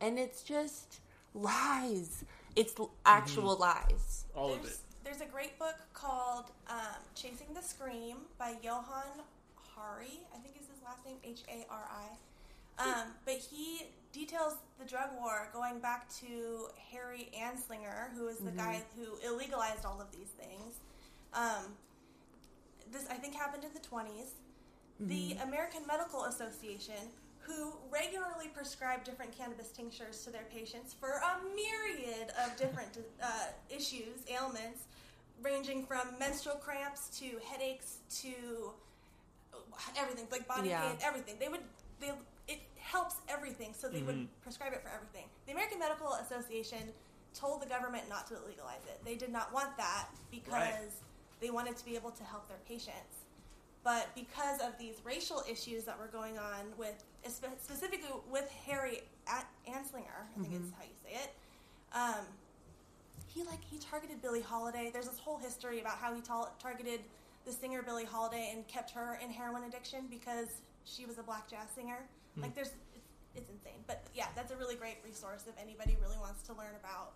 And 0.00 0.18
it's 0.18 0.42
just 0.42 1.00
lies. 1.34 2.24
It's 2.56 2.74
actual 3.06 3.52
Mm-hmm. 3.56 3.62
lies. 3.62 4.24
All 4.34 4.52
of 4.52 4.58
it. 4.60 4.62
There's, 4.64 4.80
there's 5.04 5.20
a 5.20 5.32
great 5.32 5.58
book 5.58 5.76
called 5.94 6.46
um, 6.68 6.76
Chasing 7.14 7.48
the 7.54 7.62
Scream 7.62 8.16
by 8.38 8.54
Johan 8.62 9.22
Hari. 9.56 10.20
I 10.34 10.38
think 10.38 10.54
is 10.60 10.66
his 10.68 10.82
last 10.84 11.04
name, 11.06 11.16
H 11.24 11.42
A 11.48 11.66
R 11.72 11.88
I. 11.90 12.16
Um, 12.80 13.08
but 13.24 13.34
he 13.34 13.86
details 14.12 14.54
the 14.78 14.84
drug 14.84 15.08
war 15.20 15.48
going 15.52 15.80
back 15.80 16.08
to 16.20 16.68
Harry 16.92 17.28
Anslinger, 17.36 18.14
who 18.16 18.28
is 18.28 18.38
the 18.38 18.52
guy 18.52 18.82
who 18.96 19.16
illegalized 19.28 19.84
all 19.84 20.00
of 20.00 20.12
these 20.12 20.28
things. 20.28 20.74
Um, 21.34 21.74
this, 22.92 23.04
I 23.10 23.14
think, 23.14 23.34
happened 23.34 23.64
in 23.64 23.70
the 23.74 23.80
20s. 23.80 24.30
The 25.00 25.36
American 25.42 25.80
Medical 25.88 26.24
Association, 26.24 26.94
who 27.48 27.72
regularly 27.90 28.48
prescribe 28.54 29.04
different 29.04 29.36
cannabis 29.36 29.70
tinctures 29.70 30.22
to 30.24 30.30
their 30.30 30.44
patients 30.52 30.94
for 30.94 31.08
a 31.12 31.38
myriad 31.56 32.30
of 32.44 32.54
different 32.58 32.90
uh, 33.22 33.26
issues, 33.70 34.20
ailments, 34.30 34.82
ranging 35.42 35.84
from 35.84 36.06
menstrual 36.18 36.56
cramps 36.56 37.08
to 37.18 37.26
headaches 37.50 37.98
to 38.22 38.72
everything, 39.98 40.26
like 40.30 40.46
body 40.46 40.68
Yeah. 40.68 40.82
pain, 40.82 40.98
everything. 41.02 41.36
They 41.40 41.48
would, 41.48 41.62
they, 42.00 42.12
it 42.48 42.60
helps 42.76 43.16
everything, 43.28 43.72
so 43.72 43.88
they 43.88 44.02
would 44.02 44.28
prescribe 44.42 44.72
it 44.72 44.82
for 44.82 44.90
everything. 44.90 45.24
The 45.46 45.52
American 45.52 45.78
Medical 45.78 46.12
Association 46.14 46.92
told 47.34 47.62
the 47.62 47.66
government 47.66 48.08
not 48.08 48.26
to 48.28 48.34
legalize 48.46 48.84
it. 48.86 49.00
They 49.04 49.14
did 49.14 49.30
not 49.32 49.52
want 49.52 49.76
that 49.76 50.08
because 50.30 50.50
Right. 50.52 50.74
they 51.40 51.50
wanted 51.50 51.76
to 51.76 51.84
be 51.84 51.94
able 51.94 52.10
to 52.10 52.24
help 52.24 52.48
their 52.48 52.58
patients. 52.66 53.24
But 53.84 54.08
because 54.14 54.60
of 54.60 54.76
these 54.78 55.00
racial 55.04 55.42
issues 55.50 55.84
that 55.84 55.98
were 55.98 56.08
going 56.08 56.38
on 56.38 56.66
with, 56.76 57.04
specifically 57.24 58.10
with 58.30 58.50
Harry 58.66 59.00
A- 59.28 59.70
Anslinger, 59.70 60.26
I 60.36 60.40
think 60.40 60.54
is 60.54 60.72
how 60.76 60.84
you 60.84 60.96
say 61.04 61.14
it, 61.14 61.30
um, 61.94 62.24
he 63.26 63.42
like 63.44 63.62
he 63.62 63.78
targeted 63.78 64.20
Billie 64.20 64.40
Holiday. 64.42 64.90
There's 64.92 65.08
this 65.08 65.18
whole 65.18 65.38
history 65.38 65.80
about 65.80 65.98
how 65.98 66.14
he 66.14 66.20
ta- 66.20 66.50
targeted 66.60 67.00
the 67.44 67.52
singer 67.52 67.82
Billie 67.82 68.04
Holiday 68.04 68.50
and 68.52 68.66
kept 68.68 68.90
her 68.90 69.18
in 69.22 69.30
heroin 69.30 69.64
addiction 69.64 70.06
because 70.10 70.48
she 70.84 71.06
was 71.06 71.18
a 71.18 71.22
black 71.22 71.48
jazz 71.48 71.68
singer. 71.74 71.98
Like 72.36 72.54
there's 72.54 72.72
it's, 72.94 73.08
it's 73.34 73.50
insane. 73.50 73.80
But 73.86 74.04
yeah, 74.14 74.26
that's 74.36 74.52
a 74.52 74.56
really 74.56 74.74
great 74.76 74.98
resource 75.04 75.44
if 75.48 75.54
anybody 75.60 75.96
really 76.00 76.18
wants 76.18 76.42
to 76.44 76.52
learn 76.52 76.74
about 76.80 77.12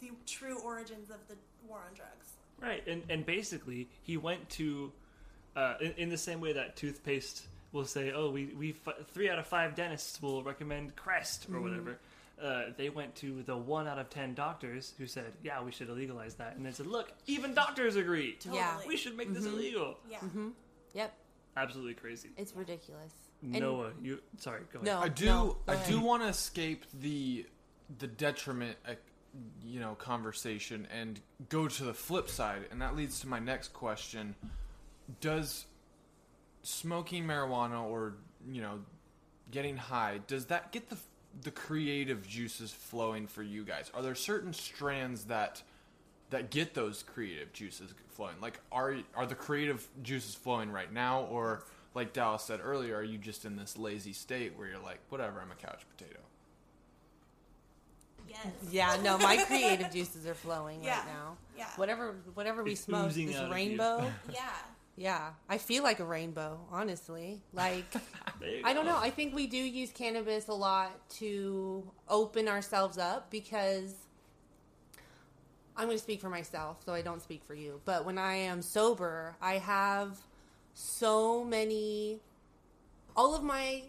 the 0.00 0.10
true 0.26 0.58
origins 0.58 1.10
of 1.10 1.18
the 1.28 1.36
war 1.68 1.78
on 1.88 1.94
drugs. 1.94 2.34
Right, 2.60 2.86
and 2.86 3.02
and 3.08 3.24
basically 3.26 3.88
he 4.02 4.16
went 4.16 4.48
to, 4.50 4.92
uh, 5.56 5.74
in, 5.80 5.92
in 5.92 6.08
the 6.08 6.16
same 6.18 6.40
way 6.40 6.52
that 6.54 6.76
toothpaste 6.76 7.46
will 7.72 7.84
say, 7.84 8.12
oh, 8.12 8.30
we 8.30 8.46
we 8.58 8.74
f- 8.86 8.94
three 9.12 9.28
out 9.28 9.38
of 9.38 9.46
five 9.46 9.74
dentists 9.74 10.20
will 10.22 10.42
recommend 10.42 10.94
Crest 10.96 11.46
or 11.52 11.60
whatever. 11.60 11.98
Uh, 12.42 12.64
they 12.76 12.88
went 12.90 13.14
to 13.14 13.42
the 13.44 13.56
one 13.56 13.86
out 13.86 13.98
of 13.98 14.10
ten 14.10 14.34
doctors 14.34 14.92
who 14.98 15.06
said, 15.06 15.32
yeah, 15.42 15.62
we 15.62 15.70
should 15.70 15.88
legalize 15.88 16.34
that, 16.34 16.56
and 16.56 16.66
they 16.66 16.72
said, 16.72 16.86
look, 16.86 17.12
even 17.26 17.54
doctors 17.54 17.94
agree. 17.96 18.36
Yeah. 18.50 18.76
We 18.86 18.96
should 18.96 19.16
make 19.16 19.32
this 19.32 19.46
illegal. 19.46 19.98
Yeah. 20.10 20.18
Yep. 20.94 21.14
Absolutely 21.56 21.94
crazy. 21.94 22.30
It's 22.36 22.54
ridiculous. 22.54 23.12
And- 23.42 23.60
Noah, 23.60 23.90
you 24.02 24.20
sorry, 24.38 24.62
go 24.72 24.80
ahead. 24.80 24.86
No. 24.86 24.98
I 25.00 25.08
do. 25.08 25.26
no, 25.26 25.56
I 25.68 25.74
ahead. 25.74 25.88
do 25.88 26.00
want 26.00 26.22
to 26.22 26.28
escape 26.28 26.84
the 27.00 27.46
the 27.98 28.06
detriment, 28.08 28.76
uh, 28.88 28.94
you 29.64 29.78
know, 29.80 29.94
conversation 29.94 30.88
and 30.92 31.20
go 31.48 31.68
to 31.68 31.84
the 31.84 31.94
flip 31.94 32.28
side, 32.28 32.62
and 32.70 32.80
that 32.82 32.96
leads 32.96 33.20
to 33.20 33.28
my 33.28 33.38
next 33.38 33.72
question: 33.72 34.34
Does 35.20 35.66
smoking 36.62 37.24
marijuana 37.24 37.82
or 37.84 38.14
you 38.50 38.62
know 38.62 38.78
getting 39.50 39.76
high 39.76 40.18
does 40.26 40.46
that 40.46 40.72
get 40.72 40.88
the 40.88 40.96
the 41.42 41.50
creative 41.50 42.26
juices 42.26 42.72
flowing 42.72 43.26
for 43.26 43.42
you 43.42 43.64
guys? 43.64 43.90
Are 43.94 44.02
there 44.02 44.14
certain 44.14 44.52
strands 44.52 45.24
that 45.24 45.62
that 46.30 46.50
get 46.50 46.74
those 46.74 47.02
creative 47.02 47.52
juices 47.52 47.92
flowing? 48.08 48.36
Like, 48.40 48.60
are 48.72 48.96
are 49.16 49.26
the 49.26 49.34
creative 49.34 49.86
juices 50.02 50.34
flowing 50.34 50.70
right 50.70 50.92
now, 50.92 51.22
or 51.24 51.64
like 51.94 52.12
Dallas 52.12 52.42
said 52.42 52.60
earlier, 52.62 52.96
are 52.96 53.02
you 53.04 53.18
just 53.18 53.44
in 53.44 53.56
this 53.56 53.76
lazy 53.76 54.12
state 54.12 54.56
where 54.56 54.66
you're 54.68 54.78
like, 54.82 54.98
whatever, 55.10 55.40
I'm 55.40 55.50
a 55.50 55.54
couch 55.54 55.82
potato? 55.96 56.18
Yes. 58.28 58.46
Yeah, 58.70 58.96
no, 59.02 59.18
my 59.18 59.36
creative 59.46 59.92
juices 59.92 60.26
are 60.26 60.34
flowing 60.34 60.82
Yeah. 60.82 60.98
right 60.98 61.06
now. 61.06 61.36
Yeah. 61.56 61.66
Whatever, 61.76 62.14
whatever 62.34 62.64
we 62.64 62.72
It's 62.72 62.80
smoke, 62.82 63.06
oozing 63.08 63.26
this 63.26 63.36
out 63.36 63.42
of 63.44 63.48
you. 63.50 63.54
rainbow. 63.54 64.10
Yeah. 64.32 64.40
Yeah, 64.96 65.30
I 65.48 65.58
feel 65.58 65.82
like 65.82 66.00
a 66.00 66.04
rainbow. 66.04 66.60
Honestly, 66.70 67.40
like 67.52 67.84
I 68.64 68.72
don't 68.72 68.86
know. 68.86 68.96
I 68.96 69.10
think 69.10 69.34
we 69.34 69.46
do 69.46 69.56
use 69.56 69.90
cannabis 69.90 70.48
a 70.48 70.54
lot 70.54 70.92
to 71.16 71.90
open 72.08 72.48
ourselves 72.48 72.98
up 72.98 73.30
because 73.30 73.94
I'm 75.76 75.86
going 75.86 75.96
to 75.96 76.02
speak 76.02 76.20
for 76.20 76.30
myself, 76.30 76.82
so 76.84 76.94
I 76.94 77.02
don't 77.02 77.20
speak 77.20 77.42
for 77.44 77.54
you. 77.54 77.80
But 77.84 78.04
when 78.04 78.18
I 78.18 78.36
am 78.36 78.62
sober, 78.62 79.36
I 79.40 79.54
have 79.54 80.18
so 80.74 81.44
many. 81.44 82.20
All 83.16 83.34
of 83.34 83.42
my 83.42 83.82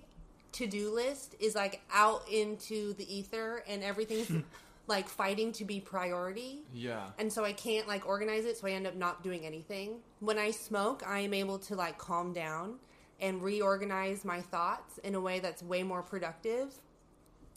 to 0.53 0.68
do 0.68 0.89
list 0.91 1.36
is 1.39 1.53
like 1.53 1.82
out 1.93 2.24
into 2.32 2.93
the 2.93 3.16
ether, 3.16 3.64
and 3.68 3.84
everything's 3.84 4.32
like 4.88 5.09
fighting 5.09 5.51
to 5.53 5.65
be 5.65 5.79
priority 5.79 6.63
Yeah. 6.73 7.07
and 7.17 7.31
so 7.33 7.43
I 7.43 7.53
can't 7.53 7.88
like 7.88 8.05
organize 8.07 8.45
it, 8.45 8.57
so 8.57 8.67
I 8.67 8.71
end 8.71 8.86
up 8.88 8.95
not 8.95 9.23
doing 9.23 9.45
anything. 9.45 9.99
When 10.19 10.38
I 10.38 10.51
smoke, 10.51 11.03
I 11.05 11.19
am 11.19 11.33
able 11.33 11.57
to 11.59 11.75
like 11.75 11.97
calm 11.97 12.33
down 12.33 12.75
and 13.19 13.41
reorganize 13.41 14.23
my 14.25 14.41
thoughts 14.41 14.97
in 14.99 15.15
a 15.15 15.19
way 15.21 15.39
that's 15.39 15.63
way 15.63 15.81
more 15.83 16.03
productive. 16.03 16.73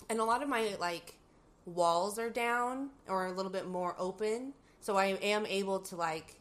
And 0.09 0.21
a 0.21 0.25
lot 0.25 0.43
of 0.43 0.49
my 0.49 0.77
like 0.81 1.17
walls 1.67 2.19
are 2.19 2.31
down 2.31 2.91
or 3.09 3.27
a 3.27 3.33
little 3.33 3.53
bit 3.53 3.67
more 3.67 3.95
open, 3.99 4.55
so 4.81 4.97
I 4.97 5.07
am 5.21 5.45
able 5.47 5.81
to 5.81 5.97
like 5.97 6.37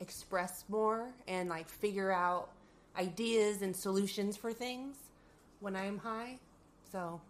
express 0.00 0.64
more 0.68 1.08
and 1.26 1.48
like 1.48 1.68
figure 1.68 2.12
out 2.12 2.50
ideas 2.98 3.62
and 3.62 3.74
solutions 3.74 4.36
for 4.36 4.52
things 4.52 4.96
when 5.60 5.74
I 5.74 5.86
am 5.86 5.98
high. 5.98 6.38
So 6.92 7.20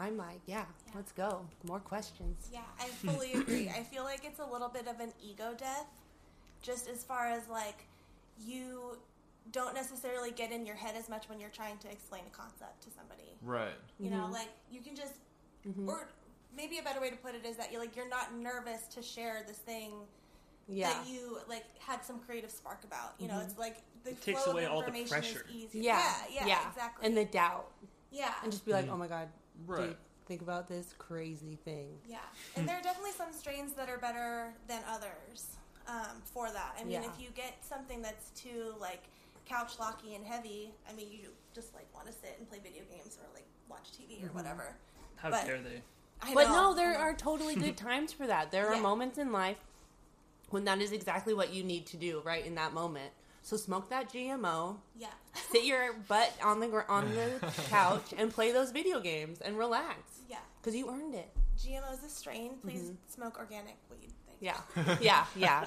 I'm 0.00 0.16
like, 0.16 0.40
yeah, 0.46 0.64
let's 0.94 1.12
go. 1.12 1.44
More 1.66 1.78
questions. 1.80 2.48
Yeah, 2.52 2.60
I 2.80 2.86
fully 2.86 3.32
agree. 3.34 3.68
I 3.68 3.82
feel 3.82 4.04
like 4.04 4.24
it's 4.24 4.40
a 4.40 4.46
little 4.46 4.68
bit 4.68 4.88
of 4.88 4.98
an 4.98 5.12
ego 5.22 5.54
death, 5.56 5.86
just 6.62 6.88
as 6.88 7.04
far 7.04 7.26
as 7.26 7.48
like 7.48 7.84
you 8.42 8.96
don't 9.52 9.74
necessarily 9.74 10.30
get 10.30 10.52
in 10.52 10.64
your 10.64 10.76
head 10.76 10.94
as 10.96 11.08
much 11.08 11.28
when 11.28 11.38
you're 11.38 11.50
trying 11.50 11.76
to 11.78 11.90
explain 11.90 12.22
a 12.26 12.36
concept 12.36 12.82
to 12.82 12.90
somebody. 12.90 13.36
Right. 13.42 13.74
You 13.98 14.10
know, 14.10 14.24
mm-hmm. 14.24 14.32
like 14.32 14.48
you 14.72 14.80
can 14.80 14.96
just, 14.96 15.14
mm-hmm. 15.68 15.88
or 15.88 16.08
maybe 16.56 16.78
a 16.78 16.82
better 16.82 17.00
way 17.00 17.10
to 17.10 17.16
put 17.16 17.34
it 17.34 17.44
is 17.44 17.56
that 17.56 17.70
you're 17.70 17.80
like 17.80 17.94
you're 17.94 18.08
not 18.08 18.34
nervous 18.34 18.86
to 18.94 19.02
share 19.02 19.44
this 19.46 19.58
thing 19.58 19.92
Yeah. 20.68 20.92
that 20.92 21.06
you 21.06 21.38
like 21.48 21.64
had 21.78 22.04
some 22.04 22.20
creative 22.20 22.50
spark 22.50 22.84
about. 22.84 23.14
You 23.18 23.28
know, 23.28 23.34
mm-hmm. 23.34 23.50
it's 23.50 23.58
like 23.58 23.76
the 24.04 24.10
It 24.10 24.22
takes 24.22 24.46
away 24.46 24.64
of 24.64 24.72
all 24.72 24.80
the 24.80 24.86
information 24.86 25.10
pressure. 25.10 25.44
is 25.50 25.54
easy. 25.54 25.80
Yeah, 25.80 26.12
yeah, 26.32 26.46
yeah, 26.46 26.68
exactly. 26.70 27.06
And 27.06 27.16
the 27.16 27.26
doubt, 27.26 27.70
yeah, 28.10 28.32
and 28.42 28.50
just 28.50 28.64
be 28.64 28.72
like, 28.72 28.86
mm. 28.86 28.92
"Oh 28.92 28.96
my 28.96 29.06
god, 29.06 29.28
Right. 29.66 29.88
dude, 29.88 29.96
think 30.26 30.42
about 30.42 30.68
this 30.68 30.94
crazy 30.98 31.58
thing." 31.64 31.98
Yeah, 32.08 32.18
and 32.54 32.62
hmm. 32.62 32.66
there 32.66 32.78
are 32.78 32.82
definitely 32.82 33.12
some 33.12 33.32
strains 33.32 33.72
that 33.74 33.88
are 33.88 33.98
better 33.98 34.52
than 34.68 34.82
others 34.88 35.56
um, 35.86 36.22
for 36.24 36.50
that. 36.50 36.76
I 36.78 36.84
mean, 36.84 37.02
Yeah. 37.02 37.10
if 37.10 37.20
you 37.20 37.30
get 37.30 37.64
something 37.64 38.02
that's 38.02 38.30
too 38.30 38.74
like 38.80 39.04
couch 39.46 39.78
locky 39.78 40.14
and 40.14 40.24
heavy, 40.24 40.72
I 40.88 40.92
mean, 40.92 41.10
you 41.10 41.30
just 41.54 41.74
like 41.74 41.92
want 41.94 42.06
to 42.06 42.12
sit 42.12 42.36
and 42.38 42.48
play 42.48 42.58
video 42.62 42.82
games 42.84 43.18
or 43.20 43.26
like 43.34 43.46
watch 43.68 43.90
TV 43.92 44.22
or 44.22 44.26
mm-hmm. 44.26 44.36
whatever. 44.36 44.76
How 45.16 45.30
But- 45.30 45.46
dare 45.46 45.60
they? 45.60 45.82
I 46.22 46.34
But 46.34 46.48
know, 46.48 46.70
no, 46.70 46.74
there 46.74 46.92
mm-hmm. 46.92 47.02
are 47.02 47.14
totally 47.14 47.54
good 47.54 47.76
times 47.88 48.12
for 48.12 48.26
that. 48.26 48.50
There 48.50 48.68
are 48.68 48.74
Yeah. 48.74 48.82
moments 48.82 49.16
in 49.16 49.32
life 49.32 49.56
when 50.50 50.64
that 50.64 50.80
is 50.80 50.92
exactly 50.92 51.32
what 51.32 51.52
you 51.52 51.64
need 51.64 51.86
to 51.86 51.96
do 51.96 52.20
right 52.24 52.44
in 52.44 52.54
that 52.56 52.74
moment. 52.74 53.12
So 53.42 53.56
smoke 53.56 53.88
that 53.88 54.12
GMO, 54.12 54.76
yeah, 54.94 55.08
sit 55.52 55.64
your 55.64 55.94
butt 56.08 56.32
on 56.42 56.60
the 56.60 56.68
gr- 56.68 56.88
on 56.88 57.10
the 57.14 57.46
couch, 57.68 58.12
and 58.16 58.32
play 58.32 58.52
those 58.52 58.70
video 58.70 59.00
games 59.00 59.40
and 59.40 59.58
relax 59.58 60.20
yeah. 60.28 60.38
because 60.60 60.74
you 60.74 60.90
earned 60.90 61.14
it. 61.14 61.30
GMO's 61.58 62.02
a 62.04 62.08
strain. 62.08 62.52
Please 62.62 62.82
mm-hmm. 62.82 62.94
smoke 63.08 63.38
organic 63.38 63.76
weed. 63.90 64.12
Thank 64.26 64.40
you. 64.40 64.96
Yeah, 65.00 65.26
yeah, 65.36 65.64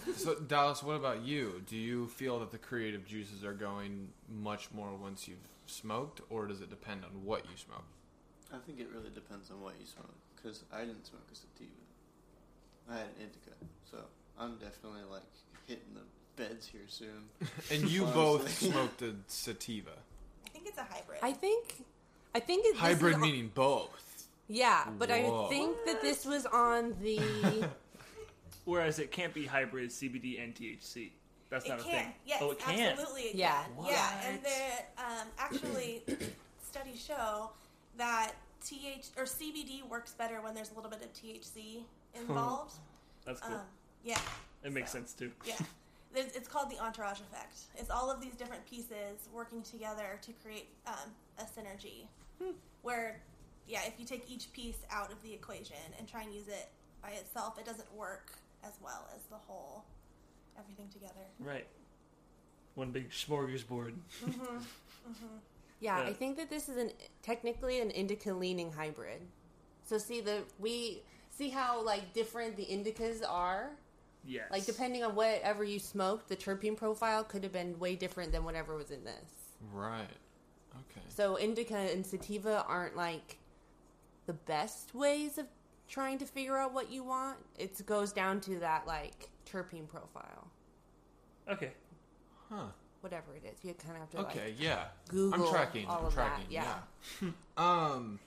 yeah. 0.00 0.14
So 0.16 0.34
Dallas, 0.36 0.82
what 0.82 0.96
about 0.96 1.22
you? 1.22 1.62
Do 1.66 1.76
you 1.76 2.08
feel 2.08 2.38
that 2.40 2.50
the 2.50 2.58
creative 2.58 3.04
juices 3.06 3.44
are 3.44 3.52
going 3.52 4.08
much 4.28 4.72
more 4.72 4.94
once 4.94 5.28
you've 5.28 5.46
smoked, 5.66 6.20
or 6.30 6.46
does 6.46 6.60
it 6.60 6.70
depend 6.70 7.04
on 7.04 7.24
what 7.24 7.44
you 7.44 7.56
smoke? 7.56 7.84
I 8.52 8.58
think 8.66 8.80
it 8.80 8.88
really 8.94 9.10
depends 9.14 9.50
on 9.50 9.60
what 9.60 9.74
you 9.80 9.86
smoke. 9.86 10.14
Because 10.36 10.64
I 10.72 10.80
didn't 10.80 11.06
smoke 11.06 11.26
a 11.32 11.34
sativa. 11.34 11.70
I 12.90 12.98
had 12.98 13.06
an 13.06 13.26
indica. 13.26 13.56
So 13.90 13.98
I'm 14.38 14.56
definitely 14.58 15.02
like 15.10 15.22
hitting 15.66 15.94
the 15.94 16.04
beds 16.36 16.66
here 16.68 16.82
soon. 16.88 17.24
And 17.70 17.88
you 17.90 18.04
both 18.06 18.48
smoked 18.50 19.02
a 19.02 19.14
sativa. 19.26 19.90
I 20.46 20.50
think 20.50 20.66
it's 20.66 20.78
a 20.78 20.82
hybrid. 20.84 21.18
I 21.22 21.32
think, 21.32 21.84
I 22.34 22.40
think 22.40 22.66
it, 22.66 22.76
Hybrid 22.76 23.10
is 23.12 23.14
on- 23.16 23.20
meaning 23.22 23.50
both. 23.54 24.26
Yeah, 24.48 24.84
but 24.98 25.08
Whoa. 25.08 25.46
I 25.46 25.48
think 25.48 25.76
that 25.86 26.02
this 26.02 26.24
was 26.26 26.44
on 26.46 26.94
the. 27.02 27.18
Whereas 28.66 28.98
it 28.98 29.10
can't 29.10 29.32
be 29.34 29.46
hybrid 29.46 29.90
CBD 29.90 30.42
and 30.42 30.54
THC. 30.54 31.10
That's 31.50 31.64
it 31.66 31.68
not 31.70 31.80
a 31.80 31.82
can. 31.82 31.92
thing. 31.92 32.12
Yes, 32.26 32.38
oh, 32.42 32.50
it 32.52 32.58
can. 32.58 32.80
absolutely. 32.92 33.22
It 33.22 33.34
Yeah. 33.36 33.62
can. 33.76 33.84
Yeah, 33.86 34.20
and 34.26 34.40
the 34.42 35.02
um, 35.02 35.26
actually 35.38 36.02
studies 36.62 37.02
show 37.02 37.50
that 37.96 38.32
TH 38.64 39.08
or 39.16 39.24
CBD 39.24 39.86
works 39.88 40.12
better 40.12 40.40
when 40.42 40.54
there's 40.54 40.72
a 40.72 40.74
little 40.74 40.90
bit 40.90 41.02
of 41.02 41.12
THC 41.12 41.82
involved. 42.14 42.74
That's 43.24 43.40
cool. 43.40 43.56
um, 43.56 43.60
yeah, 44.04 44.18
it 44.62 44.72
makes 44.72 44.92
so. 44.92 44.98
sense 44.98 45.12
too. 45.14 45.30
yeah. 45.46 45.54
There's, 46.14 46.34
it's 46.34 46.48
called 46.48 46.70
the 46.70 46.78
entourage 46.78 47.20
effect. 47.20 47.58
It's 47.76 47.90
all 47.90 48.10
of 48.10 48.20
these 48.20 48.34
different 48.34 48.64
pieces 48.66 49.28
working 49.32 49.62
together 49.62 50.18
to 50.22 50.32
create 50.42 50.68
um, 50.86 51.10
a 51.38 51.42
synergy. 51.42 52.06
Hmm. 52.42 52.52
Where, 52.82 53.20
yeah, 53.66 53.80
if 53.86 53.94
you 53.98 54.06
take 54.06 54.30
each 54.30 54.52
piece 54.52 54.78
out 54.90 55.10
of 55.10 55.22
the 55.22 55.32
equation 55.32 55.76
and 55.98 56.08
try 56.08 56.22
and 56.22 56.32
use 56.32 56.48
it 56.48 56.68
by 57.02 57.10
itself, 57.10 57.58
it 57.58 57.66
doesn't 57.66 57.92
work 57.94 58.32
as 58.64 58.72
well 58.82 59.08
as 59.14 59.22
the 59.24 59.36
whole, 59.36 59.84
everything 60.58 60.88
together. 60.92 61.26
Right. 61.38 61.66
One 62.74 62.90
big 62.90 63.10
smorgasbord. 63.10 63.94
Yeah, 64.22 64.28
mm-hmm. 64.28 64.56
mm-hmm. 65.10 65.36
Yeah. 65.80 65.98
I 65.98 66.12
think 66.12 66.36
that 66.38 66.48
this 66.48 66.68
is 66.68 66.76
an 66.76 66.90
technically 67.22 67.80
an 67.80 67.90
indica 67.90 68.32
leaning 68.32 68.72
hybrid. 68.72 69.20
So 69.84 69.98
see 69.98 70.20
the 70.20 70.42
we 70.58 71.02
see 71.30 71.50
how 71.50 71.82
like 71.82 72.12
different 72.14 72.56
the 72.56 72.64
indicas 72.64 73.22
are. 73.28 73.70
Yes. 74.26 74.50
Like 74.50 74.64
depending 74.66 75.02
on 75.04 75.14
whatever 75.14 75.64
you 75.64 75.78
smoked, 75.78 76.28
the 76.28 76.36
terpene 76.36 76.76
profile 76.76 77.24
could 77.24 77.42
have 77.42 77.52
been 77.52 77.78
way 77.78 77.94
different 77.96 78.32
than 78.32 78.44
whatever 78.44 78.74
was 78.76 78.90
in 78.90 79.04
this. 79.04 79.30
Right. 79.72 80.08
Okay. 80.74 81.00
So 81.08 81.36
indica 81.36 81.76
and 81.76 82.04
sativa 82.04 82.64
aren't 82.66 82.96
like 82.96 83.36
the 84.26 84.32
best 84.32 84.94
ways 84.94 85.36
of 85.38 85.46
trying 85.88 86.18
to 86.18 86.24
figure 86.24 86.56
out 86.56 86.72
what 86.72 86.90
you 86.90 87.04
want. 87.04 87.36
It 87.58 87.84
goes 87.86 88.12
down 88.12 88.40
to 88.42 88.58
that 88.60 88.86
like 88.86 89.28
terpene 89.50 89.86
profile, 89.86 90.48
Okay. 91.48 91.72
Huh. 92.50 92.66
whatever 93.02 93.34
it 93.36 93.44
is. 93.44 93.62
You 93.62 93.74
kind 93.74 93.94
of 93.94 94.00
have 94.00 94.10
to 94.10 94.18
Okay. 94.20 94.46
like 94.52 94.60
yeah. 94.62 94.84
Google 95.08 95.44
I'm 95.46 95.50
tracking. 95.52 95.86
all 95.86 95.98
I'm 95.98 96.04
of 96.06 96.14
that, 96.14 96.28
tracking. 96.28 96.46
yeah. 96.50 96.74
yeah. 97.22 97.28
um. 97.96 98.18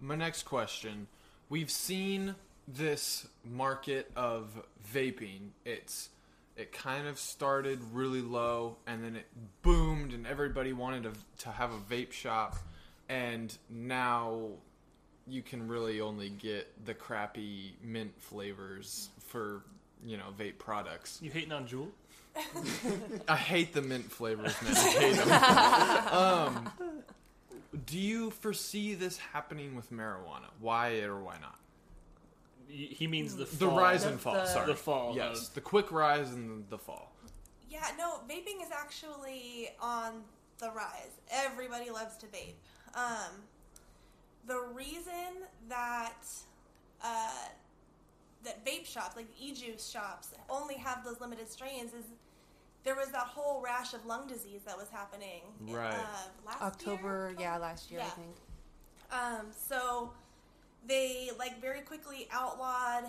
My 0.00 0.14
next 0.16 0.44
question: 0.44 1.06
We've 1.50 1.70
seen 1.70 2.34
this 2.76 3.26
market 3.44 4.10
of 4.16 4.62
vaping. 4.92 5.50
It's 5.64 6.10
it 6.56 6.72
kind 6.72 7.06
of 7.06 7.18
started 7.18 7.80
really 7.92 8.20
low 8.20 8.76
and 8.86 9.02
then 9.02 9.16
it 9.16 9.26
boomed 9.62 10.12
and 10.12 10.26
everybody 10.26 10.72
wanted 10.72 11.04
to, 11.04 11.12
to 11.44 11.50
have 11.50 11.72
a 11.72 11.78
vape 11.78 12.12
shop 12.12 12.56
and 13.08 13.56
now 13.70 14.48
you 15.26 15.42
can 15.42 15.68
really 15.68 16.00
only 16.00 16.28
get 16.28 16.68
the 16.84 16.92
crappy 16.92 17.74
mint 17.82 18.12
flavors 18.18 19.08
for 19.26 19.62
you 20.04 20.16
know 20.16 20.26
vape 20.38 20.58
products 20.58 21.18
You 21.22 21.30
hating 21.30 21.52
on 21.52 21.66
Juul? 21.66 21.88
I 23.28 23.36
hate 23.36 23.72
the 23.72 23.82
mint 23.82 24.10
flavors, 24.10 24.54
man. 24.62 24.76
I 24.76 24.90
hate 24.90 25.16
them. 25.16 26.12
um, 26.12 26.90
do 27.86 27.98
you 27.98 28.30
foresee 28.30 28.94
this 28.94 29.18
happening 29.18 29.74
with 29.74 29.90
marijuana? 29.92 30.46
Why 30.60 31.00
or 31.00 31.18
why 31.18 31.38
not? 31.40 31.58
Y- 32.70 32.88
He 32.90 33.06
means 33.06 33.36
the 33.36 33.44
The 33.44 33.66
rise 33.68 34.02
The- 34.04 34.10
and 34.10 34.20
fall. 34.20 34.34
the- 34.34 34.46
sorry, 34.46 34.66
The 34.66 34.74
fall 34.76 35.14
Yes, 35.16 35.48
of- 35.48 35.54
the 35.54 35.60
quick 35.60 35.90
rise 35.90 36.30
and 36.30 36.68
the 36.70 36.78
fall. 36.78 37.12
Yeah, 37.68 37.86
no, 37.98 38.20
vaping 38.28 38.62
is 38.62 38.70
actually 38.72 39.70
on 39.80 40.24
the 40.58 40.70
rise. 40.70 41.12
Everybody 41.30 41.90
loves 41.90 42.16
to 42.18 42.26
vape. 42.26 42.54
Um, 42.94 43.42
the 44.46 44.58
reason 44.60 45.44
that 45.68 46.24
uh, 47.02 47.48
that 48.42 48.64
vape 48.64 48.84
shops, 48.86 49.16
like 49.16 49.26
e-juice 49.38 49.88
shops, 49.88 50.34
only 50.48 50.74
have 50.76 51.02
those 51.04 51.20
limited 51.20 51.48
strains 51.50 51.92
is 51.94 52.04
there 52.84 52.94
was 52.94 53.08
that 53.10 53.26
whole 53.26 53.60
rash 53.62 53.94
of 53.94 54.04
lung 54.06 54.26
disease 54.26 54.62
that 54.66 54.76
was 54.76 54.88
happening. 54.90 55.42
Right. 55.60 55.94
Uh, 55.94 56.06
last 56.46 56.62
October, 56.62 57.30
year? 57.30 57.40
yeah, 57.40 57.56
last 57.58 57.90
year 57.90 58.00
I 58.00 58.04
think. 58.10 58.36
Um, 59.10 59.50
so 59.52 60.12
they 60.86 61.30
like 61.38 61.60
very 61.60 61.80
quickly 61.80 62.28
outlawed 62.30 63.04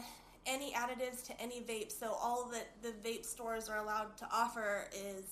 any 0.46 0.74
additives 0.74 1.24
to 1.28 1.40
any 1.42 1.62
vape. 1.62 1.92
So 1.92 2.12
all 2.20 2.50
that 2.52 2.68
the 2.82 2.90
vape 3.08 3.26
stores 3.26 3.70
are 3.70 3.78
allowed 3.78 4.18
to 4.18 4.28
offer 4.32 4.88
is 4.94 5.24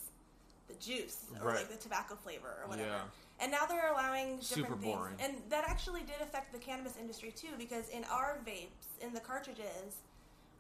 the 0.68 0.76
juice 0.76 1.26
or 1.42 1.48
Right. 1.48 1.56
like 1.58 1.70
the 1.70 1.78
tobacco 1.78 2.16
flavor 2.16 2.58
or 2.64 2.70
whatever. 2.70 2.90
Yeah. 2.90 3.02
And 3.42 3.52
now 3.52 3.66
they're 3.66 3.92
allowing 3.92 4.38
different 4.40 4.44
Super 4.46 4.76
things, 4.76 4.96
boring. 4.96 5.16
and 5.20 5.42
that 5.50 5.64
actually 5.68 6.02
did 6.02 6.22
affect 6.22 6.52
the 6.52 6.60
cannabis 6.60 6.98
industry 6.98 7.32
too, 7.32 7.56
because 7.58 7.88
in 7.90 8.04
our 8.06 8.38
vapes, 8.46 9.02
in 9.02 9.14
the 9.14 9.22
cartridges, 9.22 10.02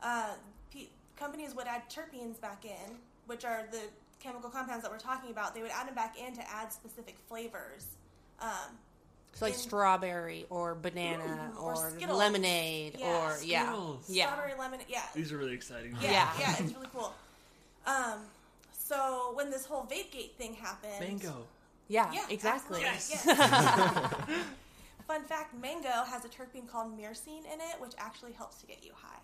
uh, 0.02 0.34
pe- 0.74 0.88
companies 1.18 1.54
would 1.56 1.68
add 1.68 1.90
terpenes 1.90 2.40
back 2.40 2.64
in, 2.66 2.98
which 3.28 3.44
are 3.44 3.68
the 3.72 3.82
chemical 4.22 4.50
compounds 4.50 4.82
that 4.84 4.92
we're 4.92 4.98
talking 4.98 5.30
about. 5.30 5.54
They 5.54 5.62
would 5.62 5.72
add 5.72 5.88
them 5.88 5.96
back 5.96 6.18
in 6.18 6.34
to 6.36 6.50
add 6.50 6.72
specific 6.72 7.18
flavors. 7.28 7.86
Um, 8.40 8.78
It's 9.34 9.42
like 9.42 9.54
in- 9.54 9.60
strawberry 9.60 10.46
or 10.50 10.76
banana 10.76 11.52
Or 11.60 11.74
or, 11.76 12.14
lemonade 12.14 12.96
Yeah, 13.00 13.08
or 13.08 13.38
yeah, 13.44 13.64
Skittles. 13.68 14.06
yeah. 14.10 14.26
strawberry 14.34 14.58
lemon, 14.60 14.80
yeah, 14.90 15.04
These 15.14 15.32
are 15.32 15.38
really 15.38 15.54
exciting. 15.54 15.96
yeah, 16.02 16.12
Yeah. 16.12 16.30
yeah, 16.40 16.56
it's 16.60 16.74
really 16.74 16.88
cool. 16.94 17.14
Um, 17.86 18.20
so 18.74 19.32
when 19.36 19.50
this 19.52 19.66
whole 19.66 19.84
vape 19.84 20.12
gate 20.12 20.34
thing 20.38 20.54
happened, 20.56 21.00
Mango. 21.00 21.46
Yeah, 21.88 22.12
Yeah, 22.14 22.26
exactly. 22.30 22.84
absolutely, 22.86 23.34
yes. 23.36 24.30
Fun 25.08 25.24
fact: 25.24 25.56
mango 25.56 26.04
has 26.06 26.24
a 26.24 26.28
terpene 26.28 26.68
called 26.68 26.96
myrcene 26.96 27.46
in 27.52 27.60
it, 27.62 27.80
which 27.80 27.94
actually 27.98 28.32
helps 28.34 28.58
to 28.62 28.68
get 28.68 28.84
you 28.84 28.92
high. 28.94 29.20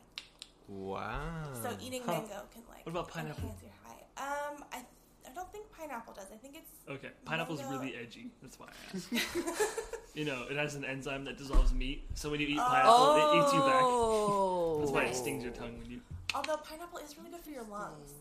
Wow. 0.68 1.52
So 1.62 1.78
eating 1.80 2.02
Huh. 2.06 2.14
mango 2.14 2.42
can 2.54 2.64
like 2.70 2.84
What 2.86 2.92
about 2.92 3.08
pineapple? 3.10 3.44
enhance 3.44 3.62
your 3.62 3.72
high. 3.86 4.02
Um, 4.18 4.64
I 4.74 4.78
I 4.78 4.84
don't 5.36 5.52
think 5.52 5.66
pineapple 5.78 6.14
does. 6.14 6.28
I 6.34 6.38
think 6.38 6.56
it's 6.56 6.72
Okay, 6.90 7.10
pineapple's 7.26 7.60
Mango. 7.62 7.78
really 7.78 7.96
edgy. 7.96 8.32
That's 8.42 8.58
why 8.60 8.68
I 8.68 8.96
asked. 8.96 9.12
you 10.16 10.26
know, 10.26 10.46
it 10.50 10.58
has 10.58 10.76
an 10.76 10.86
enzyme 10.86 11.26
that 11.26 11.38
dissolves 11.38 11.74
meat, 11.74 12.04
so 12.16 12.30
when 12.32 12.40
you 12.40 12.48
eat 12.48 12.58
pineapple, 12.58 13.16
it 13.16 13.44
eats 13.44 13.54
you 13.54 13.60
back. 13.60 13.82
Oh, 13.84 14.80
That's 14.80 14.92
why 14.92 15.04
it 15.06 15.16
stings 15.16 15.44
your 15.44 15.54
tongue 15.54 15.78
when 15.80 15.92
you. 15.92 16.02
although 16.34 16.58
pineapple 16.58 17.00
is 17.00 17.18
really 17.18 17.30
good 17.32 17.42
for 17.42 17.52
your 17.52 17.64
lungs. 17.64 18.14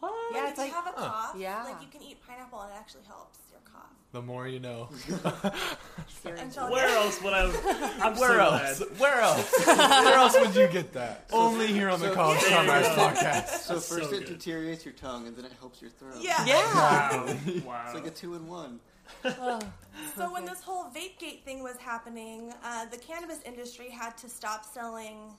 What? 0.00 0.12
Yeah, 0.34 0.40
Like, 0.42 0.50
it's 0.50 0.52
if 0.52 0.58
like 0.58 0.68
you 0.68 0.74
have 0.74 0.86
a 0.86 1.00
huh. 1.00 1.08
cough, 1.08 1.36
Yeah. 1.38 1.64
like 1.64 1.80
you 1.80 1.88
can 1.88 2.02
eat 2.02 2.18
pineapple 2.26 2.60
and 2.60 2.72
it 2.72 2.76
actually 2.76 3.04
helps 3.06 3.38
your 3.50 3.60
cough. 3.64 3.92
The 4.16 4.22
more 4.22 4.48
you 4.48 4.58
know. 4.60 4.84
Where 6.22 6.88
else 6.88 7.22
would 7.22 7.34
I? 7.34 7.42
I'm 8.00 8.16
Where 8.16 8.30
so 8.30 8.40
else? 8.40 8.78
glad. 8.78 8.98
Where 8.98 9.20
else? 9.20 9.66
Where 9.66 10.14
else 10.14 10.36
would 10.40 10.56
you 10.56 10.66
get 10.68 10.94
that? 10.94 11.28
Only 11.32 11.66
here 11.66 11.90
on 11.90 12.00
the 12.00 12.10
College 12.12 12.40
There 12.40 12.50
you 12.50 12.56
Comrades 12.56 12.88
go. 12.88 12.94
podcast. 12.94 13.46
So 13.48 13.74
That's 13.74 13.88
first 13.88 14.10
so 14.10 14.16
it 14.16 14.20
good. 14.20 14.26
deteriorates 14.38 14.86
your 14.86 14.94
tongue, 14.94 15.26
and 15.26 15.36
then 15.36 15.44
it 15.44 15.52
helps 15.60 15.82
your 15.82 15.90
throat. 15.90 16.14
Yeah. 16.20 16.42
Yeah. 16.46 16.54
Wow. 16.74 17.36
wow. 17.66 17.82
It's 17.84 17.94
like 17.94 18.06
a 18.06 18.10
two 18.10 18.34
in 18.36 18.46
one. 18.48 18.80
So 19.22 20.32
when 20.32 20.46
this 20.46 20.62
whole 20.62 20.84
vape 20.86 21.18
gate 21.18 21.44
thing 21.44 21.62
was 21.62 21.76
happening, 21.76 22.54
uh, 22.64 22.86
the 22.86 22.96
cannabis 22.96 23.40
industry 23.44 23.90
had 23.90 24.16
to 24.18 24.30
stop 24.30 24.64
selling, 24.64 25.34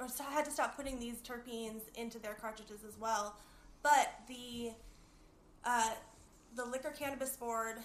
or 0.00 0.06
s- 0.06 0.18
had 0.18 0.44
to 0.46 0.50
stop 0.50 0.76
putting 0.76 0.98
these 0.98 1.18
terpenes 1.22 1.82
into 1.94 2.18
their 2.18 2.34
cartridges 2.34 2.80
as 2.86 2.98
well. 2.98 3.36
But 3.84 4.12
the 4.26 4.72
uh, 5.64 5.90
the 6.56 6.64
liquor 6.64 6.90
cannabis 6.90 7.36
board 7.36 7.76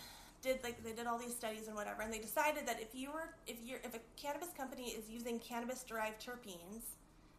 did 0.42 0.64
like 0.64 0.84
they 0.84 0.92
did 0.92 1.08
all 1.08 1.18
these 1.18 1.36
studies 1.36 1.68
and 1.68 1.76
whatever, 1.76 2.02
and 2.02 2.14
they 2.14 2.20
decided 2.20 2.68
that 2.68 2.82
if 2.82 2.94
you 2.94 3.12
were 3.12 3.30
if 3.48 3.58
you're 3.64 3.80
if 3.84 3.96
a 3.96 4.00
cannabis 4.16 4.50
company 4.58 4.90
is 4.90 5.10
using 5.10 5.40
cannabis 5.40 5.84
derived 5.84 6.24
terpenes, 6.26 6.84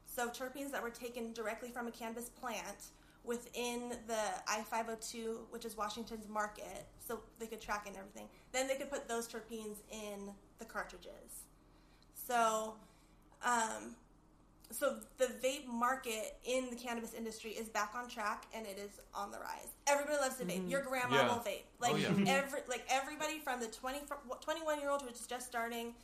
so 0.07 0.29
terpenes 0.29 0.71
that 0.73 0.83
were 0.83 0.91
taken 0.91 1.33
directly 1.33 1.71
from 1.71 1.87
a 1.87 1.91
cannabis 1.91 2.29
plant 2.31 2.91
within 3.25 3.91
the 4.07 4.21
I 4.49 4.63
502, 4.63 5.47
which 5.51 5.65
is 5.65 5.77
Washington's 5.77 6.29
market, 6.29 6.87
so 7.07 7.21
they 7.39 7.47
could 7.47 7.61
track 7.61 7.87
and 7.87 7.97
everything. 7.97 8.29
Then 8.53 8.69
they 8.69 8.77
could 8.77 8.91
put 8.91 9.09
those 9.09 9.29
terpenes 9.29 9.79
in 9.91 10.33
the 10.59 10.65
cartridges. 10.65 11.45
So, 12.15 12.75
um, 13.45 13.97
so 14.71 14.97
the 15.19 15.27
vape 15.45 15.67
market 15.67 16.37
in 16.45 16.69
the 16.71 16.77
cannabis 16.77 17.15
industry 17.15 17.51
is 17.51 17.69
back 17.69 17.93
on 17.95 18.09
track 18.09 18.47
and 18.55 18.67
it 18.67 18.79
is 18.79 19.01
on 19.15 19.31
the 19.31 19.39
rise. 19.39 19.69
Everybody 19.87 20.17
loves 20.19 20.37
to 20.37 20.45
vape. 20.45 20.59
Mm-hmm. 20.61 20.69
Your 20.71 20.83
grandma 20.83 21.15
Yeah. 21.17 21.29
will 21.29 21.43
vape. 21.43 21.63
Like 21.81 21.93
Oh, 21.95 21.97
yeah. 21.97 22.09
every 22.27 22.61
like 22.69 22.85
everybody 22.91 23.39
from 23.39 23.61
the 23.61 23.69
20, 23.69 24.01
21 24.41 24.81
year 24.81 24.91
old 24.91 25.03
who's 25.03 25.27
just 25.27 25.47
starting 25.47 25.95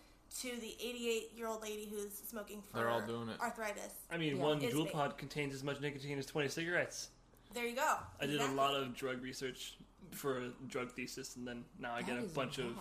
to 0.41 0.49
the 0.61 0.75
88 0.81 1.33
year 1.37 1.47
old 1.49 1.61
lady 1.63 1.87
who's 1.91 2.13
smoking 2.29 2.63
for 2.71 2.79
They're 2.79 2.89
all 2.89 3.03
doing 3.03 3.29
it. 3.29 3.41
arthritis. 3.41 3.93
I 4.11 4.17
mean, 4.17 4.37
Yeah. 4.37 4.43
one 4.43 4.63
It's 4.63 4.75
Juul 4.75 4.87
vape. 4.89 4.93
pod 4.93 5.19
contains 5.19 5.55
as 5.55 5.63
much 5.65 5.81
nicotine 5.81 6.19
as 6.19 6.27
20 6.27 6.49
cigarettes. 6.49 7.09
There 7.53 7.67
you 7.67 7.77
go. 7.77 7.97
I 8.21 8.27
did 8.27 8.37
Exactly. 8.37 8.57
a 8.57 8.61
lot 8.61 8.75
of 8.75 8.95
drug 8.95 9.23
research 9.23 9.77
for 10.13 10.39
a 10.39 10.49
drug 10.69 10.91
thesis, 10.93 11.37
and 11.37 11.47
then 11.47 11.65
now 11.79 11.95
I 11.95 12.01
get 12.03 12.17
a 12.17 12.21
That 12.21 12.25
is 12.27 12.33
bunch 12.33 12.59
of 12.59 12.77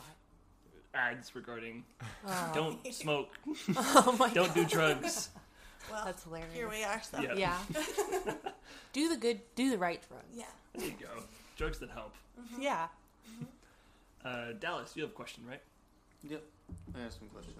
ads 0.93 1.35
regarding 1.35 1.83
Oh. 2.27 2.51
don't 2.53 2.93
smoke, 2.93 3.37
Oh 3.75 4.15
my 4.19 4.29
don't 4.33 4.53
do 4.53 4.63
drugs. 4.65 5.29
Well, 5.89 6.03
That's 6.05 6.23
hilarious. 6.23 6.53
Here 6.53 6.69
we 6.69 6.83
are. 6.83 7.01
So. 7.01 7.21
Yeah. 7.21 7.33
Yeah. 7.35 7.57
do 8.93 9.09
the 9.09 9.17
good, 9.17 9.41
do 9.55 9.71
the 9.71 9.77
right 9.77 10.01
drugs. 10.07 10.25
Yeah. 10.33 10.45
There 10.75 10.87
you 10.87 10.93
go. 10.99 11.23
Drugs 11.57 11.79
that 11.79 11.89
help. 11.89 12.13
Yeah. 12.59 12.87
Uh, 14.23 14.53
Dallas, 14.59 14.93
you 14.95 15.01
have 15.03 15.11
a 15.11 15.15
question, 15.15 15.43
right? 15.47 15.61
Yep. 16.23 16.43
I 16.95 17.01
have 17.03 17.13
some 17.13 17.27
questions. 17.29 17.57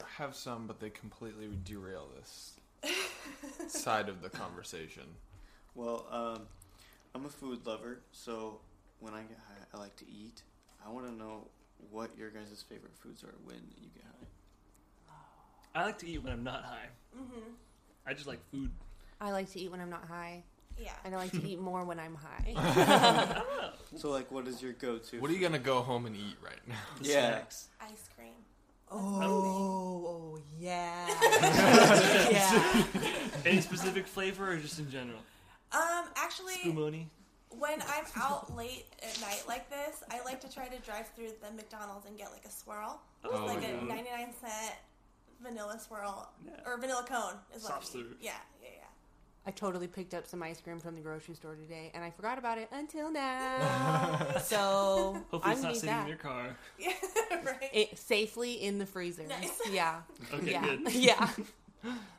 I 0.00 0.06
have 0.22 0.34
some, 0.34 0.66
but 0.66 0.80
they 0.80 0.90
completely 0.90 1.48
derail 1.64 2.08
this 2.16 2.54
side 3.68 4.08
of 4.08 4.22
the 4.22 4.30
conversation. 4.30 5.04
Well, 5.74 6.06
um, 6.10 6.42
I'm 7.14 7.24
a 7.26 7.28
food 7.28 7.66
lover, 7.66 8.00
so 8.12 8.60
when 9.00 9.14
I 9.14 9.22
get 9.22 9.38
high, 9.48 9.64
I 9.74 9.78
like 9.78 9.96
to 9.96 10.04
eat. 10.08 10.42
I 10.86 10.90
want 10.90 11.06
to 11.06 11.12
know 11.12 11.48
what 11.90 12.10
your 12.16 12.30
guys' 12.30 12.64
favorite 12.68 12.96
foods 12.96 13.22
are 13.22 13.34
when 13.44 13.58
you 13.80 13.88
get 13.94 14.04
high. 14.04 14.26
I 15.76 15.84
like 15.84 15.98
to 15.98 16.08
eat 16.08 16.22
when 16.22 16.32
I'm 16.32 16.42
not 16.42 16.64
high. 16.64 16.88
Mm-hmm. 17.16 17.50
I 18.06 18.14
just 18.14 18.26
like 18.26 18.38
food. 18.50 18.70
I 19.20 19.30
like 19.30 19.50
to 19.52 19.60
eat 19.60 19.70
when 19.70 19.80
I'm 19.80 19.90
not 19.90 20.06
high, 20.06 20.42
Yeah. 20.78 20.92
and 21.04 21.14
I 21.14 21.18
like 21.18 21.32
to 21.32 21.46
eat 21.46 21.60
more 21.60 21.84
when 21.84 21.98
I'm 22.00 22.14
high. 22.14 22.54
I 22.56 23.34
don't 23.34 23.56
know. 23.58 23.98
So, 23.98 24.10
like, 24.10 24.30
what 24.32 24.46
is 24.48 24.62
your 24.62 24.72
go-to? 24.72 25.20
What 25.20 25.30
are 25.30 25.34
you 25.34 25.40
gonna 25.40 25.58
go 25.58 25.80
home 25.82 26.06
and 26.06 26.16
eat 26.16 26.36
right 26.42 26.60
now? 26.66 26.74
The 27.02 27.08
Yeah. 27.08 27.28
snacks. 27.30 27.68
Ice 27.80 28.08
cream. 28.16 28.32
oh, 28.90 30.38
yeah. 30.58 31.06
yeah. 32.30 32.84
Any 33.44 33.60
specific 33.60 34.06
flavor 34.06 34.52
or 34.52 34.56
just 34.56 34.78
in 34.78 34.90
general? 34.90 35.18
Um, 35.72 36.04
actually, 36.16 36.54
Spumoni. 36.64 37.06
when 37.50 37.80
I'm 37.82 38.04
out 38.16 38.54
late 38.56 38.86
at 39.02 39.20
night 39.20 39.44
like 39.48 39.68
this, 39.70 40.02
I 40.10 40.22
like 40.24 40.40
to 40.42 40.52
try 40.52 40.68
to 40.68 40.78
drive 40.80 41.08
through 41.16 41.30
the 41.42 41.50
McDonald's 41.54 42.06
and 42.06 42.16
get 42.16 42.30
like 42.32 42.44
a 42.44 42.50
swirl, 42.50 43.00
Oh, 43.24 43.44
like 43.46 43.62
yeah. 43.62 43.70
a 43.80 43.84
99 43.84 44.32
cent 44.40 44.74
vanilla 45.42 45.78
swirl 45.78 46.30
Yeah. 46.44 46.52
or 46.66 46.78
vanilla 46.78 47.04
cone 47.08 47.34
is 47.54 47.62
what 47.62 47.72
Soft 47.82 47.94
I 47.94 47.98
mean. 47.98 48.06
Yeah, 48.20 48.32
yeah, 48.62 48.68
yeah. 48.78 48.82
I 49.46 49.50
totally 49.52 49.86
picked 49.86 50.12
up 50.14 50.26
some 50.26 50.42
ice 50.42 50.60
cream 50.60 50.80
from 50.80 50.94
the 50.96 51.00
grocery 51.00 51.34
store 51.36 51.54
today, 51.54 51.90
and 51.94 52.02
I 52.02 52.10
forgot 52.10 52.36
about 52.38 52.58
it 52.58 52.68
until 52.72 53.12
now. 53.12 54.38
so 54.42 55.22
Hopefully, 55.30 55.42
I'm 55.44 55.52
it's 55.52 55.62
not 55.62 55.72
need 55.72 55.80
sitting 55.80 56.00
in 56.00 56.06
your 56.08 56.16
car. 56.16 56.56
Yeah, 56.78 56.92
right. 57.44 57.70
it, 57.72 57.96
safely 57.98 58.54
in 58.54 58.78
the 58.78 58.86
freezer. 58.86 59.24
Nice. 59.26 59.60
Yeah. 59.70 60.00
Okay, 60.34 60.50
yeah. 60.50 60.62
good. 60.64 60.92
yeah. 60.94 61.30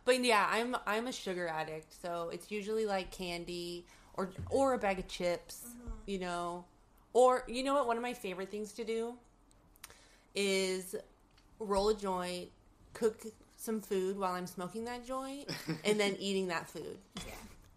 But 0.06 0.24
yeah, 0.24 0.48
I'm 0.50 0.78
I'm 0.86 1.08
a 1.08 1.12
sugar 1.12 1.48
addict, 1.48 1.94
so 2.02 2.30
it's 2.32 2.50
usually 2.52 2.86
like 2.86 3.12
candy 3.12 3.86
or 4.14 4.30
or 4.50 4.74
a 4.74 4.78
bag 4.78 5.00
of 5.00 5.08
chips, 5.10 5.66
Mm-hmm. 5.68 5.90
you 6.06 6.20
know. 6.20 6.64
Or 7.14 7.44
you 7.48 7.64
know 7.64 7.74
what? 7.74 7.88
One 7.88 7.98
of 7.98 8.04
my 8.04 8.14
favorite 8.14 8.50
things 8.52 8.72
to 8.74 8.86
do 8.86 9.16
is 10.36 10.96
roll 11.60 11.90
a 11.90 11.96
joint, 11.96 12.50
cook 12.98 13.22
some 13.58 13.82
food 13.82 14.18
while 14.18 14.34
I'm 14.34 14.48
smoking 14.48 14.86
that 14.86 15.06
joint, 15.06 15.50
and 15.86 16.00
then 16.00 16.16
eating 16.20 16.48
that 16.48 16.70
food. 16.70 16.98
Yeah, 17.26 17.34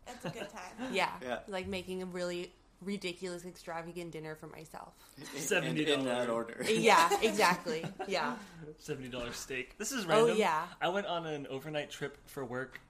that's 0.07 0.25
a 0.25 0.31
good 0.31 0.49
time. 0.51 0.93
Yeah, 0.93 1.11
Yeah. 1.23 1.39
like 1.49 1.67
making 1.67 2.03
a 2.03 2.07
really 2.07 2.53
ridiculous, 2.83 3.45
extravagant 3.45 4.11
dinner 4.11 4.35
for 4.35 4.47
myself. 4.47 4.95
In- 5.19 5.65
in, 5.77 5.77
in 5.89 6.05
that 6.05 6.29
$70. 6.29 6.33
order. 6.33 6.65
Yeah, 6.69 7.11
exactly. 7.23 7.85
Yeah. 8.09 8.37
Seventy 8.79 9.09
dollars 9.09 9.37
steak. 9.37 9.77
This 9.79 9.93
is 9.93 10.07
random. 10.07 10.17
Oh 10.17 10.27
random. 10.29 10.39
yeah. 10.39 10.65
I 10.81 10.89
went 10.89 11.07
on 11.07 11.27
an 11.27 11.47
overnight 11.49 11.91
trip 11.91 12.17
for 12.27 12.45
work 12.45 12.81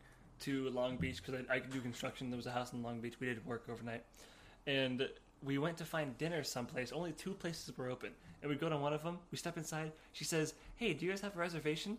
to 0.40 0.70
Long 0.70 0.96
Beach 0.96 1.22
because 1.24 1.42
I, 1.50 1.56
I 1.56 1.60
could 1.60 1.72
do 1.72 1.80
construction. 1.80 2.30
There 2.30 2.36
was 2.36 2.46
a 2.46 2.52
house 2.52 2.72
in 2.72 2.82
Long 2.82 3.00
Beach. 3.00 3.14
We 3.20 3.26
did 3.26 3.44
work 3.44 3.64
overnight, 3.70 4.04
and 4.66 5.08
we 5.42 5.58
went 5.58 5.76
to 5.78 5.84
find 5.84 6.16
dinner 6.18 6.42
someplace. 6.44 6.92
Only 6.92 7.12
two 7.12 7.32
places 7.32 7.76
were 7.76 7.88
open, 7.90 8.10
and 8.42 8.50
we 8.50 8.56
go 8.56 8.68
to 8.68 8.76
one 8.76 8.92
of 8.92 9.02
them. 9.02 9.18
We 9.32 9.38
step 9.38 9.56
inside. 9.56 9.90
She 10.12 10.24
says, 10.24 10.54
"Hey, 10.76 10.92
do 10.94 11.04
you 11.04 11.10
guys 11.12 11.20
have 11.22 11.34
a 11.34 11.38
reservation?" 11.38 11.98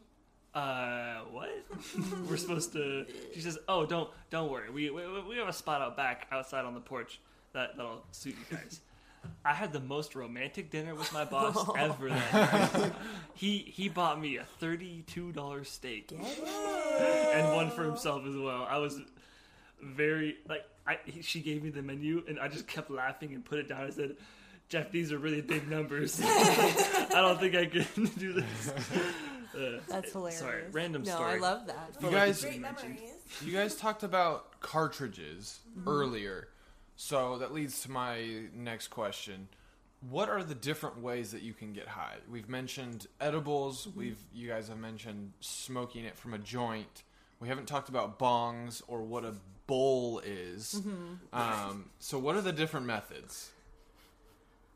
Uh, 0.53 1.19
what? 1.31 1.49
we're 2.29 2.37
supposed 2.37 2.73
to. 2.73 3.05
She 3.33 3.39
says, 3.41 3.57
"Oh, 3.67 3.85
don't 3.85 4.09
don't 4.29 4.51
worry. 4.51 4.69
We, 4.69 4.89
we 4.89 5.03
we 5.21 5.37
have 5.37 5.47
a 5.47 5.53
spot 5.53 5.81
out 5.81 5.95
back 5.95 6.27
outside 6.31 6.65
on 6.65 6.73
the 6.73 6.81
porch 6.81 7.19
that 7.53 7.77
that'll 7.77 8.03
suit 8.11 8.35
you 8.37 8.57
guys." 8.57 8.81
I 9.45 9.53
had 9.53 9.71
the 9.71 9.79
most 9.79 10.15
romantic 10.15 10.71
dinner 10.71 10.95
with 10.95 11.13
my 11.13 11.25
boss 11.25 11.69
ever. 11.77 12.09
That 12.09 12.73
night. 12.73 12.93
he 13.33 13.59
he 13.59 13.87
bought 13.87 14.19
me 14.19 14.37
a 14.37 14.43
thirty-two 14.59 15.31
dollar 15.31 15.63
steak 15.63 16.11
and 16.11 17.55
one 17.55 17.69
for 17.71 17.83
himself 17.83 18.25
as 18.25 18.35
well. 18.35 18.67
I 18.69 18.79
was 18.79 18.99
very 19.81 20.37
like 20.49 20.63
I 20.85 20.97
he, 21.05 21.21
she 21.21 21.41
gave 21.41 21.63
me 21.63 21.69
the 21.69 21.81
menu 21.81 22.23
and 22.27 22.39
I 22.39 22.47
just 22.47 22.67
kept 22.67 22.89
laughing 22.89 23.33
and 23.33 23.45
put 23.45 23.59
it 23.59 23.69
down. 23.69 23.85
I 23.85 23.89
said, 23.91 24.17
"Jeff, 24.69 24.91
these 24.91 25.11
are 25.11 25.17
really 25.17 25.41
big 25.41 25.69
numbers. 25.69 26.19
I 26.21 27.07
don't 27.11 27.39
think 27.39 27.55
I 27.55 27.67
can 27.67 27.85
do 28.17 28.33
this." 28.33 28.73
That's 29.87 30.11
hilarious. 30.11 30.39
Sorry, 30.39 30.63
random 30.71 31.03
no, 31.03 31.15
story. 31.15 31.33
I 31.33 31.37
love 31.37 31.67
that. 31.67 31.95
You 31.99 32.07
like 32.07 32.15
guys, 32.15 32.41
Great 32.41 32.61
mentioned. 32.61 32.95
memories. 32.95 33.13
you 33.45 33.53
guys 33.53 33.75
talked 33.75 34.03
about 34.03 34.59
cartridges 34.59 35.59
earlier. 35.87 36.47
So 36.95 37.37
that 37.39 37.53
leads 37.53 37.81
to 37.81 37.91
my 37.91 38.43
next 38.55 38.89
question. 38.89 39.47
What 40.09 40.29
are 40.29 40.43
the 40.43 40.55
different 40.55 41.01
ways 41.01 41.31
that 41.31 41.41
you 41.41 41.53
can 41.53 41.73
get 41.73 41.87
high? 41.87 42.17
We've 42.29 42.49
mentioned 42.49 43.07
edibles. 43.19 43.87
Mm-hmm. 43.87 43.99
We've 43.99 44.23
you 44.33 44.47
guys 44.47 44.67
have 44.67 44.77
mentioned 44.77 45.33
smoking 45.39 46.05
it 46.05 46.17
from 46.17 46.33
a 46.33 46.39
joint. 46.39 47.03
We 47.39 47.47
haven't 47.47 47.67
talked 47.67 47.89
about 47.89 48.19
bongs 48.19 48.81
or 48.87 49.01
what 49.01 49.25
a 49.25 49.33
bowl 49.67 50.21
is. 50.23 50.75
Mm-hmm. 50.79 51.33
Um, 51.33 51.89
so 51.99 52.19
what 52.19 52.35
are 52.35 52.41
the 52.41 52.51
different 52.51 52.85
methods? 52.85 53.49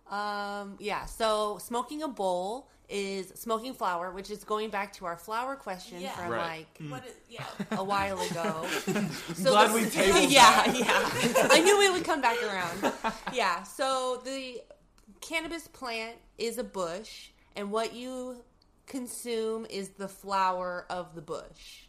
Um, 0.10 0.76
yeah, 0.80 1.06
so 1.06 1.58
smoking 1.60 2.04
a 2.04 2.08
bowl 2.08 2.70
is 2.90 3.30
smoking 3.36 3.74
flower, 3.74 4.12
which 4.12 4.30
is 4.30 4.44
going 4.44 4.70
back 4.70 4.94
to 4.94 5.06
our 5.06 5.18
flower 5.18 5.56
question 5.56 6.00
Yeah. 6.02 6.12
from 6.12 6.30
Right. 6.30 6.60
like 6.60 6.78
mm. 6.80 6.92
What 6.92 7.06
is 7.06 7.14
yeah? 7.30 7.46
a 7.72 7.84
while 7.84 8.20
ago. 8.22 8.68
so 9.36 9.52
glad 9.52 9.70
the- 9.70 9.74
we 9.74 9.86
tabled 9.90 10.30
Yeah, 10.30 10.72
yeah. 10.72 11.48
I 11.52 11.62
knew 11.64 11.78
we 11.80 11.90
would 11.90 12.04
come 12.04 12.22
back 12.22 12.38
around. 12.44 12.94
Yeah. 13.34 13.64
So 13.64 14.22
the 14.24 14.62
cannabis 15.22 15.68
plant 15.68 16.18
is 16.38 16.58
a 16.58 16.64
bush, 16.64 17.30
and 17.56 17.72
what 17.72 17.94
you 17.94 18.44
consume 18.86 19.66
is 19.70 19.90
the 19.90 20.08
flower 20.08 20.86
of 20.90 21.16
the 21.16 21.22
bush. 21.22 21.82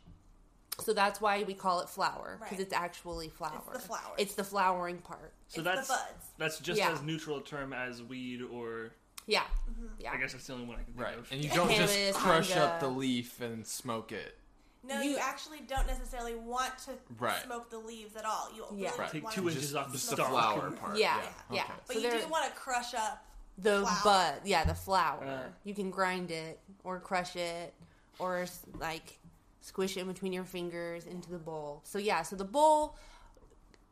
So 0.81 0.93
that's 0.93 1.20
why 1.20 1.43
we 1.44 1.55
call 1.55 1.81
it 1.81 1.89
flower 1.89 2.36
because 2.39 2.52
Right. 2.59 2.60
it's 2.60 2.73
actually 2.74 3.28
flower. 3.31 3.62
the 3.73 3.78
flowers. 3.78 4.14
It's 4.18 4.35
the 4.35 4.44
flowering 4.44 4.98
part. 4.98 5.32
So 5.48 5.55
It's 5.55 5.56
the 5.56 5.62
that's 5.62 5.89
buds. 5.89 6.24
that's 6.39 6.59
just 6.60 6.78
Yeah. 6.78 6.90
as 6.93 7.02
neutral 7.02 7.39
a 7.39 7.43
term 7.43 7.73
as 7.73 8.02
weed 8.02 8.43
or 8.43 8.93
Yeah. 9.26 9.40
Mm-hmm. 9.70 9.86
Yeah. 9.98 10.12
I 10.12 10.16
guess 10.18 10.32
that's 10.32 10.46
the 10.46 10.52
only 10.54 10.66
one 10.66 10.76
I 10.76 10.82
can 10.84 10.92
think 10.94 11.04
Right. 11.06 11.18
of. 11.18 11.30
And 11.32 11.42
you 11.44 11.50
don't 11.50 11.70
just 11.70 12.14
crush 12.14 12.52
ganja. 12.52 12.58
up 12.58 12.80
the 12.80 12.88
leaf 12.88 13.40
and 13.40 13.66
smoke 13.66 14.12
it. 14.12 14.36
No, 14.84 15.00
You- 15.00 15.10
you, 15.12 15.16
actually 15.18 15.60
don't 15.66 15.86
necessarily 15.88 16.36
want 16.36 16.78
to 16.86 16.92
Right. 17.18 17.42
smoke 17.42 17.70
the 17.70 17.78
leaves 17.78 18.14
at 18.14 18.24
all. 18.24 18.50
You 18.54 18.64
Yeah. 18.72 18.86
really 18.90 18.98
Right. 19.00 19.10
Take 19.10 19.22
want 19.24 19.34
two 19.34 19.42
to 19.42 19.48
inches 19.48 19.74
off 19.74 19.86
the 19.88 19.92
just 19.94 20.10
the 20.10 20.16
stalk. 20.16 20.28
flower 20.30 20.70
part. 20.70 20.96
Yeah, 20.96 21.16
Yeah. 21.18 21.28
yeah. 21.50 21.62
Okay. 21.64 21.72
But 21.88 21.94
So 21.96 22.02
you 22.02 22.10
there- 22.10 22.20
do 22.20 22.28
want 22.28 22.44
to 22.44 22.52
crush 22.58 22.94
up 22.94 23.24
the 23.58 23.80
flower. 23.80 24.00
bud 24.04 24.40
yeah 24.44 24.64
the 24.64 24.74
flower 24.74 25.24
Uh. 25.24 25.48
you 25.64 25.74
can 25.74 25.90
grind 25.90 26.30
it 26.30 26.60
or 26.84 27.00
crush 27.00 27.36
it 27.36 27.72
or 28.18 28.40
s- 28.40 28.60
like 28.74 29.18
squish 29.62 29.96
it 29.96 30.00
in 30.00 30.06
between 30.08 30.30
your 30.34 30.44
fingers 30.44 31.06
into 31.06 31.30
the 31.30 31.38
bowl 31.38 31.80
so 31.82 31.96
yeah 31.96 32.20
so 32.22 32.36
the 32.36 32.44
bowl 32.44 32.98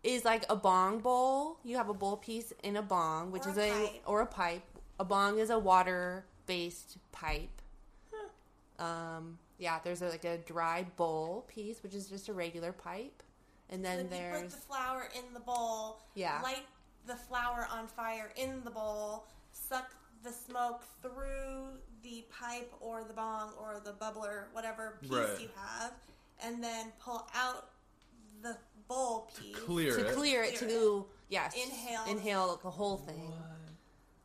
is 0.03 0.23
like 0.23 0.45
a 0.51 0.55
bong 0.55 0.99
bowl 0.99 1.59
you 1.65 1.79
have 1.79 1.89
a 1.89 1.95
bowl 1.95 2.19
piece 2.19 2.53
in 2.63 2.77
a 2.77 2.83
bong 2.83 3.31
which 3.33 3.47
Or 3.47 3.51
is 3.53 3.57
a 3.57 3.71
a 3.71 3.87
pipe. 3.89 4.03
or 4.05 4.21
a 4.21 4.27
pipe 4.27 4.63
a 4.99 5.05
bong 5.05 5.39
is 5.39 5.51
a 5.51 5.59
water 5.59 6.25
based 6.47 6.99
pipe 7.13 7.61
um 8.79 9.39
yeah 9.59 9.79
there's 9.85 10.03
a, 10.03 10.09
like 10.09 10.25
a 10.25 10.39
dry 10.39 10.85
bowl 10.97 11.45
piece 11.49 11.83
which 11.83 11.95
is 11.95 12.09
just 12.09 12.29
a 12.29 12.33
regular 12.33 12.73
pipe 12.73 13.23
and 13.71 13.85
then 13.85 14.09
So 14.11 14.15
if 14.17 14.21
you 14.21 14.41
put 14.41 14.51
the 14.51 14.57
flower 14.57 15.09
in 15.17 15.33
the 15.33 15.41
bowl, 15.41 16.01
Yeah. 16.15 16.41
light 16.43 16.67
the 17.07 17.15
flower 17.17 17.67
on 17.73 17.87
fire 17.89 18.31
in 18.37 18.63
the 18.63 18.71
bowl, 18.71 19.27
suck 19.53 19.91
the 20.23 20.31
smoke 20.31 20.83
through 21.01 21.69
the 22.03 22.25
pipe 22.31 22.71
or 22.81 23.05
the 23.05 23.15
bong 23.15 23.53
or 23.59 23.81
the 23.83 23.93
bubbler, 23.93 24.45
whatever 24.53 24.99
piece 25.01 25.11
Right. 25.11 25.41
you 25.41 25.49
have, 25.57 25.93
and 26.43 26.63
then 26.63 26.93
pull 27.01 27.27
out 27.35 27.71
the 28.43 28.57
bowl 28.87 29.31
piece. 29.41 29.57
Clear 29.57 29.97
to 29.97 30.09
it. 30.09 30.15
clear 30.15 30.43
it 30.43 30.59
Clear 30.59 30.69
to 30.71 31.07
yes 31.31 31.55
Inhale. 31.57 32.05
inhale 32.07 32.61
the 32.63 32.71
whole 32.71 32.99
thing 32.99 33.33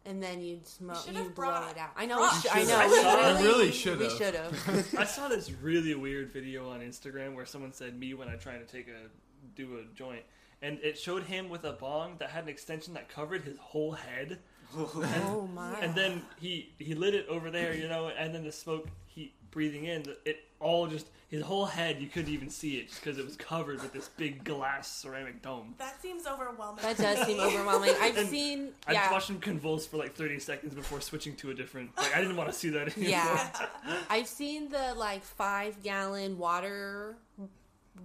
and 0.09 0.21
then 0.21 0.41
you'd 0.41 0.67
smoke 0.67 0.97
should 1.05 1.13
you 1.13 1.23
have 1.23 1.35
blow 1.35 1.45
brought 1.45 1.71
it 1.71 1.77
out. 1.77 1.91
I 1.95 2.05
know 2.07 2.19
we 2.21 2.27
sh- 2.29 2.45
i 2.51 2.63
know. 2.63 2.79
should 2.81 2.91
we 2.91 2.97
really, 2.97 3.07
I 3.07 3.41
really 3.41 3.71
should 3.71 4.01
have. 4.01 4.11
we 4.11 4.17
should 4.17 4.35
have 4.35 4.95
I 4.97 5.05
saw 5.05 5.27
this 5.27 5.51
really 5.51 5.93
weird 5.93 6.33
video 6.33 6.69
on 6.69 6.81
Instagram 6.81 7.35
where 7.35 7.45
someone 7.45 7.71
said 7.73 7.97
me 7.97 8.15
when 8.15 8.27
I 8.27 8.35
tried 8.35 8.57
to 8.57 8.65
take 8.65 8.87
a 8.87 9.07
do 9.55 9.77
a 9.77 9.95
joint, 9.95 10.23
and 10.61 10.79
it 10.81 10.97
showed 10.97 11.23
him 11.23 11.47
with 11.47 11.63
a 11.63 11.73
bong 11.73 12.15
that 12.17 12.31
had 12.31 12.43
an 12.43 12.49
extension 12.49 12.95
that 12.95 13.07
covered 13.07 13.43
his 13.43 13.57
whole 13.59 13.91
head, 13.91 14.39
oh 14.75 15.47
my 15.53 15.79
and 15.79 15.93
then 15.93 16.23
he 16.39 16.73
he 16.79 16.95
lit 16.95 17.13
it 17.13 17.27
over 17.27 17.51
there, 17.51 17.75
you 17.75 17.87
know, 17.87 18.09
and 18.09 18.33
then 18.33 18.43
the 18.43 18.51
smoke 18.51 18.87
he 19.05 19.33
breathing 19.51 19.85
in, 19.85 20.03
it 20.25 20.39
all 20.59 20.87
just 20.87 21.07
his 21.29 21.41
whole 21.43 21.65
head 21.65 22.01
you 22.01 22.07
couldn't 22.07 22.33
even 22.33 22.49
see 22.49 22.77
it 22.77 22.89
just 22.89 23.01
because 23.03 23.17
it 23.17 23.23
was 23.25 23.35
covered 23.37 23.81
with 23.81 23.93
this 23.93 24.09
big 24.17 24.43
glass 24.43 24.91
ceramic 24.91 25.41
dome. 25.41 25.73
That 25.77 26.01
seems 26.01 26.25
overwhelming. 26.27 26.83
that 26.83 26.97
does 26.97 27.25
seem 27.25 27.39
overwhelming 27.47 27.93
i've 28.01 28.17
And 28.17 28.27
seen 28.27 28.69
I 28.87 28.93
yeah 28.93 29.11
watched 29.11 29.29
him 29.29 29.39
convulse 29.39 29.85
for 29.85 29.97
like 29.97 30.15
30 30.15 30.39
seconds 30.39 30.73
before 30.73 30.99
switching 31.01 31.35
to 31.37 31.51
a 31.51 31.53
different. 31.53 31.95
Like 31.97 32.15
I 32.15 32.19
didn't 32.21 32.35
want 32.35 32.49
to 32.49 32.53
see 32.55 32.69
that 32.69 32.97
anymore. 32.97 33.11
yeah 33.11 33.51
i've 34.09 34.27
seen 34.27 34.69
the 34.69 34.93
like 34.95 35.23
five 35.23 35.81
gallon 35.83 36.37
water 36.37 37.15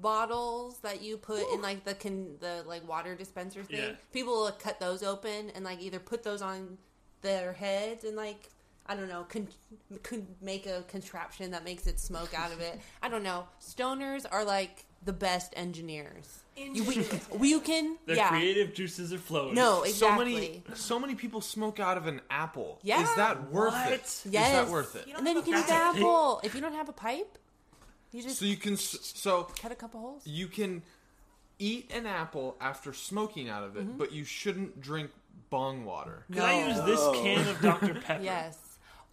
bottles 0.00 0.78
that 0.80 1.02
you 1.02 1.16
put 1.16 1.42
in 1.54 1.62
like 1.62 1.84
the 1.84 1.94
con- 1.94 2.36
the 2.40 2.62
like 2.66 2.86
water 2.88 3.14
dispenser 3.14 3.62
thing 3.62 3.78
Yeah. 3.78 3.90
people 4.12 4.32
will 4.34 4.50
cut 4.52 4.80
those 4.80 5.02
open 5.02 5.50
and 5.54 5.64
like 5.64 5.80
either 5.80 5.98
put 6.00 6.22
those 6.24 6.42
on 6.42 6.78
their 7.22 7.52
heads 7.52 8.04
and 8.04 8.16
like 8.16 8.50
I 8.86 8.94
don't 8.94 9.08
know, 9.08 9.24
con- 9.28 9.48
could 10.02 10.26
make 10.42 10.66
a 10.66 10.82
contraption 10.88 11.52
that 11.52 11.64
makes 11.64 11.86
it 11.86 11.98
smoke 11.98 12.34
out 12.38 12.52
of 12.52 12.60
it. 12.60 12.78
I 13.02 13.08
don't 13.08 13.22
know. 13.22 13.46
Stoners 13.60 14.26
are 14.30 14.44
like 14.44 14.84
the 15.04 15.12
best 15.12 15.52
engineers. 15.56 16.40
You, 16.56 16.84
we, 16.84 16.96
Ingenuity. 16.96 17.20
you 17.48 17.60
can, 17.60 17.96
Their 18.06 18.16
yeah. 18.16 18.28
creative 18.28 18.74
juices 18.74 19.12
are 19.12 19.18
flowing. 19.18 19.54
No, 19.54 19.82
exactly. 19.82 20.34
So 20.34 20.38
many, 20.40 20.62
so 20.74 20.98
many 21.00 21.14
people 21.14 21.40
smoke 21.40 21.80
out 21.80 21.96
of 21.96 22.06
an 22.06 22.20
apple. 22.30 22.78
Yeah. 22.82 23.02
Is 23.02 23.14
that 23.16 23.50
worth 23.50 23.72
What? 23.72 23.92
it? 23.92 24.02
Is 24.02 24.26
Yes. 24.30 24.52
that 24.52 24.68
worth 24.70 24.94
it? 24.96 25.06
And 25.16 25.26
then 25.26 25.36
you 25.36 25.42
can 25.42 25.54
eat 25.54 25.64
a 25.64 25.66
the 25.66 25.72
apple. 25.74 26.40
If 26.44 26.54
you 26.54 26.60
don't 26.60 26.74
have 26.74 26.88
a 26.88 26.92
pipe, 26.92 27.38
you 28.12 28.22
just 28.22 28.38
So 28.38 28.44
you 28.44 28.56
can, 28.56 28.76
so 28.76 29.48
cut 29.60 29.72
a 29.72 29.74
couple 29.74 30.00
holes. 30.00 30.22
you 30.26 30.46
can 30.46 30.82
eat 31.58 31.90
an 31.92 32.06
apple 32.06 32.56
after 32.60 32.92
smoking 32.92 33.48
out 33.48 33.64
of 33.64 33.76
it, 33.76 33.84
Mm-hmm. 33.86 33.98
but 33.98 34.12
you 34.12 34.24
shouldn't 34.24 34.80
drink 34.80 35.10
bong 35.50 35.84
water. 35.84 36.24
Can 36.32 36.42
I 36.42 36.68
use 36.68 36.80
this 36.84 37.00
can 37.22 37.48
of 37.48 37.60
Dr. 37.60 37.94
Pepper? 37.94 38.22
Yes, 38.22 38.56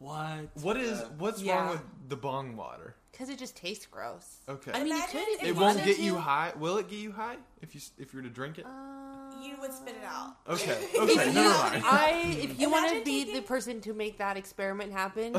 What? 0.01 0.49
What 0.61 0.77
is 0.77 0.99
what's 1.19 1.41
Yeah. 1.41 1.57
wrong 1.57 1.69
with 1.69 1.81
the 2.09 2.15
bong 2.17 2.55
water? 2.55 2.95
because 3.11 3.27
it 3.29 3.37
just 3.37 3.55
tastes 3.57 3.85
gross. 3.85 4.37
Okay. 4.49 4.71
I 4.73 4.79
mean, 4.79 4.87
you 4.87 4.93
Imagine 4.95 5.11
could 5.11 5.27
if 5.27 5.35
if 5.35 5.43
it 5.43 5.47
you 5.47 5.53
won't 5.53 5.75
wanted 5.75 5.85
get 5.85 5.95
to. 5.97 6.01
you 6.01 6.17
high. 6.17 6.53
Will 6.57 6.77
it 6.77 6.89
get 6.89 6.97
you 6.99 7.11
high 7.11 7.35
if 7.61 7.75
you 7.75 7.79
s- 7.79 7.91
if 7.99 8.13
you 8.13 8.17
were 8.19 8.23
to 8.23 8.29
drink 8.29 8.57
it? 8.57 8.65
Um, 8.65 9.41
you 9.43 9.53
would 9.61 9.71
spit 9.73 9.95
it 9.95 10.03
out. 10.05 10.37
Okay. 10.49 10.87
If 10.93 10.97
Okay. 11.01 11.27
you, 11.27 11.33
Never 11.33 11.49
mind. 11.49 11.83
I, 11.85 12.35
if 12.39 12.59
you 12.59 12.71
want 12.71 12.85
to 12.87 12.91
Imagine 12.95 13.03
be 13.03 13.19
taking- 13.19 13.35
the 13.35 13.41
person 13.43 13.81
to 13.81 13.93
make 13.93 14.17
that 14.17 14.37
experiment 14.37 14.91
happen, 14.91 15.35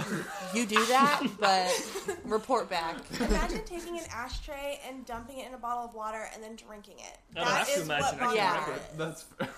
you 0.54 0.64
do 0.66 0.84
that, 0.86 1.22
but 1.40 2.20
report 2.24 2.68
back. 2.70 2.96
Imagine 3.18 3.64
taking 3.64 3.98
an 3.98 4.04
ashtray 4.14 4.78
and 4.86 5.04
dumping 5.06 5.38
it 5.38 5.48
in 5.48 5.54
a 5.54 5.58
bottle 5.58 5.84
of 5.84 5.94
water 5.94 6.28
and 6.34 6.42
then 6.42 6.54
drinking 6.54 6.98
it. 6.98 7.18
I 7.34 7.40
don't 7.40 7.44
That 7.48 7.56
have 7.58 7.66
to 7.68 7.72
is 7.72 7.82
imagine, 7.86 8.04
what 8.18 8.22
I 8.22 8.26
bong 8.26 8.36
Yeah. 8.36 8.58
water 8.60 8.72
remember. 8.98 9.14
is. 9.14 9.24
That's 9.38 9.50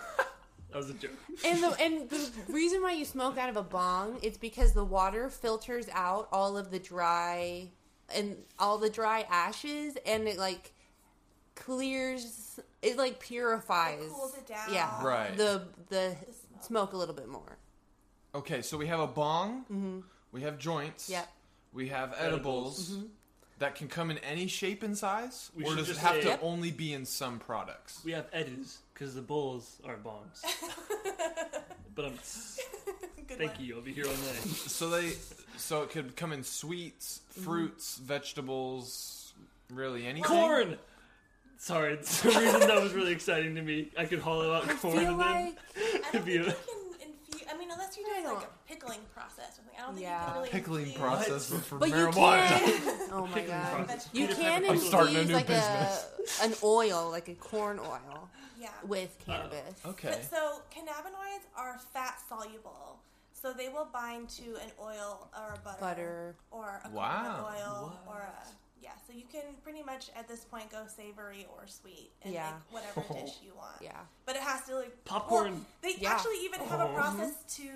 That 0.74 0.78
was 0.80 0.90
a 0.90 0.94
joke. 0.94 1.12
And 1.46 1.62
the 1.62 1.76
and 1.80 2.10
the 2.10 2.30
reason 2.52 2.82
why 2.82 2.92
you 2.94 3.04
smoke 3.04 3.38
out 3.38 3.48
of 3.48 3.56
a 3.56 3.62
bong 3.62 4.18
is 4.22 4.36
because 4.36 4.72
the 4.72 4.84
water 4.84 5.30
filters 5.30 5.86
out 5.92 6.26
all 6.32 6.56
of 6.56 6.72
the 6.72 6.80
dry 6.80 7.68
and 8.12 8.36
all 8.58 8.78
the 8.78 8.90
dry 8.90 9.24
ashes, 9.30 9.96
and 10.04 10.26
it 10.26 10.36
like 10.36 10.72
clears. 11.54 12.58
It 12.82 12.96
like 12.96 13.20
purifies. 13.20 14.02
It 14.04 14.10
cools 14.10 14.34
it 14.36 14.46
down. 14.46 14.72
Yeah, 14.72 15.02
Right. 15.04 15.36
The 15.36 15.62
the 15.88 16.16
The 16.26 16.32
smoke. 16.32 16.62
smoke 16.64 16.92
a 16.92 16.96
little 16.96 17.14
bit 17.14 17.28
more. 17.28 17.56
okay. 18.34 18.60
So 18.62 18.76
we 18.76 18.86
have 18.88 19.00
a 19.00 19.06
bong. 19.06 20.02
We 20.32 20.42
have 20.42 20.58
joints. 20.58 21.04
Mm-hmm. 21.04 21.12
Yep. 21.12 21.28
We 21.72 21.88
have 21.88 22.14
edibles. 22.18 22.90
Edibles. 22.90 23.08
That 23.60 23.76
can 23.76 23.86
come 23.86 24.10
in 24.10 24.18
any 24.18 24.48
shape 24.48 24.82
and 24.82 24.98
size, 24.98 25.52
We 25.56 25.62
or 25.64 25.68
should 25.68 25.76
does 25.76 25.88
it 25.90 25.92
just 25.92 26.00
have 26.04 26.16
say- 26.16 26.22
to 26.22 26.28
Yep. 26.30 26.40
only 26.42 26.72
be 26.72 26.92
in 26.92 27.04
some 27.06 27.38
products? 27.38 28.00
We 28.04 28.10
have 28.10 28.26
eddies 28.32 28.78
because 28.94 29.14
the 29.14 29.20
bulls 29.22 29.80
are 29.84 29.96
bombs. 29.96 30.42
but 31.94 32.04
I'm. 32.06 32.18
Good 33.26 33.38
Thank 33.38 33.54
one. 33.56 33.64
you. 33.64 33.76
I'll 33.76 33.80
be 33.82 33.92
here 33.92 34.04
all 34.06 34.12
night. 34.12 34.42
So 34.44 34.90
they, 34.90 35.12
so 35.56 35.82
it 35.82 35.90
could 35.90 36.14
come 36.16 36.32
in 36.32 36.42
sweets, 36.44 37.20
Mm-hmm. 37.32 37.42
fruits, 37.44 37.96
vegetables, 37.96 39.32
really 39.72 40.06
anything. 40.06 40.24
Corn. 40.24 40.78
Sorry, 41.58 41.96
for 41.96 42.04
some 42.30 42.42
reason 42.44 42.60
that 42.60 42.80
was 42.82 42.92
really 42.92 43.12
exciting 43.12 43.54
to 43.54 43.62
me. 43.62 43.88
I 43.98 44.04
could 44.04 44.18
hollow 44.20 44.52
out 44.52 44.68
I 44.68 44.74
corn 44.74 44.98
feel 44.98 45.08
and 45.08 45.18
like 45.18 45.28
I 45.36 45.54
don't 46.12 46.14
It'd 46.14 46.24
be 46.26 46.38
think 46.38 46.46
a- 46.48 46.50
you 46.50 46.52
can 46.52 46.52
infuse. 46.52 46.52
I 48.04 48.08
mean, 48.08 48.14
I 48.16 48.22
doing 48.22 48.34
like 48.34 48.42
don't- 48.42 48.50
a 48.50 48.68
pickling 48.68 49.00
process 49.14 49.50
or 49.50 49.54
something. 49.56 49.74
I 49.78 49.82
don't 49.82 49.94
think 49.94 50.02
Yeah. 50.04 50.20
you 50.20 50.26
can 50.26 50.34
really 50.36 50.48
Pickling 50.50 50.82
infuse 50.86 51.00
process 51.00 51.50
but 51.50 51.60
for 51.64 51.78
but 51.78 51.88
you 51.88 51.94
marijuana. 51.94 52.48
can. 52.48 53.08
Oh 53.12 53.20
my 53.26 53.32
Pickling 53.34 53.46
god. 53.48 53.86
process. 53.86 54.08
You 54.12 54.26
can 54.28 54.36
Pepper. 54.62 54.72
I'm 54.72 54.78
starting 54.78 55.16
a 55.16 55.18
infuse 55.20 55.28
new 55.28 55.34
like 55.34 55.50
a 55.50 56.00
an 56.42 56.54
oil, 56.62 57.10
like 57.10 57.28
a 57.28 57.34
corn 57.34 57.78
oil, 57.78 58.28
Yeah. 58.58 58.68
with 58.86 59.16
oh, 59.20 59.24
cannabis. 59.26 59.74
Okay. 59.86 60.08
But 60.08 60.24
so 60.30 60.62
cannabinoids 60.74 61.44
are 61.56 61.78
fat 61.92 62.18
soluble. 62.28 62.98
So 63.32 63.52
they 63.52 63.68
will 63.68 63.88
bind 63.92 64.30
to 64.30 64.56
an 64.56 64.70
oil 64.80 65.28
or 65.36 65.52
a 65.54 65.58
butter, 65.58 65.78
Butter. 65.80 66.34
or 66.50 66.80
a 66.84 66.88
Wow. 66.90 67.22
coconut 67.42 67.60
oil 67.60 67.98
or 68.06 68.20
a 68.22 68.46
yeah. 68.84 68.90
So 69.06 69.12
you 69.12 69.24
can 69.32 69.42
pretty 69.64 69.82
much 69.82 70.10
at 70.14 70.28
this 70.28 70.44
point 70.44 70.70
go 70.70 70.82
savory 70.86 71.46
or 71.56 71.66
sweet 71.66 72.10
and 72.22 72.32
Yeah. 72.34 72.52
make 72.70 72.82
whatever 72.84 73.00
dish 73.24 73.36
you 73.44 73.52
want. 73.56 73.76
Yeah. 73.80 73.98
But 74.26 74.36
it 74.36 74.42
has 74.42 74.62
to 74.66 74.76
like 74.76 75.04
Popcorn. 75.04 75.52
well, 75.54 75.60
they 75.82 75.94
Yeah. 75.98 76.12
actually 76.12 76.38
even 76.44 76.60
have 76.60 76.80
a 76.80 76.84
Oh. 76.84 76.94
process 76.94 77.32
to 77.56 77.66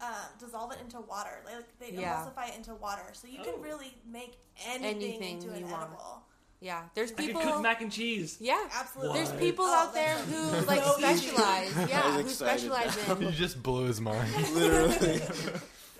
uh, 0.00 0.26
dissolve 0.38 0.70
it 0.72 0.78
into 0.80 1.00
water. 1.00 1.42
Like 1.46 1.66
they 1.80 1.90
Yeah. 1.98 2.14
emulsify 2.14 2.50
it 2.50 2.56
into 2.56 2.74
water, 2.74 3.06
so 3.14 3.26
you 3.26 3.38
Oh. 3.40 3.44
can 3.44 3.62
really 3.62 3.96
make 4.06 4.38
anything, 4.66 5.02
Anything 5.02 5.36
into 5.40 5.52
an 5.52 5.70
want. 5.70 5.82
edible. 5.90 6.22
Yeah, 6.60 6.84
there's 6.94 7.10
I 7.10 7.14
can 7.14 7.26
people. 7.26 7.42
cook 7.42 7.60
mac 7.62 7.80
and 7.80 7.90
cheese. 7.90 8.36
yeah, 8.38 8.68
Absolutely. 8.72 9.14
there's 9.24 9.32
people 9.40 9.64
Oh, 9.64 9.74
out 9.74 9.94
there 9.94 10.16
who 10.16 10.40
like 10.66 10.82
so 10.84 10.96
easy. 10.98 11.26
specialize. 11.28 11.76
I 11.76 11.84
Yeah, 11.86 12.16
was 12.18 12.26
who 12.26 12.30
specialize 12.30 12.96
now. 13.08 13.14
in. 13.16 13.22
You 13.22 13.30
just 13.32 13.60
blew 13.62 13.86
his 13.86 14.00
mind. 14.00 14.30
Literally. 14.54 15.20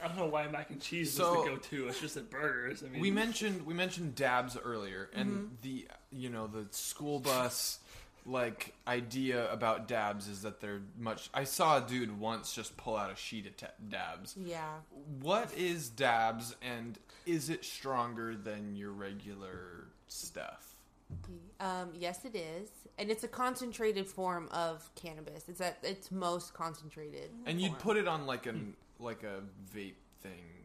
I 0.03 0.09
don't 0.09 0.17
know 0.17 0.27
why 0.27 0.47
mac 0.49 0.71
and 0.71 0.81
cheese 0.81 1.13
So- 1.13 1.39
is 1.41 1.45
the 1.45 1.51
go-to. 1.51 1.89
It's 1.89 2.01
just 2.01 2.17
at 2.17 2.31
burgers. 2.31 2.83
I 2.83 2.89
mean, 2.89 3.01
we 3.01 3.11
mentioned 3.11 3.65
we 3.67 3.75
mentioned 3.75 4.15
dabs 4.15 4.57
earlier, 4.57 5.09
and 5.15 5.31
Mm-hmm. 5.31 5.55
the 5.63 5.89
you 6.11 6.29
know 6.31 6.47
the 6.47 6.67
school 6.73 7.21
bus 7.21 7.79
like 8.25 8.73
idea 8.87 9.51
about 9.53 9.89
dabs 9.89 10.29
is 10.29 10.43
that 10.43 10.61
they're 10.61 10.81
much. 10.99 11.29
I 11.35 11.45
saw 11.45 11.85
a 11.85 11.89
dude 11.89 12.21
once 12.21 12.53
just 12.55 12.77
pull 12.77 12.97
out 12.97 13.11
a 13.11 13.17
sheet 13.17 13.47
of 13.47 13.57
ta- 13.57 13.67
dabs. 13.89 14.37
Yeah. 14.39 14.75
What 15.21 15.53
is 15.57 15.89
dabs, 15.89 16.55
and 16.63 16.99
is 17.27 17.51
it 17.51 17.65
stronger 17.65 18.37
than 18.37 18.77
your 18.77 18.93
regular 18.93 19.89
stuff? 20.07 20.77
Um, 21.61 21.91
yes, 21.95 22.25
it 22.25 22.35
is, 22.35 22.71
and 22.97 23.11
it's 23.11 23.23
a 23.25 23.29
concentrated 23.29 24.07
form 24.07 24.49
of 24.51 24.89
cannabis. 24.95 25.45
It's 25.49 25.61
at 25.61 25.79
its 25.83 26.11
most 26.11 26.55
concentrated. 26.55 27.31
And 27.45 27.61
you'd 27.61 27.79
put 27.79 27.97
it 27.97 28.09
on 28.09 28.25
like 28.27 28.47
an 28.47 28.75
like 29.03 29.23
a 29.23 29.43
vape 29.75 29.95
thing, 30.23 30.65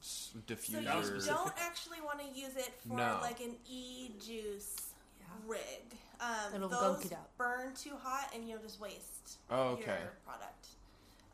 s- 0.00 0.30
So 0.32 0.38
diffuser. 0.40 0.82
You 0.96 1.04
specific. 1.04 1.36
don't 1.36 1.54
actually 1.58 2.00
want 2.00 2.20
to 2.20 2.26
use 2.38 2.56
it 2.56 2.72
for 2.86 2.94
No. 2.96 3.18
like 3.22 3.40
an 3.40 3.56
e-juice 3.68 4.92
Yeah. 5.20 5.26
rig. 5.46 5.96
Um, 6.20 6.54
It'll 6.54 6.68
those 6.68 6.80
gunk 6.98 7.06
it 7.06 7.12
up. 7.12 7.36
burn 7.36 7.74
too 7.74 7.96
hot 7.96 8.30
and 8.34 8.48
you'll 8.48 8.60
just 8.62 8.80
waste 8.80 9.38
Oh, 9.50 9.68
okay. 9.70 10.00
your 10.02 10.12
product. 10.24 10.66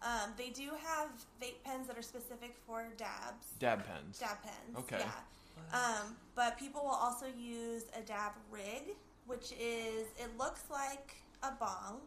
Um, 0.03 0.35
they 0.37 0.51
do 0.51 0.71
have 0.75 1.09
vape 1.41 1.63
pens 1.65 1.87
that 1.89 1.97
are 1.97 2.03
specific 2.03 2.55
for 2.67 2.87
dabs. 2.99 3.47
Dab 3.59 3.85
pens. 3.87 4.19
Dab 4.19 4.43
pens. 4.43 4.77
Okay. 4.79 4.99
Yeah. 4.99 5.13
Um, 5.73 6.17
but 6.35 6.59
people 6.59 6.83
will 6.83 6.91
also 6.91 7.27
use 7.27 7.85
a 7.97 8.03
dab 8.03 8.33
rig, 8.51 8.97
which 9.27 9.53
is 9.53 10.09
it 10.19 10.37
looks 10.37 10.65
like 10.71 11.15
a 11.43 11.53
bong, 11.53 12.03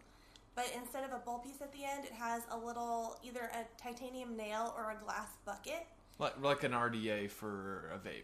but 0.58 0.66
instead 0.76 1.04
of 1.04 1.12
a 1.14 1.20
bowl 1.20 1.38
piece 1.38 1.62
at 1.62 1.72
the 1.72 1.86
end, 1.86 2.04
it 2.04 2.12
has 2.12 2.42
a 2.50 2.58
little 2.58 3.16
either 3.24 3.52
a 3.54 3.82
titanium 3.82 4.36
nail 4.36 4.74
or 4.76 4.90
a 4.92 5.04
glass 5.06 5.30
bucket. 5.46 5.86
Like 6.18 6.34
like 6.42 6.64
an 6.64 6.72
RDA 6.72 7.30
for 7.30 7.92
a 7.94 8.00
vape. 8.00 8.24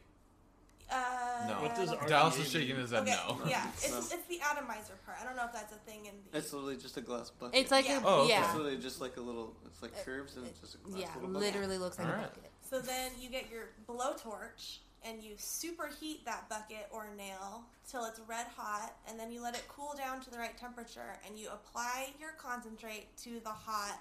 Uh, 0.92 1.48
No. 1.48 1.62
What 1.62 1.76
does 1.76 1.92
RDA 1.92 2.08
Dallas 2.08 2.40
is 2.40 2.50
shaking 2.52 2.76
his 2.76 2.90
head 2.90 3.04
Okay, 3.04 3.12
no. 3.28 3.40
yeah, 3.48 3.68
it's, 3.76 3.92
No. 3.92 3.98
it's 4.00 4.26
the 4.28 4.40
atomizer 4.42 4.96
part. 5.06 5.20
I 5.22 5.26
don't 5.26 5.36
know 5.36 5.46
if 5.46 5.54
that's 5.54 5.72
a 5.74 5.78
thing 5.90 6.08
in 6.08 6.14
the. 6.32 6.40
It's 6.40 6.52
literally 6.52 6.76
just 6.78 6.98
a 6.98 7.02
glass 7.02 7.30
bucket. 7.30 7.60
It's 7.60 7.70
like 7.72 7.86
Yeah. 7.88 8.02
a 8.02 8.06
Oh, 8.06 8.22
okay. 8.22 8.30
yeah, 8.30 8.46
It's 8.46 8.56
literally 8.56 8.78
just 8.78 9.00
like 9.00 9.16
a 9.18 9.22
little. 9.22 9.56
It's 9.68 9.84
like 9.84 10.04
curves 10.04 10.36
and 10.36 10.48
it's 10.48 10.60
just 10.60 10.74
a 10.74 10.78
glass 10.80 11.02
yeah. 11.02 11.08
little 11.16 11.30
bucket. 11.30 11.54
Literally 11.54 11.78
looks 11.78 12.00
like 12.00 12.08
a 12.08 12.12
Alright. 12.12 12.34
bucket. 12.34 12.52
So 12.68 12.80
then 12.82 13.12
you 13.20 13.30
get 13.30 13.52
your 13.52 13.66
blowtorch 13.88 14.80
and 15.06 15.22
you 15.24 15.34
superheat 15.36 16.24
that 16.26 16.48
bucket 16.50 16.88
or 16.92 17.08
nail 17.18 17.64
till 17.90 18.06
it's 18.06 18.20
red 18.28 18.48
hot, 18.56 18.94
and 19.08 19.20
then 19.20 19.32
you 19.32 19.42
let 19.42 19.56
it 19.56 19.64
cool 19.68 19.94
down 19.98 20.20
to 20.22 20.30
the 20.30 20.38
right 20.38 20.58
temperature, 20.58 21.20
and 21.28 21.38
you 21.38 21.48
apply 21.52 22.10
your 22.20 22.32
concentrate 22.38 23.16
to 23.18 23.40
the 23.44 23.50
hot 23.50 24.00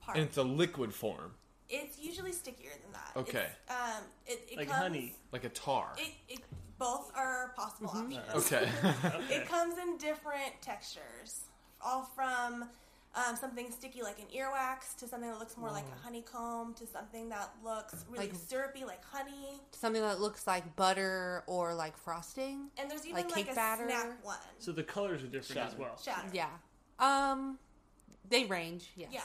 part. 0.00 0.16
And 0.18 0.26
it's 0.26 0.36
a 0.36 0.42
liquid 0.42 0.92
form, 0.92 1.32
it's 1.68 1.98
usually 2.00 2.32
stickier 2.32 2.70
than 2.82 2.92
that. 2.92 3.12
Okay. 3.16 3.46
It's, 3.64 3.70
um, 3.70 4.02
it, 4.26 4.48
it 4.50 4.56
Like 4.58 4.68
comes, 4.68 4.78
honey. 4.82 5.14
like 5.32 5.44
a 5.44 5.48
tar. 5.50 5.92
It, 5.98 6.12
it 6.28 6.40
both 6.78 7.12
are 7.14 7.52
possible 7.56 7.90
Mm-hmm. 7.90 8.14
options. 8.34 8.52
Okay. 8.52 8.68
Okay. 9.04 9.34
It 9.36 9.48
comes 9.48 9.78
in 9.78 9.96
different 9.98 10.60
textures, 10.62 11.42
all 11.84 12.02
from 12.16 12.64
um, 13.14 13.34
something 13.36 13.70
sticky 13.72 14.02
like 14.02 14.18
an 14.20 14.26
earwax 14.36 14.94
to 14.98 15.08
something 15.08 15.28
that 15.28 15.38
looks 15.40 15.56
more 15.56 15.70
like 15.70 15.84
a 15.92 16.04
honeycomb 16.04 16.74
to 16.74 16.86
something 16.86 17.28
that 17.30 17.50
looks 17.64 18.04
really 18.08 18.28
Like- 18.28 18.36
syrupy 18.36 18.84
like 18.84 19.04
honey. 19.04 19.60
Something 19.72 20.02
that 20.02 20.20
looks 20.20 20.46
like 20.46 20.76
butter 20.76 21.42
or 21.46 21.74
like 21.74 21.96
frosting. 21.96 22.70
And 22.78 22.90
there's 22.90 23.04
even 23.04 23.16
Like 23.16 23.26
like, 23.34 23.46
cake 23.46 23.52
a 23.52 23.54
batter? 23.56 23.86
snack 23.88 24.24
one. 24.24 24.36
So 24.60 24.70
the 24.72 24.84
colors 24.84 25.22
are 25.24 25.26
different 25.26 25.60
as 25.72 25.76
well. 25.76 25.98
Shatter. 26.02 26.28
Yeah. 26.32 26.48
Um, 27.00 27.58
they 28.28 28.44
range. 28.44 28.90
Yes. 28.94 29.10
Yeah. 29.12 29.22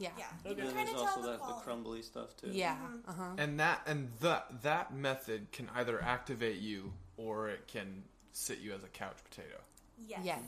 Yeah. 0.00 0.10
Yeah. 0.18 0.50
Okay. 0.50 0.60
And 0.62 0.70
there's 0.76 0.94
also 0.94 1.22
the 1.22 1.28
that 1.32 1.38
the 1.38 1.52
crumbly 1.62 2.02
stuff 2.02 2.36
too. 2.36 2.48
Yeah. 2.50 2.74
Mm-hmm. 2.76 3.10
Uh 3.10 3.12
huh. 3.12 3.30
and 3.38 3.60
that 3.60 3.82
and 3.86 4.10
that 4.20 4.62
that 4.62 4.92
method 4.94 5.52
can 5.52 5.70
either 5.76 6.02
activate 6.02 6.58
you 6.60 6.92
or 7.16 7.48
it 7.50 7.68
can 7.68 8.02
sit 8.32 8.58
you 8.58 8.72
as 8.72 8.82
a 8.82 8.88
couch 8.88 9.16
potato. 9.28 9.58
Yes. 10.06 10.20
Mm-hmm. 10.20 10.24
Yes. 10.24 10.40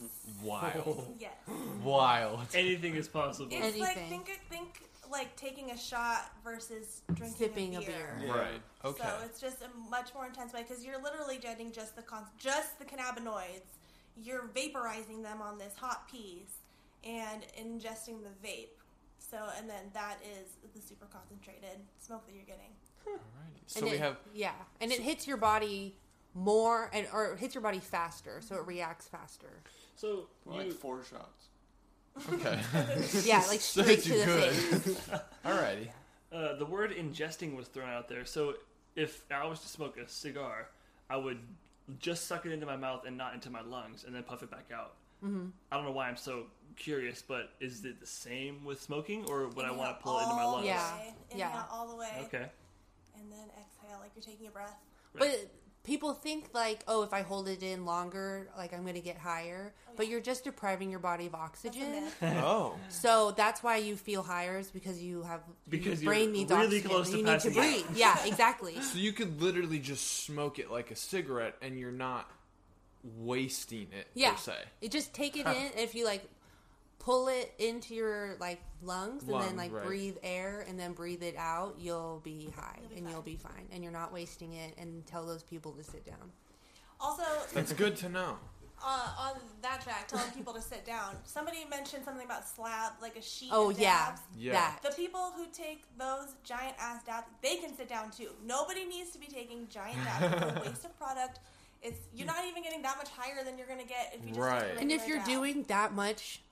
Wild. 0.43 1.17
Yes. 1.19 1.33
Wild. 1.85 2.41
Anything 2.55 2.95
is 2.97 3.09
possible. 3.09 3.49
It's 3.51 3.79
like 3.79 3.97
Anything. 3.97 4.21
think 4.25 4.41
think 4.49 4.83
like 5.11 5.35
taking 5.37 5.71
a 5.73 5.77
shot 5.77 6.31
versus 6.45 7.03
drinking 7.15 7.37
Sipping 7.37 7.75
a 7.77 7.79
a 7.79 7.81
beer. 7.83 8.17
beer. 8.21 8.27
Yeah. 8.27 8.33
Right. 8.33 8.63
Okay. 8.85 9.03
So 9.03 9.11
it's 9.25 9.41
just 9.41 9.59
a 9.63 9.91
much 9.91 10.15
more 10.15 10.27
intense 10.27 10.53
way 10.53 10.63
because 10.67 10.85
you're 10.85 11.03
literally 11.03 11.37
getting 11.39 11.73
just 11.73 11.97
the 11.97 12.03
con- 12.03 12.27
just 12.39 12.79
the 12.79 12.85
cannabinoids. 12.85 13.67
You're 14.17 14.49
vaporizing 14.55 15.23
them 15.23 15.41
on 15.43 15.59
this 15.59 15.75
hot 15.77 16.09
piece 16.11 16.59
and 17.05 17.43
ingesting 17.61 18.19
the 18.23 18.47
vape. 18.49 18.69
So 19.19 19.39
and 19.59 19.69
then 19.69 19.85
that 19.95 20.17
is 20.23 20.49
the 20.75 20.81
super 20.81 21.07
concentrated 21.07 21.79
smoke 21.99 22.27
that 22.27 22.35
you're 22.35 22.45
getting. 22.45 22.71
Alrighty. 23.07 23.63
So 23.67 23.81
And 23.81 23.91
we 23.91 23.97
it- 23.97 24.01
have 24.01 24.17
yeah, 24.35 24.53
and 24.81 24.93
it 24.93 25.01
hits 25.01 25.27
your 25.27 25.37
body 25.39 25.97
more 26.35 26.91
and 26.93 27.07
or 27.13 27.33
it 27.33 27.39
hits 27.39 27.55
your 27.55 27.63
body 27.63 27.79
faster, 27.81 28.41
so 28.41 28.57
it 28.57 28.67
reacts 28.67 29.09
faster. 29.09 29.63
So 29.97 30.27
More 30.47 30.59
like 30.63 30.73
four 30.73 31.03
shots. 31.05 31.49
okay. 32.33 32.61
Yeah, 33.25 33.39
like 33.49 33.61
So 33.61 33.83
straight 33.83 33.99
it's 33.99 34.05
to 34.07 34.11
the 34.19 34.25
good. 34.25 34.53
face. 34.53 35.09
Alrighty. 35.45 35.89
uh, 36.33 36.55
the 36.57 36.67
word 36.67 36.93
ingesting 36.93 37.57
was 37.57 37.67
thrown 37.69 37.89
out 37.91 38.09
there. 38.09 38.25
So 38.25 38.55
if 38.97 39.23
I 39.31 39.47
was 39.47 39.61
to 39.61 39.69
smoke 39.69 39.97
a 39.99 40.09
cigar, 40.09 40.69
I 41.09 41.17
would 41.17 41.39
just 41.99 42.27
suck 42.27 42.47
it 42.47 42.53
into 42.53 42.67
my 42.67 42.77
mouth 42.77 43.05
and 43.07 43.17
not 43.17 43.35
into 43.35 43.51
my 43.51 43.63
lungs, 43.63 44.05
and 44.05 44.15
then 44.15 44.23
puff 44.23 44.43
it 44.43 44.51
back 44.51 44.71
out. 44.75 44.95
Mm-hmm. 45.25 45.47
I 45.71 45.77
don't 45.77 45.85
know 45.85 45.93
why 45.93 46.09
I'm 46.09 46.17
so 46.17 46.45
curious, 46.77 47.23
but 47.27 47.51
is 47.61 47.85
it 47.85 48.01
the 48.01 48.07
same 48.07 48.65
with 48.65 48.81
smoking, 48.81 49.25
or 49.29 49.49
would 49.49 49.65
I 49.65 49.71
want 49.73 49.97
to 49.99 50.03
pull 50.03 50.19
it 50.19 50.23
into 50.23 50.35
my 50.37 50.45
lungs? 50.45 50.67
Yeah. 50.67 50.95
way, 50.97 51.15
Yeah. 51.35 51.63
All 51.71 51.89
the 51.89 51.97
way. 51.97 52.11
Okay. 52.23 52.47
And 53.19 53.31
then 53.31 53.49
exhale 53.59 53.99
like 54.01 54.13
you're 54.15 54.23
taking 54.25 54.47
a 54.47 54.51
breath. 54.51 54.77
But 55.15 55.51
people 55.91 56.15
think 56.15 56.45
like, 56.55 56.85
oh, 56.87 57.03
if 57.03 57.13
I 57.13 57.23
hold 57.23 57.49
it 57.49 57.65
in 57.65 57.85
longer, 57.85 58.49
like 58.57 58.73
I'm 58.73 58.83
going 58.83 58.95
to 58.95 59.01
get 59.01 59.19
higher. 59.19 59.75
But 59.97 60.07
you're 60.07 60.21
just 60.21 60.45
depriving 60.45 60.89
your 60.89 61.01
body 61.01 61.27
of 61.27 61.35
oxygen. 61.35 62.05
Oh. 62.23 62.77
So 62.89 63.33
that's 63.33 63.61
why 63.63 63.79
you 63.79 63.97
feel 63.97 64.23
higher 64.23 64.57
is 64.59 64.71
because 64.71 65.03
you 65.03 65.23
have 65.25 65.41
Because 65.69 66.01
your 66.01 66.13
brain 66.13 66.29
you're 66.29 66.33
needs 66.33 66.53
really 66.53 66.67
oxygen. 66.79 66.91
close 66.91 67.11
to 67.11 67.17
you 67.19 67.25
need 67.25 67.41
to 67.41 67.51
passing 67.51 67.51
out. 67.59 67.85
breathe. 67.87 67.97
Yeah, 67.97 68.17
exactly. 68.25 68.75
So 68.83 68.99
you 68.99 69.13
could 69.13 69.43
literally 69.43 69.81
just 69.81 70.25
smoke 70.25 70.61
it 70.61 70.71
like 70.71 70.93
a 70.93 70.97
cigarette 70.97 71.57
and 71.61 71.77
you're 71.77 71.91
not 71.91 72.31
wasting 73.19 73.89
it 73.93 74.07
Yeah. 74.15 74.33
per 74.33 74.37
se. 74.39 74.55
It 74.81 74.91
just 74.93 75.13
take 75.13 75.37
it 75.37 75.47
in. 75.47 75.71
If 75.77 75.95
you 75.97 76.05
like 76.05 76.23
pull 77.01 77.27
it 77.29 77.53
into 77.59 77.95
your 77.95 78.37
like 78.39 78.61
lungs 78.83 79.25
and 79.25 79.41
then 79.43 79.57
like 79.57 79.73
right. 79.73 79.85
breathe 79.85 80.17
air 80.23 80.65
and 80.69 80.79
then 80.79 80.93
breathe 80.93 81.23
it 81.23 81.35
out, 81.37 81.75
you'll 81.79 82.21
be 82.23 82.51
high 82.55 82.79
You'll 82.83 82.89
be 82.91 82.97
and 82.97 83.05
fine. 83.05 83.13
you'll 83.13 83.23
be 83.23 83.37
fine. 83.37 83.67
And 83.73 83.83
you're 83.83 83.93
not 83.93 84.13
wasting 84.13 84.53
it. 84.53 84.75
And 84.79 85.05
tell 85.07 85.27
those 85.27 85.43
people 85.43 85.73
to 85.73 85.83
sit 85.83 86.07
down. 86.07 86.31
Also, 87.01 87.25
That's 87.55 87.73
good 87.73 87.97
to 87.97 88.09
know. 88.09 88.37
uh, 88.85 89.09
on 89.19 89.33
that 89.63 89.83
track, 89.83 90.09
telling 90.09 90.31
people 90.33 90.53
to 90.53 90.61
sit 90.61 90.85
down. 90.85 91.15
Somebody 91.25 91.65
mentioned 91.69 92.05
something 92.05 92.25
about 92.25 92.47
slab, 92.49 92.93
like 93.03 93.17
a 93.17 93.23
sheet. 93.23 93.51
Oh 93.53 93.71
of 93.71 93.79
yeah, 93.81 94.07
dabs. 94.11 94.21
Yeah. 94.39 94.53
that. 94.53 94.81
The 94.83 94.91
people 94.95 95.33
who 95.37 95.47
take 95.53 95.85
those 95.99 96.35
giant 96.45 96.75
ass 96.79 97.03
dabs, 97.05 97.27
they 97.43 97.57
can 97.57 97.75
sit 97.77 97.89
down 97.89 98.11
too. 98.11 98.29
Nobody 98.45 98.85
needs 98.85 99.11
to 99.13 99.19
be 99.19 99.27
taking 99.27 99.67
giant 99.69 99.99
dabs. 100.05 100.35
It's 100.35 100.57
a 100.57 100.61
waste 100.69 100.85
of 100.85 100.99
product. 100.99 101.41
It's 101.83 101.99
you're 102.15 102.27
not 102.27 102.45
even 102.47 102.63
getting 102.63 102.83
that 102.83 102.99
much 102.99 103.09
higher 103.09 103.43
than 103.43 103.57
you're 103.57 103.67
gonna 103.67 103.85
get 103.85 104.13
if 104.15 104.23
you 104.23 104.29
just 104.35 104.41
Right. 104.41 104.71
take 104.73 104.83
And 104.83 104.93
if 104.93 105.07
you're 105.09 105.17
dab. 105.19 105.27
doing 105.27 105.65
that 105.69 105.95
much, 105.95 106.43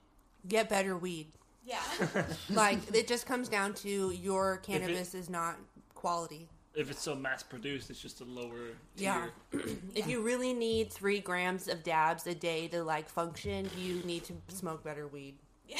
get 0.48 0.68
better 0.68 0.96
weed. 0.96 1.28
yeah, 1.64 1.80
Like 2.50 2.78
it 2.94 3.06
just 3.06 3.26
comes 3.26 3.48
down 3.48 3.74
to 3.74 4.10
your 4.10 4.58
cannabis 4.58 5.14
is 5.14 5.28
not 5.30 5.56
quality. 5.94 6.48
If 6.74 6.90
it's 6.90 7.02
so 7.02 7.14
mass 7.14 7.42
produced, 7.42 7.90
it's 7.90 8.00
just 8.00 8.20
a 8.20 8.24
lower 8.24 8.74
Yeah. 8.96 9.26
tier. 9.50 9.60
If 9.94 10.06
you 10.06 10.20
really 10.20 10.52
need 10.54 10.92
three 10.92 11.18
grams 11.20 11.66
of 11.68 11.82
dabs 11.82 12.26
a 12.26 12.34
day 12.34 12.68
to 12.68 12.84
like 12.84 13.08
function, 13.08 13.68
you 13.76 14.00
need 14.04 14.24
to 14.24 14.34
smoke 14.48 14.84
better 14.84 15.06
weed. 15.08 15.34
yeah. 15.68 15.78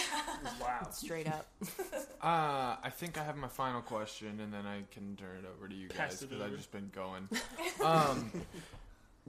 Wow. 0.61 0.89
Straight 0.91 1.29
up. 1.29 1.47
Uh, 2.21 2.75
I 2.83 2.91
think 2.91 3.17
I 3.17 3.23
have 3.23 3.37
my 3.37 3.47
final 3.47 3.81
question, 3.81 4.41
and 4.41 4.53
then 4.53 4.67
I 4.67 4.83
can 4.93 5.15
turn 5.15 5.37
it 5.37 5.45
over 5.57 5.69
to 5.69 5.75
you 5.75 5.87
Pass 5.87 6.15
guys 6.17 6.23
because 6.25 6.43
I've 6.43 6.57
just 6.57 6.73
been 6.73 6.91
going. 6.93 7.29
Um, 7.85 8.33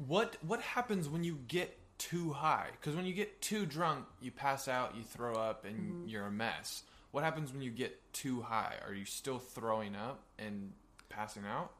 what 0.07 0.38
what 0.41 0.60
happens 0.61 1.07
when 1.07 1.24
you 1.24 1.38
get 1.48 1.78
too 2.00 2.34
high? 2.34 2.70
Because 2.72 2.96
when 2.96 3.06
you 3.06 3.14
get 3.14 3.42
too 3.42 3.66
drunk, 3.68 4.06
you 4.22 4.32
pass 4.32 4.68
out, 4.68 4.96
you 4.96 5.04
throw 5.04 5.36
up, 5.36 5.66
and 5.66 5.76
Mm-hmm. 5.78 6.10
you're 6.10 6.26
a 6.26 6.32
mess. 6.32 6.84
What 7.12 7.24
happens 7.24 7.52
when 7.54 7.62
you 7.62 7.70
get 7.72 7.96
too 8.14 8.42
high? 8.42 8.76
Are 8.88 8.94
you 8.94 9.06
still 9.06 9.40
throwing 9.40 9.96
up 9.96 10.22
and 10.40 10.72
passing 11.10 11.44
out? 11.46 11.72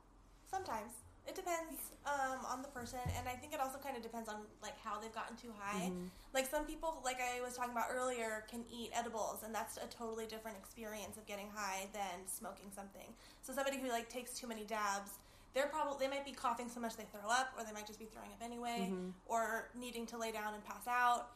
Sometimes 0.52 0.92
it 1.28 1.36
depends 1.36 1.78
um, 2.06 2.40
on 2.50 2.62
the 2.64 2.68
person, 2.70 3.00
and 3.18 3.28
I 3.28 3.34
think 3.34 3.54
it 3.54 3.60
also 3.60 3.78
kind 3.78 3.96
of 3.96 4.02
depends 4.02 4.28
on 4.30 4.38
like 4.64 4.74
how 4.84 5.00
they've 5.00 5.14
gotten 5.14 5.38
too 5.38 5.54
high. 5.60 5.92
Like 6.34 6.50
some 6.50 6.66
people, 6.66 7.02
like 7.06 7.20
I 7.22 7.42
was 7.42 7.56
talking 7.56 7.72
about 7.72 7.88
earlier, 7.92 8.46
can 8.50 8.64
eat 8.72 8.90
edibles, 8.94 9.44
and 9.44 9.54
that's 9.54 9.78
a 9.78 9.86
totally 9.88 10.26
different 10.26 10.58
experience 10.58 11.18
of 11.18 11.26
getting 11.28 11.50
high 11.54 11.88
than 11.94 12.26
smoking 12.28 12.72
something. 12.76 13.14
So 13.44 13.54
somebody 13.54 13.78
who 13.80 13.90
like 13.90 14.10
takes 14.10 14.34
too 14.34 14.48
many 14.48 14.64
dabs, 14.66 15.12
they're 15.54 15.68
probably 15.68 16.06
they 16.06 16.10
might 16.14 16.26
be 16.26 16.32
coughing 16.32 16.70
so 16.70 16.80
much 16.80 16.96
they 16.98 17.06
throw 17.12 17.30
up, 17.30 17.54
or 17.58 17.64
they 17.64 17.72
might 17.74 17.88
just 17.88 18.00
be 18.00 18.06
throwing 18.06 18.32
up 18.32 18.42
anyway, 18.44 18.90
Mm-hmm. 18.92 19.10
or 19.28 19.70
needing 19.78 20.06
to 20.08 20.18
lay 20.18 20.32
down 20.32 20.54
and 20.54 20.64
pass 20.64 20.88
out. 20.88 21.28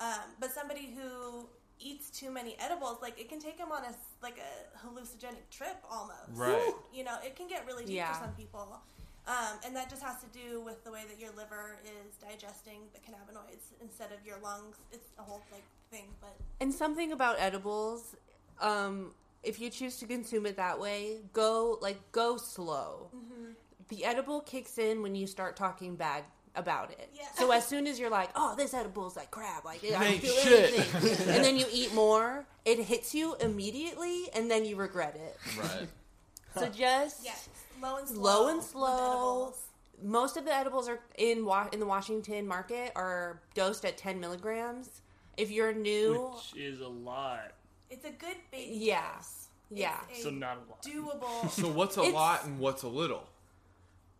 Um, 0.00 0.30
but 0.40 0.52
somebody 0.52 0.94
who 0.96 1.48
eats 1.78 2.10
too 2.10 2.30
many 2.30 2.56
edibles, 2.58 2.98
like 3.02 3.18
it 3.20 3.28
can 3.28 3.38
take 3.40 3.58
them 3.58 3.70
on 3.72 3.84
a 3.84 3.88
s- 3.88 4.14
like 4.22 4.38
a 4.38 4.86
hallucinogenic 4.86 5.48
trip 5.50 5.76
almost. 5.90 6.18
Right. 6.32 6.72
You 6.92 7.04
know, 7.04 7.16
it 7.24 7.36
can 7.36 7.48
get 7.48 7.66
really 7.66 7.84
deep 7.84 7.96
Yeah. 7.96 8.12
for 8.14 8.24
some 8.24 8.34
people. 8.34 8.80
Um, 9.26 9.58
and 9.64 9.74
that 9.74 9.90
just 9.90 10.02
has 10.02 10.20
to 10.22 10.26
do 10.28 10.60
with 10.60 10.84
the 10.84 10.92
way 10.92 11.02
that 11.08 11.18
your 11.18 11.32
liver 11.32 11.78
is 11.84 12.14
digesting 12.16 12.82
the 12.94 13.00
cannabinoids 13.00 13.72
instead 13.82 14.12
of 14.12 14.24
your 14.24 14.38
lungs. 14.38 14.76
It's 14.92 15.08
a 15.18 15.22
whole 15.22 15.42
like 15.50 15.64
thing, 15.90 16.04
but 16.20 16.36
And 16.60 16.72
something 16.72 17.10
about 17.12 17.36
edibles, 17.40 18.14
um, 18.60 19.14
if 19.42 19.58
you 19.60 19.68
choose 19.68 19.98
to 19.98 20.06
consume 20.06 20.46
it 20.46 20.56
that 20.56 20.78
way, 20.78 21.18
go 21.32 21.78
like 21.82 22.00
go 22.12 22.36
slow. 22.36 23.10
Mm-hmm. 23.14 23.35
The 23.88 24.04
edible 24.04 24.40
kicks 24.40 24.78
in 24.78 25.02
when 25.02 25.14
you 25.14 25.26
start 25.26 25.56
talking 25.56 25.94
bad 25.96 26.24
about 26.54 26.90
it. 26.90 27.10
Yeah. 27.14 27.26
So 27.36 27.50
as 27.52 27.66
soon 27.66 27.86
as 27.86 27.98
you're 28.00 28.10
like, 28.10 28.30
"Oh, 28.34 28.54
this 28.56 28.72
edible 28.74 29.06
is 29.06 29.16
like 29.16 29.30
crap," 29.30 29.64
like 29.64 29.84
I 29.84 29.90
don't 29.90 30.18
feel 30.20 30.34
shit. 30.34 30.74
anything, 30.74 31.28
and 31.34 31.44
then 31.44 31.56
you 31.56 31.66
eat 31.72 31.92
more, 32.02 32.46
it 32.64 32.78
hits 32.80 33.14
you 33.14 33.36
immediately, 33.40 34.28
and 34.34 34.50
then 34.50 34.64
you 34.64 34.76
regret 34.76 35.16
it. 35.16 35.36
Right. 35.58 35.88
So 36.58 36.68
just 36.68 37.24
yeah, 37.24 37.32
low 37.82 37.98
and 37.98 38.08
slow. 38.08 38.22
Low 38.22 38.48
and 38.48 38.62
slow. 38.62 39.54
most 40.02 40.36
of 40.36 40.44
the 40.46 40.54
edibles 40.54 40.88
are 40.88 41.00
in 41.18 41.44
wa- 41.44 41.68
in 41.72 41.78
the 41.80 41.86
Washington 41.86 42.48
market 42.48 42.92
are 42.96 43.40
dosed 43.54 43.84
at 43.84 43.96
10 43.98 44.18
milligrams. 44.18 45.02
If 45.36 45.50
you're 45.50 45.74
new, 45.74 46.32
Which 46.34 46.60
is 46.60 46.80
a 46.80 46.88
lot. 46.88 47.52
It's 47.90 48.06
a 48.06 48.10
good 48.10 48.36
baby 48.50 48.72
Yeah. 48.78 49.02
dose. 49.16 49.48
Yeah. 49.70 49.98
So 50.22 50.30
not 50.30 50.56
a 50.56 50.70
lot. 50.70 50.82
doable. 50.82 51.50
So 51.60 51.68
what's 51.68 51.98
a 51.98 52.00
It's- 52.00 52.14
lot 52.14 52.44
and 52.46 52.58
what's 52.58 52.82
a 52.82 52.88
little? 52.88 53.28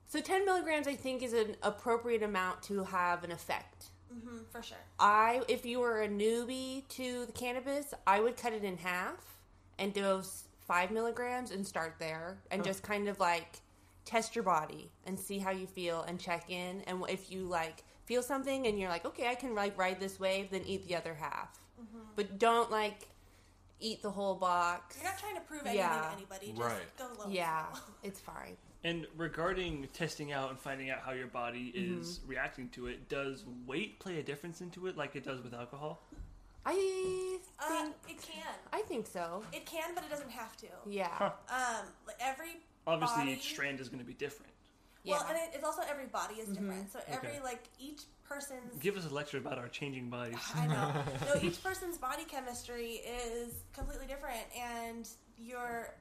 So 0.08 0.20
10 0.20 0.44
milligrams 0.44 0.86
I 0.86 0.94
think 0.94 1.22
is 1.22 1.32
an 1.32 1.56
appropriate 1.62 2.22
amount 2.22 2.62
to 2.64 2.84
have 2.84 3.24
an 3.24 3.32
effect. 3.32 3.86
Mhm, 4.14 4.46
for 4.50 4.62
sure. 4.62 4.76
I, 4.98 5.42
if 5.48 5.66
you 5.66 5.80
were 5.80 6.02
a 6.02 6.08
newbie 6.08 6.86
to 6.90 7.26
the 7.26 7.32
cannabis, 7.32 7.92
I 8.06 8.20
would 8.20 8.36
cut 8.36 8.52
it 8.52 8.64
in 8.64 8.76
half 8.78 9.36
and 9.78 9.92
dose 9.92 10.44
five 10.66 10.90
milligrams 10.90 11.50
and 11.50 11.66
start 11.66 11.96
there 11.98 12.38
and 12.50 12.64
just 12.64 12.82
kind 12.82 13.08
of 13.08 13.20
like 13.20 13.60
test 14.04 14.34
your 14.36 14.44
body 14.44 14.90
and 15.04 15.18
see 15.18 15.38
how 15.38 15.50
you 15.50 15.66
feel 15.66 16.02
and 16.02 16.18
check 16.20 16.48
in. 16.50 16.82
And 16.86 17.02
if 17.08 17.30
you 17.30 17.42
like 17.44 17.82
feel 18.04 18.22
something 18.22 18.66
and 18.66 18.78
you're 18.78 18.88
like, 18.88 19.04
okay, 19.04 19.28
I 19.28 19.34
can 19.34 19.54
like 19.54 19.76
ride 19.76 19.98
this 20.00 20.18
wave, 20.20 20.50
then 20.50 20.62
eat 20.64 20.86
the 20.88 20.94
other 20.96 21.14
half. 21.14 21.58
But 22.14 22.38
don't 22.38 22.70
like 22.70 23.08
eat 23.80 24.00
the 24.00 24.10
whole 24.10 24.36
box. 24.36 24.96
You're 25.02 25.10
not 25.10 25.18
trying 25.18 25.34
to 25.34 25.40
prove 25.42 25.60
anything 25.62 25.78
Yeah. 25.80 26.00
to 26.00 26.16
anybody. 26.16 26.46
Just 26.52 26.60
Right. 26.62 26.96
go 26.96 27.08
low. 27.18 27.28
Yeah, 27.28 27.66
it's 28.02 28.20
fine. 28.20 28.56
And 28.86 29.04
regarding 29.16 29.88
testing 29.92 30.30
out 30.32 30.50
and 30.50 30.60
finding 30.60 30.90
out 30.90 31.00
how 31.00 31.10
your 31.10 31.26
body 31.26 31.72
Mm-hmm. 31.76 32.00
is 32.00 32.20
reacting 32.24 32.68
to 32.70 32.86
it, 32.86 33.08
does 33.08 33.44
weight 33.66 33.98
play 33.98 34.20
a 34.20 34.22
difference 34.22 34.60
into 34.60 34.86
it 34.86 34.96
like 34.96 35.16
it 35.16 35.24
does 35.24 35.42
with 35.42 35.54
alcohol? 35.54 36.00
I 36.64 37.40
Uh, 37.58 37.68
think 37.68 37.94
it 38.08 38.22
can. 38.22 38.54
I 38.72 38.82
think 38.82 39.08
so. 39.08 39.42
It 39.52 39.66
can, 39.66 39.92
but 39.94 40.04
it 40.04 40.10
doesn't 40.10 40.30
have 40.30 40.56
to. 40.58 40.66
Yeah. 40.86 41.08
Huh. 41.10 41.30
Um, 41.48 41.86
every 42.20 42.58
Obviously, 42.86 43.16
body, 43.24 43.32
each 43.32 43.48
strand 43.50 43.80
is 43.80 43.88
going 43.88 43.98
to 43.98 44.04
be 44.06 44.14
different. 44.14 44.52
Well, 45.04 45.16
Yeah. 45.16 45.22
Mm-hmm. 45.22 45.30
and 45.30 45.38
it, 45.38 45.54
it's 45.56 45.64
also 45.64 45.82
every 45.90 46.06
body 46.06 46.36
is 46.36 46.48
different. 46.48 46.92
So 46.92 47.00
every 47.08 47.30
Okay. 47.30 47.40
like 47.42 47.64
each 47.80 48.02
person's 48.22 48.76
Give 48.80 48.96
us 48.96 49.04
a 49.10 49.12
lecture 49.12 49.38
about 49.38 49.58
our 49.58 49.68
changing 49.68 50.10
bodies. 50.10 50.38
I 50.54 50.66
know. 50.68 50.92
No, 51.34 51.40
each 51.42 51.60
person's 51.62 51.98
body 51.98 52.24
chemistry 52.24 53.00
is 53.04 53.52
completely 53.72 54.06
different, 54.06 54.46
and 54.56 55.08
your 55.38 55.94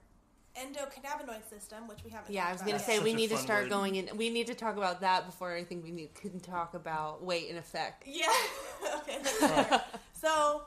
endocannabinoid 0.57 1.47
system, 1.49 1.87
which 1.87 2.03
we 2.03 2.09
haven't. 2.09 2.33
Yeah, 2.33 2.47
I 2.47 2.51
was 2.53 2.61
gonna 2.61 2.79
say 2.79 2.99
we 2.99 3.13
need 3.13 3.29
to 3.29 3.37
start 3.37 3.63
word. 3.63 3.69
going 3.69 3.95
in. 3.95 4.15
We 4.17 4.29
need 4.29 4.47
to 4.47 4.55
talk 4.55 4.77
about 4.77 5.01
that 5.01 5.25
before 5.25 5.53
I 5.53 5.63
think 5.63 5.83
we 5.83 5.91
need, 5.91 6.13
can 6.15 6.39
talk 6.39 6.73
about 6.73 7.23
weight 7.23 7.49
and 7.49 7.57
effect. 7.57 8.03
Yeah. 8.05 8.25
okay. 8.97 9.19
That's 9.21 9.83
so, 10.13 10.63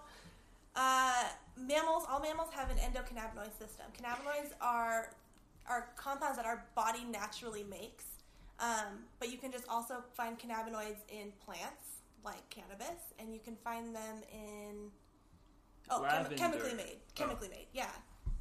uh, 0.76 1.24
mammals, 1.56 2.04
all 2.08 2.20
mammals 2.20 2.50
have 2.52 2.70
an 2.70 2.76
endocannabinoid 2.76 3.58
system. 3.58 3.86
Cannabinoids 4.00 4.52
are 4.60 5.10
are 5.66 5.88
compounds 5.96 6.36
that 6.36 6.46
our 6.46 6.64
body 6.74 7.04
naturally 7.10 7.64
makes, 7.64 8.04
um, 8.60 9.04
but 9.18 9.30
you 9.30 9.36
can 9.38 9.52
just 9.52 9.68
also 9.68 10.02
find 10.14 10.38
cannabinoids 10.38 11.00
in 11.10 11.32
plants 11.44 12.00
like 12.24 12.48
cannabis, 12.50 13.12
and 13.18 13.32
you 13.32 13.40
can 13.40 13.56
find 13.64 13.94
them 13.94 14.22
in 14.32 14.90
oh 15.90 16.06
chem- 16.08 16.36
chemically 16.36 16.74
made, 16.74 16.98
Oh. 17.00 17.12
chemically 17.14 17.48
made. 17.48 17.66
Yeah. 17.72 17.90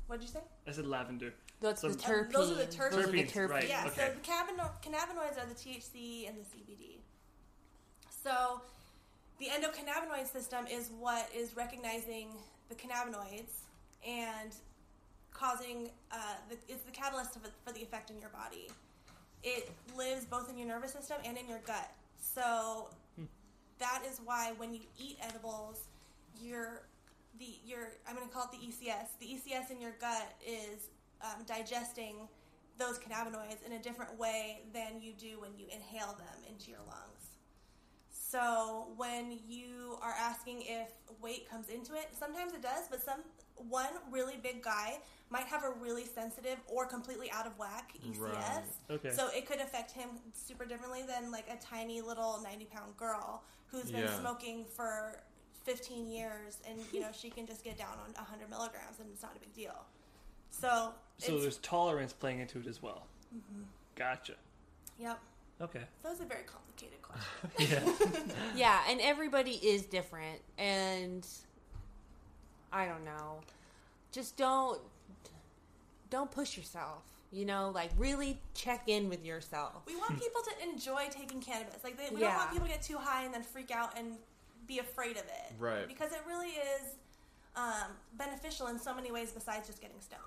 What 0.08 0.20
did 0.20 0.28
you 0.28 0.34
say? 0.34 0.40
I 0.68 0.72
said 0.72 0.86
lavender. 0.88 1.34
That's 1.60 1.82
So- 1.82 1.90
the 1.90 1.94
Um, 2.06 2.26
terpenes. 2.26 2.32
those 2.34 2.52
are 2.52 2.56
the 2.56 2.66
terpenes. 2.66 2.92
Those 2.92 3.06
are 3.08 3.12
the 3.12 3.24
Terpenes, 3.24 3.50
right. 3.50 3.68
Yeah, 3.68 3.86
okay. 3.88 3.96
so 4.10 4.14
the 4.14 4.22
cannabino- 4.22 4.82
cannabinoids 4.82 5.38
are 5.42 5.46
the 5.46 5.56
THC 5.56 6.28
and 6.28 6.38
the 6.38 6.46
CBD. 6.46 7.02
So 8.24 8.62
the 9.40 9.48
endocannabinoid 9.48 10.28
system 10.32 10.66
is 10.68 10.90
what 10.92 11.30
is 11.34 11.56
recognizing 11.56 12.30
the 12.70 12.76
cannabinoids 12.76 13.52
and 14.06 14.54
causing 15.32 15.92
uh, 16.12 16.36
the, 16.50 16.58
it's 16.68 16.84
the 16.84 16.92
catalyst 16.92 17.36
of 17.36 17.44
for 17.66 17.72
the 17.74 17.82
effect 17.82 18.10
in 18.10 18.20
your 18.20 18.30
body. 18.30 18.70
It 19.44 19.72
lives 19.96 20.26
both 20.26 20.50
in 20.50 20.58
your 20.58 20.68
nervous 20.68 20.94
system 20.94 21.18
and 21.24 21.38
in 21.38 21.48
your 21.48 21.60
gut. 21.60 21.92
So 22.20 22.90
that 23.80 24.04
is 24.10 24.20
why 24.24 24.54
when 24.58 24.74
you 24.74 24.82
eat 24.98 25.18
edibles, 25.22 25.82
your 26.42 26.82
the 27.40 27.58
your 27.66 27.90
I'm 28.08 28.16
going 28.16 28.28
to 28.28 28.34
call 28.34 28.46
it 28.46 28.52
the 28.52 28.66
ECS. 28.66 29.18
The 29.20 29.26
ECS 29.28 29.72
in 29.72 29.82
your 29.82 29.94
gut 30.00 30.34
is 30.46 30.90
um, 31.22 31.44
digesting 31.46 32.28
those 32.78 33.00
cannabinoids 33.00 33.66
in 33.66 33.74
a 33.74 33.80
different 33.80 34.18
way 34.20 34.62
than 34.74 35.02
you 35.02 35.14
do 35.18 35.40
when 35.40 35.52
you 35.58 35.66
inhale 35.74 36.16
them 36.18 36.44
into 36.48 36.70
your 36.70 36.80
lungs. 36.88 37.32
So 38.10 38.88
when 38.98 39.40
you 39.48 39.98
are 40.02 40.14
asking 40.20 40.64
if 40.64 40.90
weight 41.22 41.50
comes 41.50 41.70
into 41.70 41.94
it, 41.94 42.10
sometimes 42.18 42.54
it 42.54 42.62
does, 42.62 42.88
but 42.90 43.02
some 43.02 43.22
one 43.56 43.88
really 44.12 44.36
big 44.42 44.62
guy 44.62 45.00
might 45.30 45.46
have 45.46 45.64
a 45.64 45.72
really 45.82 46.06
sensitive 46.06 46.58
or 46.68 46.86
completely 46.86 47.32
out 47.32 47.48
of 47.48 47.58
whack 47.58 47.94
ECS. 48.06 48.20
Right. 48.20 48.62
Okay. 48.92 49.12
So 49.12 49.30
it 49.34 49.46
could 49.48 49.60
affect 49.60 49.92
him 49.92 50.10
super 50.34 50.66
differently 50.66 51.04
than 51.08 51.32
like 51.32 51.46
a 51.50 51.56
tiny 51.64 52.02
little 52.02 52.40
90 52.44 52.66
pound 52.66 52.98
girl 52.98 53.44
who's 53.68 53.90
been 53.92 54.02
Yeah. 54.02 54.20
smoking 54.20 54.66
for 54.66 55.24
15 55.68 56.07
years 56.07 56.60
and 56.68 56.80
you 56.94 57.02
know 57.02 57.10
she 57.11 57.30
can 57.30 57.45
just 57.45 57.61
get 57.61 57.77
down 57.77 57.91
on 58.06 58.14
100 58.14 58.49
milligrams 58.49 58.99
and 59.02 59.10
it's 59.11 59.22
not 59.22 59.35
a 59.35 59.39
big 59.39 59.53
deal. 59.53 59.76
So, 60.49 60.94
So 61.18 61.34
it's, 61.34 61.41
there's 61.44 61.57
tolerance 61.57 62.14
playing 62.14 62.39
into 62.39 62.60
it 62.60 62.68
as 62.68 62.81
well. 62.81 63.06
Mm-hmm. 63.35 63.64
Gotcha. 63.95 64.35
yep. 64.98 65.19
Okay. 65.61 65.81
That 66.03 66.10
was 66.10 66.22
a 66.22 66.26
very 66.26 66.44
complicated 66.44 67.02
question. 67.02 67.84
Yeah. 68.18 68.34
Yeah, 68.56 68.80
and 68.89 69.02
everybody 69.02 69.52
is 69.52 69.84
different, 69.84 70.39
and 70.57 71.27
I 72.72 72.85
don't 72.85 73.03
know. 73.03 73.39
Just 74.14 74.38
don't 74.38 74.80
don't 76.10 76.31
push 76.31 76.56
yourself. 76.56 77.03
You 77.31 77.44
know, 77.45 77.72
like 77.76 77.91
really 77.98 78.39
check 78.53 78.84
in 78.88 79.10
with 79.10 79.26
yourself. 79.26 79.81
We 79.85 79.98
want 79.98 80.18
people 80.18 80.41
to 80.44 80.69
enjoy 80.69 81.07
taking 81.11 81.41
cannabis. 81.41 81.84
Like 81.84 81.98
they, 81.98 82.15
we 82.15 82.22
don't 82.22 82.34
want 82.34 82.52
people 82.52 82.68
to 82.68 82.72
get 82.72 82.81
too 82.81 82.98
high 82.98 83.26
and 83.26 83.34
then 83.34 83.44
freak 83.44 83.69
out 83.69 83.98
and 83.98 84.14
be 84.68 84.80
afraid 84.80 85.18
of 85.18 85.23
it. 85.23 85.53
Right. 85.57 85.88
Because 85.88 86.11
it 86.11 86.22
really 86.27 86.49
is 86.49 86.95
um, 87.56 87.91
beneficial 88.14 88.68
in 88.68 88.80
so 88.80 88.94
many 88.94 89.11
ways 89.11 89.31
besides 89.31 89.68
just 89.68 89.81
getting 89.81 89.99
stoned. 89.99 90.22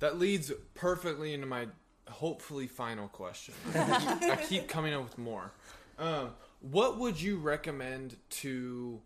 That 0.00 0.18
leads 0.18 0.52
perfectly 0.74 1.32
into 1.32 1.46
my 1.46 1.68
hopefully 2.08 2.66
final 2.66 3.08
question. 3.08 3.54
I 3.74 4.38
keep, 4.48 4.68
coming 4.68 4.92
up 4.92 5.04
with 5.04 5.18
more. 5.18 5.50
Um, 5.98 6.30
what 6.60 6.98
would 6.98 7.20
you 7.20 7.36
recommend 7.36 8.16
to 8.30 9.00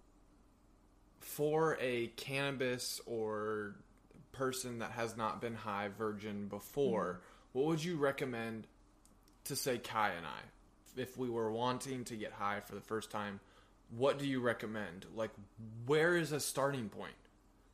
for 1.21 1.77
a 1.81 2.09
cannabis 2.17 3.01
or 3.07 3.77
person 4.33 4.79
that 4.79 4.93
has 4.93 5.17
not 5.17 5.41
been 5.41 5.55
high 5.55 5.89
virgin 5.97 6.49
before? 6.49 7.21
What 7.53 7.67
would 7.67 7.85
you 7.85 7.97
recommend 7.97 8.67
to 9.45 9.57
say 9.57 9.79
Kai 9.79 10.11
and 10.11 10.27
I 10.27 11.01
if 11.01 11.17
we 11.17 11.29
were 11.29 11.51
wanting 11.51 12.05
to 12.05 12.17
get 12.17 12.33
high 12.33 12.61
for 12.61 12.75
the 12.75 12.81
first 12.81 13.11
time? 13.11 13.41
What 13.97 14.19
do 14.19 14.27
you 14.27 14.41
recommend? 14.41 15.07
Like, 15.15 15.31
where 15.87 16.17
is 16.17 16.33
a 16.33 16.41
starting 16.41 16.89
point? 16.89 17.15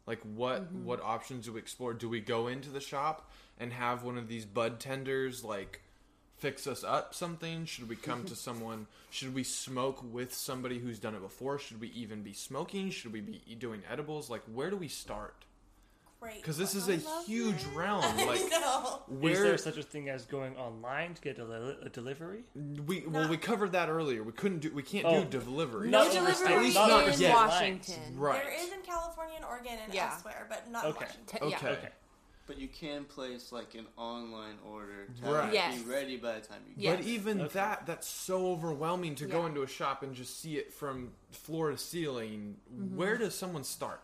Like 0.06 0.20
what 0.34 0.64
mm-hmm. 0.64 0.84
what 0.84 1.00
options 1.02 1.46
do 1.46 1.52
we 1.52 1.60
explore? 1.60 1.94
Do 1.94 2.08
we 2.08 2.20
go 2.20 2.48
into 2.48 2.70
the 2.70 2.80
shop 2.80 3.30
and 3.58 3.72
have 3.72 4.02
one 4.02 4.18
of 4.18 4.28
these 4.28 4.44
bud 4.44 4.78
tenders 4.78 5.44
like 5.44 5.80
fix 6.36 6.66
us 6.66 6.84
up 6.84 7.14
something? 7.14 7.64
Should 7.64 7.88
we 7.88 7.96
come 7.96 8.24
to 8.24 8.36
someone? 8.36 8.86
Should 9.10 9.34
we 9.34 9.44
smoke 9.44 10.04
with 10.12 10.34
somebody 10.34 10.78
who's 10.78 10.98
done 10.98 11.14
it 11.14 11.22
before? 11.22 11.58
Should 11.58 11.80
we 11.80 11.88
even 11.88 12.22
be 12.22 12.34
smoking? 12.34 12.90
Should 12.90 13.12
we 13.12 13.20
be 13.20 13.40
doing 13.58 13.82
edibles? 13.90 14.28
Like 14.28 14.42
where 14.52 14.70
do 14.70 14.76
we 14.76 14.88
start? 14.88 15.44
Great. 16.24 16.36
Because 16.36 16.56
this 16.56 16.74
is 16.74 16.88
a 16.88 16.96
huge 17.26 17.56
it. 17.62 17.74
realm. 17.74 18.02
Like 18.26 18.40
no. 18.50 19.02
Is 19.12 19.18
where 19.20 19.42
there 19.42 19.58
such 19.58 19.76
a 19.76 19.82
thing 19.82 20.08
as 20.08 20.24
going 20.24 20.56
online 20.56 21.12
to 21.12 21.20
get 21.20 21.38
a, 21.38 21.44
li- 21.44 21.76
a 21.82 21.88
delivery? 21.90 22.44
we 22.86 23.04
well 23.06 23.28
we 23.28 23.36
covered 23.36 23.72
that 23.72 23.90
earlier. 23.90 24.22
We 24.22 24.32
couldn't 24.32 24.60
do 24.60 24.72
we 24.72 24.82
can't 24.82 25.04
Oh. 25.04 25.24
do 25.24 25.38
delivery. 25.40 25.90
No 25.90 26.10
delivery 26.10 26.54
at 26.54 26.62
least 26.62 26.76
not 26.76 27.08
in 27.08 27.20
yet. 27.20 27.34
Washington. 27.34 28.16
Right. 28.16 28.42
There 28.42 28.54
is 28.54 28.72
in 28.72 28.80
California 28.80 29.34
and 29.36 29.44
Oregon 29.44 29.74
and 29.84 29.92
Yeah. 29.92 30.12
elsewhere, 30.14 30.46
but 30.48 30.70
not 30.70 30.86
Okay. 30.86 31.04
Washington. 31.04 31.40
Te- 31.40 31.48
yeah. 31.50 31.56
Okay. 31.58 31.68
Okay. 31.68 31.88
But 32.46 32.58
you 32.58 32.68
can 32.68 33.04
place 33.04 33.52
like 33.52 33.74
an 33.74 33.86
online 33.98 34.56
order 34.66 35.06
to 35.22 35.30
Right. 35.30 35.52
Yes. 35.52 35.82
be 35.82 35.90
ready 35.90 36.16
by 36.16 36.36
the 36.40 36.40
time 36.46 36.60
you 36.66 36.74
Yes. 36.78 36.96
get 36.96 37.04
But 37.04 37.06
even 37.06 37.40
Okay. 37.42 37.54
that, 37.54 37.86
that's 37.86 38.08
so 38.08 38.46
overwhelming 38.48 39.14
to 39.16 39.26
go 39.26 39.44
into 39.46 39.62
a 39.62 39.66
shop 39.66 40.02
and 40.02 40.14
just 40.14 40.40
see 40.40 40.56
it 40.56 40.72
from 40.72 41.12
floor 41.30 41.70
to 41.70 41.76
ceiling. 41.78 42.56
Mm-hmm. 42.74 42.96
Where 42.96 43.18
does 43.18 43.34
someone 43.34 43.64
start? 43.64 44.00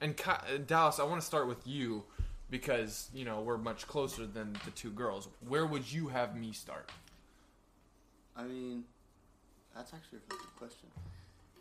And 0.00 0.16
Ki- 0.16 0.30
uh, 0.30 0.58
Dallas, 0.66 0.98
I 1.00 1.04
want 1.04 1.20
to 1.20 1.26
start 1.26 1.48
with 1.48 1.66
you 1.66 2.04
because 2.50 3.08
you 3.12 3.24
know 3.24 3.40
we're 3.40 3.58
much 3.58 3.86
closer 3.86 4.26
than 4.26 4.52
the 4.64 4.70
two 4.70 4.90
girls. 4.90 5.28
Where 5.46 5.66
would 5.66 5.90
you 5.90 6.08
have 6.08 6.36
me 6.36 6.52
start? 6.52 6.90
I 8.36 8.44
mean, 8.44 8.84
that's 9.74 9.92
actually 9.92 10.18
a 10.18 10.22
really 10.30 10.44
good 10.44 10.56
question. 10.56 10.88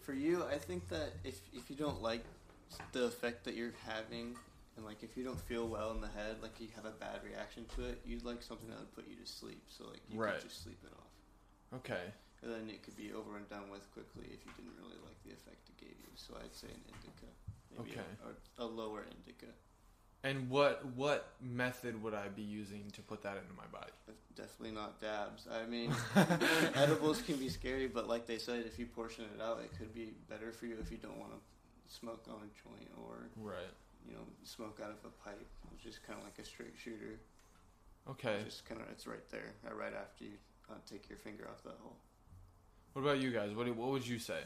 For 0.02 0.14
you, 0.14 0.44
I 0.46 0.58
think 0.58 0.88
that 0.90 1.14
if 1.24 1.42
if 1.54 1.70
you 1.70 1.76
don't 1.76 2.02
like 2.02 2.24
the 2.92 3.06
effect 3.06 3.44
that 3.46 3.56
you're 3.56 3.74
having, 3.88 4.36
and 4.76 4.86
like 4.86 5.02
if 5.02 5.18
you 5.18 5.24
don't 5.24 5.40
feel 5.42 5.68
well 5.68 5.92
in 5.92 6.00
the 6.02 6.08
head, 6.08 6.38
like 6.42 6.60
you 6.60 6.68
have 6.76 6.86
a 6.86 6.92
bad 6.92 7.22
reaction 7.26 7.66
to 7.76 7.86
it, 7.86 8.02
you'd 8.06 8.24
like 8.24 8.44
something 8.44 8.70
that 8.70 8.78
would 8.78 8.94
put 8.94 9.08
you 9.10 9.16
to 9.16 9.26
sleep. 9.26 9.64
So 9.68 9.86
like 9.90 10.02
you 10.10 10.20
Right. 10.20 10.40
could 10.40 10.48
just 10.50 10.64
sleep 10.64 10.78
it 10.86 10.92
off, 10.94 11.80
Okay. 11.80 12.14
and 12.44 12.52
then 12.52 12.70
it 12.70 12.84
could 12.84 12.96
be 12.96 13.12
over 13.14 13.36
and 13.36 13.50
done 13.50 13.70
with 13.72 13.92
quickly 13.94 14.30
if 14.32 14.46
you 14.46 14.52
didn't 14.56 14.78
really 14.78 15.00
like 15.04 15.18
the 15.26 15.32
effect 15.34 15.68
it 15.70 15.78
gave 15.82 15.98
you. 15.98 16.12
So 16.16 16.36
I'd 16.40 16.54
say 16.54 16.68
an 16.68 16.82
indica, 16.88 17.28
maybe 17.72 17.92
Okay. 17.92 18.02
a, 18.58 18.64
a, 18.64 18.66
a 18.66 18.68
lower 18.68 19.04
indica. 19.10 19.52
And 20.24 20.50
what 20.50 20.84
what 20.96 21.34
method 21.42 22.02
would 22.04 22.14
I 22.14 22.28
be 22.30 22.42
using 22.42 22.90
to 22.94 23.02
put 23.02 23.22
that 23.24 23.38
into 23.38 23.54
my 23.56 23.66
body? 23.72 23.92
Definitely 24.36 24.72
not 24.76 25.00
dabs. 25.00 25.48
I 25.52 25.66
mean, 25.66 25.92
edibles 26.76 27.22
can 27.22 27.38
be 27.38 27.50
scary, 27.50 27.88
but 27.88 28.08
like 28.08 28.26
they 28.28 28.38
said, 28.38 28.66
if 28.66 28.78
you 28.80 28.86
portion 28.88 29.26
it 29.36 29.42
out, 29.42 29.60
it 29.64 29.72
could 29.78 29.94
be 29.94 30.14
better 30.30 30.52
for 30.52 30.66
you 30.66 30.76
if 30.82 30.92
you 30.92 30.98
don't 30.98 31.18
want 31.18 31.32
to 31.32 31.40
smoke 31.96 32.26
on 32.30 32.36
a 32.36 32.50
joint 32.62 32.90
or 33.06 33.30
Right. 33.38 33.72
you 34.08 34.14
know 34.14 34.22
smoke 34.44 34.80
out 34.84 34.90
of 34.90 34.98
a 35.06 35.10
pipe, 35.24 35.48
which 35.72 35.86
is 35.86 36.00
kind 36.06 36.18
of 36.20 36.26
like 36.26 36.38
a 36.40 36.44
straight 36.46 36.74
shooter. 36.84 37.20
Okay. 38.10 38.40
Just 38.44 38.66
kind 38.66 38.82
of 38.82 38.88
it's 38.90 39.06
right 39.08 39.28
there, 39.30 39.54
uh, 39.70 39.74
right 39.76 39.94
after 39.94 40.24
you 40.26 40.32
uh, 40.70 40.74
take 40.90 41.08
your 41.10 41.18
finger 41.20 41.48
off 41.50 41.64
that 41.64 41.78
hole. 41.82 41.96
What 42.94 43.02
about 43.04 43.20
you 43.20 43.32
guys? 43.32 43.54
What 43.54 43.66
do- 43.68 43.74
what 43.74 43.90
would 43.92 44.06
you 44.08 44.18
say? 44.20 44.40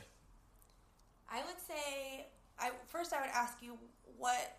I 1.30 1.38
would 1.46 1.60
say, 1.66 2.26
I 2.62 2.72
first 2.88 3.12
I 3.14 3.20
would 3.22 3.30
ask 3.34 3.58
you 3.62 3.78
what 4.18 4.58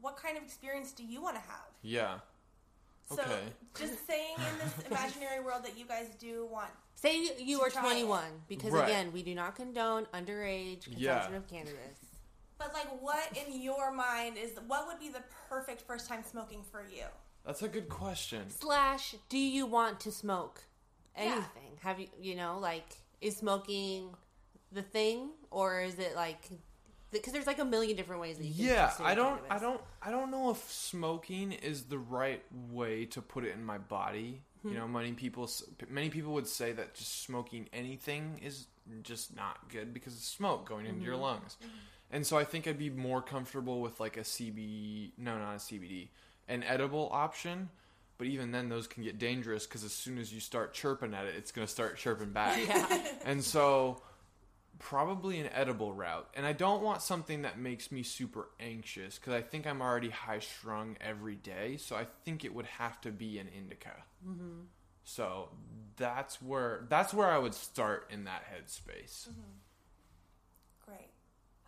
what 0.00 0.16
kind 0.16 0.36
of 0.36 0.42
experience 0.44 0.92
do 0.92 1.04
you 1.04 1.20
want 1.22 1.34
to 1.36 1.40
have? 1.42 1.66
Yeah. 1.82 2.18
So 3.08 3.22
Okay. 3.22 3.40
just 3.78 4.06
saying 4.06 4.36
in 4.52 4.58
this 4.58 4.74
imaginary 4.86 5.42
world 5.42 5.64
that 5.64 5.78
you 5.78 5.86
guys 5.86 6.08
do 6.18 6.46
want. 6.50 6.70
Say 6.94 7.18
you, 7.20 7.30
you 7.38 7.58
To 7.58 7.64
are 7.64 7.70
try 7.70 7.82
21 7.82 8.22
because 8.48 8.72
Right. 8.72 8.84
again, 8.88 9.12
we 9.12 9.22
do 9.22 9.34
not 9.34 9.54
condone 9.54 10.06
underage 10.14 10.84
consumption 10.84 11.00
Yeah. 11.32 11.36
of 11.36 11.46
cannabis. 11.48 11.98
But 12.58 12.72
like, 12.72 12.88
what 13.02 13.36
in 13.36 13.60
your 13.60 13.92
mind 13.92 14.36
is 14.38 14.52
what 14.66 14.86
would 14.86 14.98
be 14.98 15.08
the 15.10 15.22
perfect 15.48 15.82
first 15.82 16.08
time 16.08 16.22
smoking 16.24 16.62
for 16.70 16.84
you? 16.84 17.04
That's 17.44 17.62
a 17.62 17.68
good 17.68 17.88
question. 17.88 18.50
Slash, 18.50 19.14
do 19.28 19.38
you 19.38 19.66
want 19.66 20.00
to 20.00 20.10
smoke 20.12 20.62
Yeah. 21.16 21.22
anything? 21.32 21.78
Have 21.82 22.00
you, 22.00 22.08
you 22.20 22.34
know, 22.34 22.58
like, 22.58 22.96
is 23.20 23.36
smoking 23.36 24.14
the 24.72 24.82
thing, 24.82 25.30
or 25.50 25.80
is 25.82 25.98
it 25.98 26.16
like, 26.16 26.48
because 27.18 27.32
there's 27.32 27.46
like 27.46 27.58
a 27.58 27.64
million 27.64 27.96
different 27.96 28.20
ways 28.20 28.38
that 28.38 28.46
you 28.46 28.54
can. 28.54 28.74
Yeah, 28.74 28.92
I 29.00 29.14
don't, 29.14 29.38
cannabis. 29.38 29.50
I 29.50 29.58
don't, 29.58 29.80
I 30.02 30.10
don't 30.10 30.30
know 30.30 30.50
if 30.50 30.70
smoking 30.70 31.52
is 31.52 31.84
the 31.84 31.98
right 31.98 32.42
way 32.70 33.04
to 33.06 33.22
put 33.22 33.44
it 33.44 33.54
in 33.54 33.64
my 33.64 33.78
body. 33.78 34.42
You 34.64 34.70
hmm. 34.70 34.76
know, 34.76 34.88
many 34.88 35.12
people, 35.12 35.50
many 35.88 36.10
people 36.10 36.32
would 36.34 36.46
say 36.46 36.72
that 36.72 36.94
just 36.94 37.22
smoking 37.22 37.68
anything 37.72 38.40
is 38.42 38.66
just 39.02 39.34
not 39.34 39.68
good 39.68 39.92
because 39.92 40.14
it's 40.14 40.26
smoke 40.26 40.68
going 40.68 40.86
into 40.86 41.02
your 41.02 41.14
mm-hmm. 41.14 41.22
lungs. 41.22 41.56
Mm-hmm. 41.60 41.76
And 42.10 42.26
so 42.26 42.38
I 42.38 42.44
think 42.44 42.68
I'd 42.68 42.78
be 42.78 42.90
more 42.90 43.20
comfortable 43.20 43.80
with 43.80 43.98
like 43.98 44.16
a 44.16 44.20
CBD, 44.20 45.12
no, 45.18 45.38
not 45.38 45.54
a 45.54 45.58
CBD, 45.58 46.08
an 46.48 46.62
edible 46.62 47.08
option. 47.12 47.68
But 48.18 48.28
even 48.28 48.50
then, 48.50 48.70
those 48.70 48.86
can 48.86 49.02
get 49.02 49.18
dangerous 49.18 49.66
because 49.66 49.84
as 49.84 49.92
soon 49.92 50.16
as 50.16 50.32
you 50.32 50.40
start 50.40 50.72
chirping 50.72 51.12
at 51.12 51.26
it, 51.26 51.34
it's 51.36 51.52
going 51.52 51.66
to 51.66 51.72
start 51.72 51.98
chirping 51.98 52.30
back. 52.30 52.58
And 53.26 53.44
so, 53.44 54.00
probably 54.78 55.40
an 55.40 55.48
edible 55.52 55.92
route. 55.92 56.28
And 56.34 56.46
I 56.46 56.52
don't 56.52 56.82
want 56.82 57.02
something 57.02 57.42
that 57.42 57.58
makes 57.58 57.90
me 57.90 58.02
super 58.02 58.48
anxious 58.60 59.18
because 59.18 59.32
I 59.32 59.42
think 59.42 59.66
I'm 59.66 59.80
already 59.80 60.10
high 60.10 60.40
strung 60.40 60.96
every 61.00 61.36
day. 61.36 61.76
So 61.78 61.96
I 61.96 62.06
think 62.24 62.44
it 62.44 62.54
would 62.54 62.66
have 62.66 63.00
to 63.02 63.10
be 63.10 63.38
an 63.38 63.48
indica. 63.48 63.92
Mm-hmm. 64.26 64.62
So 65.04 65.50
that's 65.96 66.42
where 66.42 66.86
that's 66.88 67.14
where 67.14 67.28
I 67.28 67.38
would 67.38 67.54
start 67.54 68.10
in 68.12 68.24
that 68.24 68.42
headspace. 68.44 69.28
Great. 70.84 71.10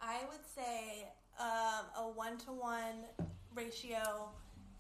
I 0.03 0.19
would 0.29 0.45
say 0.55 1.09
um, 1.39 1.87
a 1.97 2.09
one 2.15 2.37
to 2.39 2.53
one 2.53 3.05
ratio 3.55 4.31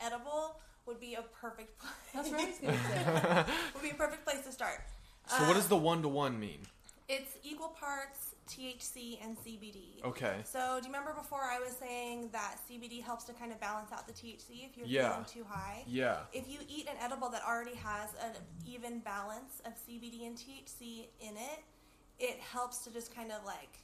edible 0.01 0.61
would 0.87 1.01
be 1.01 1.15
a 1.15 1.23
perfect 1.41 1.79
place. 1.79 1.93
That's 2.15 2.31
what 2.31 2.41
I 2.41 2.47
was 2.47 2.59
gonna 2.59 3.45
say. 3.47 3.53
would 3.75 3.83
be 3.83 3.91
a 3.91 3.95
perfect 3.95 4.25
place 4.25 4.45
to 4.45 4.53
start. 4.53 4.81
So 5.27 5.47
what 5.47 5.55
does 5.55 5.69
the 5.69 5.77
one 5.77 6.03
to 6.03 6.09
one 6.09 6.41
mean? 6.41 6.61
It's 7.09 7.36
equal 7.43 7.68
parts 7.68 8.35
THC 8.48 9.18
and 9.22 9.36
CBD. 9.39 10.05
Okay. 10.05 10.36
So, 10.44 10.78
do 10.80 10.86
you 10.89 10.93
remember 10.93 11.14
before 11.14 11.40
I 11.43 11.59
was 11.59 11.74
saying 11.76 12.28
that 12.32 12.56
CBD 12.70 13.02
helps 13.02 13.24
to 13.24 13.32
kind 13.32 13.51
of 13.52 13.59
balance 13.60 13.93
out 13.93 14.06
the 14.06 14.12
THC 14.12 14.64
if 14.68 14.76
you're 14.76 14.86
Yeah. 14.86 15.10
feeling 15.12 15.24
too 15.24 15.44
high? 15.48 15.85
Yeah. 15.86 16.24
If 16.32 16.48
you 16.48 16.59
eat 16.68 16.86
an 16.89 16.97
edible 17.01 17.30
that 17.30 17.43
already 17.44 17.74
has 17.76 18.10
an 18.22 18.32
even 18.66 19.01
balance 19.01 19.60
of 19.64 19.72
CBD 19.78 20.26
and 20.26 20.36
THC 20.36 21.09
in 21.20 21.36
it, 21.36 21.64
it 22.18 22.39
helps 22.40 22.78
to 22.85 22.90
just 22.90 23.14
kind 23.14 23.32
of 23.32 23.44
like 23.44 23.78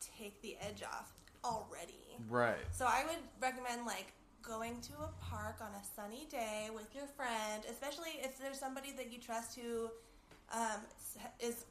take 0.00 0.40
the 0.42 0.56
edge 0.60 0.82
off 0.84 1.12
already. 1.44 2.16
Right. 2.28 2.64
So 2.70 2.86
I 2.86 3.04
would 3.06 3.18
recommend 3.40 3.86
like 3.86 4.12
going 4.42 4.80
to 4.82 4.92
a 5.02 5.10
park 5.20 5.56
on 5.60 5.70
a 5.74 5.84
sunny 5.96 6.26
day 6.30 6.68
with 6.72 6.94
your 6.94 7.06
friend, 7.06 7.64
especially 7.70 8.20
if 8.22 8.38
there's 8.38 8.58
somebody 8.58 8.92
that 8.92 9.12
you 9.12 9.18
trust 9.18 9.58
who 9.58 9.90
um, 10.52 10.80
is 11.40 11.64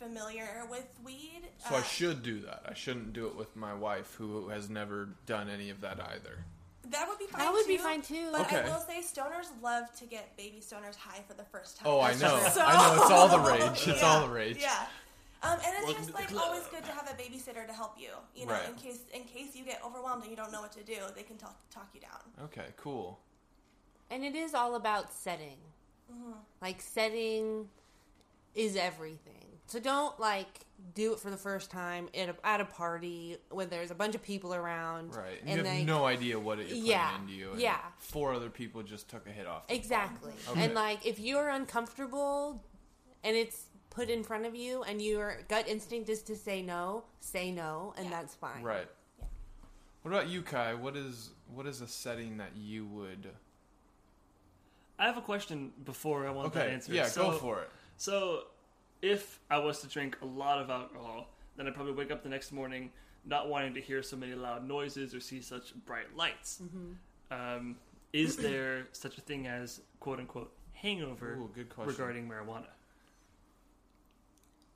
familiar 0.00 0.64
with 0.70 0.88
weed. 1.04 1.42
So 1.68 1.74
I 1.76 1.78
Uh, 1.78 1.82
should 1.82 2.22
do 2.22 2.40
that. 2.40 2.62
I 2.66 2.74
shouldn't 2.74 3.12
do 3.12 3.26
it 3.26 3.36
with 3.36 3.54
my 3.54 3.74
wife 3.74 4.14
who 4.14 4.48
has 4.48 4.68
never 4.70 5.10
done 5.26 5.48
any 5.48 5.70
of 5.70 5.80
that 5.82 6.00
either. 6.00 6.44
That 6.84 7.06
would 7.08 7.18
be 7.18 7.26
fine. 7.26 7.40
That 7.40 7.52
would 7.52 7.62
too, 7.66 7.68
be 7.68 7.76
fine, 7.78 8.02
too. 8.02 8.30
But 8.32 8.40
Okay. 8.42 8.62
I 8.62 8.68
will 8.68 8.80
say, 8.80 9.02
stoners 9.02 9.48
love 9.62 9.94
to 9.96 10.06
get 10.06 10.36
baby 10.36 10.60
stoners 10.60 10.96
high 10.96 11.22
for 11.28 11.34
the 11.34 11.44
first 11.44 11.76
time. 11.76 11.86
Oh, 11.88 12.00
I 12.00 12.14
know. 12.14 12.40
So- 12.48 12.62
I 12.62 12.72
know. 12.96 13.02
It's 13.02 13.10
all 13.10 13.28
the 13.28 13.38
rage. 13.38 13.62
It's 13.86 13.86
Yeah, 14.00 14.06
all 14.06 14.26
the 14.26 14.32
rage. 14.32 14.56
Yeah. 14.56 14.86
Um, 15.42 15.52
and 15.52 15.60
it's 15.74 15.84
Welcome 15.86 15.94
just 16.04 16.14
like 16.14 16.28
club. 16.28 16.42
always 16.48 16.66
good 16.66 16.84
to 16.84 16.92
have 16.92 17.08
a 17.08 17.14
babysitter 17.14 17.66
to 17.66 17.72
help 17.72 17.98
you. 17.98 18.10
You 18.34 18.46
know, 18.46 18.52
Right. 18.52 18.68
in 18.68 18.74
case 18.74 19.00
in 19.12 19.24
case 19.24 19.54
you 19.56 19.64
get 19.64 19.82
overwhelmed 19.82 20.22
and 20.22 20.30
you 20.30 20.36
don't 20.36 20.52
know 20.52 20.60
what 20.60 20.72
to 20.72 20.82
do, 20.82 21.00
they 21.14 21.22
can 21.22 21.38
talk 21.38 21.56
talk 21.70 21.88
you 21.94 22.00
down. 22.00 22.20
Okay. 22.44 22.72
Cool. 22.76 23.18
And 24.10 24.22
it 24.24 24.34
is 24.34 24.52
all 24.54 24.74
about 24.74 25.12
setting. 25.12 25.56
Mm-hmm. 26.12 26.32
Like 26.60 26.82
setting 26.82 27.70
is 28.54 28.76
everything. 28.76 29.49
So 29.70 29.78
don't 29.78 30.18
like 30.18 30.66
do 30.94 31.12
it 31.12 31.20
for 31.20 31.30
the 31.30 31.36
first 31.36 31.70
time 31.70 32.08
at 32.12 32.30
a, 32.30 32.34
at 32.44 32.60
a 32.60 32.64
party 32.64 33.36
when 33.50 33.68
there's 33.68 33.92
a 33.92 33.94
bunch 33.94 34.16
of 34.16 34.22
people 34.22 34.52
around. 34.52 35.14
Right. 35.14 35.38
And, 35.42 35.50
And 35.50 35.58
you 35.60 35.64
have 35.64 35.76
like, 35.78 35.86
no 35.86 36.04
idea 36.06 36.38
what 36.40 36.58
it 36.58 36.62
you're 36.66 36.76
putting 36.78 36.86
Yeah, 36.86 37.20
into 37.20 37.32
you. 37.34 37.50
And 37.52 37.60
yeah. 37.60 37.78
Four 38.00 38.34
other 38.34 38.50
people 38.50 38.82
just 38.82 39.08
took 39.08 39.28
a 39.28 39.30
hit 39.30 39.46
off. 39.46 39.68
the 39.68 39.74
Exactly. 39.76 40.32
Okay. 40.48 40.64
And 40.64 40.74
like 40.74 41.06
if 41.06 41.20
you're 41.20 41.50
uncomfortable 41.50 42.64
and 43.22 43.36
it's 43.36 43.66
put 43.90 44.10
in 44.10 44.24
front 44.24 44.44
of 44.44 44.56
you 44.56 44.82
and 44.82 45.00
your 45.00 45.38
gut 45.48 45.68
instinct 45.68 46.08
is 46.08 46.22
to 46.22 46.34
say 46.34 46.62
no, 46.62 47.04
say 47.20 47.52
no 47.52 47.94
and 47.96 48.06
Yeah. 48.06 48.10
that's 48.20 48.34
fine. 48.34 48.64
Right. 48.64 48.88
Yeah. 49.20 49.26
What 50.02 50.10
about 50.12 50.28
you, 50.28 50.42
Kai? 50.42 50.74
What 50.74 50.96
is 50.96 51.30
what 51.54 51.66
is 51.66 51.80
a 51.80 51.86
setting 51.86 52.38
that 52.38 52.56
you 52.56 52.86
would? 52.86 53.28
I 54.98 55.06
have 55.06 55.16
a 55.16 55.22
question 55.22 55.72
before 55.84 56.26
I 56.26 56.30
want 56.30 56.52
that 56.54 56.64
Okay. 56.64 56.74
answer. 56.74 56.92
Yeah. 56.92 57.06
So- 57.06 57.30
go 57.30 57.38
for 57.38 57.62
it. 57.62 57.70
So, 57.96 58.44
if 59.02 59.40
I 59.50 59.58
was 59.58 59.80
to 59.80 59.86
drink 59.88 60.16
a 60.22 60.26
lot 60.26 60.58
of 60.58 60.70
alcohol, 60.70 61.28
then 61.56 61.66
I'd 61.66 61.74
probably 61.74 61.92
wake 61.94 62.10
up 62.10 62.22
the 62.22 62.28
next 62.28 62.52
morning 62.52 62.90
not 63.26 63.48
wanting 63.48 63.74
to 63.74 63.80
hear 63.80 64.02
so 64.02 64.16
many 64.16 64.34
loud 64.34 64.66
noises 64.66 65.14
or 65.14 65.20
see 65.20 65.40
such 65.42 65.74
bright 65.86 66.16
lights. 66.16 66.62
Mm-hmm. 66.62 67.32
Um, 67.32 67.76
is 68.12 68.36
there 68.36 68.88
such 68.92 69.18
a 69.18 69.20
thing 69.20 69.46
as 69.46 69.80
quote 70.00 70.18
unquote 70.18 70.52
hangover 70.72 71.34
Ooh, 71.34 71.50
good 71.54 71.68
regarding 71.76 72.28
marijuana? 72.28 72.66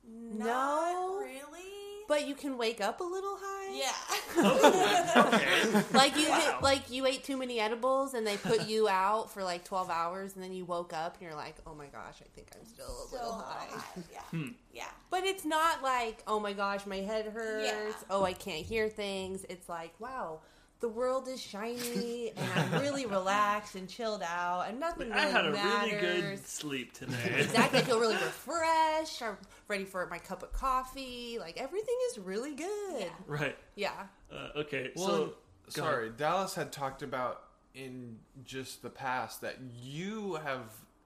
Not 0.07 0.45
No. 0.45 1.19
really. 1.19 1.84
But 2.07 2.27
you 2.27 2.35
can 2.35 2.57
wake 2.57 2.81
up 2.81 2.99
a 2.99 3.03
little 3.03 3.37
high. 3.41 3.75
yeah. 3.75 5.25
Okay. 5.25 5.83
Like 5.93 6.17
you 6.17 6.29
Wow. 6.29 6.39
hit, 6.39 6.61
like 6.61 6.91
you 6.91 7.05
ate 7.05 7.23
too 7.23 7.37
many 7.37 7.59
edibles 7.59 8.13
and 8.13 8.25
they 8.27 8.37
put 8.37 8.67
you 8.67 8.87
out 8.87 9.31
for 9.31 9.43
like 9.43 9.63
12 9.65 9.89
hours 9.89 10.35
and 10.35 10.43
then 10.43 10.53
you 10.53 10.65
woke 10.65 10.93
up 10.93 11.13
and 11.15 11.21
you're 11.23 11.35
like, 11.35 11.55
"Oh 11.65 11.73
my 11.73 11.87
gosh, 11.87 12.15
I 12.21 12.27
think 12.35 12.47
I'm 12.53 12.65
still 12.65 12.85
a 12.85 13.07
Still 13.07 13.19
little 13.19 13.33
high." 13.39 13.67
high. 13.69 14.03
Yeah. 14.11 14.21
Hmm. 14.31 14.47
Yeah. 14.73 14.87
But 15.09 15.23
it's 15.23 15.45
not 15.45 15.81
like, 15.83 16.21
"Oh 16.27 16.39
my 16.39 16.53
gosh, 16.53 16.85
my 16.85 16.97
head 16.97 17.25
hurts. 17.27 17.65
Yeah. 17.65 17.91
Oh, 18.09 18.23
I 18.23 18.33
can't 18.33 18.65
hear 18.65 18.87
things." 18.89 19.45
It's 19.49 19.67
like, 19.69 19.93
"Wow, 19.99 20.41
the 20.79 20.89
world 20.89 21.27
is 21.27 21.41
shiny 21.41 22.31
and 22.35 22.51
I'm 22.55 22.81
really 22.81 23.05
relaxed 23.17 23.75
and 23.75 23.87
chilled 23.87 24.21
out 24.23 24.65
and 24.67 24.79
nothing 24.79 25.09
really 25.09 25.21
I 25.21 25.25
had 25.25 25.45
a 25.45 25.51
matters." 25.51 26.01
really 26.01 26.21
good 26.21 26.47
sleep 26.47 26.93
today. 26.93 27.35
Exactly. 27.39 27.79
I 27.79 27.83
feel 27.83 27.99
really 27.99 28.13
refreshed. 28.23 29.21
I'm 29.21 29.37
ready 29.67 29.85
for 29.85 30.05
my 30.07 30.19
cup 30.19 30.43
of 30.43 30.51
coffee. 30.53 31.37
Like 31.39 31.57
everything 31.57 31.95
is 32.11 32.19
really 32.19 32.55
good. 32.55 32.99
Yeah. 32.99 33.07
right. 33.27 33.57
Yeah. 33.75 33.91
Uh, 34.31 34.49
okay. 34.59 34.91
Well, 34.95 35.07
so, 35.07 35.33
go 35.75 35.81
sorry, 35.83 36.11
Dallas 36.15 36.55
had 36.55 36.71
talked 36.71 37.01
about 37.01 37.41
in 37.73 38.17
just 38.43 38.81
the 38.81 38.89
past 38.89 39.41
that 39.41 39.57
you 39.81 40.35
have 40.35 40.63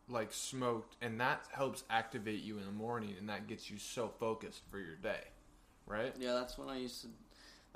like 0.08 0.34
smoked 0.34 0.96
and 1.02 1.20
that 1.22 1.42
helps 1.52 1.84
activate 1.90 2.42
you 2.42 2.58
in 2.58 2.66
the 2.66 2.72
morning 2.72 3.14
and 3.20 3.30
that 3.30 3.48
gets 3.48 3.70
you 3.70 3.78
so 3.78 4.12
focused 4.20 4.62
for 4.70 4.80
your 4.80 4.96
day, 4.96 5.22
right? 5.86 6.14
Yeah, 6.20 6.34
that's 6.34 6.58
when 6.58 6.70
I 6.70 6.78
used 6.78 7.02
to. 7.04 7.08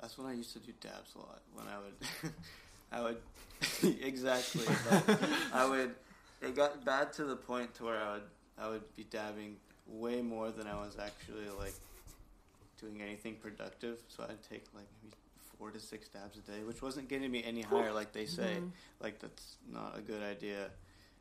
That's 0.04 0.18
when 0.18 0.26
I 0.26 0.34
used 0.34 0.52
to 0.52 0.58
do 0.58 0.70
dabs 0.82 1.14
a 1.14 1.18
lot. 1.18 1.40
When 1.54 1.64
I 1.66 1.78
would, 1.78 2.34
I 2.92 3.00
would 3.00 4.02
exactly. 4.04 4.66
But 5.08 5.18
I 5.50 5.66
would. 5.66 5.94
It 6.42 6.54
got 6.54 6.84
bad 6.84 7.10
to 7.14 7.24
the 7.24 7.36
point 7.36 7.74
to 7.76 7.84
where 7.84 7.98
I 7.98 8.12
would. 8.12 8.22
I 8.58 8.68
would 8.68 8.94
be 8.94 9.04
dabbing 9.04 9.56
way 9.86 10.20
more 10.20 10.50
than 10.50 10.66
I 10.66 10.74
was 10.74 10.98
actually 11.00 11.48
like 11.58 11.72
doing 12.78 13.00
anything 13.00 13.36
productive. 13.36 13.96
So 14.08 14.24
I'd 14.24 14.42
take 14.42 14.66
like 14.74 14.84
maybe 15.02 15.16
four 15.58 15.70
to 15.70 15.80
six 15.80 16.10
dabs 16.10 16.36
a 16.36 16.42
day, 16.42 16.64
which 16.64 16.82
wasn't 16.82 17.08
getting 17.08 17.30
me 17.30 17.42
any 17.42 17.62
higher, 17.62 17.90
like 17.90 18.12
they 18.12 18.26
say. 18.26 18.56
Mm-hmm. 18.56 18.66
Like 19.00 19.20
that's 19.20 19.56
not 19.72 19.96
a 19.96 20.02
good 20.02 20.22
idea. 20.22 20.68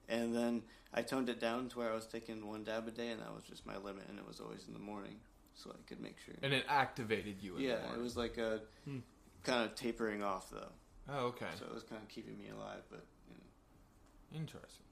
And 0.10 0.36
then 0.36 0.62
I 0.94 1.04
toned 1.04 1.30
it 1.30 1.40
down 1.40 1.70
to 1.70 1.80
where 1.80 1.90
I 1.90 1.96
was 1.96 2.06
taking 2.06 2.46
one 2.46 2.66
dab 2.66 2.86
a 2.86 2.92
day, 2.92 3.12
and 3.12 3.22
that 3.22 3.34
was 3.34 3.46
just 3.46 3.66
my 3.66 3.78
limit, 3.78 4.04
and 4.10 4.20
it 4.20 4.28
was 4.28 4.42
always 4.42 4.66
in 4.68 4.74
the 4.74 4.80
morning, 4.82 5.16
so 5.56 5.70
I 5.72 5.76
could 5.88 6.02
make 6.02 6.18
sure. 6.26 6.36
And 6.42 6.54
it 6.54 6.66
activated 6.68 7.36
you 7.42 7.56
in 7.58 7.62
the 7.64 7.68
yeah, 7.70 7.94
it 7.94 8.00
was 8.02 8.16
like 8.18 8.38
a 8.38 8.62
Hmm. 8.86 9.00
kind 9.44 9.64
of 9.70 9.76
tapering 9.76 10.24
off 10.24 10.50
though, 10.50 10.72
Oh, 11.10 11.26
okay. 11.28 11.48
so 11.58 11.66
it 11.66 11.74
was 11.74 11.84
kind 11.84 12.02
of 12.02 12.08
keeping 12.10 12.38
me 12.38 12.50
alive. 12.50 12.82
But 12.90 13.06
you 13.30 13.36
know. 13.36 14.40
Interesting. 14.40 14.86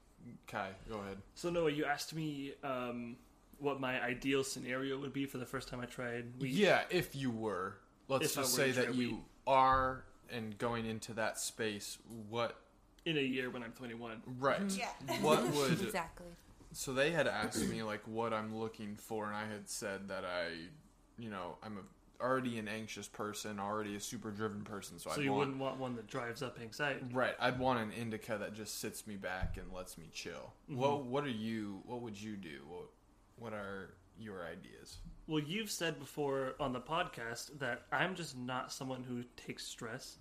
Kai, 0.47 0.69
go 0.89 0.99
ahead. 0.99 1.17
So 1.35 1.49
Noah, 1.49 1.71
you 1.71 1.85
asked 1.85 2.13
me 2.13 2.53
um, 2.63 3.17
what 3.57 3.79
my 3.79 3.99
ideal 4.01 4.43
scenario 4.43 4.99
would 4.99 5.13
be 5.13 5.25
for 5.25 5.37
the 5.39 5.45
first 5.47 5.67
time 5.67 5.79
I 5.79 5.85
tried 5.85 6.25
weed. 6.39 6.51
Yeah, 6.53 6.81
if 6.91 7.15
you 7.15 7.31
were, 7.31 7.77
let's 8.07 8.25
If 8.25 8.35
just 8.35 8.57
were 8.57 8.65
say 8.65 8.71
that 8.71 8.93
you 8.95 9.09
weed. 9.09 9.17
are 9.47 10.03
and 10.29 10.55
going 10.59 10.85
into 10.85 11.13
that 11.13 11.39
space, 11.39 11.97
what 12.29 12.55
in 13.03 13.17
a 13.17 13.21
year 13.21 13.49
when 13.49 13.63
I'm 13.63 13.71
21. 13.71 14.21
right? 14.39 14.61
Yeah. 14.69 14.89
What 15.21 15.43
would 15.47 15.71
Exactly. 15.81 16.27
So 16.73 16.93
they 16.93 17.11
had 17.11 17.27
asked 17.27 17.67
me 17.67 17.83
like 17.83 18.01
what 18.07 18.33
I'm 18.33 18.55
looking 18.57 18.95
for, 18.95 19.25
and 19.27 19.35
I 19.35 19.45
had 19.51 19.69
said 19.69 20.07
that 20.09 20.23
I, 20.25 20.51
you 21.17 21.29
know, 21.29 21.57
I'm 21.63 21.77
a, 21.77 22.23
already 22.23 22.59
an 22.59 22.67
anxious 22.67 23.07
person, 23.07 23.59
already 23.59 23.95
a 23.95 23.99
super 23.99 24.31
driven 24.31 24.61
person, 24.63 24.99
so, 24.99 25.09
So 25.09 25.21
I 25.21 25.23
you 25.23 25.31
want 25.31 25.39
wouldn't 25.39 25.57
want 25.57 25.79
one 25.79 25.95
that 25.95 26.07
drives 26.07 26.41
up 26.41 26.59
anxiety. 26.61 27.05
right. 27.13 27.35
I'd 27.39 27.59
want 27.59 27.79
an 27.79 27.91
indica 27.91 28.37
that 28.37 28.53
just 28.53 28.79
sits 28.79 29.07
me 29.07 29.15
back 29.15 29.57
and 29.57 29.73
lets 29.73 29.97
me 29.97 30.09
chill. 30.13 30.53
Mm-hmm. 30.69 30.79
What 30.79 31.05
What 31.05 31.23
are 31.23 31.29
you? 31.29 31.81
What 31.85 32.01
would 32.01 32.19
you 32.21 32.35
do? 32.37 32.59
What 32.67 32.89
What 33.37 33.53
are 33.53 33.95
your 34.19 34.45
ideas? 34.45 34.97
Well, 35.27 35.41
you've 35.41 35.71
said 35.71 35.97
before 35.99 36.53
on 36.59 36.73
the 36.73 36.81
podcast 36.81 37.57
that 37.59 37.83
I'm 37.91 38.15
just 38.15 38.37
not 38.37 38.71
someone 38.71 39.03
who 39.03 39.23
takes 39.35 39.65
stress. 39.65 40.17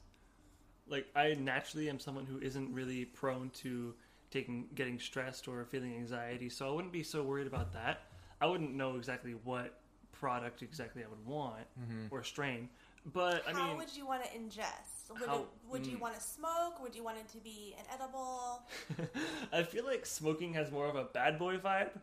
Like 0.89 1.07
I 1.15 1.35
naturally 1.35 1.89
am 1.91 1.99
someone 2.01 2.25
who 2.27 2.39
isn't 2.39 2.73
really 2.73 3.05
prone 3.05 3.51
to 3.63 3.95
taking 4.31 4.69
getting 4.75 4.99
stressed 4.99 5.49
or 5.49 5.65
feeling 5.65 5.95
anxiety, 5.97 6.49
so 6.49 6.69
I 6.69 6.75
wouldn't 6.75 6.93
be 6.93 7.03
so 7.03 7.23
worried 7.23 7.47
about 7.47 7.73
that. 7.73 8.03
I 8.41 8.47
wouldn't 8.47 8.75
know 8.75 8.97
exactly 8.97 9.35
what 9.45 9.79
product 10.13 10.63
exactly 10.63 11.03
I 11.03 11.09
would 11.09 11.25
want 11.27 11.67
mm-hmm. 11.81 12.07
or 12.15 12.23
strain, 12.23 12.69
but 13.13 13.43
I 13.49 13.53
How 13.53 13.69
mean, 13.69 13.77
would 13.79 13.97
you 13.97 14.07
want 14.07 14.25
to 14.25 14.31
ingest? 14.31 15.00
Would, 15.19 15.29
How- 15.29 15.39
it, 15.39 15.47
would 15.71 15.87
you 15.87 15.97
mm. 15.97 16.01
want 16.01 16.15
to 16.15 16.21
smoke? 16.21 16.83
Would 16.83 16.95
you 16.95 17.03
want 17.05 17.19
it 17.19 17.29
to 17.31 17.39
be 17.39 17.75
an 17.79 17.85
edible? 17.95 18.63
I 19.53 19.63
feel 19.63 19.85
like 19.85 20.07
smoking 20.07 20.55
has 20.55 20.71
more 20.71 20.87
of 20.87 20.97
a 20.97 21.05
bad 21.05 21.39
boy 21.39 21.59
vibe. 21.59 21.91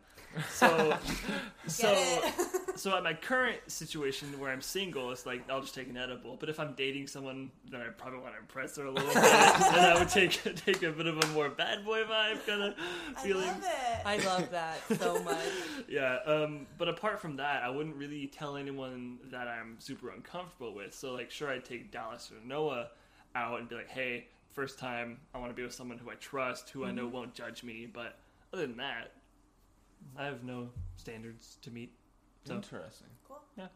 So, 0.50 0.94
so, 1.66 1.94
it? 1.96 2.34
so 2.78 2.94
at 2.94 3.02
my 3.02 3.14
current 3.14 3.58
situation 3.66 4.38
where 4.38 4.52
I'm 4.52 4.60
single, 4.60 5.10
it's 5.10 5.24
like 5.24 5.48
I'll 5.48 5.62
just 5.62 5.74
take 5.74 5.88
an 5.88 5.96
edible. 5.96 6.36
But 6.38 6.50
if 6.50 6.60
I'm 6.60 6.74
dating 6.74 7.06
someone, 7.06 7.50
then 7.70 7.80
I 7.80 7.86
probably 7.88 8.20
want 8.20 8.34
to 8.34 8.40
impress 8.40 8.76
her 8.76 8.84
a 8.84 8.90
little 8.90 9.08
bit, 9.08 9.16
and 9.16 9.86
I 9.86 9.98
would 9.98 10.10
take 10.10 10.42
take 10.66 10.82
a 10.82 10.90
bit 10.90 11.06
of 11.06 11.18
a 11.18 11.26
more 11.28 11.48
bad 11.48 11.82
boy 11.82 12.02
vibe 12.04 12.46
kind 12.46 12.62
of 12.62 12.74
feeling. 12.74 13.16
I 13.16 13.22
feeling. 13.22 13.46
love 13.46 13.64
it. 13.64 14.06
I 14.06 14.16
love 14.18 14.50
that 14.50 14.98
so 14.98 15.22
much. 15.22 15.38
Yeah. 15.88 16.18
Um, 16.26 16.66
but 16.76 16.88
apart 16.88 17.20
from 17.20 17.36
that, 17.36 17.62
I 17.62 17.70
wouldn't 17.70 17.96
really 17.96 18.26
tell 18.26 18.58
anyone 18.58 19.18
that 19.30 19.48
I'm 19.48 19.76
super 19.78 20.10
uncomfortable 20.10 20.74
with. 20.74 20.94
So 20.94 21.14
like, 21.14 21.30
sure, 21.30 21.50
I'd 21.50 21.64
take 21.64 21.90
Dallas 21.90 22.30
or 22.30 22.46
Noah 22.46 22.88
out 23.38 23.60
and 23.60 23.68
be 23.68 23.74
like, 23.74 23.88
hey, 23.88 24.26
first 24.50 24.78
time 24.78 25.18
I 25.34 25.38
want 25.38 25.50
to 25.50 25.54
be 25.54 25.62
with 25.62 25.74
someone 25.74 25.98
who 25.98 26.10
I 26.10 26.14
trust, 26.14 26.70
who 26.70 26.84
I 26.84 26.90
know 26.90 27.06
won't 27.06 27.34
judge 27.34 27.62
me. 27.62 27.88
But 27.92 28.18
other 28.52 28.66
than 28.66 28.76
that, 28.78 29.12
I 30.16 30.24
have 30.24 30.44
no 30.44 30.68
standards 30.96 31.58
to 31.62 31.70
meet. 31.70 31.92
So 32.44 32.54
Interesting. 32.54 33.08
Cool. 33.26 33.40
Yeah. 33.56 33.66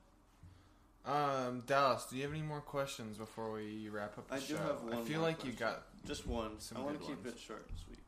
Um, 1.05 1.63
Dallas, 1.67 2.07
do 2.09 2.17
you 2.17 2.23
have 2.23 2.33
any 2.33 2.43
more 2.43 2.61
questions 2.61 3.19
before 3.19 3.53
we 3.53 3.89
wrap 3.89 4.17
up 4.19 4.29
the 4.29 4.35
I 4.35 4.39
show? 4.39 4.55
I 4.55 4.59
do 4.59 4.63
have 4.65 4.83
one. 4.83 4.93
I 4.95 5.01
feel 5.03 5.21
more 5.21 5.29
like 5.29 5.45
you 5.45 5.53
got. 5.53 5.83
just 6.07 6.27
one. 6.27 6.61
some 6.61 6.79
I 6.79 6.81
want 6.81 7.01
to 7.01 7.07
keep 7.07 7.25
ones. 7.25 7.35
it 7.35 7.41
short 7.41 7.67
and 7.69 7.79
sweet. 7.79 7.99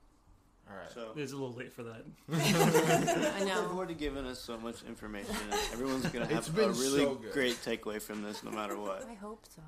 All 0.71 0.77
right. 0.77 0.91
So 0.93 1.13
it's 1.17 1.33
a 1.33 1.37
little 1.37 1.53
late 1.53 1.73
for 1.73 1.83
that. 1.83 2.05
I 3.37 3.45
know. 3.45 3.63
They've 3.63 3.77
already 3.77 3.95
given 3.95 4.27
us 4.27 4.39
so 4.39 4.57
much 4.59 4.77
information. 4.89 5.35
Everyone's 5.73 6.07
gonna 6.07 6.25
It's 6.31 6.47
have 6.47 6.57
been 6.57 6.71
a 6.71 6.73
really 6.73 7.01
so 7.01 7.21
great 7.33 7.57
takeaway 7.57 8.01
from 8.01 8.23
this, 8.23 8.43
no 8.43 8.51
matter 8.51 8.79
what. 8.79 9.07
I 9.11 9.15
hope 9.15 9.45
so. 9.55 9.63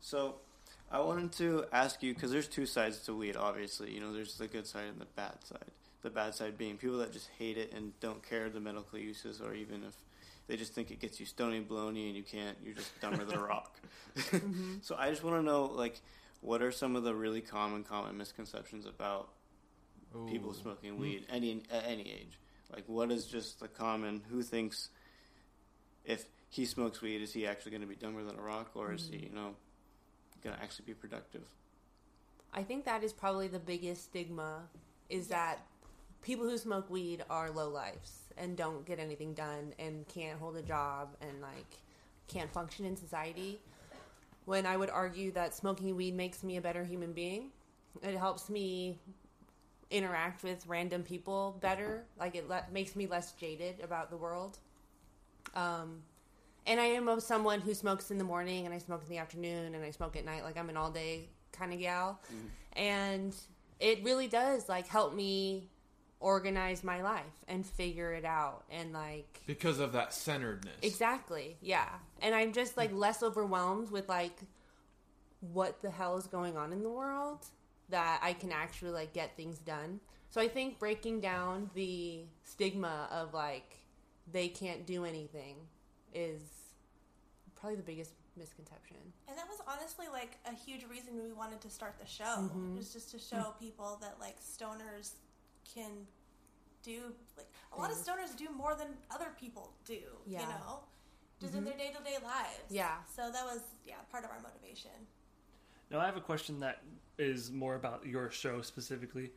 So, 0.00 0.34
I 0.92 1.00
wanted 1.00 1.32
to 1.38 1.64
ask 1.72 2.02
you 2.02 2.12
because 2.12 2.30
there's 2.30 2.46
two 2.46 2.66
sides 2.66 2.98
to 3.06 3.14
weed. 3.14 3.34
Obviously, 3.34 3.92
you 3.92 4.00
know, 4.00 4.12
there's 4.12 4.36
the 4.36 4.46
good 4.46 4.66
side 4.66 4.84
and 4.90 5.00
the 5.00 5.06
bad 5.06 5.42
side. 5.42 5.70
The 6.02 6.10
bad 6.10 6.34
side 6.34 6.58
being 6.58 6.76
people 6.76 6.98
that 6.98 7.12
just 7.12 7.30
hate 7.38 7.56
it 7.56 7.72
and 7.72 7.98
don't 8.00 8.22
care 8.28 8.50
the 8.50 8.60
medical 8.60 8.98
uses, 8.98 9.40
or 9.40 9.54
even 9.54 9.84
if 9.84 9.94
they 10.48 10.56
just 10.56 10.74
think 10.74 10.90
it 10.90 11.00
gets 11.00 11.18
you 11.18 11.24
stony 11.24 11.62
baloney 11.62 12.08
and 12.08 12.16
you 12.16 12.22
can't, 12.22 12.58
you're 12.62 12.74
just 12.74 13.00
dumber 13.00 13.24
than 13.24 13.38
a 13.38 13.42
rock. 13.42 13.80
Mm-hmm. 14.14 14.74
So 14.82 14.94
I 14.98 15.08
just 15.08 15.24
want 15.24 15.36
to 15.36 15.42
know, 15.42 15.64
like, 15.64 15.98
what 16.42 16.60
are 16.60 16.70
some 16.70 16.96
of 16.96 17.02
the 17.02 17.14
really 17.14 17.40
common, 17.40 17.82
common 17.82 18.18
misconceptions 18.18 18.84
about 18.84 19.30
people 20.28 20.52
smoking 20.52 20.96
hmm. 20.96 21.00
weed 21.00 21.24
any 21.30 21.62
at 21.70 21.86
any 21.86 22.02
age? 22.02 22.38
Like, 22.70 22.84
what 22.88 23.10
is 23.10 23.24
just 23.24 23.60
the 23.60 23.68
common? 23.68 24.20
Who 24.28 24.42
thinks 24.42 24.90
if 26.04 26.26
he 26.50 26.66
smokes 26.66 27.00
weed, 27.00 27.22
is 27.22 27.32
he 27.32 27.46
actually 27.46 27.70
going 27.70 27.80
to 27.80 27.86
be 27.86 27.94
dumber 27.94 28.22
than 28.22 28.38
a 28.38 28.42
rock, 28.42 28.72
or 28.74 28.92
is 28.92 29.08
he, 29.10 29.16
hmm. 29.16 29.24
you 29.24 29.30
know, 29.34 29.54
going 30.42 30.56
to 30.56 30.62
actually 30.62 30.86
be 30.86 30.94
productive? 30.94 31.42
I 32.52 32.62
think 32.62 32.84
that 32.84 33.02
is 33.02 33.12
probably 33.12 33.48
the 33.48 33.58
biggest 33.58 34.04
stigma 34.04 34.62
is 35.08 35.28
that 35.28 35.60
people 36.22 36.48
who 36.48 36.56
smoke 36.58 36.90
weed 36.90 37.24
are 37.30 37.50
low 37.50 37.68
lives 37.68 38.22
and 38.36 38.56
don't 38.56 38.84
get 38.86 38.98
anything 38.98 39.34
done 39.34 39.74
and 39.78 40.06
can't 40.08 40.38
hold 40.38 40.56
a 40.56 40.62
job 40.62 41.16
and 41.20 41.40
like 41.40 41.78
can't 42.28 42.52
function 42.52 42.84
in 42.84 42.96
society. 42.96 43.60
When 44.44 44.66
I 44.66 44.76
would 44.76 44.90
argue 44.90 45.30
that 45.32 45.54
smoking 45.54 45.94
weed 45.96 46.14
makes 46.14 46.42
me 46.42 46.56
a 46.56 46.60
better 46.60 46.84
human 46.84 47.12
being, 47.12 47.50
it 48.02 48.16
helps 48.16 48.50
me 48.50 48.98
interact 49.90 50.42
with 50.42 50.66
random 50.66 51.02
people 51.02 51.58
better. 51.60 52.04
Like 52.18 52.34
it 52.34 52.48
le- 52.48 52.66
makes 52.72 52.96
me 52.96 53.06
less 53.06 53.32
jaded 53.32 53.80
about 53.82 54.10
the 54.10 54.16
world. 54.16 54.58
Um, 55.54 56.02
and 56.66 56.80
I 56.80 56.86
am 56.86 57.20
someone 57.20 57.60
who 57.60 57.74
smokes 57.74 58.10
in 58.10 58.18
the 58.18 58.24
morning 58.24 58.66
and 58.66 58.74
I 58.74 58.78
smoke 58.78 59.02
in 59.02 59.08
the 59.08 59.18
afternoon 59.18 59.74
and 59.74 59.84
I 59.84 59.90
smoke 59.90 60.16
at 60.16 60.24
night. 60.24 60.44
Like 60.44 60.56
I'm 60.56 60.68
an 60.68 60.76
all 60.76 60.90
day 60.90 61.28
kind 61.52 61.72
of 61.72 61.80
gal. 61.80 62.20
Mm-hmm. 62.26 62.80
And 62.80 63.36
it 63.80 64.04
really 64.04 64.28
does 64.28 64.68
like 64.68 64.86
help 64.86 65.14
me 65.14 65.68
organize 66.20 66.84
my 66.84 67.02
life 67.02 67.44
and 67.48 67.66
figure 67.66 68.12
it 68.12 68.24
out 68.24 68.64
and 68.70 68.92
like 68.92 69.42
Because 69.46 69.80
of 69.80 69.92
that 69.92 70.14
centeredness. 70.14 70.76
Exactly. 70.82 71.56
Yeah. 71.60 71.88
And 72.20 72.34
I'm 72.34 72.52
just 72.52 72.76
like 72.76 72.92
less 72.92 73.22
overwhelmed 73.22 73.90
with 73.90 74.08
like 74.08 74.38
what 75.40 75.82
the 75.82 75.90
hell 75.90 76.16
is 76.16 76.26
going 76.26 76.56
on 76.56 76.72
in 76.72 76.82
the 76.82 76.90
world 76.90 77.44
that 77.88 78.20
I 78.22 78.32
can 78.32 78.52
actually 78.52 78.92
like 78.92 79.12
get 79.12 79.36
things 79.36 79.58
done. 79.58 79.98
So 80.30 80.40
I 80.40 80.48
think 80.48 80.78
breaking 80.78 81.20
down 81.20 81.70
the 81.74 82.20
stigma 82.44 83.08
of 83.10 83.34
like 83.34 83.78
they 84.30 84.48
can't 84.48 84.86
do 84.86 85.04
anything 85.04 85.56
is 86.14 86.40
probably 87.54 87.76
the 87.76 87.82
biggest 87.82 88.12
misconception. 88.36 88.96
And 89.28 89.36
that 89.36 89.46
was 89.48 89.60
honestly 89.66 90.06
like 90.12 90.38
a 90.46 90.54
huge 90.54 90.84
reason 90.90 91.22
we 91.22 91.32
wanted 91.32 91.60
to 91.62 91.70
start 91.70 91.94
the 92.00 92.06
show. 92.06 92.24
Mm-hmm. 92.24 92.74
It 92.74 92.78
was 92.78 92.92
just 92.92 93.10
to 93.12 93.18
show 93.18 93.54
people 93.60 93.98
that 94.00 94.16
like 94.20 94.36
stoners 94.40 95.12
can 95.74 95.90
do 96.82 97.12
like 97.36 97.46
a 97.72 97.78
lot 97.78 97.90
of 97.90 97.96
stoners 97.96 98.36
do 98.36 98.48
more 98.56 98.74
than 98.74 98.88
other 99.10 99.28
people 99.38 99.72
do. 99.84 99.92
You 99.94 100.02
Yeah. 100.26 100.40
Mm-hmm. 100.40 100.50
know, 100.50 100.80
just 101.40 101.54
in 101.54 101.64
their 101.64 101.76
day 101.76 101.92
to 101.96 102.02
day 102.04 102.16
lives. 102.22 102.70
Yeah. 102.70 102.96
So 103.14 103.30
that 103.30 103.44
was 103.44 103.60
yeah 103.86 103.96
part 104.10 104.24
of 104.24 104.30
our 104.30 104.40
motivation. 104.40 104.90
Now 105.90 106.00
I 106.00 106.06
have 106.06 106.16
a 106.16 106.20
question 106.20 106.60
that 106.60 106.82
is 107.18 107.50
more 107.50 107.74
about 107.74 108.06
your 108.06 108.30
show 108.30 108.62
specifically. 108.62 109.30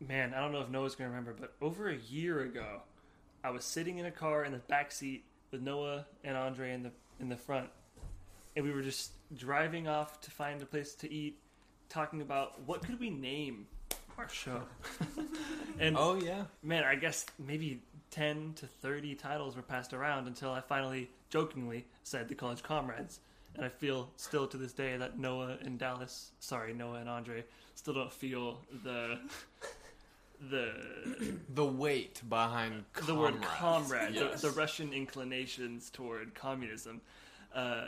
Man, 0.00 0.34
I 0.34 0.40
don't 0.40 0.50
know 0.52 0.60
if 0.60 0.70
Noah's 0.70 0.94
gonna 0.94 1.10
remember, 1.10 1.34
but 1.38 1.54
over 1.60 1.88
a 1.88 1.96
year 1.96 2.40
ago, 2.40 2.80
I 3.44 3.50
was 3.50 3.64
sitting 3.64 3.98
in 3.98 4.06
a 4.06 4.10
car 4.10 4.44
in 4.44 4.52
the 4.52 4.58
back 4.58 4.90
seat 4.90 5.24
with 5.50 5.62
Noah 5.62 6.06
and 6.22 6.36
Andre 6.36 6.72
in 6.72 6.82
the 6.82 6.90
in 7.20 7.28
the 7.28 7.36
front, 7.36 7.68
and 8.56 8.64
we 8.64 8.72
were 8.72 8.82
just 8.82 9.12
driving 9.36 9.86
off 9.88 10.20
to 10.22 10.30
find 10.30 10.60
a 10.62 10.66
place 10.66 10.94
to 10.96 11.12
eat, 11.12 11.38
talking 11.88 12.20
about 12.20 12.60
what 12.66 12.82
could 12.82 12.98
we 13.00 13.10
name 13.10 13.66
our 14.18 14.28
show. 14.28 14.62
and 15.78 15.96
Oh 15.98 16.14
yeah. 16.16 16.44
man, 16.62 16.84
I 16.84 16.94
guess 16.96 17.26
maybe 17.38 17.82
10 18.10 18.54
to 18.56 18.66
30 18.66 19.14
titles 19.16 19.56
were 19.56 19.62
passed 19.62 19.92
around 19.92 20.26
until 20.28 20.50
I 20.50 20.60
finally 20.60 21.10
jokingly 21.30 21.84
said 22.04 22.28
the 22.28 22.34
college 22.34 22.62
comrades. 22.62 23.18
and 23.56 23.64
I 23.64 23.68
feel 23.68 24.08
still 24.16 24.46
to 24.48 24.56
this 24.56 24.72
day 24.72 24.96
that 24.96 25.18
Noah 25.18 25.58
and 25.62 25.78
Dallas, 25.78 26.30
sorry, 26.40 26.72
Noah 26.74 26.98
and 27.00 27.08
Andre, 27.08 27.44
still 27.74 27.94
don't 27.94 28.12
feel 28.12 28.60
the 28.84 29.18
the 30.40 30.72
The 31.54 31.64
weight 31.64 32.22
behind 32.28 32.84
the 33.06 33.14
word 33.14 33.40
comrade. 33.42 34.10
comrade, 34.10 34.14
Yes. 34.14 34.40
the, 34.42 34.48
the 34.48 34.54
Russian 34.54 34.92
inclinations 34.92 35.90
toward 35.90 36.34
communism. 36.34 37.00
Uh, 37.54 37.86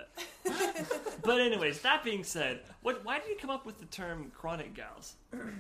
but 1.25 1.41
anyways, 1.41 1.81
that 1.81 2.05
being 2.05 2.23
said, 2.23 2.61
what 2.83 3.05
why 3.05 3.19
did 3.19 3.29
you 3.29 3.37
come 3.37 3.51
up 3.51 3.67
with 3.67 3.79
the 3.81 3.87
term 3.87 4.31
chronic 4.33 4.75
gals 4.75 5.15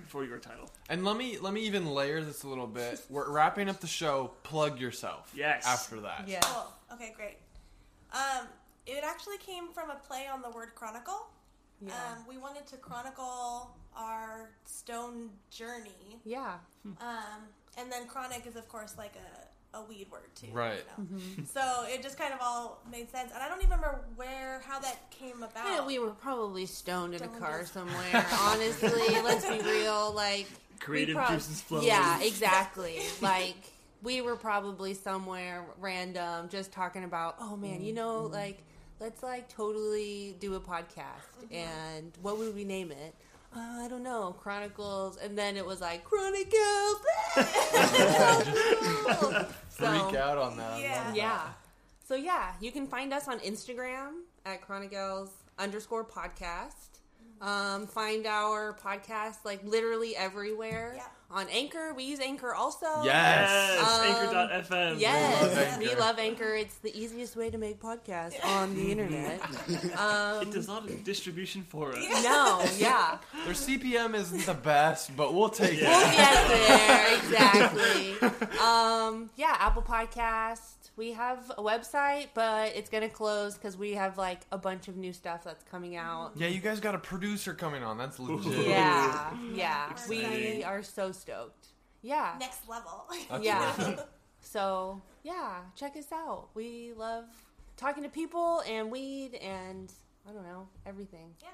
for 0.06 0.24
your 0.24 0.38
title? 0.38 0.70
And 0.88 1.04
let 1.04 1.16
me 1.16 1.38
let 1.38 1.52
me 1.52 1.62
even 1.62 1.86
layer 1.92 2.22
this 2.22 2.44
a 2.44 2.48
little 2.48 2.68
bit. 2.68 3.00
We're 3.10 3.28
wrapping 3.30 3.68
up 3.68 3.80
the 3.80 3.88
show. 3.88 4.30
Plug 4.44 4.78
yourself. 4.80 5.32
Yes. 5.36 5.66
After 5.66 6.00
that. 6.02 6.24
Yeah. 6.28 6.38
Oh, 6.44 6.72
okay, 6.92 7.12
great. 7.16 7.38
Um, 8.12 8.46
it 8.86 9.02
actually 9.04 9.38
came 9.38 9.72
from 9.72 9.90
a 9.90 9.96
play 9.96 10.26
on 10.32 10.40
the 10.40 10.50
word 10.50 10.76
chronicle. 10.76 11.26
Yeah. 11.84 11.92
Um, 12.12 12.24
we 12.28 12.38
wanted 12.38 12.66
to 12.68 12.76
chronicle 12.76 13.76
our 13.97 14.51
stone 14.64 15.31
journey. 15.51 16.20
yeah. 16.24 16.55
Um, 16.85 17.48
and 17.78 17.90
then 17.90 18.06
chronic 18.06 18.47
is, 18.47 18.56
of 18.56 18.68
course, 18.68 18.94
like 18.97 19.14
a, 19.74 19.78
a 19.78 19.82
weed 19.85 20.06
word, 20.10 20.35
too. 20.35 20.48
Right. 20.52 20.78
you 20.98 21.05
know? 21.05 21.20
Mm-hmm. 21.20 21.44
So 21.44 21.85
it 21.89 22.02
just 22.02 22.18
kind 22.18 22.32
of 22.32 22.40
all 22.40 22.81
made 22.90 23.10
sense. 23.10 23.32
And 23.35 23.43
I 23.43 23.48
don't 23.48 23.59
even 23.59 23.78
remember 23.78 24.01
where, 24.16 24.62
how 24.66 24.78
that 24.78 25.10
came 25.10 25.43
about. 25.43 25.66
Yeah, 25.66 25.86
we 25.86 25.98
were 25.98 26.10
probably 26.10 26.66
stoned 26.66 27.14
in 27.14 27.23
a 27.23 27.28
car 27.28 27.60
as- 27.60 27.70
somewhere. 27.70 28.27
Honestly, 28.40 28.90
let's 29.24 29.47
be 29.47 29.60
real. 29.60 30.12
Like 30.14 30.47
Creative 30.81 31.16
prob- 31.16 31.32
juices 31.32 31.60
flowing. 31.60 31.86
Yeah, 31.86 32.20
exactly. 32.23 33.01
like 33.20 33.73
we 34.02 34.20
were 34.20 34.36
probably 34.36 34.94
somewhere 34.94 35.64
random, 35.81 36.48
just 36.48 36.73
talking 36.73 37.05
about. 37.05 37.36
Oh 37.40 37.56
man, 37.56 37.82
you 37.82 37.93
know, 37.93 38.23
mm-hmm. 38.24 38.35
like 38.35 38.62
let's 39.01 39.23
like 39.23 39.48
totally 39.48 40.36
do 40.40 40.55
a 40.55 40.60
podcast, 40.60 41.43
mm-hmm. 41.43 41.55
and 41.55 42.12
what 42.23 42.39
would 42.39 42.55
we 42.55 42.64
name 42.64 42.90
it? 42.90 43.14
Uh, 43.56 43.84
I 43.84 43.88
don't 43.88 44.02
know, 44.02 44.36
Chronic 44.38 44.76
Gals, 44.76 45.16
and 45.16 45.36
then 45.36 45.56
it 45.56 45.64
was 45.64 45.80
like 45.80 46.04
Chronicles. 46.04 47.00
so, 49.70 49.72
Freak 49.78 50.14
out 50.14 50.36
on 50.36 50.58
that. 50.58 50.78
Yeah. 50.78 51.14
yeah. 51.14 51.40
So 52.06 52.16
yeah, 52.16 52.52
you 52.60 52.70
can 52.70 52.86
find 52.86 53.14
us 53.14 53.28
on 53.28 53.38
Instagram 53.38 54.10
at 54.44 54.60
Chronicles 54.60 55.30
underscore 55.58 56.04
podcast. 56.04 57.00
Um, 57.40 57.86
find 57.86 58.26
our 58.26 58.74
podcast 58.74 59.36
like 59.44 59.64
literally 59.64 60.14
everywhere. 60.14 60.92
Yeah. 60.96 61.06
On 61.28 61.46
Anchor, 61.50 61.92
we 61.94 62.04
use 62.04 62.20
Anchor 62.20 62.54
also. 62.54 62.86
Yes. 63.02 63.50
Yes, 63.50 63.82
Um, 63.82 64.06
Anchor.fm. 64.06 65.00
Yes, 65.00 65.42
We 65.42 65.48
love 65.48 65.58
Anchor. 65.58 65.78
we 65.80 65.94
love 65.96 66.18
Anchor. 66.20 66.54
It's 66.54 66.76
the 66.78 66.96
easiest 66.96 67.34
way 67.36 67.50
to 67.50 67.58
make 67.58 67.80
podcasts 67.80 68.42
on 68.44 68.74
the 68.76 68.92
internet. 68.92 69.40
Um, 69.98 70.42
It 70.42 70.52
does 70.52 70.68
not 70.68 70.88
have 70.88 71.02
distribution 71.04 71.62
for 71.64 71.92
us. 71.92 71.98
no, 72.22 72.64
yeah, 72.78 73.18
Their 73.44 73.54
CPM 73.54 74.14
isn't 74.14 74.46
the 74.46 74.54
best, 74.54 75.16
but 75.16 75.34
we'll 75.34 75.48
take 75.48 75.80
Yeah. 75.80 75.88
we'll 75.90 76.08
it. 76.10 76.16
get 76.16 76.48
there 76.48 77.16
exactly. 77.18 78.58
Um, 78.60 79.28
yeah, 79.36 79.56
Apple 79.58 79.82
Podcast. 79.82 80.60
We 80.97 81.12
have 81.12 81.52
a 81.59 81.62
website, 81.62 82.28
but 82.35 82.74
it's 82.74 82.89
gonna 82.89 83.09
close 83.10 83.55
because 83.55 83.77
we 83.77 83.93
have 83.93 84.16
like 84.16 84.40
a 84.51 84.56
bunch 84.59 84.89
of 84.89 84.97
new 84.97 85.12
stuff 85.12 85.44
that's 85.44 85.62
coming 85.64 85.94
out. 85.97 86.32
Yeah, 86.36 86.48
you 86.48 86.60
guys 86.60 86.81
got 86.81 86.94
a 86.94 86.98
producer 86.98 87.52
coming 87.55 87.82
on. 87.82 87.98
That's 87.98 88.18
legit. 88.20 88.66
Yeah, 88.66 89.36
yeah, 89.52 89.93
we 90.09 90.64
are 90.64 90.82
so 90.82 91.12
stoked. 91.12 91.68
Yeah, 92.02 92.36
Next 92.40 92.68
level. 92.68 93.06
That's 93.31 93.44
yeah. 93.44 93.73
legit. 93.78 94.01
So 94.40 95.02
yeah, 95.24 95.56
check 95.74 95.97
us 95.97 96.12
out. 96.12 96.51
We 96.55 96.93
love 96.97 97.24
talking 97.77 98.05
to 98.05 98.09
people 98.09 98.62
and 98.68 98.93
weed 98.93 99.35
and 99.35 99.93
I 100.28 100.32
don't 100.32 100.44
know 100.44 100.68
everything. 100.86 101.31
yeah. 101.43 101.48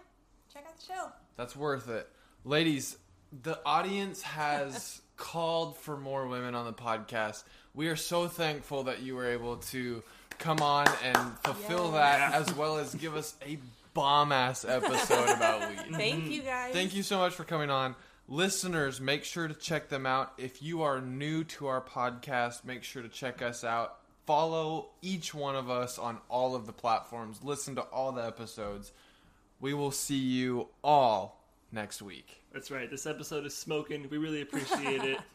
Check 0.52 0.64
out 0.68 0.76
the 0.78 0.84
show. 0.84 1.06
That's 1.36 1.56
worth 1.56 1.88
it. 1.88 2.06
Ladies, 2.44 2.98
the 3.42 3.58
audience 3.64 4.20
has 4.22 5.00
called 5.16 5.78
for 5.78 5.96
more 5.96 6.26
women 6.28 6.54
on 6.54 6.66
the 6.66 6.72
podcast. 6.74 7.44
We 7.74 7.88
are 7.88 7.96
so 7.96 8.28
thankful 8.28 8.84
that 8.84 9.00
you 9.00 9.14
were 9.14 9.30
able 9.30 9.56
to 9.56 10.02
come 10.38 10.60
on 10.60 10.86
and 11.02 11.16
fulfill 11.38 11.92
that 11.92 12.34
as 12.34 12.54
well 12.54 12.78
as 12.78 12.94
give 12.94 13.14
us 13.14 13.34
a 13.46 13.58
bomb 13.94 14.32
ass 14.32 14.64
episode 14.64 15.28
about 15.30 15.68
weed. 15.68 15.78
Thank 15.96 16.26
you 16.26 16.42
guys. 16.42 16.72
Thank 16.72 16.94
you 16.94 17.02
so 17.02 17.18
much 17.18 17.34
for 17.34 17.44
coming 17.44 17.70
on. 17.70 17.94
Listeners, 18.28 19.00
make 19.00 19.24
sure 19.24 19.48
to 19.48 19.54
check 19.54 19.88
them 19.88 20.06
out. 20.06 20.32
If 20.38 20.62
you 20.62 20.82
are 20.82 21.00
new 21.00 21.44
to 21.44 21.66
our 21.66 21.80
podcast, 21.80 22.64
make 22.64 22.84
sure 22.84 23.02
to 23.02 23.08
check 23.08 23.42
us 23.42 23.64
out. 23.64 23.98
Follow 24.26 24.90
each 25.00 25.34
one 25.34 25.56
of 25.56 25.68
us 25.68 25.98
on 25.98 26.18
all 26.28 26.54
of 26.54 26.66
the 26.66 26.72
platforms. 26.72 27.42
Listen 27.42 27.74
to 27.76 27.82
all 27.82 28.12
the 28.12 28.24
episodes. 28.24 28.92
We 29.60 29.74
will 29.74 29.90
see 29.90 30.18
you 30.18 30.68
all 30.84 31.42
next 31.72 32.02
week. 32.02 32.42
That's 32.52 32.70
right. 32.70 32.90
This 32.90 33.06
episode 33.06 33.46
is 33.46 33.56
smoking. 33.56 34.06
We 34.10 34.18
really 34.18 34.42
appreciate 34.42 35.02
it. 35.04 35.18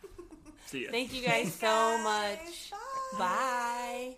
See 0.67 0.83
ya. 0.85 0.91
Thank 0.91 1.13
you 1.13 1.21
guys 1.25 1.53
so 1.53 1.97
much. 2.03 2.71
Bye. 3.17 3.17
Bye. 3.17 4.17